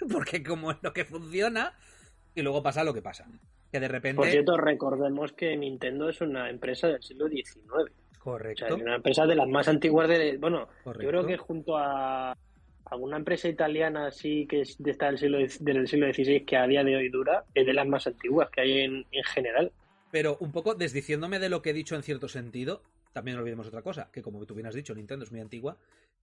Porque 0.12 0.42
como 0.42 0.70
es 0.70 0.78
lo 0.82 0.92
que 0.92 1.04
funciona, 1.04 1.74
y 2.34 2.42
luego 2.42 2.62
pasa 2.62 2.84
lo 2.84 2.94
que 2.94 3.02
pasa. 3.02 3.26
Que 3.70 3.80
de 3.80 3.88
repente. 3.88 4.16
Por 4.16 4.28
cierto, 4.28 4.56
recordemos 4.56 5.32
que 5.32 5.56
Nintendo 5.56 6.08
es 6.08 6.20
una 6.20 6.48
empresa 6.48 6.88
del 6.88 7.02
siglo 7.02 7.28
XIX. 7.28 7.66
O 7.70 7.84
sea, 7.84 7.94
correcto. 8.18 8.66
es 8.66 8.82
una 8.82 8.96
empresa 8.96 9.26
de 9.26 9.34
las 9.34 9.48
más 9.48 9.68
antiguas 9.68 10.08
de... 10.08 10.36
Bueno, 10.38 10.68
Correcto. 10.84 11.02
yo 11.02 11.08
creo 11.08 11.26
que 11.26 11.36
junto 11.36 11.76
a 11.76 12.36
alguna 12.86 13.18
empresa 13.18 13.48
italiana 13.48 14.06
así 14.06 14.46
que 14.46 14.62
es 14.62 14.82
de 14.82 14.90
esta 14.90 15.06
del 15.06 15.18
siglo, 15.18 15.38
del 15.38 15.88
siglo 15.88 16.12
XVI 16.12 16.44
que 16.44 16.56
a 16.56 16.66
día 16.66 16.82
de 16.82 16.96
hoy 16.96 17.10
dura, 17.10 17.44
es 17.54 17.66
de 17.66 17.74
las 17.74 17.86
más 17.86 18.06
antiguas 18.06 18.48
que 18.50 18.62
hay 18.62 18.80
en, 18.80 19.06
en 19.10 19.24
general. 19.24 19.72
Pero 20.10 20.38
un 20.40 20.52
poco 20.52 20.74
desdiciéndome 20.74 21.38
de 21.38 21.50
lo 21.50 21.60
que 21.60 21.70
he 21.70 21.74
dicho 21.74 21.94
en 21.96 22.02
cierto 22.02 22.28
sentido, 22.28 22.82
también 23.12 23.36
no 23.36 23.42
olvidemos 23.42 23.66
otra 23.66 23.82
cosa, 23.82 24.10
que 24.12 24.22
como 24.22 24.44
tú 24.46 24.54
bien 24.54 24.66
has 24.66 24.74
dicho, 24.74 24.94
Nintendo 24.94 25.24
es 25.24 25.32
muy 25.32 25.40
antigua 25.40 25.76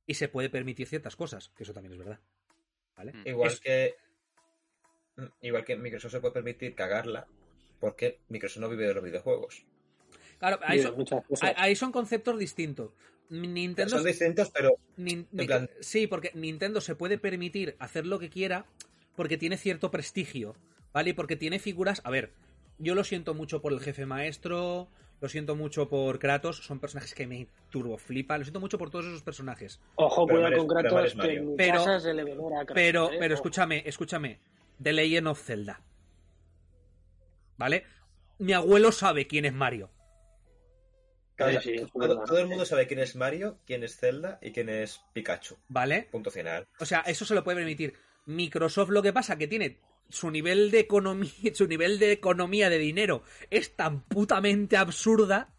y 0.07 0.15
se 0.15 0.27
puede 0.27 0.49
permitir 0.49 0.87
ciertas 0.87 1.15
cosas, 1.15 1.49
que 1.49 1.63
eso 1.63 1.73
también 1.73 1.93
es 1.93 1.99
verdad. 1.99 2.19
¿Vale? 2.95 3.13
Mm. 3.13 3.27
Igual 3.27 3.51
Es- 3.51 3.59
que. 3.59 3.95
mm, 5.17 5.25
Igual 5.41 5.63
que 5.65 5.75
Microsoft 5.75 6.11
se 6.11 6.19
puede 6.19 6.33
permitir 6.33 6.75
cagarla, 6.75 7.27
porque 7.79 8.19
Microsoft 8.29 8.61
no 8.61 8.69
vive 8.69 8.87
de 8.87 8.93
los 8.93 9.03
videojuegos. 9.03 9.65
Claro, 10.39 10.59
ahí 10.63 10.81
son, 10.81 10.95
ahí- 11.41 11.53
ahí 11.57 11.75
son 11.75 11.91
conceptos 11.91 12.37
distintos. 12.37 12.91
Nintendo 13.29 13.89
Son 13.97 14.05
distintos, 14.05 14.51
pero 14.51 14.77
Nin- 14.97 15.25
En 15.35 15.47
plan- 15.47 15.69
Sí, 15.79 16.05
porque 16.07 16.31
Nintendo 16.35 16.79
se 16.81 16.95
puede 16.95 17.17
permitir 17.17 17.75
hacer 17.79 18.05
lo 18.05 18.19
que 18.19 18.29
quiera 18.29 18.65
porque 19.15 19.37
tiene 19.37 19.57
cierto 19.57 19.89
prestigio, 19.89 20.55
¿vale? 20.93 21.11
Y 21.11 21.13
porque 21.13 21.35
tiene 21.35 21.57
figuras... 21.57 22.01
A 22.03 22.11
ver, 22.11 22.33
yo 22.77 22.93
lo 22.93 23.03
siento 23.03 23.33
mucho 23.33 23.61
por 23.61 23.73
el 23.73 23.79
jefe 23.79 24.05
maestro, 24.05 24.89
lo 25.21 25.29
siento 25.29 25.55
mucho 25.55 25.87
por 25.89 26.19
Kratos, 26.19 26.57
son 26.57 26.79
personajes 26.79 27.13
que 27.15 27.25
me 27.27 27.47
turbo 27.69 27.97
flipa, 27.97 28.37
lo 28.37 28.43
siento 28.43 28.59
mucho 28.59 28.77
por 28.77 28.89
todos 28.89 29.05
esos 29.05 29.23
personajes. 29.23 29.79
Ojo, 29.95 30.25
Pero 30.27 30.39
cuidado 30.41 30.57
con 30.57 30.67
pero 30.67 30.89
Kratos, 30.89 31.05
es 31.05 31.15
que 31.21 31.33
en 31.35 31.49
mi 31.51 31.55
Pero- 31.57 31.73
casa 31.85 31.99
se 31.99 32.13
le 32.13 32.23
venera 32.23 32.61
a 32.61 32.65
Kratos. 32.65 32.75
Pero, 32.75 33.11
¿eh? 33.11 33.17
pero 33.19 33.33
escúchame, 33.33 33.83
escúchame. 33.85 34.39
The 34.81 34.93
Legend 34.93 35.27
of 35.27 35.41
Zelda. 35.41 35.81
¿Vale? 37.57 37.85
Mi 38.39 38.53
abuelo 38.53 38.91
sabe 38.91 39.27
quién 39.27 39.45
es 39.45 39.53
Mario. 39.53 39.89
Claro, 41.35 41.59
Sí, 41.61 41.77
sí, 41.79 41.85
todo, 41.93 42.23
todo 42.23 42.37
el 42.39 42.47
mundo 42.47 42.65
sabe 42.65 42.87
quién 42.87 42.99
es 42.99 43.15
Mario, 43.15 43.59
quién 43.65 43.83
es 43.83 43.97
Zelda 43.97 44.39
y 44.41 44.51
quién 44.51 44.69
es 44.69 45.01
Pikachu. 45.13 45.57
¿Vale? 45.67 46.07
Punto 46.11 46.31
final. 46.31 46.65
O 46.79 46.85
sea, 46.85 46.99
eso 47.01 47.25
se 47.25 47.35
lo 47.35 47.43
puede 47.43 47.57
permitir. 47.57 47.93
Microsoft 48.25 48.89
lo 48.89 49.01
que 49.01 49.13
pasa 49.13 49.37
que 49.37 49.47
tiene 49.47 49.79
su 50.09 50.31
nivel 50.31 50.71
de 50.71 50.79
economía, 50.79 51.31
su 51.53 51.67
nivel 51.67 51.99
de 51.99 52.11
economía 52.11 52.69
de 52.69 52.77
dinero 52.77 53.23
es 53.49 53.75
tan 53.75 54.01
putamente 54.01 54.77
absurda 54.77 55.53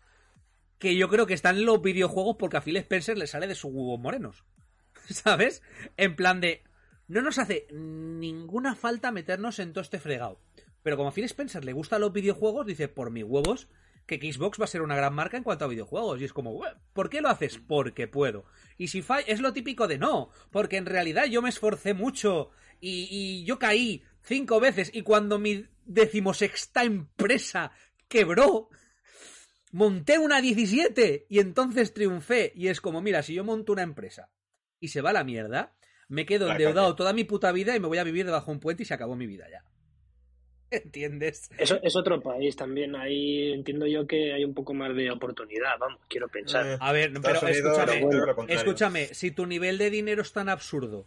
que 0.79 0.97
yo 0.97 1.09
creo 1.09 1.27
que 1.27 1.35
están 1.35 1.65
los 1.65 1.81
videojuegos 1.81 2.37
porque 2.39 2.59
a 2.59 2.61
Phil 2.61 2.77
Spencer 2.77 3.17
le 3.17 3.27
sale 3.27 3.47
de 3.47 3.55
sus 3.55 3.73
huevos 3.73 3.99
morenos. 3.99 4.45
¿Sabes? 5.09 5.63
En 5.97 6.17
plan 6.17 6.41
de 6.41 6.65
no 7.09 7.23
nos 7.23 7.39
hace 7.39 7.67
ninguna 7.73 8.75
falta 8.75 9.13
meternos 9.13 9.59
en 9.59 9.73
todo 9.73 9.83
este 9.83 10.01
fregado. 10.01 10.41
Pero 10.83 10.97
como 10.97 11.09
a 11.09 11.13
Phil 11.13 11.25
Spencer 11.25 11.65
le 11.65 11.73
gustan 11.73 12.01
los 12.01 12.13
videojuegos, 12.13 12.67
dice, 12.67 12.89
por 12.89 13.11
mis 13.11 13.25
huevos, 13.25 13.69
que 14.07 14.21
Xbox 14.33 14.61
va 14.61 14.65
a 14.65 14.69
ser 14.69 14.83
una 14.83 14.97
gran 14.97 15.15
marca 15.15 15.37
en 15.37 15.43
cuanto 15.43 15.65
a 15.65 15.69
videojuegos. 15.69 16.21
Y 16.21 16.25
es 16.25 16.33
como, 16.33 16.53
"Ué, 16.53 16.69
¿por 16.93 17.11
qué 17.11 17.21
lo 17.21 17.29
haces? 17.29 17.59
Porque 17.59 18.07
puedo. 18.07 18.45
Y 18.79 18.89
si 18.89 19.03
falla, 19.03 19.27
es 19.27 19.41
lo 19.41 19.53
típico 19.53 19.89
de 19.89 19.99
no, 19.99 20.31
porque 20.51 20.77
en 20.77 20.87
realidad 20.87 21.25
yo 21.27 21.43
me 21.43 21.49
esforcé 21.49 21.95
mucho 21.95 22.51
y, 22.81 23.09
y 23.11 23.45
yo 23.45 23.59
caí 23.59 24.05
cinco 24.27 24.61
veces 24.61 24.91
y 24.93 25.03
cuando 25.03 25.39
mi 25.39 25.67
decimosexta 25.85 26.83
empresa 26.83 27.73
quebró, 28.09 28.69
monté 29.73 30.19
una 30.19 30.41
17 30.41 31.27
y 31.29 31.39
entonces 31.39 31.95
triunfé. 31.95 32.53
Y 32.55 32.69
es 32.69 32.81
como, 32.81 33.01
mira, 33.01 33.23
si 33.23 33.35
yo 33.35 33.45
monto 33.45 33.73
una 33.73 33.83
empresa 33.83 34.31
y 34.81 34.89
se 34.89 35.01
va 35.01 35.11
a 35.11 35.15
la 35.15 35.25
mierda, 35.25 35.75
me 36.09 36.27
quedo 36.27 36.51
endeudado 36.51 36.95
toda 36.95 37.13
mi 37.13 37.25
puta 37.25 37.53
vida 37.53 37.75
y 37.77 37.81
me 37.81 37.89
voy 37.89 37.99
a 37.99 38.05
vivir 38.05 38.27
debajo 38.27 38.47
de 38.47 38.53
un 38.53 38.61
puente 38.61 38.83
y 38.83 38.87
se 38.87 38.95
acabó 38.95 39.17
mi 39.17 39.27
vida 39.27 39.47
ya. 39.51 39.65
¿Entiendes? 40.71 41.49
Eso 41.59 41.79
es 41.81 41.95
otro 41.95 42.21
país 42.21 42.57
también. 42.57 42.97
Ahí 42.97 43.53
entiendo 43.53 43.87
yo 43.87 44.07
que 44.07 44.33
hay 44.33 44.45
un 44.45 44.55
poco 44.55 44.75
más 44.75 44.95
de 44.97 45.11
oportunidad, 45.13 45.79
vamos, 45.79 46.01
quiero 46.09 46.29
pensar. 46.29 46.67
Eh, 46.67 46.77
A 46.81 46.93
ver, 46.93 47.13
Estados 47.15 47.41
pero 47.41 47.53
escúchame, 47.53 48.53
escúchame, 48.53 49.07
si 49.15 49.31
tu 49.31 49.47
nivel 49.47 49.79
de 49.79 49.91
dinero 49.91 50.23
es 50.23 50.33
tan 50.33 50.49
absurdo, 50.49 51.07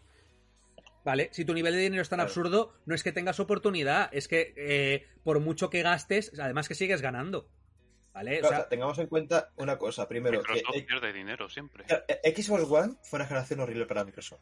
¿vale? 1.04 1.30
Si 1.32 1.46
tu 1.46 1.54
nivel 1.54 1.74
de 1.74 1.80
dinero 1.80 2.02
es 2.02 2.10
tan 2.10 2.18
Claro. 2.18 2.28
absurdo, 2.30 2.74
no 2.86 2.96
es 2.96 3.04
que 3.04 3.12
tengas 3.12 3.40
oportunidad, 3.40 4.10
es 4.14 4.28
que 4.28 4.54
eh, 4.58 5.08
por 5.24 5.40
mucho 5.40 5.70
que 5.70 5.82
gastes, 5.82 6.32
además 6.40 6.68
que 6.68 6.76
sigues 6.76 7.02
ganando, 7.02 7.50
¿vale? 8.14 8.40
O 8.40 8.42
sea, 8.42 8.50
o 8.50 8.52
sea, 8.62 8.70
tengamos 8.70 8.98
en 9.00 9.08
cuenta 9.08 9.52
una 9.58 9.78
cosa. 9.78 10.08
Primero, 10.08 10.42
que 10.44 10.54
Microsoft 10.54 10.76
eh, 10.78 10.86
pierde 10.88 11.14
dinero 11.14 11.50
siempre. 11.50 11.86
eh, 11.90 12.34
Xbox 12.36 12.64
One 12.70 12.94
fue 13.04 13.18
una 13.18 13.26
generación 13.28 13.60
horrible 13.62 13.86
para 13.86 14.04
Microsoft. 14.06 14.42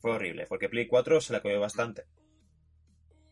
Fue 0.00 0.12
horrible, 0.12 0.46
porque 0.46 0.68
Play 0.68 0.86
4 0.86 1.20
se 1.20 1.32
la 1.32 1.40
comió 1.40 1.58
bastante. 1.60 2.04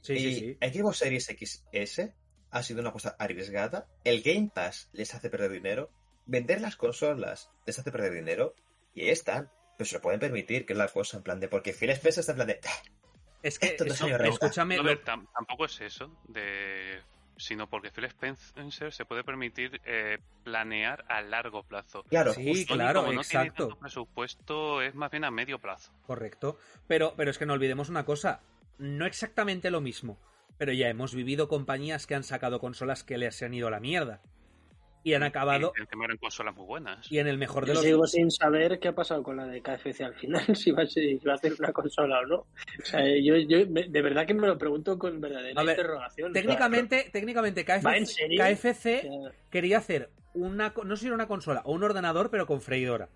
sí, 0.00 0.12
y 0.14 0.18
sí, 0.34 0.56
sí. 0.60 0.78
Xbox 0.80 0.98
Series 0.98 1.24
XS 1.26 2.12
ha 2.50 2.62
sido 2.62 2.80
una 2.80 2.92
cosa 2.92 3.14
arriesgada. 3.18 3.86
El 4.04 4.22
Game 4.22 4.50
Pass 4.54 4.88
les 4.92 5.14
hace 5.14 5.30
perder 5.30 5.50
dinero. 5.52 5.90
Vender 6.26 6.60
las 6.60 6.76
consolas 6.76 7.50
les 7.66 7.78
hace 7.78 7.92
perder 7.92 8.12
dinero. 8.14 8.54
Y 8.94 9.02
ahí 9.02 9.10
están. 9.10 9.50
Pero 9.76 9.88
se 9.88 9.96
lo 9.96 10.02
pueden 10.02 10.20
permitir, 10.20 10.64
que 10.66 10.72
es 10.72 10.78
la 10.78 10.88
cosa, 10.88 11.16
en 11.18 11.22
plan 11.22 11.38
de. 11.40 11.48
Porque 11.48 11.72
Phil 11.72 11.90
Spencer 11.90 12.20
está 12.20 12.32
en 12.32 12.36
plan 12.36 12.48
de. 12.48 12.60
Es 13.42 13.58
que, 13.58 13.66
esto 13.68 13.84
eso- 13.84 14.06
escúchame, 14.08 14.76
No, 14.76 14.82
a 14.82 14.84
lo- 14.94 14.98
tampoco 15.00 15.66
es 15.66 15.80
eso, 15.80 16.10
de 16.28 17.00
sino 17.38 17.68
porque 17.68 17.90
Phil 17.90 18.04
Spencer 18.06 18.92
se 18.94 19.04
puede 19.04 19.22
permitir 19.22 19.78
eh, 19.84 20.18
planear 20.42 21.04
a 21.08 21.20
largo 21.20 21.62
plazo. 21.64 22.02
Claro, 22.04 22.32
Sí, 22.32 22.48
justo. 22.48 22.74
Claro, 22.74 23.00
como 23.02 23.12
no 23.12 23.20
tiene 23.20 23.44
exacto. 23.44 23.68
tanto 23.68 23.78
presupuesto, 23.80 24.80
es 24.80 24.94
más 24.94 25.10
bien 25.10 25.24
a 25.24 25.30
medio 25.30 25.58
plazo. 25.58 25.92
Correcto. 26.06 26.58
Pero, 26.86 27.12
pero 27.14 27.30
es 27.30 27.36
que 27.36 27.44
no 27.44 27.52
olvidemos 27.52 27.90
una 27.90 28.06
cosa. 28.06 28.40
No 28.78 29.04
exactamente 29.04 29.70
lo 29.70 29.82
mismo. 29.82 30.18
Pero 30.56 30.72
ya 30.72 30.88
hemos 30.88 31.14
vivido 31.14 31.46
compañías 31.48 32.06
que 32.06 32.14
han 32.14 32.24
sacado 32.24 32.58
consolas 32.58 33.04
que 33.04 33.18
les 33.18 33.42
han 33.42 33.52
ido 33.52 33.68
a 33.68 33.70
la 33.70 33.80
mierda. 33.80 34.22
Y 35.06 35.14
han 35.14 35.22
acabado. 35.22 35.72
Y 35.76 35.82
encima 35.82 36.04
eran 36.04 36.16
consolas 36.16 36.56
muy 36.56 36.66
buenas. 36.66 37.12
Y 37.12 37.20
en 37.20 37.28
el 37.28 37.38
mejor 37.38 37.64
de 37.64 37.68
Yo 37.68 37.74
los. 37.74 37.84
sigo 37.84 38.06
sin 38.08 38.28
saber 38.28 38.80
qué 38.80 38.88
ha 38.88 38.94
pasado 38.96 39.22
con 39.22 39.36
la 39.36 39.46
de 39.46 39.62
KFC 39.62 40.00
al 40.00 40.14
final, 40.16 40.44
si 40.56 40.72
va 40.72 40.82
a, 40.82 40.86
ser- 40.86 41.04
si 41.20 41.24
va 41.24 41.34
a 41.34 41.36
hacer 41.36 41.52
una 41.56 41.72
consola 41.72 42.18
o 42.18 42.26
no. 42.26 42.36
O 42.38 42.46
sea, 42.82 43.02
yo, 43.22 43.36
yo 43.36 43.68
me- 43.68 43.84
de 43.88 44.02
verdad 44.02 44.26
que 44.26 44.34
me 44.34 44.48
lo 44.48 44.58
pregunto 44.58 44.98
con 44.98 45.20
verdadera 45.20 45.62
ver, 45.62 45.78
interrogación. 45.78 46.32
Técnicamente, 46.32 47.08
técnicamente 47.12 47.64
¿Va 47.84 47.96
en 47.96 48.04
KFC? 48.04 48.36
KFC 48.36 49.08
quería 49.48 49.78
hacer 49.78 50.10
una. 50.34 50.74
No 50.84 50.96
sé 50.96 51.02
si 51.02 51.06
era 51.06 51.14
una 51.14 51.28
consola 51.28 51.62
o 51.66 51.72
un 51.72 51.84
ordenador, 51.84 52.28
pero 52.28 52.48
con 52.48 52.60
freidora. 52.60 53.08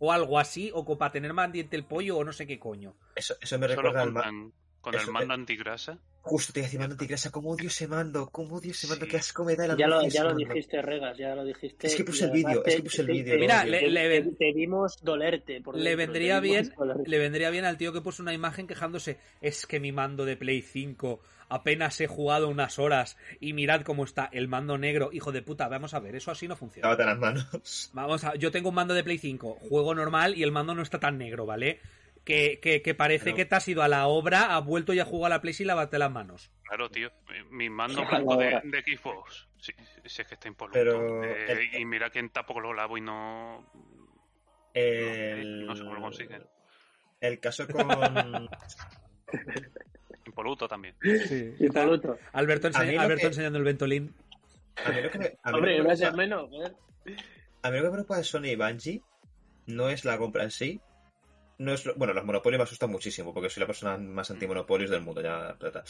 O 0.00 0.10
algo 0.12 0.40
así, 0.40 0.72
o 0.74 0.98
para 0.98 1.12
tener 1.12 1.32
más 1.32 1.52
diente 1.52 1.76
el 1.76 1.84
pollo, 1.84 2.16
o 2.16 2.24
no 2.24 2.32
sé 2.32 2.48
qué 2.48 2.58
coño. 2.58 2.94
Eso, 3.14 3.34
eso 3.40 3.56
me 3.56 3.68
Solo 3.68 3.92
recuerda 3.92 4.24
al 4.26 4.52
con, 4.80 4.94
eso 4.94 5.02
el 5.02 5.06
te- 5.06 5.12
mando 5.12 5.34
antigrasa. 5.34 5.98
Justo 6.22 6.52
te 6.52 6.60
iba 6.60 6.64
a 6.64 6.68
decir 6.68 6.78
mando 6.80 6.94
antigrasa. 6.94 7.30
¿Cómo 7.30 7.50
odio 7.50 7.68
ese 7.68 7.88
mando? 7.88 8.28
¿Cómo 8.30 8.56
odio 8.56 8.72
ese 8.72 8.86
mando? 8.88 9.04
Sí. 9.06 9.10
Qué 9.10 9.16
asco 9.16 9.44
me 9.44 9.56
da 9.56 9.64
el 9.66 9.76
ya 9.78 9.86
lo, 9.88 10.06
ya 10.06 10.22
lo 10.24 10.34
mando. 10.34 10.44
dijiste, 10.52 10.82
Regas, 10.82 11.16
ya 11.16 11.34
lo 11.34 11.44
dijiste. 11.44 11.86
Es 11.86 11.94
que 11.96 12.04
puse 12.04 12.24
el 12.26 12.30
vídeo, 12.32 12.62
es 12.64 12.76
que 12.76 12.82
puse 12.82 13.00
el 13.02 13.08
vídeo, 13.08 13.38
Mira, 13.38 13.64
le- 13.64 13.88
le 13.90 14.00
te- 14.02 14.08
ven- 14.08 14.36
te 14.36 14.52
vimos 14.52 15.02
dolerte. 15.02 15.60
Por 15.62 15.76
Le 15.76 15.82
dentro, 15.96 15.96
vendría 15.98 16.40
bien, 16.40 16.72
dolerte. 16.76 17.08
le 17.08 17.18
vendría 17.18 17.50
bien 17.50 17.64
al 17.64 17.78
tío 17.78 17.92
que 17.92 18.00
puso 18.02 18.22
una 18.22 18.34
imagen 18.34 18.66
quejándose. 18.66 19.18
Es 19.40 19.66
que 19.66 19.80
mi 19.80 19.92
mando 19.92 20.24
de 20.26 20.36
Play 20.36 20.60
5 20.62 21.20
apenas 21.48 22.00
he 22.00 22.06
jugado 22.06 22.48
unas 22.48 22.78
horas 22.78 23.16
y 23.40 23.54
mirad 23.54 23.80
cómo 23.82 24.04
está 24.04 24.28
el 24.32 24.46
mando 24.46 24.76
negro. 24.78 25.10
Hijo 25.12 25.32
de 25.32 25.40
puta, 25.42 25.68
vamos 25.68 25.94
a 25.94 26.00
ver, 26.00 26.14
eso 26.16 26.30
así 26.30 26.46
no 26.46 26.54
funciona. 26.54 26.88
Lávate 26.88 27.04
las 27.06 27.18
manos. 27.18 27.90
Vamos 27.94 28.24
a, 28.24 28.34
yo 28.36 28.50
tengo 28.50 28.68
un 28.68 28.74
mando 28.74 28.92
de 28.94 29.02
Play 29.02 29.18
5, 29.18 29.58
juego 29.68 29.94
normal 29.94 30.36
y 30.36 30.42
el 30.42 30.52
mando 30.52 30.74
no 30.74 30.82
está 30.82 31.00
tan 31.00 31.16
negro, 31.18 31.46
¿vale? 31.46 31.80
Que, 32.24 32.60
que, 32.60 32.82
que 32.82 32.94
parece 32.94 33.24
Pero- 33.26 33.36
que 33.36 33.44
te 33.46 33.54
has 33.56 33.66
ido 33.68 33.82
a 33.82 33.88
la 33.88 34.06
obra, 34.06 34.56
has 34.56 34.64
vuelto 34.64 34.92
ya 34.92 35.02
a 35.02 35.06
jugar 35.06 35.32
a 35.32 35.36
la 35.36 35.40
Play 35.40 35.54
y 35.58 35.64
lávate 35.64 35.98
las 35.98 36.10
manos. 36.12 36.50
Claro, 36.64 36.90
tío. 36.90 37.10
Mi- 37.28 37.56
Mi 37.56 37.70
mando 37.70 38.04
blanco 38.06 38.36
de, 38.36 38.60
de 38.64 38.82
Xbox. 38.96 39.48
Sí, 39.58 39.72
sí, 40.04 40.22
es 40.22 40.28
que 40.28 40.34
está 40.34 40.46
impoluto. 40.48 40.78
Pero 40.78 41.24
Eh, 41.24 41.46
el- 41.48 41.80
Y 41.80 41.84
mira 41.84 42.10
que 42.10 42.22
tampoco 42.28 42.60
lo 42.60 42.72
lavo 42.74 42.96
y 42.98 43.00
no. 43.00 43.66
El... 44.74 45.66
No 45.66 45.74
sé 45.74 45.82
cómo 45.82 45.94
lo 45.96 46.00
consiguen. 46.02 46.44
El 47.20 47.40
caso 47.40 47.66
con. 47.66 48.48
Impoluto 50.26 50.68
también. 50.68 50.94
Y 51.02 51.66
otro. 51.76 52.18
Alberto, 52.32 52.68
que- 52.70 53.26
enseñando 53.26 53.58
el 53.58 53.64
Ventolin. 53.64 54.14
A 54.84 54.90
mí 54.92 55.00
lo 55.02 55.10
que 55.10 55.18
a 55.42 55.50
mí 55.50 55.56
Hombre, 55.56 55.78
lo 55.78 55.84
que 55.84 55.96
preocupa- 55.96 56.16
menos. 56.16 56.48
A 57.62 57.70
mí 57.70 57.76
lo 57.76 57.82
que 57.82 57.88
me 57.88 57.90
preocupa 57.90 58.16
de 58.18 58.24
Sony 58.24 58.44
y 58.46 58.56
Bungie 58.56 59.02
no 59.66 59.88
es 59.90 60.04
la 60.04 60.18
compra 60.18 60.44
en 60.44 60.50
sí. 60.50 60.80
No 61.60 61.74
es 61.74 61.84
lo- 61.84 61.94
bueno, 61.94 62.14
los 62.14 62.24
monopolios 62.24 62.58
me 62.58 62.62
asustan 62.64 62.90
muchísimo 62.90 63.34
porque 63.34 63.50
soy 63.50 63.60
la 63.60 63.66
persona 63.66 63.98
más 63.98 64.30
antimonopolios 64.30 64.90
del 64.90 65.02
mundo. 65.02 65.20
Ya, 65.20 65.54
ta, 65.58 65.70
ta. 65.70 65.84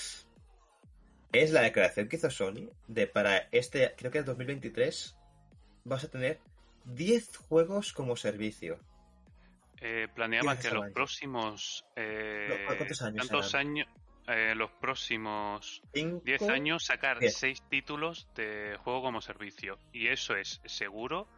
Es 1.33 1.53
la 1.53 1.63
declaración 1.63 2.09
que 2.09 2.17
hizo 2.17 2.29
Sony 2.29 2.69
de 2.89 3.07
para 3.07 3.49
este, 3.53 3.95
creo 3.97 4.11
que 4.11 4.19
es 4.19 4.25
2023, 4.27 5.17
vas 5.85 6.03
a 6.03 6.11
tener 6.11 6.41
10 6.87 7.37
juegos 7.37 7.93
como 7.93 8.17
servicio. 8.17 8.81
eh, 9.81 10.09
planeaban 10.15 10.57
Gracias 10.57 10.73
que 10.73 10.77
a 10.77 10.83
los 10.83 10.93
próximos 10.93 11.87
eh, 11.97 12.65
¿cuántos 12.67 13.01
años 13.03 13.29
tantos 13.29 13.55
años, 13.55 13.89
eh, 14.27 14.55
los 14.57 14.71
próximos 14.73 15.83
Cinco, 15.95 16.21
10 16.25 16.43
años 16.49 16.85
sacar 16.85 17.19
Diez. 17.21 17.37
6 17.37 17.63
títulos 17.71 18.27
de 18.35 18.77
juego 18.83 19.03
como 19.03 19.21
servicio. 19.21 19.79
Y 19.93 20.09
eso 20.09 20.35
es 20.35 20.61
seguro 20.67 21.29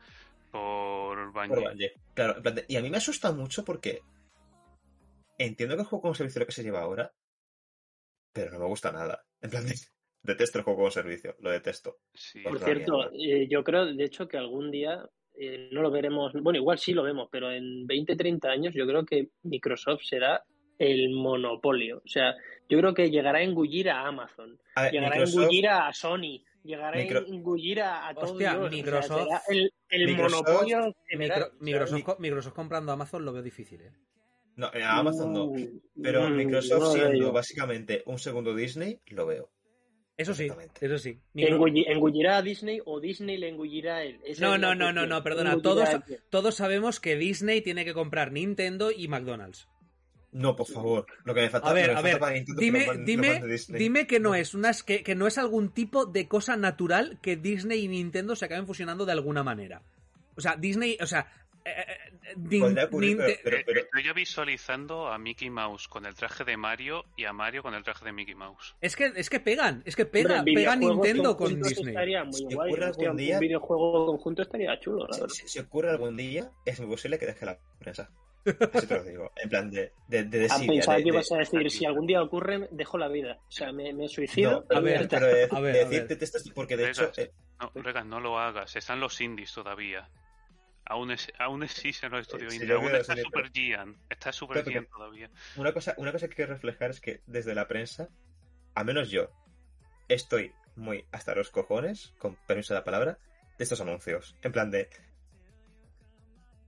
por 0.51 1.33
Bungie. 1.33 1.49
por 1.55 1.69
Bungie. 1.69 1.93
Claro, 2.15 2.43
y 2.67 2.77
a 2.77 2.81
mí 2.83 2.89
me 2.91 2.97
asusta 2.97 3.31
mucho 3.31 3.63
porque 3.65 4.01
entiendo 5.45 5.75
que 5.77 5.83
el 5.83 5.87
juego 5.89 6.03
como 6.03 6.15
servicio 6.15 6.39
es 6.39 6.43
lo 6.43 6.47
que 6.47 6.53
se 6.53 6.63
lleva 6.63 6.81
ahora, 6.83 7.13
pero 8.33 8.51
no 8.53 8.61
me 8.61 8.67
gusta 8.67 8.93
nada. 8.93 9.25
En 9.41 9.51
plan, 9.51 9.67
de- 9.67 9.75
detesto 10.23 10.59
el 10.59 10.65
juego 10.65 10.79
como 10.81 10.91
servicio, 10.91 11.37
lo 11.41 11.51
detesto. 11.51 11.99
Sí. 12.15 12.43
Por 12.43 12.59
cierto, 12.61 13.11
eh, 13.13 13.47
yo 13.51 13.63
creo, 13.65 13.87
de 13.87 14.05
hecho, 14.05 14.29
que 14.29 14.37
algún 14.39 14.71
día 14.71 15.05
eh, 15.35 15.69
no 15.73 15.83
lo 15.83 15.91
veremos, 15.91 16.33
bueno, 16.43 16.59
igual 16.59 16.79
sí 16.79 16.93
lo 16.93 17.03
vemos, 17.03 17.29
pero 17.31 17.51
en 17.51 17.87
20, 17.87 18.17
30 18.17 18.49
años 18.51 18.75
yo 18.75 18.87
creo 18.87 19.05
que 19.05 19.31
Microsoft 19.43 20.03
será 20.05 20.43
el 20.79 21.11
monopolio. 21.11 21.99
O 22.05 22.09
sea, 22.09 22.35
yo 22.69 22.79
creo 22.79 22.95
que 22.95 23.11
llegará 23.11 23.39
a 23.39 23.43
engullir 23.43 23.91
a 23.91 24.07
Amazon, 24.07 24.59
A 24.75 24.83
ver, 24.85 24.93
llegará 24.93 25.17
Microsoft- 25.17 25.39
a 25.39 25.43
engullir 25.43 25.69
a 25.69 25.93
Sony, 25.93 26.45
llegará 26.65 26.97
Micro- 26.99 27.21
a 27.21 27.29
engullir 27.29 27.81
a, 27.83 28.09
a 28.09 28.15
todo 28.15 28.33
Hostia, 28.33 28.51
Dios. 28.53 28.67
O 28.67 28.71
sea, 28.71 28.77
Microsoft- 28.83 29.41
el, 29.49 29.73
el 29.89 30.07
Microsoft- 30.09 30.45
monopolio. 30.49 30.95
Micro- 31.17 31.35
O 31.35 31.39
sea, 31.39 31.51
Microsoft, 31.61 32.19
Microsoft 32.21 32.55
comprando 32.55 32.93
Amazon 32.93 33.25
lo 33.25 33.33
veo 33.33 33.43
difícil, 33.43 33.81
¿eh? 33.83 33.93
No, 34.57 34.67
a 34.67 34.99
Amazon 34.99 35.33
no. 35.33 35.53
Pero 36.03 36.29
mm, 36.29 36.37
Microsoft 36.37 36.81
no 36.81 36.93
siendo 36.93 37.33
básicamente 37.33 38.03
un 38.07 38.19
segundo 38.19 38.55
Disney, 38.55 39.01
lo 39.07 39.27
veo. 39.27 39.51
Eso 40.17 40.35
sí, 40.35 40.45
Exactamente. 40.45 40.87
eso 40.87 40.99
sí. 40.99 41.19
¿Engullirá 41.35 42.37
a 42.37 42.43
Disney 42.43 42.81
o 42.85 43.01
Disney 43.01 43.39
le 43.39 43.49
engullirá 43.49 43.97
a 43.97 44.05
él? 44.05 44.21
Esa 44.25 44.45
No, 44.45 44.59
no, 44.59 44.75
no, 44.75 44.93
no, 44.93 45.07
no, 45.07 45.23
perdona. 45.23 45.55
¿Engullirá 45.55 46.03
Todos, 46.03 46.21
todos 46.31 46.55
sabemos 46.55 47.01
que 47.01 47.17
Disney 47.17 47.63
tiene 47.63 47.85
que 47.85 47.95
comprar 47.95 48.31
Nintendo 48.31 48.93
y 48.93 49.09
McDonald's. 49.09 49.69
No, 50.33 50.55
por 50.57 50.67
favor. 50.67 51.07
Lo 51.25 51.35
que 51.35 51.43
me 51.43 51.51
falta, 51.51 51.71
A 51.71 51.73
ver, 51.73 51.91
a 51.91 51.95
falta 51.95 52.09
ver, 52.09 52.19
para 52.19 52.33
Nintendo 52.35 52.61
es 52.61 52.61
que 52.61 52.65
dime, 52.65 52.87
lo 52.87 53.05
dime, 53.05 53.47
Disney. 53.49 53.79
dime 53.79 54.07
que 54.07 54.21
no 54.21 54.35
es 54.35 54.55
unas 54.55 54.83
que, 54.83 55.03
que 55.03 55.15
no 55.15 55.27
es 55.27 55.39
algún 55.39 55.73
tipo 55.73 56.07
de 56.07 56.29
cosa 56.29 56.57
natural 56.57 57.19
que 57.23 57.37
Disney 57.37 57.85
y 57.85 57.89
Nintendo 57.89 58.37
se 58.37 58.47
acaben 58.47 58.67
fusionando 58.67 59.05
de 59.05 59.13
alguna 59.13 59.43
manera. 59.43 59.83
O 60.35 60.41
sea, 60.41 60.57
Disney, 60.57 60.97
o 61.01 61.07
sea, 61.07 61.27
eh, 61.65 61.97
pero- 62.51 63.81
Eh, 63.81 63.81
Estoy 63.83 64.03
ya 64.05 64.13
visualizando 64.13 65.09
a 65.09 65.19
Mickey 65.19 65.51
Mouse 65.51 65.89
con 65.89 66.07
el 66.07 66.15
traje 66.15 66.45
de 66.45 66.57
Mario 66.57 67.05
y 67.17 67.25
a 67.25 67.33
Mario 67.33 67.63
con 67.63 67.75
el 67.75 67.83
traje 67.83 68.05
de 68.05 68.13
Mickey 68.13 68.35
Mouse. 68.35 68.75
es 68.81 68.97
que 68.97 69.13
es 69.17 69.29
que 69.31 69.41
pegan, 69.41 69.83
es 69.87 69.97
que 69.97 70.07
pega, 70.07 70.39
Hombre, 70.39 70.55
pega 70.55 70.77
Nintendo 70.77 71.37
con 71.37 71.61
Disney. 71.63 71.89
Estaría 71.91 72.25
muy 72.25 72.33
Si 72.35 72.45
guay. 72.55 72.71
ocurre 72.71 72.91
hostia, 72.91 73.05
algún 73.09 73.17
día- 73.19 73.35
Un 73.37 73.41
videojuego 73.41 74.07
conjunto 74.07 74.43
estaría 74.43 74.81
chulo, 74.81 75.07
la 75.07 75.29
Si, 75.29 75.43
si- 75.43 75.49
si 75.49 75.59
ocurre 75.61 75.91
algún 75.91 76.17
día, 76.17 76.51
es 76.65 76.81
muy 76.81 76.89
posible 76.89 77.19
que 77.19 77.27
deje 77.27 77.47
la 77.47 77.59
prensa. 77.79 78.11
Así 78.45 78.87
te 78.89 78.97
lo 78.97 79.05
digo. 79.05 79.33
En 79.37 79.49
plan 79.49 79.71
de, 79.71 79.93
de, 80.09 80.25
de 80.25 80.39
Ah, 80.39 80.41
desidia, 80.59 80.67
pensaba 80.73 80.97
de- 80.97 81.03
que 81.05 81.09
ibas 81.11 81.31
a 81.33 81.37
decir, 81.39 81.71
si 81.71 81.85
algún 81.87 82.07
día 82.07 82.23
ocurre, 82.23 82.69
dejo 82.73 82.99
la 82.99 83.09
vida. 83.09 83.39
O 83.47 83.53
sea, 83.53 83.73
me, 83.73 83.93
me 83.93 84.09
suicido. 84.09 84.51
No, 84.51 84.65
pero 84.67 84.79
a 84.79 84.83
ver, 84.83 85.09
pero 85.09 85.27
de, 85.27 85.49
a 85.51 85.61
ver, 85.61 85.75
de 85.75 85.81
a 85.83 85.89
ver. 85.89 86.03
decirte 86.09 86.25
esto 86.25 86.39
porque 86.55 86.77
de 86.77 86.91
hecho 86.91 87.03
Vegas. 87.03 87.19
eh, 87.19 87.33
No, 87.61 87.71
Regan, 87.83 88.09
no 88.09 88.19
lo 88.19 88.41
hagas. 88.41 88.75
Están 88.75 88.99
los 88.99 89.21
indies 89.21 89.53
todavía. 89.53 90.09
Aún, 90.93 91.11
es, 91.11 91.33
aún 91.39 91.63
existen 91.63 92.11
los 92.11 92.21
estudios 92.21 92.53
sí, 92.53 92.71
Aún 92.71 92.95
está 92.95 93.17
Super 93.17 93.51
Gian. 93.51 93.97
Está 94.11 94.31
Super 94.31 94.63
Gian 94.63 94.87
todavía. 94.87 95.31
una 95.57 95.73
cosa, 95.73 95.95
una 95.97 96.13
cosa 96.13 96.29
que 96.29 96.35
quiero 96.35 96.53
reflejar 96.53 96.91
es 96.91 97.01
que 97.01 97.23
desde 97.25 97.55
la 97.55 97.67
prensa, 97.67 98.11
a 98.75 98.85
menos 98.85 99.11
yo, 99.11 99.31
estoy 100.09 100.53
muy 100.77 101.07
hasta 101.11 101.35
los 101.35 101.49
cojones, 101.49 102.13
con 102.19 102.37
permiso 102.47 102.75
de 102.75 102.81
la 102.81 102.85
palabra, 102.85 103.19
de 103.57 103.65
estos 103.65 103.81
anuncios. 103.81 104.37
En 104.43 104.53
plan 104.53 104.71
de. 104.71 104.91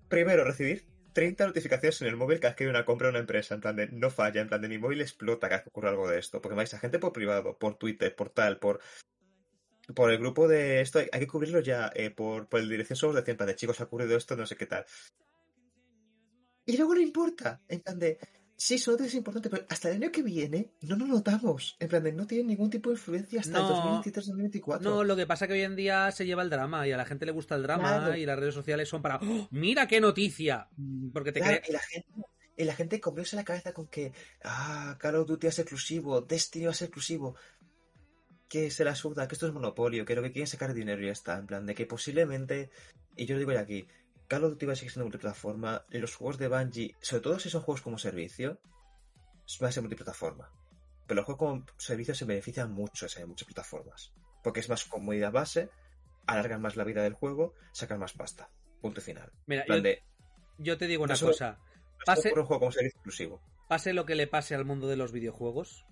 Primero, 0.09 0.43
recibir 0.43 0.87
30 1.13 1.47
notificaciones 1.49 2.01
en 2.01 2.09
el 2.09 2.17
móvil 2.17 2.41
cada 2.41 2.53
vez 2.53 2.57
que 2.57 2.65
hay 2.65 2.71
una 2.71 2.87
compra 2.87 3.09
en 3.09 3.17
una 3.17 3.21
empresa. 3.21 3.55
En 3.55 3.61
plan 3.61 3.77
de, 3.77 3.89
no 3.89 4.09
falla, 4.09 4.41
en 4.41 4.49
plan 4.49 4.63
de 4.63 4.69
mi 4.69 4.79
móvil 4.79 5.03
explota 5.03 5.49
cada 5.49 5.59
vez 5.59 5.65
que 5.65 5.69
ocurre 5.69 5.91
algo 5.91 6.09
de 6.09 6.19
esto. 6.19 6.41
Porque 6.41 6.57
vais 6.57 6.73
a 6.73 6.79
gente 6.79 6.99
por 6.99 7.13
privado, 7.13 7.59
por 7.59 7.75
Twitter, 7.75 8.17
por 8.17 8.31
tal, 8.31 8.59
por. 8.59 8.81
Por 9.95 10.11
el 10.11 10.19
grupo 10.19 10.49
de 10.49 10.81
esto, 10.81 10.99
hay 11.01 11.09
hay 11.13 11.21
que 11.21 11.27
cubrirlo 11.27 11.61
ya, 11.61 11.91
eh, 11.95 12.11
por, 12.11 12.49
por 12.49 12.61
el 12.61 12.69
dirección 12.69 12.97
somos 12.97 13.17
de 13.17 13.23
100, 13.23 13.33
en 13.33 13.37
plan 13.37 13.47
de 13.49 13.57
chicos, 13.57 13.81
ha 13.81 13.85
ocurrido 13.85 14.17
esto, 14.17 14.37
no 14.37 14.47
sé 14.47 14.57
qué 14.57 14.67
tal. 14.67 14.85
Y 16.67 16.77
luego 16.77 16.95
no 16.95 17.01
importa, 17.01 17.61
en 17.69 17.81
plan 17.81 17.99
de, 17.99 18.19
sí, 18.57 18.79
son 18.79 18.95
noticias 18.95 19.17
importantes, 19.17 19.51
pero 19.51 19.67
hasta 19.69 19.91
el 19.91 20.03
año 20.03 20.11
que 20.11 20.23
viene 20.23 20.71
no 20.81 20.97
nos 20.97 21.09
notamos. 21.09 21.77
En 21.79 21.89
plan 21.89 22.03
de, 22.03 22.13
no 22.13 22.27
tiene 22.27 22.45
ningún 22.45 22.71
tipo 22.71 22.89
de 22.89 22.95
influencia 22.95 23.41
hasta 23.41 23.59
No. 23.59 24.03
el 24.03 24.13
2023-2024. 24.13 24.81
No, 24.81 25.05
lo 25.05 25.15
que 25.17 25.27
pasa 25.27 25.47
que 25.47 25.53
hoy 25.53 25.61
en 25.63 25.77
día 25.77 26.11
se 26.13 26.25
lleva 26.25 26.43
el 26.43 26.49
drama 26.49 26.89
y 26.89 26.93
a 26.93 26.97
la 26.97 27.05
gente 27.05 27.27
le 27.27 27.33
gusta 27.33 27.55
el 27.57 27.63
drama 27.65 27.99
Claro. 27.99 28.17
y 28.17 28.25
las 28.25 28.39
redes 28.39 28.55
sociales 28.55 28.89
son 28.89 29.03
para 29.03 29.17
¡Oh, 29.23 29.49
¡Mira 29.51 29.87
qué 29.87 30.01
noticia! 30.01 30.69
Porque 31.13 31.33
te 31.33 31.41
Claro, 31.41 31.61
y 31.69 31.73
la 31.73 31.81
gente, 31.81 32.09
y 32.57 32.65
la 32.65 32.75
gente 32.75 33.01
comióse 33.01 33.37
la 33.37 33.45
cabeza 33.45 33.75
con 33.75 33.89
que, 33.89 34.13
ah, 34.45 34.97
Call 34.99 35.17
of 35.17 35.27
Duty 35.29 35.49
es 35.49 35.59
exclusivo, 35.59 36.23
Destiny 36.23 36.65
va 36.65 36.71
a 36.71 36.75
ser 36.75 36.87
exclusivo. 36.87 37.37
Que 38.55 38.71
se 38.71 38.85
la 38.85 38.95
suda, 38.95 39.27
que 39.27 39.35
esto 39.35 39.49
es 39.49 39.53
monopolio, 39.53 40.05
que 40.05 40.15
lo 40.15 40.23
que 40.23 40.31
quieren 40.31 40.47
sacar 40.47 40.75
dinero 40.75 41.03
y 41.03 41.07
ya 41.07 41.11
está. 41.11 41.37
En 41.37 41.49
plan 41.49 41.67
de 41.67 41.75
que 41.75 41.87
posiblemente, 41.87 42.71
y 43.17 43.27
yo 43.27 43.35
lo 43.35 43.41
digo 43.41 43.51
ya 43.51 43.59
aquí, 43.59 43.89
Call 44.29 44.45
of 44.45 44.53
Duty 44.53 44.67
va 44.67 44.75
a 44.75 44.77
seguir 44.77 44.93
siendo 44.93 45.07
multiplataforma, 45.07 45.85
los 45.91 46.15
juegos 46.15 46.39
de 46.39 46.47
Bungie, 46.47 46.95
sobre 47.01 47.21
todo 47.21 47.41
si 47.41 47.51
son 47.51 47.63
juegos 47.63 47.83
como 47.83 47.99
servicio, 47.99 48.61
va 49.61 49.67
a 49.67 49.73
ser 49.73 49.83
multiplataforma. 49.83 50.53
Pero 51.05 51.17
los 51.17 51.25
juegos 51.25 51.39
como 51.41 51.67
servicio 51.79 52.15
se 52.15 52.27
benefician 52.27 52.71
mucho 52.71 53.09
de 53.09 53.27
muchas 53.27 53.45
plataformas. 53.47 54.13
Porque 54.45 54.61
es 54.61 54.69
más 54.69 54.85
comodidad 54.85 55.33
base, 55.33 55.69
alargan 56.25 56.63
más 56.63 56.77
la 56.77 56.85
vida 56.85 57.03
del 57.03 57.15
juego, 57.15 57.55
sacan 57.73 57.99
más 57.99 58.13
pasta. 58.13 58.51
Punto 58.81 59.01
final. 59.01 59.33
Mira, 59.47 59.65
yo, 59.67 59.81
de, 59.81 60.01
yo 60.59 60.79
te 60.79 60.87
digo 60.87 61.03
una 61.03 61.19
cosa. 61.19 61.59
Pase, 62.07 62.29
un 62.29 62.45
juego 62.45 62.61
como 62.61 62.71
servicio 62.71 62.99
exclusivo. 62.99 63.43
pase 63.67 63.93
lo 63.95 64.07
que 64.07 64.15
le 64.15 64.29
pase 64.29 64.55
al 64.55 64.65
mundo 64.65 64.87
de 64.87 64.95
los 64.95 65.11
videojuegos, 65.11 65.87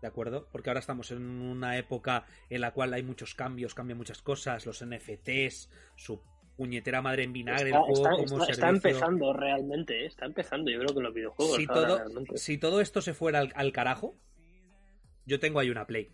¿de 0.00 0.06
acuerdo? 0.08 0.48
Porque 0.52 0.70
ahora 0.70 0.80
estamos 0.80 1.10
en 1.10 1.22
una 1.22 1.76
época 1.76 2.24
en 2.50 2.60
la 2.60 2.72
cual 2.72 2.92
hay 2.94 3.02
muchos 3.02 3.34
cambios, 3.34 3.74
cambian 3.74 3.98
muchas 3.98 4.22
cosas, 4.22 4.64
los 4.66 4.82
NFTs, 4.84 5.70
su 5.96 6.20
puñetera 6.56 7.02
madre 7.02 7.22
en 7.22 7.32
vinagre, 7.32 7.70
Está, 7.70 7.78
el 7.78 7.84
juego 7.84 7.94
está- 7.94 8.10
como 8.32 8.44
está- 8.44 8.68
empezando 8.68 9.32
realmente, 9.32 10.02
¿eh? 10.02 10.06
está 10.06 10.26
empezando. 10.26 10.70
Yo 10.70 10.78
creo 10.80 10.94
que 10.94 11.00
los 11.00 11.14
videojuegos. 11.14 11.56
si 11.56 11.66
ahora 11.68 11.74
todo, 11.86 11.98
realmente. 11.98 12.38
si 12.38 12.58
todo 12.58 12.80
esto 12.80 13.00
se 13.00 13.14
fuera 13.14 13.38
al, 13.40 13.52
al 13.54 13.72
carajo, 13.72 14.16
yo 15.24 15.38
tengo 15.38 15.60
ahí 15.60 15.70
una 15.70 15.86
Play. 15.86 16.10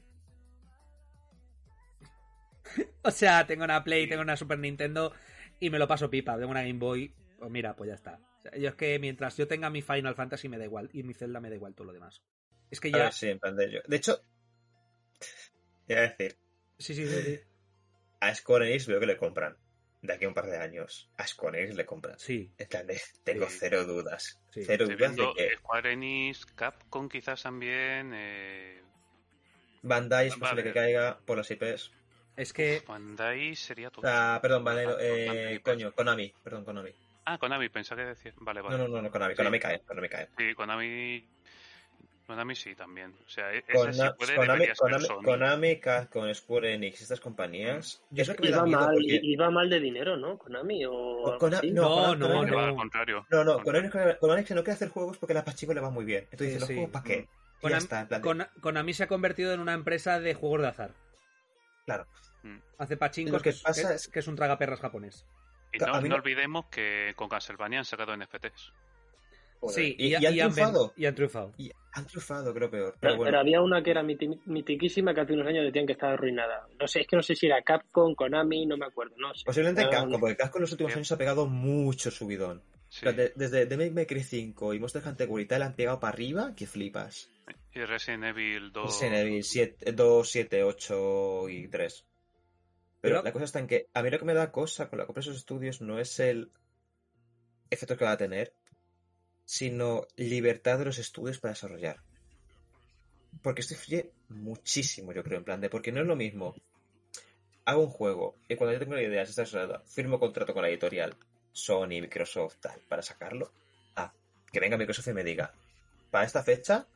o 3.02 3.10
sea, 3.10 3.46
tengo 3.46 3.64
una 3.64 3.82
Play, 3.84 4.08
tengo 4.08 4.22
una 4.22 4.36
Super 4.36 4.58
Nintendo 4.58 5.12
y 5.60 5.70
me 5.70 5.78
lo 5.78 5.86
paso 5.88 6.10
pipa. 6.10 6.36
Tengo 6.36 6.50
una 6.50 6.62
Game 6.62 6.78
Boy, 6.78 7.14
pues 7.38 7.50
mira, 7.50 7.74
pues 7.76 7.88
ya 7.88 7.94
está. 7.94 8.20
O 8.38 8.42
sea, 8.42 8.56
yo 8.58 8.68
es 8.68 8.74
que 8.74 8.98
mientras 8.98 9.36
yo 9.36 9.46
tenga 9.46 9.70
mi 9.70 9.82
Final 9.82 10.14
Fantasy 10.14 10.48
me 10.48 10.58
da 10.58 10.64
igual 10.64 10.90
y 10.92 11.02
mi 11.02 11.14
Zelda 11.14 11.40
me 11.40 11.48
da 11.48 11.54
igual 11.56 11.74
todo 11.74 11.86
lo 11.86 11.92
demás. 11.92 12.22
Es 12.74 12.80
que 12.80 12.90
ya... 12.90 12.98
ver, 13.04 13.12
sí, 13.12 13.28
en 13.28 13.38
plan 13.38 13.56
de 13.56 13.64
ello. 13.66 13.82
De 13.86 13.96
hecho, 13.96 14.20
te 15.86 15.94
voy 15.94 16.04
a 16.04 16.08
decir, 16.08 16.36
Sí, 16.78 16.92
sí, 16.94 17.06
sí, 17.06 17.22
sí. 17.22 17.40
a 18.20 18.34
Square 18.34 18.68
Enix 18.68 18.86
veo 18.86 18.98
que 19.00 19.06
le 19.06 19.16
compran. 19.16 19.56
De 20.02 20.12
aquí 20.12 20.24
a 20.26 20.28
un 20.28 20.34
par 20.34 20.46
de 20.46 20.58
años, 20.58 21.08
a 21.16 21.26
Square 21.26 21.62
Enix 21.62 21.76
le 21.76 21.86
compran. 21.86 22.18
Sí, 22.18 22.52
En 22.58 22.68
plan 22.68 22.86
de, 22.86 23.00
tengo 23.22 23.48
Sí. 23.48 23.56
cero 23.60 23.84
dudas. 23.84 24.40
Sí. 24.50 24.64
Cero 24.64 24.84
Estoy 24.84 24.96
dudas 24.96 25.16
de 25.16 25.32
que 25.36 25.56
Square 25.56 25.92
Enix, 25.92 26.46
Capcom 26.46 27.08
quizás 27.08 27.42
también. 27.42 28.12
Eh, 28.14 28.82
Bandai 29.82 30.28
es 30.28 30.36
posible 30.36 30.62
que 30.64 30.72
caiga 30.72 31.18
por 31.24 31.36
las 31.38 31.50
IPs. 31.50 31.92
es 32.36 32.52
que... 32.52 32.82
Bandai 32.86 33.54
sería 33.54 33.90
todo. 33.90 34.02
Ah, 34.08 34.38
perdón, 34.42 34.66
Ah, 34.66 34.82
eh, 35.00 35.26
Bandai, 35.28 35.58
coño, 35.60 35.92
Konami, 35.94 36.34
perdón, 36.42 36.64
Konami. 36.64 36.90
Ah, 37.26 37.38
Konami, 37.38 37.68
pensaba 37.70 38.02
que 38.02 38.08
decir. 38.08 38.34
Vale, 38.38 38.60
vale. 38.60 38.76
No, 38.76 38.84
no, 38.88 38.96
no, 38.96 39.02
no, 39.02 39.10
Konami, 39.10 39.32
Sí. 39.32 39.36
Konami 39.38 39.58
cae, 39.60 39.80
Konami 39.80 40.08
cae. 40.08 40.28
Sí, 40.36 40.54
Konami. 40.54 41.26
Konami 42.26 42.54
sí 42.56 42.74
también. 42.74 43.14
O 43.26 43.28
sea, 43.28 43.52
e- 43.52 43.58
esa 43.68 43.72
Kona- 43.72 43.92
sí 43.92 44.02
puede 44.18 44.36
Konami, 44.36 44.66
Konami. 44.78 45.06
Konami, 45.24 45.80
Capcom, 45.80 46.32
Square 46.34 46.74
Enix, 46.74 47.02
estas 47.02 47.20
compañías. 47.20 48.02
Yo 48.10 48.22
es 48.22 48.30
que 48.34 48.48
Iba 48.48 48.64
mal, 48.64 48.94
porque- 48.94 49.20
iba 49.22 49.50
mal 49.50 49.68
de 49.68 49.80
dinero, 49.80 50.16
¿no? 50.16 50.38
Konami 50.38 50.84
o. 50.86 50.92
O 50.92 51.38
Kona- 51.38 51.60
no, 51.62 51.72
No, 51.72 52.14
Konami- 52.14 52.18
no, 52.18 52.28
Konami- 52.28 52.50
No, 52.50 52.58
al 52.60 52.66
no. 52.68 52.76
contrario. 52.76 53.26
No, 53.30 53.44
no, 53.44 53.62
Konami. 53.62 53.88
Konami 54.20 54.44
que 54.44 54.54
no 54.54 54.62
quiere 54.62 54.74
hacer 54.74 54.88
juegos 54.88 55.18
porque 55.18 55.32
a 55.32 55.36
la 55.36 55.44
Pachico 55.44 55.74
le 55.74 55.80
va 55.80 55.90
muy 55.90 56.04
bien. 56.04 56.24
Entonces 56.30 56.46
Sí, 56.46 56.52
dice, 56.54 56.60
¿los 56.60 56.68
sí. 56.68 56.74
juegos 56.74 56.90
para 56.92 57.04
qué? 57.04 57.14
Y 57.14 57.18
ya 57.18 57.60
Konami, 57.60 57.78
está, 57.78 58.04
de- 58.06 58.60
Konami 58.60 58.94
se 58.94 59.02
ha 59.04 59.06
convertido 59.08 59.52
en 59.52 59.60
una 59.60 59.74
empresa 59.74 60.18
de 60.20 60.34
juegos 60.34 60.62
de 60.62 60.68
azar. 60.68 60.90
Claro. 61.84 62.06
Mm. 62.42 62.58
Hace 62.78 62.96
pachincos 62.96 63.32
Lo 63.34 63.40
que 63.40 63.50
es- 63.50 63.62
pasa 63.62 63.88
que, 63.88 63.94
es- 63.96 64.08
que 64.08 64.18
es 64.20 64.26
un 64.28 64.36
tragaperras 64.36 64.80
japonés. 64.80 65.26
Y 65.72 65.78
no 65.78 66.00
no- 66.00 66.14
olvidemos 66.14 66.66
que 66.66 67.12
con 67.16 67.28
Castlevania 67.28 67.80
han 67.80 67.84
sacado 67.84 68.14
NFTs. 68.14 68.72
Joder. 69.68 69.84
Sí, 69.84 69.96
y, 69.98 70.06
y, 70.06 70.10
y 70.10 70.14
han 70.14 70.22
y 70.22 70.26
han 70.26 70.34
ven- 70.34 70.54
triunfado. 70.54 70.92
y 70.96 71.06
han 71.06 71.14
triunfado. 71.14 71.52
Y 71.58 71.70
han 71.92 72.06
triunfado, 72.06 72.54
creo 72.54 72.70
peor. 72.70 72.90
Pero, 72.92 73.00
Pero 73.00 73.16
bueno, 73.16 73.24
pero 73.30 73.40
había 73.40 73.60
una 73.62 73.82
que 73.82 73.90
era 73.90 74.02
miti- 74.02 74.40
mitiquísima 74.46 75.14
que 75.14 75.20
hace 75.20 75.32
unos 75.32 75.46
años 75.46 75.64
decían 75.64 75.86
que 75.86 75.92
estaba 75.92 76.12
arruinada. 76.14 76.66
No 76.80 76.86
sé, 76.88 77.00
es 77.02 77.06
que 77.06 77.16
no 77.16 77.22
sé 77.22 77.34
si 77.36 77.46
era 77.46 77.62
Capcom, 77.62 78.14
Konami, 78.14 78.66
no 78.66 78.76
me 78.76 78.86
acuerdo. 78.86 79.14
No 79.18 79.34
sé. 79.34 79.44
posiblemente 79.44 79.88
Capcom, 79.88 80.18
porque 80.20 80.36
Capcom 80.36 80.58
en 80.58 80.62
los 80.62 80.72
últimos 80.72 80.94
años 80.96 81.12
ha 81.12 81.18
pegado 81.18 81.46
mucho 81.46 82.10
subidón. 82.10 82.62
Sí. 82.88 83.04
De- 83.06 83.32
desde 83.34 83.66
The 83.66 83.76
Make 83.76 83.90
Maker 83.90 84.22
5 84.22 84.74
y 84.74 84.78
Monster 84.78 85.02
Hunter 85.06 85.28
World 85.28 85.44
y 85.44 85.48
tal 85.48 85.62
han 85.62 85.74
pegado 85.74 85.98
para 86.00 86.12
arriba 86.12 86.54
que 86.56 86.66
flipas. 86.66 87.28
Y 87.74 87.80
Resident 87.80 88.24
Evil 88.24 88.70
2. 88.72 88.84
Resident 88.86 89.16
Evil 89.16 89.42
7, 89.44 89.92
2, 89.92 90.28
7, 90.30 90.62
8 90.62 91.48
y 91.48 91.68
3. 91.68 92.04
Pero 93.00 93.16
Pero- 93.16 93.22
la 93.24 93.32
cosa 93.32 93.44
está 93.44 93.58
en 93.58 93.66
que 93.66 93.88
a 93.92 94.02
mí 94.02 94.10
lo 94.10 94.18
que 94.18 94.24
me 94.24 94.34
da 94.34 94.52
cosa 94.52 94.88
con 94.88 94.98
la 94.98 95.06
compra 95.06 95.20
de 95.22 95.28
esos 95.30 95.36
estudios 95.38 95.80
no 95.80 95.98
es 95.98 96.18
el 96.20 96.50
efecto 97.70 97.96
que 97.96 98.04
va 98.04 98.12
a 98.12 98.16
tener, 98.16 98.52
sino 99.44 100.06
libertad 100.16 100.78
de 100.78 100.86
los 100.86 100.98
estudios 100.98 101.38
para 101.38 101.52
desarrollar. 101.52 102.00
Porque 103.42 103.60
esto 103.60 103.74
influye 103.74 104.12
muchísimo, 104.28 105.12
yo 105.12 105.22
creo, 105.22 105.38
en 105.38 105.44
plan 105.44 105.60
de, 105.60 105.70
porque 105.70 105.92
no 105.92 106.00
es 106.00 106.06
lo 106.06 106.16
mismo. 106.16 106.54
Hago 107.64 107.82
un 107.82 107.90
juego 107.90 108.36
y 108.48 108.56
cuando 108.56 108.74
yo 108.74 108.78
tengo 108.78 108.94
la 108.94 109.02
idea, 109.02 109.22
está 109.22 109.42
desarrollada, 109.42 109.80
firmo 109.86 110.18
contrato 110.18 110.52
con 110.52 110.62
la 110.62 110.68
editorial, 110.68 111.16
Sony, 111.52 112.00
Microsoft, 112.00 112.56
tal, 112.60 112.80
para 112.88 113.02
sacarlo. 113.02 113.52
Ah, 113.96 114.12
que 114.52 114.60
venga 114.60 114.76
Microsoft 114.76 115.08
y 115.08 115.12
me 115.12 115.24
diga, 115.24 115.52
para 116.10 116.26
esta 116.26 116.42
fecha, 116.42 116.86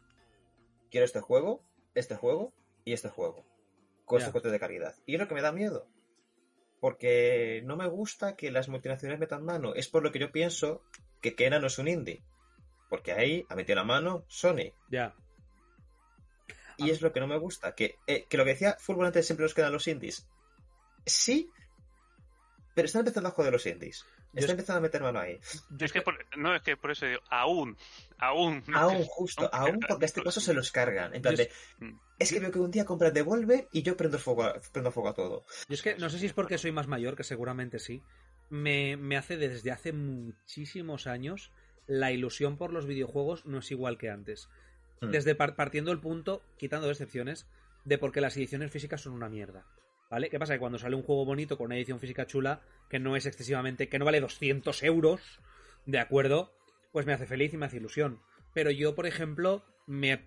quiero 0.90 1.04
este 1.04 1.20
juego, 1.20 1.62
este 1.94 2.16
juego 2.16 2.52
y 2.84 2.92
este 2.92 3.08
juego. 3.08 3.44
Con 4.04 4.20
este 4.20 4.32
coste 4.32 4.50
de 4.50 4.60
calidad. 4.60 4.94
Y 5.06 5.14
es 5.14 5.20
lo 5.20 5.28
que 5.28 5.34
me 5.34 5.42
da 5.42 5.52
miedo. 5.52 5.86
Porque 6.80 7.62
no 7.64 7.76
me 7.76 7.86
gusta 7.88 8.36
que 8.36 8.50
las 8.50 8.68
multinacionales 8.68 9.20
metan 9.20 9.44
mano. 9.44 9.74
Es 9.74 9.88
por 9.88 10.02
lo 10.02 10.12
que 10.12 10.18
yo 10.18 10.32
pienso 10.32 10.82
que 11.20 11.34
Kena 11.34 11.58
no 11.58 11.66
es 11.66 11.78
un 11.78 11.88
indie. 11.88 12.22
Porque 12.88 13.12
ahí 13.12 13.44
ha 13.48 13.54
metido 13.54 13.76
la 13.76 13.84
mano 13.84 14.24
Sony. 14.28 14.72
Ya. 14.90 15.14
Y 16.76 16.90
es 16.90 17.02
lo 17.02 17.12
que 17.12 17.20
no 17.20 17.26
me 17.26 17.38
gusta. 17.38 17.74
Que, 17.74 17.96
eh, 18.06 18.26
que 18.28 18.36
lo 18.36 18.44
que 18.44 18.50
decía 18.50 18.76
Fútbol 18.78 19.06
antes 19.06 19.26
siempre 19.26 19.44
nos 19.44 19.54
quedan 19.54 19.72
los 19.72 19.88
indies. 19.88 20.26
Sí, 21.04 21.50
pero 22.74 22.86
están 22.86 23.00
empezando 23.00 23.28
a 23.28 23.32
joder 23.32 23.52
los 23.52 23.66
indies. 23.66 24.04
Están 24.34 24.44
es- 24.44 24.50
empezando 24.50 24.78
a 24.78 24.82
meter 24.82 25.02
mano 25.02 25.18
ahí. 25.18 25.40
Es 25.80 25.92
que 25.92 26.02
por- 26.02 26.24
no, 26.36 26.54
es 26.54 26.62
que 26.62 26.76
por 26.76 26.90
eso 26.92 27.06
digo, 27.06 27.20
aún, 27.30 27.76
aún. 28.18 28.62
no 28.68 28.78
Aún 28.78 29.04
justo, 29.06 29.48
aún- 29.52 29.70
aún 29.70 29.80
porque 29.88 30.04
a 30.04 30.06
este 30.06 30.22
paso 30.22 30.40
se 30.40 30.54
los 30.54 30.70
cargan. 30.70 31.14
En 31.14 31.22
plan 31.22 31.34
de, 31.34 31.50
Mm. 31.78 31.98
es 32.18 32.30
que 32.32 32.38
veo 32.38 32.52
que 32.52 32.58
un 32.60 32.70
día 32.70 32.84
compras 32.84 33.12
Devolver 33.14 33.68
y 33.72 33.82
yo 33.82 33.96
prendo 33.96 34.18
fuego 34.18 34.44
a, 34.44 34.60
prendo 34.72 34.92
fuego 34.92 35.08
a 35.08 35.14
todo. 35.14 35.44
Yo 35.68 35.74
es 35.74 35.82
que 35.82 35.96
no 35.96 36.08
sé 36.10 36.18
si 36.18 36.26
es 36.26 36.32
porque 36.34 36.58
soy 36.58 36.70
más 36.72 36.86
mayor, 36.86 37.16
que 37.16 37.24
seguramente 37.24 37.78
sí. 37.78 38.02
Me, 38.50 38.96
me 38.96 39.16
hace 39.16 39.36
desde 39.36 39.72
hace 39.72 39.92
muchísimos 39.92 41.06
años 41.06 41.50
la 41.88 42.12
ilusión 42.12 42.56
por 42.56 42.72
los 42.72 42.86
videojuegos 42.86 43.44
no 43.46 43.58
es 43.58 43.70
igual 43.72 43.98
que 43.98 44.10
antes. 44.10 44.48
Mm. 45.00 45.10
Desde 45.10 45.34
par- 45.34 45.56
partiendo 45.56 45.90
el 45.90 45.98
punto, 46.00 46.42
quitando 46.56 46.88
excepciones, 46.90 47.48
de 47.84 47.98
porque 47.98 48.20
las 48.20 48.36
ediciones 48.36 48.70
físicas 48.70 49.00
son 49.00 49.14
una 49.14 49.28
mierda. 49.28 49.66
¿Vale? 50.10 50.30
¿Qué 50.30 50.38
pasa? 50.38 50.54
Que 50.54 50.60
cuando 50.60 50.78
sale 50.78 50.96
un 50.96 51.02
juego 51.02 51.24
bonito 51.26 51.58
con 51.58 51.66
una 51.66 51.76
edición 51.76 51.98
física 52.00 52.26
chula, 52.26 52.62
que 52.88 52.98
no 52.98 53.16
es 53.16 53.26
excesivamente, 53.26 53.88
que 53.88 53.98
no 53.98 54.04
vale 54.06 54.20
200 54.20 54.82
euros, 54.84 55.40
de 55.84 55.98
acuerdo, 55.98 56.52
pues 56.92 57.04
me 57.04 57.12
hace 57.12 57.26
feliz 57.26 57.52
y 57.52 57.58
me 57.58 57.66
hace 57.66 57.76
ilusión. 57.76 58.20
Pero 58.54 58.70
yo, 58.70 58.94
por 58.94 59.06
ejemplo, 59.06 59.64
me 59.86 60.26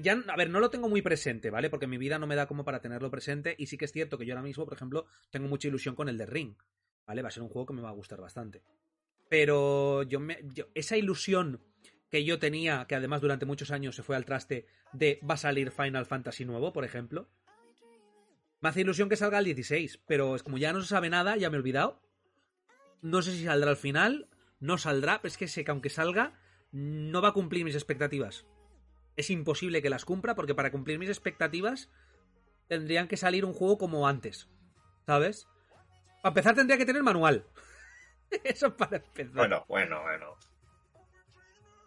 ya, 0.00 0.22
a 0.28 0.36
ver, 0.36 0.50
no 0.50 0.60
lo 0.60 0.68
tengo 0.70 0.88
muy 0.88 1.00
presente, 1.02 1.50
¿vale? 1.50 1.70
Porque 1.70 1.86
mi 1.86 1.96
vida 1.98 2.18
no 2.18 2.26
me 2.26 2.36
da 2.36 2.46
como 2.46 2.64
para 2.64 2.80
tenerlo 2.80 3.10
presente. 3.10 3.54
Y 3.58 3.66
sí 3.66 3.78
que 3.78 3.86
es 3.86 3.92
cierto 3.92 4.18
que 4.18 4.26
yo 4.26 4.34
ahora 4.34 4.42
mismo, 4.42 4.64
por 4.66 4.74
ejemplo, 4.74 5.06
tengo 5.30 5.48
mucha 5.48 5.68
ilusión 5.68 5.94
con 5.94 6.08
el 6.08 6.18
de 6.18 6.26
Ring, 6.26 6.54
¿vale? 7.06 7.22
Va 7.22 7.28
a 7.28 7.32
ser 7.32 7.42
un 7.42 7.48
juego 7.48 7.66
que 7.66 7.72
me 7.74 7.82
va 7.82 7.88
a 7.88 7.92
gustar 7.94 8.20
bastante. 8.20 8.62
Pero 9.30 10.02
yo 10.02 10.20
me. 10.20 10.38
esa 10.74 10.98
ilusión 10.98 11.62
que 12.10 12.24
yo 12.24 12.38
tenía, 12.38 12.84
que 12.86 12.96
además 12.96 13.22
durante 13.22 13.46
muchos 13.46 13.70
años 13.70 13.96
se 13.96 14.02
fue 14.02 14.16
al 14.16 14.26
traste, 14.26 14.66
de 14.92 15.18
va 15.28 15.34
a 15.34 15.38
salir 15.38 15.70
Final 15.70 16.04
Fantasy 16.04 16.44
nuevo, 16.44 16.74
por 16.74 16.84
ejemplo. 16.84 17.30
Me 18.60 18.68
hace 18.68 18.82
ilusión 18.82 19.08
que 19.08 19.16
salga 19.16 19.38
el 19.38 19.46
16, 19.46 20.02
pero 20.06 20.36
es 20.36 20.42
como 20.42 20.58
ya 20.58 20.74
no 20.74 20.82
se 20.82 20.88
sabe 20.88 21.08
nada, 21.08 21.38
ya 21.38 21.48
me 21.48 21.56
he 21.56 21.60
olvidado. 21.60 22.02
No 23.00 23.22
sé 23.22 23.32
si 23.32 23.44
saldrá 23.44 23.70
al 23.70 23.78
final, 23.78 24.28
no 24.58 24.76
saldrá, 24.76 25.22
pero 25.22 25.28
es 25.28 25.38
que 25.38 25.48
sé 25.48 25.64
que 25.64 25.70
aunque 25.70 25.88
salga, 25.88 26.38
no 26.70 27.22
va 27.22 27.28
a 27.28 27.32
cumplir 27.32 27.64
mis 27.64 27.74
expectativas 27.74 28.44
es 29.20 29.30
imposible 29.30 29.82
que 29.82 29.90
las 29.90 30.04
cumpla 30.04 30.34
porque 30.34 30.54
para 30.54 30.70
cumplir 30.70 30.98
mis 30.98 31.08
expectativas 31.08 31.90
tendrían 32.68 33.08
que 33.08 33.16
salir 33.16 33.44
un 33.44 33.52
juego 33.52 33.78
como 33.78 34.08
antes, 34.08 34.48
¿sabes? 35.06 35.46
Para 36.22 36.30
empezar 36.30 36.54
tendría 36.54 36.78
que 36.78 36.86
tener 36.86 37.02
manual. 37.02 37.46
Eso 38.44 38.76
para 38.76 38.96
empezar. 38.98 39.34
Bueno, 39.34 39.64
bueno, 39.68 40.02
bueno. 40.02 40.34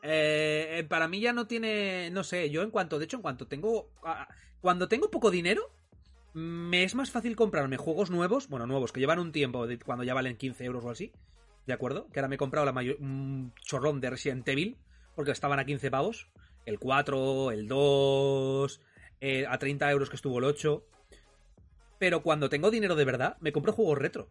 Eh, 0.01 0.79
eh, 0.79 0.83
para 0.83 1.07
mí 1.07 1.21
ya 1.21 1.31
no 1.31 1.47
tiene, 1.47 2.09
no 2.11 2.23
sé, 2.23 2.49
yo 2.49 2.61
en 2.61 2.71
cuanto, 2.71 2.99
de 2.99 3.05
hecho, 3.05 3.15
en 3.17 3.21
cuanto 3.21 3.47
tengo, 3.47 3.89
ah, 4.03 4.27
cuando 4.59 4.89
tengo 4.89 5.09
poco 5.09 5.31
dinero, 5.31 5.71
me 6.33 6.83
es 6.83 6.93
más 6.93 7.09
fácil 7.09 7.35
comprarme 7.37 7.77
juegos 7.77 8.11
nuevos, 8.11 8.49
bueno, 8.49 8.67
nuevos, 8.67 8.91
que 8.91 8.99
llevan 8.99 9.19
un 9.19 9.31
tiempo, 9.31 9.65
de- 9.65 9.79
cuando 9.79 10.03
ya 10.03 10.13
valen 10.13 10.35
15 10.35 10.65
euros 10.65 10.83
o 10.83 10.89
así, 10.89 11.13
¿de 11.65 11.73
acuerdo? 11.73 12.09
Que 12.11 12.19
ahora 12.19 12.27
me 12.27 12.35
he 12.35 12.37
comprado 12.37 12.65
la 12.65 12.73
mayor, 12.73 12.97
un 12.99 13.53
chorrón 13.61 14.01
de 14.01 14.09
Resident 14.09 14.45
Evil, 14.49 14.77
porque 15.15 15.31
estaban 15.31 15.59
a 15.59 15.65
15 15.65 15.89
pavos, 15.89 16.27
el 16.65 16.79
4, 16.79 17.51
el 17.51 17.69
2, 17.69 18.81
eh, 19.21 19.45
a 19.47 19.57
30 19.57 19.89
euros 19.89 20.09
que 20.09 20.17
estuvo 20.17 20.37
el 20.39 20.43
8, 20.43 20.83
pero 21.97 22.23
cuando 22.23 22.49
tengo 22.49 22.71
dinero 22.71 22.95
de 22.95 23.05
verdad, 23.05 23.37
me 23.39 23.53
compro 23.53 23.71
juegos 23.71 23.97
retro, 23.99 24.27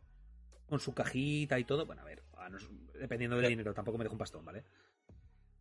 con 0.72 0.80
su 0.80 0.94
cajita 0.94 1.58
y 1.58 1.64
todo, 1.64 1.84
bueno, 1.84 2.00
a 2.00 2.06
ver, 2.06 2.22
a 2.38 2.48
no 2.48 2.58
dependiendo 2.98 3.36
del 3.36 3.50
dinero, 3.50 3.74
tampoco 3.74 3.98
me 3.98 4.04
dejo 4.04 4.14
un 4.14 4.18
pastón, 4.18 4.42
¿vale? 4.44 4.64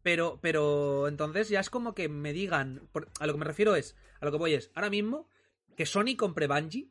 Pero, 0.03 0.39
pero 0.41 1.07
entonces 1.09 1.49
ya 1.49 1.59
es 1.59 1.69
como 1.69 1.93
que 1.93 2.07
me 2.09 2.31
digan. 2.33 2.87
por- 2.93 3.09
a 3.19 3.27
lo 3.27 3.33
que 3.33 3.39
me 3.39 3.45
refiero 3.45 3.75
es. 3.75 3.95
A 4.21 4.25
lo 4.25 4.31
que 4.31 4.37
voy 4.37 4.53
es. 4.53 4.71
Ahora 4.73 4.89
mismo. 4.89 5.27
Que 5.75 5.85
Sony 5.85 6.15
compre 6.17 6.47
Bungie. 6.47 6.89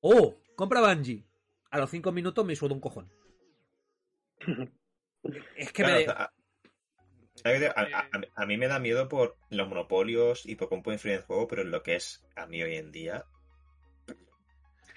¡Oh! 0.00 0.40
Compra 0.56 0.80
Bungie. 0.80 1.24
A 1.70 1.78
los 1.78 1.90
5 1.90 2.10
minutos 2.12 2.44
me 2.46 2.56
suda 2.56 2.74
un 2.74 2.80
cojón. 2.80 3.12
Es 5.56 5.72
que 5.72 5.82
Claro, 5.82 5.98
me. 5.98 6.12
a, 6.12 6.32
a- 7.44 7.70
a- 7.82 8.08
a- 8.12 8.42
a 8.42 8.46
mí 8.46 8.56
me 8.56 8.68
da 8.68 8.78
miedo 8.78 9.08
por 9.08 9.36
los 9.50 9.68
monopolios 9.68 10.46
y 10.46 10.54
por 10.56 10.68
cómo 10.68 10.82
puede 10.82 10.96
influir 10.96 11.14
en 11.16 11.20
el 11.20 11.26
juego, 11.26 11.46
pero 11.46 11.62
en 11.62 11.70
lo 11.70 11.82
que 11.82 11.96
es 11.96 12.24
a 12.36 12.46
mí 12.46 12.62
hoy 12.62 12.76
en 12.76 12.90
día. 12.92 13.24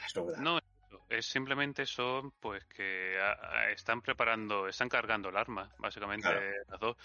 Es 0.06 0.14
duda. 0.14 0.39
No, 0.39 0.60
es 1.10 1.26
simplemente 1.26 1.86
son 1.86 2.32
pues 2.39 2.64
que 2.66 3.20
a- 3.20 3.32
a- 3.62 3.70
están 3.72 4.01
preparando, 4.01 4.68
están 4.68 4.89
cargando 4.89 5.30
el 5.30 5.38
arma, 5.38 5.70
básicamente 5.80 6.30
Claro. 6.30 6.45
las 6.68 6.80
dos. 6.80 6.97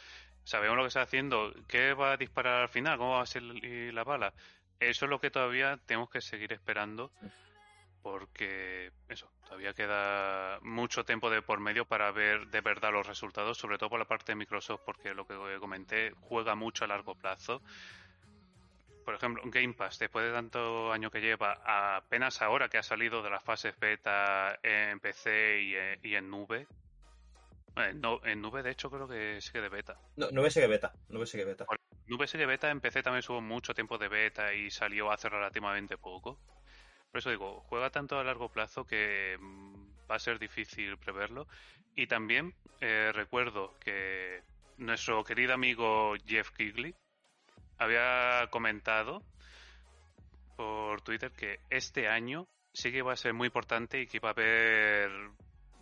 Sabemos 0.45 0.77
lo 0.77 0.83
que 0.83 0.89
está 0.89 1.03
haciendo, 1.03 1.55
qué 1.67 1.95
va 1.95 2.13
a 2.13 2.17
disparar 2.19 2.63
al 2.63 2.69
final, 2.69 2.99
cómo 2.99 3.13
va 3.13 3.23
a 3.23 3.27
ser 3.27 3.43
la 3.43 4.05
bala. 4.05 4.35
Eso 4.79 5.07
es 5.07 5.11
lo 5.11 5.19
que 5.19 5.31
todavía 5.31 5.79
tenemos 5.87 6.11
que 6.11 6.21
seguir 6.21 6.53
esperando, 6.53 7.11
porque 8.03 8.93
eso, 9.09 9.31
todavía 9.45 9.73
queda 9.73 10.59
mucho 10.61 11.05
tiempo 11.05 11.31
de 11.31 11.41
por 11.41 11.61
medio 11.61 11.87
para 11.87 12.11
ver 12.13 12.49
de 12.49 12.61
verdad 12.61 12.93
los 12.93 13.07
resultados, 13.07 13.57
sobre 13.57 13.79
todo 13.79 13.89
por 13.89 13.99
la 13.99 14.05
parte 14.05 14.33
de 14.33 14.37
Microsoft, 14.37 14.83
porque 14.85 15.15
lo 15.15 15.27
que 15.27 15.35
comenté 15.59 16.13
juega 16.21 16.55
mucho 16.55 16.85
a 16.85 16.89
largo 16.89 17.15
plazo. 17.15 17.63
Por 19.05 19.15
ejemplo, 19.15 19.43
Game 19.47 19.75
Pass, 19.75 19.99
después 19.99 20.25
de 20.25 20.33
tanto 20.33 20.93
año 20.93 21.11
que 21.11 21.21
lleva, 21.21 21.61
apenas 21.97 22.41
ahora 22.43 22.69
que 22.69 22.79
ha 22.79 22.83
salido 22.83 23.23
de 23.23 23.31
las 23.31 23.43
fases 23.43 23.79
beta 23.79 24.59
en 24.63 24.99
PC 25.01 25.63
y 25.63 25.77
en, 25.77 26.01
y 26.03 26.15
en 26.15 26.31
nube. 26.31 26.67
Eh, 27.77 27.93
no, 27.95 28.21
en 28.25 28.41
nube, 28.41 28.63
de 28.63 28.71
hecho, 28.71 28.91
creo 28.91 29.09
que 29.09 29.41
sigue 29.41 29.61
de 29.61 29.69
beta. 29.69 29.99
No, 30.17 30.43
ves 30.43 30.55
que 30.55 30.67
beta. 30.67 30.93
No 31.09 31.19
ves 31.19 31.33
que 31.33 31.45
beta. 31.45 31.67
Nube 32.07 32.27
sigue 32.27 32.47
beta, 32.47 32.71
en 32.71 32.81
PC 32.81 33.03
también 33.03 33.25
hubo 33.29 33.41
mucho 33.41 33.75
tiempo 33.75 33.99
de 33.99 34.09
beta 34.09 34.53
y 34.53 34.71
salió 34.71 35.11
hace 35.11 35.29
relativamente 35.29 35.97
poco. 35.99 36.39
Por 37.11 37.19
eso 37.19 37.31
digo, 37.31 37.61
juega 37.69 37.91
tanto 37.91 38.19
a 38.19 38.25
largo 38.25 38.51
plazo 38.51 38.85
que 38.85 39.37
mm, 39.41 40.11
va 40.11 40.17
a 40.17 40.19
ser 40.19 40.39
difícil 40.39 40.99
preverlo. 40.99 41.47
Y 41.97 42.07
también 42.07 42.55
eh, 42.81 43.11
recuerdo 43.15 43.75
que 43.81 44.43
nuestro 44.77 45.25
querido 45.25 45.55
amigo 45.55 46.15
Jeff 46.27 46.51
Kigley 46.51 46.95
había 47.79 48.47
comentado 48.51 49.23
por 50.57 51.03
Twitter 51.03 51.33
que 51.33 51.61
este 51.71 52.09
año 52.09 52.47
sí 52.73 52.93
que 52.93 53.03
va 53.03 53.13
a 53.13 53.17
ser 53.17 53.35
muy 53.35 53.47
importante 53.47 54.01
y 54.01 54.07
que 54.07 54.19
iba 54.19 54.29
a 54.31 54.33
haber 54.33 55.11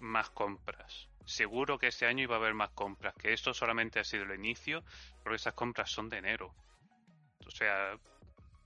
más 0.00 0.30
compras. 0.30 1.08
Seguro 1.24 1.78
que 1.78 1.86
este 1.88 2.06
año 2.06 2.24
iba 2.24 2.36
a 2.36 2.38
haber 2.38 2.54
más 2.54 2.70
compras, 2.70 3.14
que 3.14 3.32
esto 3.32 3.54
solamente 3.54 4.00
ha 4.00 4.04
sido 4.04 4.24
el 4.24 4.34
inicio, 4.34 4.82
porque 5.22 5.36
esas 5.36 5.54
compras 5.54 5.90
son 5.90 6.08
de 6.08 6.18
enero. 6.18 6.54
O 7.46 7.50
sea, 7.50 7.96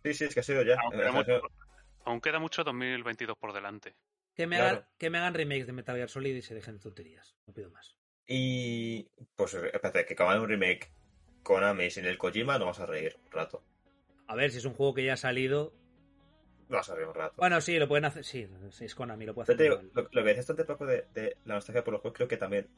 Sí, 0.04 0.14
sí, 0.14 0.24
es 0.24 0.34
que 0.34 0.40
ha 0.40 0.42
sido 0.44 0.62
ya. 0.62 0.76
aún 0.80 0.94
Eh, 0.94 0.98
queda 0.98 1.12
mucho, 1.12 1.40
aún 2.04 2.20
queda 2.20 2.38
mucho 2.38 2.64
2022 2.64 3.36
por 3.38 3.52
delante. 3.52 3.96
Que 4.34 4.46
me, 4.46 4.56
Claro. 4.56 4.76
hagan, 4.78 4.88
que 4.98 5.10
me 5.10 5.18
hagan 5.18 5.34
remakes 5.34 5.66
de 5.66 5.72
Metal 5.72 5.96
Gear 5.96 6.08
Solid 6.08 6.36
y 6.36 6.42
se 6.42 6.54
dejen 6.54 6.74
de 6.76 6.80
tonterías. 6.82 7.36
No 7.46 7.52
pido 7.52 7.70
más. 7.70 7.96
Y. 8.26 9.08
Pues 9.34 9.54
espérate, 9.54 10.04
que 10.06 10.14
acaban 10.14 10.40
un 10.40 10.48
remake 10.48 10.92
Konami 11.46 11.90
sin 11.90 12.06
el 12.06 12.18
Kojima, 12.18 12.58
no 12.58 12.66
vas 12.66 12.80
a 12.80 12.86
reír 12.86 13.16
un 13.24 13.30
rato. 13.30 13.62
A 14.26 14.34
ver, 14.34 14.50
si 14.50 14.58
es 14.58 14.64
un 14.64 14.74
juego 14.74 14.94
que 14.94 15.04
ya 15.04 15.12
ha 15.12 15.16
salido. 15.16 15.72
No 16.68 16.78
vas 16.78 16.90
a 16.90 16.96
reír 16.96 17.06
un 17.06 17.14
rato. 17.14 17.34
Bueno, 17.36 17.60
sí, 17.60 17.78
lo 17.78 17.86
pueden 17.86 18.04
hacer. 18.04 18.24
Sí, 18.24 18.48
sí, 18.72 18.84
es 18.86 18.96
Konami, 18.96 19.26
lo 19.26 19.32
puede 19.34 19.46
Pero 19.46 19.74
hacer. 19.76 19.78
te 19.78 19.86
digo, 19.86 19.92
lo, 19.94 20.08
lo 20.10 20.22
que 20.22 20.28
decías 20.28 20.46
tanto 20.46 20.66
poco 20.66 20.86
de, 20.86 21.06
de 21.14 21.36
la 21.44 21.54
nostalgia 21.54 21.84
por 21.84 21.92
los 21.92 22.00
juegos, 22.00 22.16
creo 22.16 22.26
que 22.26 22.36
también 22.36 22.68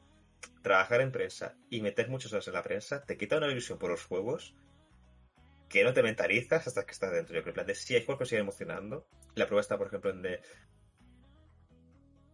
trabajar 0.63 1.01
en 1.01 1.13
prensa 1.13 1.57
y 1.71 1.81
meter 1.81 2.11
muchas 2.11 2.31
horas 2.35 2.47
en 2.49 2.55
la 2.55 2.63
prensa 2.63 3.03
te 3.05 3.17
quita 3.17 3.39
una 3.39 3.51
ilusión 3.51 3.79
por 3.79 3.91
los 3.91 4.05
juegos 4.05 4.55
que 5.71 5.83
no 5.83 5.95
te 5.95 6.03
mentalizas 6.03 6.67
hasta 6.67 6.85
que 6.85 6.93
estás 6.93 7.11
dentro. 7.11 7.35
Yo 7.37 7.43
creo 7.43 7.65
que 7.65 7.75
si 7.75 7.95
hay 7.95 8.05
juegos 8.05 8.19
que 8.21 8.27
siguen 8.27 8.43
emocionando. 8.43 9.07
La 9.35 9.47
prueba 9.47 9.63
está, 9.63 9.79
por 9.79 9.87
ejemplo, 9.87 10.11
en 10.11 10.21
de. 10.21 10.41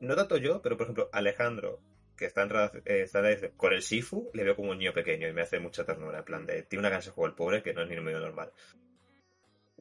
No 0.00 0.16
tanto 0.16 0.36
yo, 0.36 0.60
pero 0.62 0.76
por 0.76 0.84
ejemplo, 0.86 1.08
Alejandro, 1.12 1.80
que 2.16 2.26
está 2.26 2.42
en, 2.42 2.50
ra- 2.50 2.72
eh, 2.84 3.02
está 3.02 3.30
en- 3.30 3.50
con 3.56 3.72
el 3.72 3.82
Sifu, 3.82 4.30
le 4.34 4.44
veo 4.44 4.56
como 4.56 4.70
un 4.72 4.78
niño 4.78 4.92
pequeño 4.92 5.28
y 5.28 5.32
me 5.32 5.42
hace 5.42 5.58
mucha 5.58 5.84
ternura. 5.84 6.18
En 6.18 6.24
plan 6.24 6.46
de. 6.46 6.62
Tiene 6.62 6.80
una 6.80 6.90
ganas 6.90 7.06
de 7.06 7.10
juego 7.12 7.26
el 7.28 7.34
pobre 7.34 7.62
que 7.62 7.72
no 7.74 7.82
es 7.82 7.88
ni 7.88 8.00
medio 8.00 8.20
normal. 8.20 8.52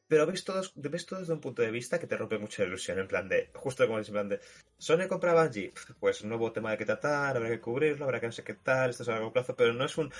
pero 0.06 0.26
ves 0.26 0.44
todo, 0.44 0.62
ves 0.74 1.06
todo 1.06 1.20
desde 1.20 1.32
un 1.32 1.40
punto 1.40 1.62
de 1.62 1.70
vista 1.70 1.98
que 1.98 2.06
te 2.06 2.16
rompe 2.16 2.38
mucho 2.38 2.62
la 2.62 2.68
ilusión, 2.68 2.98
en 2.98 3.08
plan 3.08 3.26
de, 3.28 3.50
justo 3.54 3.86
como 3.86 3.98
dices, 3.98 4.10
en 4.10 4.14
plan 4.14 4.28
de, 4.28 4.38
Sony 4.76 5.08
compra 5.08 5.32
Bungie, 5.34 5.72
pues 5.98 6.22
nuevo 6.24 6.52
tema 6.52 6.70
de 6.72 6.76
que 6.78 6.84
tratar, 6.84 7.36
habrá 7.36 7.48
que 7.48 7.60
cubrirlo, 7.60 8.04
habrá 8.04 8.20
que 8.20 8.26
no 8.26 8.32
sé 8.32 8.44
qué 8.44 8.54
tal, 8.54 8.90
esto 8.90 9.02
es 9.02 9.08
a 9.08 9.12
largo 9.12 9.32
plazo, 9.32 9.56
pero 9.56 9.72
no 9.72 9.84
es 9.86 9.96
un, 9.96 10.12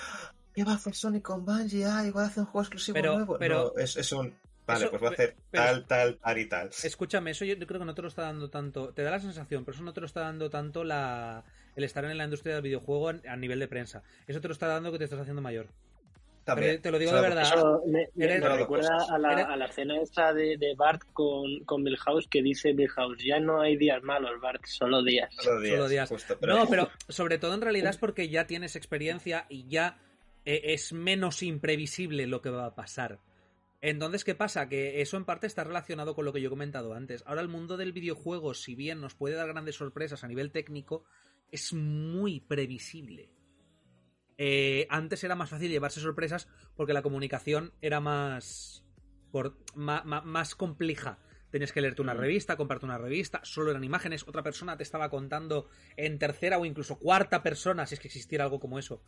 ¿qué 0.53 0.63
va 0.63 0.71
a 0.71 0.75
hacer 0.75 0.95
Sony 0.95 1.21
con 1.21 1.45
Bungie? 1.45 1.85
Ah, 1.85 2.03
igual 2.05 2.25
hace 2.25 2.39
un 2.41 2.47
juego 2.47 2.61
exclusivo 2.63 2.95
Pero- 2.95 3.13
nuevo. 3.15 3.37
pero- 3.37 3.73
No, 3.75 3.79
es, 3.81 3.95
es 3.95 4.11
un, 4.11 4.35
vale, 4.65 4.81
Eso- 4.81 4.89
pues 4.89 5.03
va 5.03 5.07
a 5.09 5.11
hacer 5.11 5.35
pero- 5.51 5.63
tal, 5.63 5.85
tal, 5.87 6.17
tal 6.17 6.37
y 6.39 6.49
tal. 6.49 6.69
Escúchame, 6.83 7.31
eso 7.31 7.45
yo 7.45 7.55
creo 7.67 7.79
que 7.79 7.85
no 7.85 7.95
te 7.95 8.01
lo 8.01 8.07
está 8.07 8.23
dando 8.23 8.49
tanto. 8.49 8.91
Te 8.91 9.03
da 9.03 9.11
la 9.11 9.19
sensación, 9.19 9.63
pero 9.63 9.75
eso 9.75 9.83
no 9.83 9.93
te 9.93 10.01
lo 10.01 10.07
está 10.07 10.21
dando 10.21 10.49
tanto 10.49 10.83
la, 10.83 11.45
el 11.75 11.83
estar 11.83 12.05
en 12.05 12.17
la 12.17 12.23
industria 12.23 12.53
del 12.55 12.63
videojuego 12.63 13.09
a 13.09 13.35
nivel 13.35 13.59
de 13.59 13.67
prensa. 13.67 14.03
Eso 14.27 14.41
te 14.41 14.47
lo 14.47 14.53
está 14.53 14.67
dando 14.67 14.91
que 14.91 14.97
te 14.97 15.03
estás 15.05 15.19
haciendo 15.19 15.41
mayor. 15.41 15.67
También. 16.43 16.73
Pero 16.73 16.81
te 16.83 16.91
lo 16.91 16.99
digo 16.99 17.09
O 17.11 17.13
sea, 17.15 17.21
de 17.23 17.27
verdad. 17.27 17.43
Eso 17.43 17.81
me, 17.87 18.07
me- 18.13 18.25
Eres- 18.25 18.41
me 18.41 18.49
recuerda 18.57 18.97
a 19.09 19.17
la, 19.17 19.29
a 19.29 19.57
la 19.57 19.65
escena 19.65 19.99
esa 19.99 20.31
de, 20.31 20.57
de 20.57 20.75
Bart 20.75 21.01
con, 21.11 21.63
con 21.65 21.81
Milhouse 21.81 22.27
que 22.27 22.43
dice 22.43 22.71
Milhouse, 22.73 23.23
ya 23.23 23.39
no 23.39 23.61
hay 23.61 23.77
días 23.77 24.03
malos, 24.03 24.39
Bart, 24.39 24.63
solo 24.65 25.03
días. 25.03 25.33
Solo 25.39 25.59
días, 25.61 25.75
Solo 25.75 25.89
días. 25.89 26.09
justo, 26.09 26.37
pero- 26.39 26.55
No, 26.55 26.67
pero 26.69 26.89
sobre 27.09 27.39
todo 27.39 27.55
en 27.55 27.61
realidad 27.61 27.89
es 27.89 27.97
porque 27.97 28.29
ya 28.29 28.45
tienes 28.45 28.75
experiencia 28.75 29.47
y 29.49 29.67
ya 29.67 29.97
eh, 30.45 30.61
es 30.65 30.93
menos 30.93 31.41
imprevisible 31.41 32.27
lo 32.27 32.43
que 32.43 32.51
va 32.51 32.67
a 32.67 32.75
pasar. 32.75 33.17
Entonces, 33.81 34.23
¿qué 34.23 34.35
pasa? 34.35 34.69
Que 34.69 35.01
eso 35.01 35.17
en 35.17 35.25
parte 35.25 35.47
está 35.47 35.63
relacionado 35.63 36.13
con 36.13 36.25
lo 36.25 36.33
que 36.33 36.41
yo 36.41 36.47
he 36.47 36.49
comentado 36.51 36.93
antes. 36.93 37.23
Ahora 37.25 37.41
el 37.41 37.47
mundo 37.47 37.75
del 37.77 37.91
videojuego, 37.91 38.53
si 38.53 38.75
bien 38.75 39.01
nos 39.01 39.15
puede 39.15 39.35
dar 39.35 39.47
grandes 39.47 39.75
sorpresas 39.75 40.23
a 40.23 40.27
nivel 40.27 40.51
técnico, 40.51 41.03
es 41.51 41.73
muy 41.73 42.39
previsible. 42.39 43.29
Eh, 44.37 44.85
antes 44.89 45.23
era 45.23 45.35
más 45.35 45.49
fácil 45.49 45.71
llevarse 45.71 46.01
sorpresas 46.01 46.47
porque 46.75 46.93
la 46.93 47.01
comunicación 47.01 47.73
era 47.81 47.99
más, 48.01 48.83
por, 49.31 49.57
ma- 49.75 50.03
ma- 50.03 50.21
más 50.21 50.55
compleja. 50.55 51.19
Tenías 51.51 51.71
que 51.71 51.79
leerte 51.79 52.01
una 52.01 52.13
revista, 52.13 52.57
comprarte 52.57 52.85
una 52.85 52.97
revista, 52.97 53.39
solo 53.43 53.71
eran 53.71 53.83
imágenes, 53.85 54.27
otra 54.27 54.43
persona 54.43 54.75
te 54.75 54.83
estaba 54.83 55.09
contando 55.09 55.69
en 55.95 56.19
tercera 56.19 56.57
o 56.57 56.65
incluso 56.65 56.99
cuarta 56.99 57.43
persona, 57.43 57.85
si 57.85 57.93
es 57.95 58.01
que 58.01 58.09
existiera 58.09 58.43
algo 58.43 58.59
como 58.59 58.77
eso, 58.77 59.01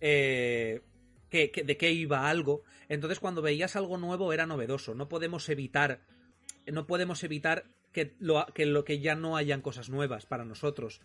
eh, 0.00 0.82
que- 1.30 1.52
que- 1.52 1.62
de 1.62 1.76
qué 1.76 1.92
iba 1.92 2.28
algo. 2.28 2.64
Entonces 2.88 3.20
cuando 3.20 3.40
veías 3.40 3.76
algo 3.76 3.98
nuevo 3.98 4.32
era 4.32 4.46
novedoso. 4.46 4.94
No 4.96 5.08
podemos 5.08 5.48
evitar, 5.48 6.00
no 6.66 6.88
podemos 6.88 7.22
evitar 7.22 7.66
que 7.92 8.16
lo, 8.18 8.44
que 8.52 8.66
lo 8.66 8.84
que 8.84 8.98
ya 8.98 9.14
no 9.14 9.36
hayan 9.36 9.60
cosas 9.62 9.88
nuevas 9.88 10.26
para 10.26 10.44
nosotros. 10.44 11.00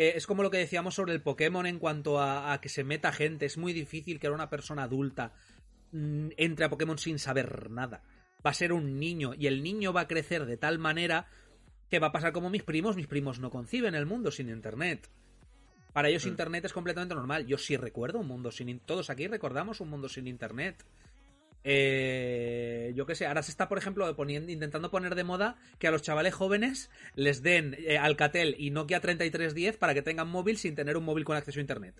Eh, 0.00 0.12
es 0.16 0.26
como 0.26 0.42
lo 0.42 0.50
que 0.50 0.56
decíamos 0.56 0.94
sobre 0.94 1.12
el 1.12 1.20
Pokémon 1.20 1.66
en 1.66 1.78
cuanto 1.78 2.18
a, 2.20 2.52
a 2.54 2.60
que 2.62 2.70
se 2.70 2.84
meta 2.84 3.12
gente. 3.12 3.44
Es 3.44 3.58
muy 3.58 3.72
difícil 3.74 4.18
que 4.18 4.30
una 4.30 4.48
persona 4.48 4.84
adulta 4.84 5.32
mm, 5.92 6.28
entre 6.38 6.64
a 6.64 6.70
Pokémon 6.70 6.96
sin 6.96 7.18
saber 7.18 7.70
nada. 7.70 8.02
Va 8.44 8.50
a 8.50 8.54
ser 8.54 8.72
un 8.72 8.98
niño 8.98 9.34
y 9.36 9.46
el 9.46 9.62
niño 9.62 9.92
va 9.92 10.02
a 10.02 10.08
crecer 10.08 10.46
de 10.46 10.56
tal 10.56 10.78
manera 10.78 11.26
que 11.90 11.98
va 11.98 12.06
a 12.06 12.12
pasar 12.12 12.32
como 12.32 12.48
mis 12.48 12.62
primos. 12.62 12.96
Mis 12.96 13.08
primos 13.08 13.40
no 13.40 13.50
conciben 13.50 13.94
el 13.94 14.06
mundo 14.06 14.30
sin 14.30 14.48
Internet. 14.48 15.06
Para 15.92 16.08
ellos 16.08 16.24
Mm. 16.24 16.28
Internet 16.28 16.64
es 16.64 16.72
completamente 16.72 17.14
normal. 17.14 17.46
Yo 17.46 17.58
sí 17.58 17.76
recuerdo 17.76 18.20
un 18.20 18.28
mundo 18.28 18.50
sin... 18.50 18.68
in- 18.70 18.80
Todos 18.80 19.10
aquí 19.10 19.26
recordamos 19.26 19.80
un 19.80 19.90
mundo 19.90 20.08
sin 20.08 20.26
Internet. 20.28 20.82
Eh, 21.64 22.92
yo 22.94 23.06
qué 23.06 23.14
sé, 23.14 23.26
ahora 23.26 23.42
se 23.42 23.50
está, 23.50 23.68
por 23.68 23.78
ejemplo, 23.78 24.14
poniendo, 24.16 24.50
intentando 24.52 24.90
poner 24.90 25.14
de 25.14 25.24
moda 25.24 25.56
que 25.78 25.86
a 25.88 25.90
los 25.90 26.02
chavales 26.02 26.34
jóvenes 26.34 26.90
les 27.14 27.42
den 27.42 27.76
eh, 27.78 27.98
Alcatel 27.98 28.54
y 28.58 28.70
Nokia 28.70 29.00
3310 29.00 29.76
para 29.76 29.94
que 29.94 30.02
tengan 30.02 30.28
móvil 30.28 30.56
sin 30.56 30.74
tener 30.74 30.96
un 30.96 31.04
móvil 31.04 31.24
con 31.24 31.36
acceso 31.36 31.58
a 31.58 31.62
Internet. 31.62 31.94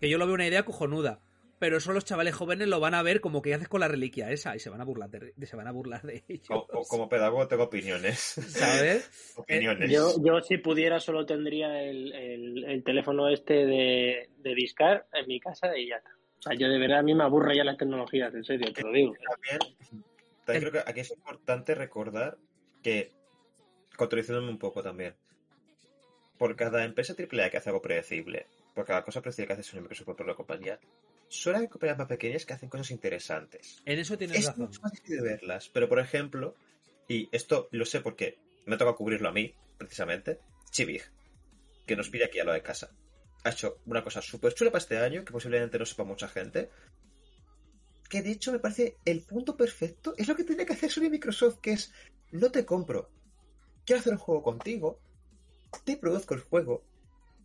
Que 0.00 0.08
yo 0.08 0.18
lo 0.18 0.26
veo 0.26 0.34
una 0.34 0.46
idea 0.46 0.64
cojonuda. 0.64 1.20
Pero 1.58 1.78
eso 1.78 1.94
los 1.94 2.04
chavales 2.04 2.34
jóvenes 2.34 2.68
lo 2.68 2.80
van 2.80 2.92
a 2.92 3.02
ver 3.02 3.22
como 3.22 3.40
que 3.40 3.54
haces 3.54 3.66
con 3.68 3.80
la 3.80 3.88
reliquia 3.88 4.30
esa 4.30 4.54
y 4.54 4.58
se 4.58 4.68
van 4.68 4.82
a 4.82 4.84
burlar 4.84 5.08
de, 5.08 5.32
se 5.46 5.56
van 5.56 5.66
a 5.66 5.72
burlar 5.72 6.02
de 6.02 6.22
ellos. 6.28 6.46
Como, 6.48 6.66
como 6.84 7.08
pedagogo 7.08 7.48
tengo 7.48 7.62
opiniones. 7.62 8.18
¿Sabes? 8.20 9.32
opiniones. 9.36 9.90
Yo, 9.90 10.12
yo 10.22 10.42
si 10.42 10.58
pudiera 10.58 11.00
solo 11.00 11.24
tendría 11.24 11.82
el, 11.82 12.12
el- 12.12 12.64
el 12.64 12.84
teléfono 12.84 13.30
este 13.30 13.54
de, 13.64 14.28
de 14.36 14.54
Discar 14.54 15.06
en 15.14 15.26
mi 15.28 15.40
casa 15.40 15.74
y 15.78 15.88
ya 15.88 15.96
está. 15.96 16.10
O 16.38 16.42
sea, 16.42 16.54
yo 16.54 16.68
de 16.68 16.78
verdad 16.78 17.00
a 17.00 17.02
mí 17.02 17.14
me 17.14 17.24
aburre 17.24 17.56
ya 17.56 17.64
las 17.64 17.76
tecnologías, 17.76 18.34
en 18.34 18.44
serio, 18.44 18.72
te 18.72 18.82
lo 18.82 18.92
digo. 18.92 19.14
También, 19.28 19.76
también 20.44 20.70
creo 20.70 20.72
que 20.72 20.90
aquí 20.90 21.00
es 21.00 21.10
importante 21.10 21.74
recordar 21.74 22.38
que, 22.82 23.10
contradiciéndome 23.96 24.50
un 24.50 24.58
poco 24.58 24.82
también, 24.82 25.14
por 26.38 26.54
cada 26.56 26.84
empresa 26.84 27.14
AAA 27.18 27.50
que 27.50 27.56
hace 27.56 27.70
algo 27.70 27.82
predecible, 27.82 28.46
por 28.74 28.84
cada 28.84 29.02
cosa 29.02 29.22
predecible 29.22 29.46
que 29.48 29.52
hace 29.54 29.62
Sony 29.62 29.80
Microsoft 29.80 30.16
por 30.16 30.26
la 30.26 30.34
compañía, 30.34 30.78
suele 31.28 31.58
haber 31.58 31.70
compañías 31.70 31.98
más 31.98 32.06
pequeñas 32.08 32.44
que 32.46 32.52
hacen 32.52 32.68
cosas 32.68 32.90
interesantes. 32.90 33.82
En 33.84 33.98
eso 33.98 34.16
tienes 34.18 34.38
Es 34.38 34.46
razón. 34.46 34.66
mucho 34.66 34.80
más 34.82 34.92
difícil 34.92 35.16
de 35.16 35.22
verlas, 35.22 35.70
pero 35.72 35.88
por 35.88 35.98
ejemplo, 35.98 36.54
y 37.08 37.28
esto 37.32 37.68
lo 37.72 37.84
sé 37.84 38.00
porque 38.00 38.38
me 38.66 38.76
toca 38.76 38.92
cubrirlo 38.92 39.28
a 39.28 39.32
mí, 39.32 39.54
precisamente, 39.78 40.38
Chivig, 40.70 41.02
que 41.86 41.96
nos 41.96 42.10
pide 42.10 42.24
aquí 42.24 42.38
a 42.38 42.44
lo 42.44 42.52
de 42.52 42.62
casa. 42.62 42.90
Ha 43.46 43.50
hecho 43.50 43.78
una 43.86 44.02
cosa 44.02 44.20
súper 44.20 44.54
chula 44.54 44.72
para 44.72 44.82
este 44.82 44.98
año, 44.98 45.24
que 45.24 45.32
posiblemente 45.32 45.78
no 45.78 45.86
sepa 45.86 46.02
mucha 46.02 46.26
gente, 46.26 46.68
que 48.08 48.20
de 48.20 48.32
hecho 48.32 48.50
me 48.50 48.58
parece 48.58 48.96
el 49.04 49.22
punto 49.22 49.56
perfecto, 49.56 50.14
es 50.16 50.26
lo 50.26 50.34
que 50.34 50.42
tiene 50.42 50.66
que 50.66 50.72
hacer 50.72 50.90
Sony 50.90 51.08
Microsoft, 51.08 51.60
que 51.60 51.74
es, 51.74 51.92
no 52.32 52.50
te 52.50 52.64
compro, 52.64 53.08
quiero 53.84 54.00
hacer 54.00 54.14
un 54.14 54.18
juego 54.18 54.42
contigo, 54.42 54.98
te 55.84 55.96
produzco 55.96 56.34
el 56.34 56.40
juego, 56.40 56.82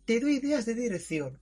te 0.04 0.18
doy 0.18 0.38
ideas 0.38 0.66
de 0.66 0.74
dirección, 0.74 1.38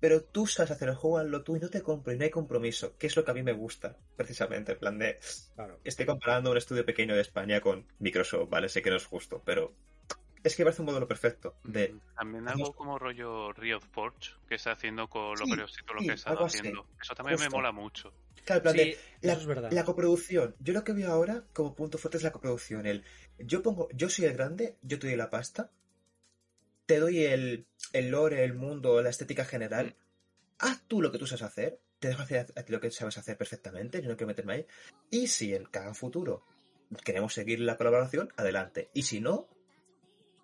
pero 0.00 0.22
tú 0.22 0.46
sabes 0.46 0.72
hacer 0.72 0.90
el 0.90 0.96
juego, 0.96 1.16
hazlo 1.16 1.42
tú 1.42 1.56
y 1.56 1.60
no 1.60 1.70
te 1.70 1.80
compro 1.80 2.12
y 2.12 2.18
no 2.18 2.24
hay 2.24 2.30
compromiso, 2.30 2.98
que 2.98 3.06
es 3.06 3.16
lo 3.16 3.24
que 3.24 3.30
a 3.30 3.34
mí 3.34 3.42
me 3.42 3.54
gusta, 3.54 3.96
precisamente, 4.16 4.72
en 4.72 4.78
plan 4.78 4.98
de, 4.98 5.18
Claro. 5.54 5.80
estoy 5.82 6.04
comparando 6.04 6.50
un 6.50 6.58
estudio 6.58 6.84
pequeño 6.84 7.14
de 7.14 7.22
España 7.22 7.62
con 7.62 7.86
Microsoft, 8.00 8.50
¿vale? 8.50 8.68
Sé 8.68 8.82
que 8.82 8.90
no 8.90 8.96
es 8.96 9.06
justo, 9.06 9.40
pero 9.46 9.72
es 10.44 10.54
que 10.54 10.62
parece 10.62 10.82
un 10.82 10.86
modelo 10.86 11.08
perfecto 11.08 11.56
de... 11.64 11.96
También 12.16 12.46
Hacemos- 12.46 12.68
algo 12.68 12.76
como 12.76 12.98
rollo 12.98 13.52
Riot 13.54 13.80
Forge, 13.80 14.32
que 14.48 14.54
está 14.54 14.72
haciendo 14.72 15.08
con 15.08 15.30
los 15.30 15.38
Sí, 15.40 15.44
sí, 15.68 15.82
que 16.06 16.12
está 16.12 16.32
así, 16.32 16.58
haciendo. 16.58 16.86
Eso 17.02 17.14
también 17.14 17.40
me 17.40 17.48
mola 17.48 17.72
mucho. 17.72 18.12
Claro, 18.44 18.58
en 18.58 18.62
plan 18.62 18.74
Sí, 18.74 18.78
de, 18.80 18.98
la, 19.22 19.32
eso 19.32 19.40
es 19.40 19.46
verdad. 19.46 19.72
la 19.72 19.84
coproducción. 19.84 20.54
Yo 20.60 20.74
lo 20.74 20.84
que 20.84 20.92
veo 20.92 21.10
ahora 21.10 21.44
como 21.54 21.74
punto 21.74 21.96
fuerte 21.98 22.18
es 22.18 22.22
la 22.22 22.30
coproducción. 22.32 22.86
El, 22.86 23.02
yo 23.38 23.62
pongo, 23.62 23.88
yo 23.92 24.08
soy 24.10 24.26
el 24.26 24.34
grande, 24.34 24.76
yo 24.82 24.98
te 24.98 25.06
doy 25.08 25.16
la 25.16 25.30
pasta, 25.30 25.70
te 26.86 26.98
doy 26.98 27.24
el, 27.24 27.66
el 27.92 28.10
lore, 28.10 28.44
el 28.44 28.54
mundo, 28.54 29.00
la 29.02 29.08
estética 29.10 29.44
general. 29.44 29.96
Haz 30.58 30.82
tú 30.86 31.00
lo 31.00 31.10
que 31.10 31.18
tú 31.18 31.26
sabes 31.26 31.42
hacer, 31.42 31.80
te 31.98 32.08
dejo 32.08 32.20
hacer 32.22 32.46
a 32.54 32.62
ti 32.62 32.72
lo 32.72 32.80
que 32.80 32.90
sabes 32.90 33.16
hacer 33.16 33.38
perfectamente, 33.38 34.02
yo 34.02 34.08
no 34.10 34.16
quiero 34.16 34.28
meterme 34.28 34.52
ahí. 34.54 34.66
Y 35.10 35.28
si 35.28 35.54
en 35.54 35.64
cada 35.64 35.94
futuro 35.94 36.44
queremos 37.02 37.32
seguir 37.32 37.60
la 37.60 37.76
colaboración, 37.78 38.30
adelante. 38.36 38.90
Y 38.92 39.02
si 39.04 39.20
no, 39.20 39.48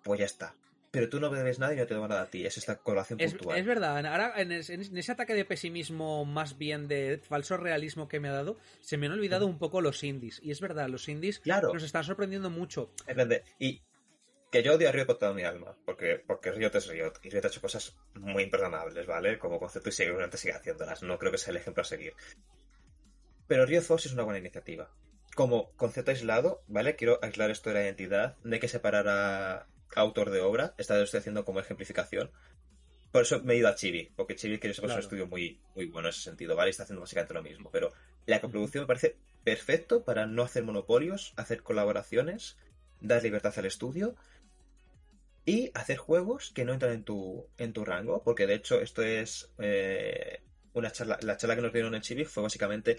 pues 0.03 0.19
ya 0.19 0.25
está. 0.25 0.55
Pero 0.91 1.07
tú 1.07 1.21
no 1.21 1.31
me 1.31 1.37
debes 1.37 1.57
nada 1.57 1.73
y 1.73 1.77
no 1.77 1.87
te 1.87 1.93
debo 1.93 2.07
nada 2.07 2.23
a 2.23 2.29
ti. 2.29 2.45
Es 2.45 2.57
esta 2.57 2.75
colaboración 2.77 3.21
Es, 3.21 3.31
puntual. 3.33 3.57
es 3.57 3.65
verdad, 3.65 3.97
ahora 4.05 4.33
en, 4.41 4.51
es- 4.51 4.69
en 4.69 4.97
ese 4.97 5.11
ataque 5.13 5.33
de 5.33 5.45
pesimismo 5.45 6.25
más 6.25 6.57
bien 6.57 6.89
de 6.89 7.17
falso 7.17 7.55
realismo 7.55 8.09
que 8.09 8.19
me 8.19 8.27
ha 8.27 8.33
dado, 8.33 8.57
se 8.81 8.97
me 8.97 9.05
han 9.05 9.13
olvidado 9.13 9.47
un 9.47 9.57
poco 9.57 9.79
los 9.79 10.03
indies. 10.03 10.41
Y 10.43 10.51
es 10.51 10.59
verdad, 10.59 10.89
los 10.89 11.07
indies 11.07 11.39
Claro. 11.39 11.71
nos 11.73 11.83
están 11.83 12.03
sorprendiendo 12.03 12.49
mucho. 12.49 12.91
En 13.07 13.15
plan 13.15 13.29
de- 13.29 13.43
y 13.57 13.81
que 14.51 14.63
yo 14.63 14.73
odio 14.75 14.89
a 14.89 14.91
Riot 14.91 15.05
con 15.05 15.17
toda 15.17 15.33
mi 15.33 15.43
alma, 15.43 15.77
porque, 15.85 16.21
porque 16.27 16.51
Riot 16.51 16.71
es 16.75 16.87
Riot, 16.89 17.13
y 17.23 17.29
Riot 17.29 17.45
ha 17.45 17.47
hecho 17.47 17.61
cosas 17.61 17.95
muy 18.15 18.43
imperdonables, 18.43 19.05
¿vale? 19.07 19.39
Como 19.39 19.59
concepto 19.59 19.87
y 19.87 19.93
seguramente 19.93 20.35
sigue 20.37 20.55
haciéndolas, 20.55 21.03
no 21.03 21.17
creo 21.17 21.31
que 21.31 21.37
sea 21.37 21.51
el 21.51 21.57
ejemplo 21.57 21.79
a 21.83 21.85
seguir. 21.85 22.13
Pero 23.47 23.65
Riot 23.65 23.81
Force 23.83 24.07
es 24.09 24.13
una 24.13 24.23
buena 24.23 24.39
iniciativa. 24.39 24.89
Como 25.35 25.71
concepto 25.77 26.11
aislado, 26.11 26.63
¿vale? 26.67 26.97
Quiero 26.97 27.19
aislar 27.21 27.49
esto 27.49 27.69
de 27.69 27.75
la 27.75 27.83
identidad, 27.83 28.37
no 28.43 28.53
hay 28.53 28.59
que 28.59 28.67
separar 28.67 29.07
a 29.07 29.67
autor 29.95 30.29
de 30.31 30.41
obra, 30.41 30.73
esta 30.77 30.97
lo 30.97 31.03
estoy 31.03 31.19
haciendo 31.19 31.45
como 31.45 31.59
ejemplificación. 31.59 32.31
Por 33.11 33.23
eso 33.23 33.41
me 33.43 33.53
he 33.53 33.57
ido 33.57 33.67
a 33.67 33.75
Chibi, 33.75 34.11
porque 34.15 34.35
Chibi 34.35 34.57
quiere 34.59 34.73
ser 34.73 34.85
Claro. 34.85 34.95
un 34.99 35.03
estudio 35.03 35.27
muy, 35.27 35.59
muy 35.75 35.85
bueno 35.87 36.07
en 36.07 36.11
ese 36.13 36.21
sentido, 36.21 36.55
¿vale? 36.55 36.69
Y 36.69 36.71
está 36.71 36.83
haciendo 36.83 37.01
básicamente 37.01 37.33
lo 37.33 37.43
mismo. 37.43 37.69
Pero 37.69 37.91
la 38.25 38.39
coproducción 38.39 38.83
me 38.83 38.87
parece 38.87 39.17
perfecto 39.43 40.03
para 40.05 40.25
no 40.27 40.43
hacer 40.43 40.63
monopolios, 40.63 41.33
hacer 41.35 41.61
colaboraciones, 41.61 42.57
dar 43.01 43.21
libertad 43.21 43.53
al 43.57 43.65
estudio 43.65 44.15
y 45.45 45.71
hacer 45.73 45.97
juegos 45.97 46.51
que 46.53 46.63
no 46.65 46.73
entran 46.73 46.93
en 46.93 47.03
tu, 47.03 47.47
en 47.57 47.73
tu 47.73 47.83
rango, 47.83 48.23
porque 48.23 48.47
de 48.47 48.53
hecho 48.55 48.79
esto 48.79 49.01
es 49.01 49.51
eh, 49.57 50.41
una 50.73 50.91
charla, 50.91 51.17
la 51.21 51.35
charla 51.37 51.55
que 51.55 51.63
nos 51.63 51.73
dieron 51.73 51.95
en 51.95 52.01
Chibi 52.01 52.25
fue 52.25 52.43
básicamente 52.43 52.97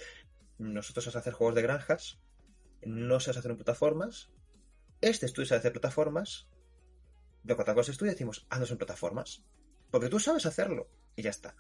nosotros 0.59 1.05
sabemos 1.05 1.21
hacer 1.23 1.33
juegos 1.33 1.55
de 1.55 1.63
granjas, 1.63 2.19
no 2.83 3.21
sabes 3.21 3.39
hacer 3.39 3.53
en 3.53 3.57
plataformas, 3.59 4.29
este 5.01 5.27
estudio 5.27 5.47
sabe 5.47 5.61
hacer 5.61 5.73
plataformas, 5.73 6.49
lo 7.45 7.57
contamos 7.57 7.89
el 7.89 7.93
estudio 7.93 8.13
y 8.13 8.15
decimos, 8.15 8.47
haznos 8.51 8.71
en 8.71 8.79
plataformas, 8.79 9.45
porque 9.91 10.09
tú 10.09 10.19
sabes 10.19 10.47
hacerlo 10.47 10.89
y 11.17 11.23
ya 11.23 11.31
está. 11.31 11.57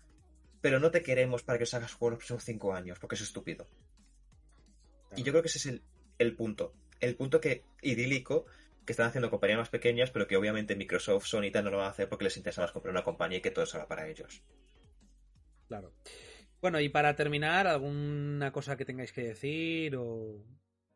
Pero 0.61 0.79
no 0.79 0.91
te 0.91 1.03
queremos 1.03 1.43
para 1.43 1.59
que 1.59 1.65
os 1.65 1.75
hagas 1.75 1.95
juegos 1.95 2.13
los 2.13 2.19
próximos 2.19 2.45
cinco 2.45 2.75
años, 2.75 2.99
porque 2.99 3.17
es 3.17 3.23
estúpido. 3.23 3.69
Y 5.17 5.23
yo 5.23 5.33
creo 5.33 5.43
que 5.43 5.49
ese 5.49 5.59
es 5.59 5.67
el, 5.67 5.83
el 6.19 6.37
punto. 6.37 6.75
El 7.01 7.17
punto 7.17 7.41
que 7.41 7.65
idílico 7.83 8.47
que 8.87 8.93
están 8.93 9.09
haciendo 9.09 9.31
compañías 9.31 9.59
más 9.59 9.69
pequeñas, 9.69 10.11
pero 10.11 10.27
que 10.27 10.37
obviamente 10.37 10.77
Microsoft, 10.77 11.27
Sony 11.27 11.45
y 11.45 11.51
tal 11.51 11.65
no 11.65 11.71
lo 11.71 11.77
van 11.79 11.87
a 11.87 11.91
hacer 11.91 12.09
porque 12.09 12.25
les 12.25 12.37
interesa 12.37 12.63
más 12.63 12.73
comprar 12.73 12.93
una 12.93 13.05
compañía 13.05 13.39
y 13.39 13.43
que 13.43 13.51
todo 13.51 13.67
salga 13.67 13.87
para 13.87 14.09
ellos. 14.09 14.43
Claro. 15.69 15.93
Bueno, 16.61 16.81
y 16.81 16.89
para 16.89 17.15
terminar, 17.17 17.67
¿alguna 17.67 18.53
cosa 18.53 18.77
que 18.77 18.85
tengáis 18.85 19.13
que 19.13 19.23
decir 19.23 19.97
o...? 19.97 20.45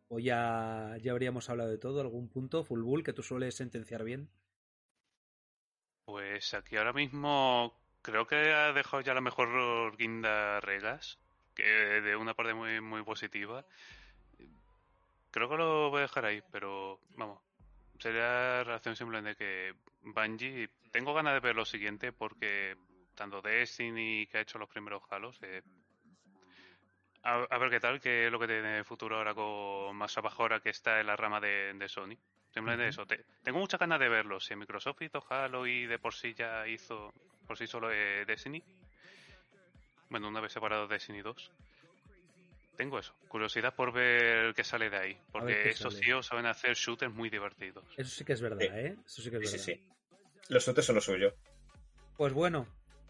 ¿O 0.08 0.20
ya, 0.20 0.96
ya 1.02 1.10
habríamos 1.10 1.50
hablado 1.50 1.70
de 1.70 1.78
todo? 1.78 2.00
¿Algún 2.00 2.28
punto? 2.28 2.62
Full 2.62 2.82
Bull, 2.82 3.02
que 3.02 3.12
tú 3.12 3.24
sueles 3.24 3.56
sentenciar 3.56 4.04
bien. 4.04 4.30
Pues 6.06 6.54
aquí 6.54 6.76
ahora 6.76 6.92
mismo 6.92 7.76
creo 8.00 8.28
que 8.28 8.36
ha 8.36 8.72
dejado 8.72 9.00
ya 9.00 9.12
la 9.12 9.20
mejor 9.20 9.96
guinda 9.96 10.60
Regas, 10.60 11.18
que 11.52 11.64
de 11.64 12.14
una 12.14 12.32
parte 12.32 12.54
muy, 12.54 12.80
muy 12.80 13.02
positiva. 13.02 13.66
Creo 15.32 15.48
que 15.48 15.56
lo 15.56 15.90
voy 15.90 15.98
a 15.98 16.02
dejar 16.02 16.24
ahí, 16.26 16.40
pero 16.52 17.00
vamos, 17.16 17.40
sería 17.98 18.62
relación 18.62 18.94
simplemente 18.94 19.34
que 19.34 19.74
Bungie, 20.02 20.70
tengo 20.92 21.12
ganas 21.12 21.34
de 21.34 21.40
ver 21.40 21.56
lo 21.56 21.64
siguiente 21.64 22.12
porque 22.12 22.76
tanto 23.16 23.42
Destiny 23.42 24.28
que 24.28 24.38
ha 24.38 24.42
hecho 24.42 24.58
los 24.58 24.68
primeros 24.68 25.02
halos, 25.10 25.36
eh, 25.42 25.62
a, 27.24 27.58
ver 27.58 27.68
qué 27.68 27.80
tal, 27.80 28.00
qué 28.00 28.26
es 28.26 28.32
lo 28.32 28.38
que 28.38 28.46
tiene 28.46 28.84
futuro 28.84 29.16
ahora 29.16 29.34
con 29.34 29.96
más 29.96 30.16
ahora 30.16 30.60
que 30.60 30.70
está 30.70 31.00
en 31.00 31.08
la 31.08 31.16
rama 31.16 31.40
de 31.40 31.88
Sony. 31.88 32.16
Simplemente 32.56 32.88
eso. 32.88 33.04
te- 33.06 33.22
tengo 33.42 33.58
muchas 33.58 33.78
ganas 33.78 34.00
de 34.00 34.08
verlo. 34.08 34.40
Si 34.40 34.56
Microsoft 34.56 35.02
hizo 35.02 35.22
Halo 35.28 35.66
y 35.66 35.86
de 35.86 35.98
por 35.98 36.14
sí 36.14 36.32
ya 36.34 36.66
hizo 36.66 37.12
por 37.46 37.58
sí 37.58 37.66
solo 37.66 37.92
eh, 37.92 38.24
Destiny. 38.26 38.62
Bueno, 40.08 40.28
una 40.28 40.40
vez 40.40 40.52
separado 40.52 40.86
Destiny 40.88 41.20
2. 41.20 41.50
Tengo 42.78 42.98
eso. 42.98 43.14
Curiosidad 43.28 43.74
por 43.74 43.92
ver 43.92 44.54
qué 44.54 44.64
sale 44.64 44.88
de 44.88 44.96
ahí. 44.96 45.18
Porque 45.32 45.68
esos 45.70 45.92
sale. 45.94 46.04
tíos 46.06 46.26
saben 46.26 46.46
hacer 46.46 46.74
shooters 46.74 47.12
muy 47.12 47.28
divertidos. 47.28 47.84
Eso 47.96 48.10
sí 48.10 48.24
que 48.24 48.32
es 48.32 48.40
verdad, 48.40 48.58
Sí. 48.60 48.68
¿eh? 48.72 48.96
Eso 49.04 49.22
sí 49.22 49.30
que 49.30 49.36
es 49.36 49.50
Sí, 49.50 49.56
verdad. 49.56 49.64
sí, 49.64 49.74
sí. 49.74 50.52
Los 50.52 50.64
shooters 50.64 50.86
son 50.86 50.94
lo 50.96 51.00
suyo. 51.02 51.34
Pues 52.16 52.32
bueno, 52.32 52.66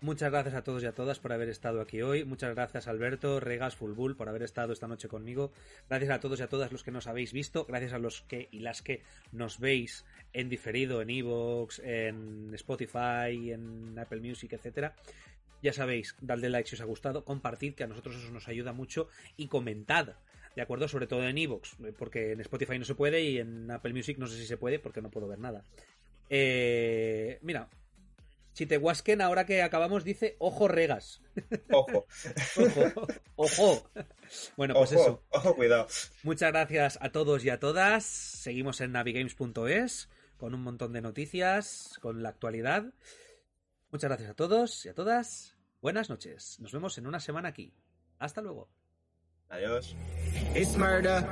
muchas 0.07 0.31
gracias 0.31 0.55
a 0.55 0.63
todos 0.63 0.85
y 0.85 0.87
a 0.87 0.93
todas 0.93 1.19
por 1.19 1.33
haber 1.33 1.49
estado 1.49 1.81
aquí 1.81 2.01
hoy. 2.01 2.25
Muchas 2.25 2.55
gracias 2.55 2.87
Alberto, 2.87 3.41
Regas, 3.41 3.75
Fulbull 3.75 4.15
por 4.15 4.29
haber 4.29 4.45
estado 4.45 4.73
esta 4.73 4.87
noche 4.87 5.09
conmigo. 5.09 5.51
Gracias 5.89 6.13
a 6.13 6.21
todos 6.21 6.39
y 6.39 6.45
a 6.45 6.49
todas 6.49 6.71
los 6.71 6.85
que 6.85 6.93
nos 6.93 7.09
habéis 7.09 7.33
visto. 7.33 7.65
Gracias 7.65 7.93
a 7.93 7.99
los 7.99 8.23
que 8.23 8.49
y 8.53 8.61
las 8.61 8.83
que 8.83 9.03
nos 9.33 9.59
veis 9.59 10.05
en 10.33 10.49
diferido, 10.49 11.03
en 11.03 11.11
Evox, 11.11 11.81
en 11.81 12.53
Spotify, 12.55 13.51
en 13.51 13.99
Apple 13.99 14.21
Music, 14.21 14.53
etcétera. 14.53 14.95
Ya 15.61 15.73
sabéis, 15.73 16.15
dadle 16.21 16.51
like 16.51 16.69
si 16.69 16.77
os 16.77 16.81
ha 16.83 16.85
gustado, 16.85 17.25
compartid, 17.25 17.75
que 17.75 17.83
a 17.83 17.89
nosotros 17.89 18.15
eso 18.15 18.31
nos 18.31 18.47
ayuda 18.47 18.73
mucho, 18.73 19.09
y 19.37 19.49
comentad, 19.49 20.15
¿de 20.55 20.63
acuerdo? 20.63 20.87
Sobre 20.87 21.09
todo 21.09 21.27
en 21.27 21.37
Evox, 21.37 21.79
porque 21.99 22.31
en 22.31 22.41
Spotify 22.43 22.79
no 22.79 22.85
se 22.85 22.95
puede 22.95 23.23
y 23.23 23.39
en 23.39 23.69
Apple 23.73 23.93
Music 23.93 24.19
no 24.19 24.29
sé 24.29 24.39
si 24.39 24.47
se 24.47 24.57
puede 24.57 24.79
porque 24.79 25.03
no 25.03 25.11
puedo 25.11 25.27
ver 25.27 25.41
nada. 25.41 25.65
Eh, 26.31 27.41
mira, 27.43 27.69
Chitehuasken, 28.57 29.21
ahora 29.21 29.45
que 29.45 29.61
acabamos, 29.61 30.03
dice 30.03 30.35
ojo 30.39 30.67
regas. 30.67 31.21
Ojo, 31.71 32.07
Ojo, 32.57 33.07
ojo. 33.37 33.91
Bueno, 34.57 34.73
pues 34.73 34.93
ojo, 34.95 35.03
eso. 35.03 35.23
ojo, 35.29 35.55
cuidado. 35.57 35.87
Muchas 36.23 36.53
gracias 36.53 36.99
a 37.03 37.13
todos 37.13 37.45
y 37.45 37.51
a 37.51 37.61
todas. 37.61 38.05
Seguimos 38.07 38.81
en 38.81 38.93
navigames.es 38.93 40.09
con 40.39 40.55
un 40.55 40.63
montón 40.63 40.95
de 40.95 41.03
noticias, 41.03 41.99
con 42.01 42.23
la 42.23 42.31
actualidad. 42.31 42.95
Muchas 43.91 44.09
gracias 44.09 44.31
a 44.31 44.35
todos 44.35 44.87
y 44.87 44.89
a 44.89 44.95
todas. 44.95 45.55
Buenas 45.83 46.09
noches. 46.09 46.59
Nos 46.59 46.73
vemos 46.73 46.97
en 46.97 47.07
una 47.07 47.21
semana 47.21 47.51
aquí. 47.51 47.75
Hasta 48.19 48.41
luego. 48.41 48.71
Adiós. 49.51 49.95
It's 50.55 50.79
murder. 50.79 51.23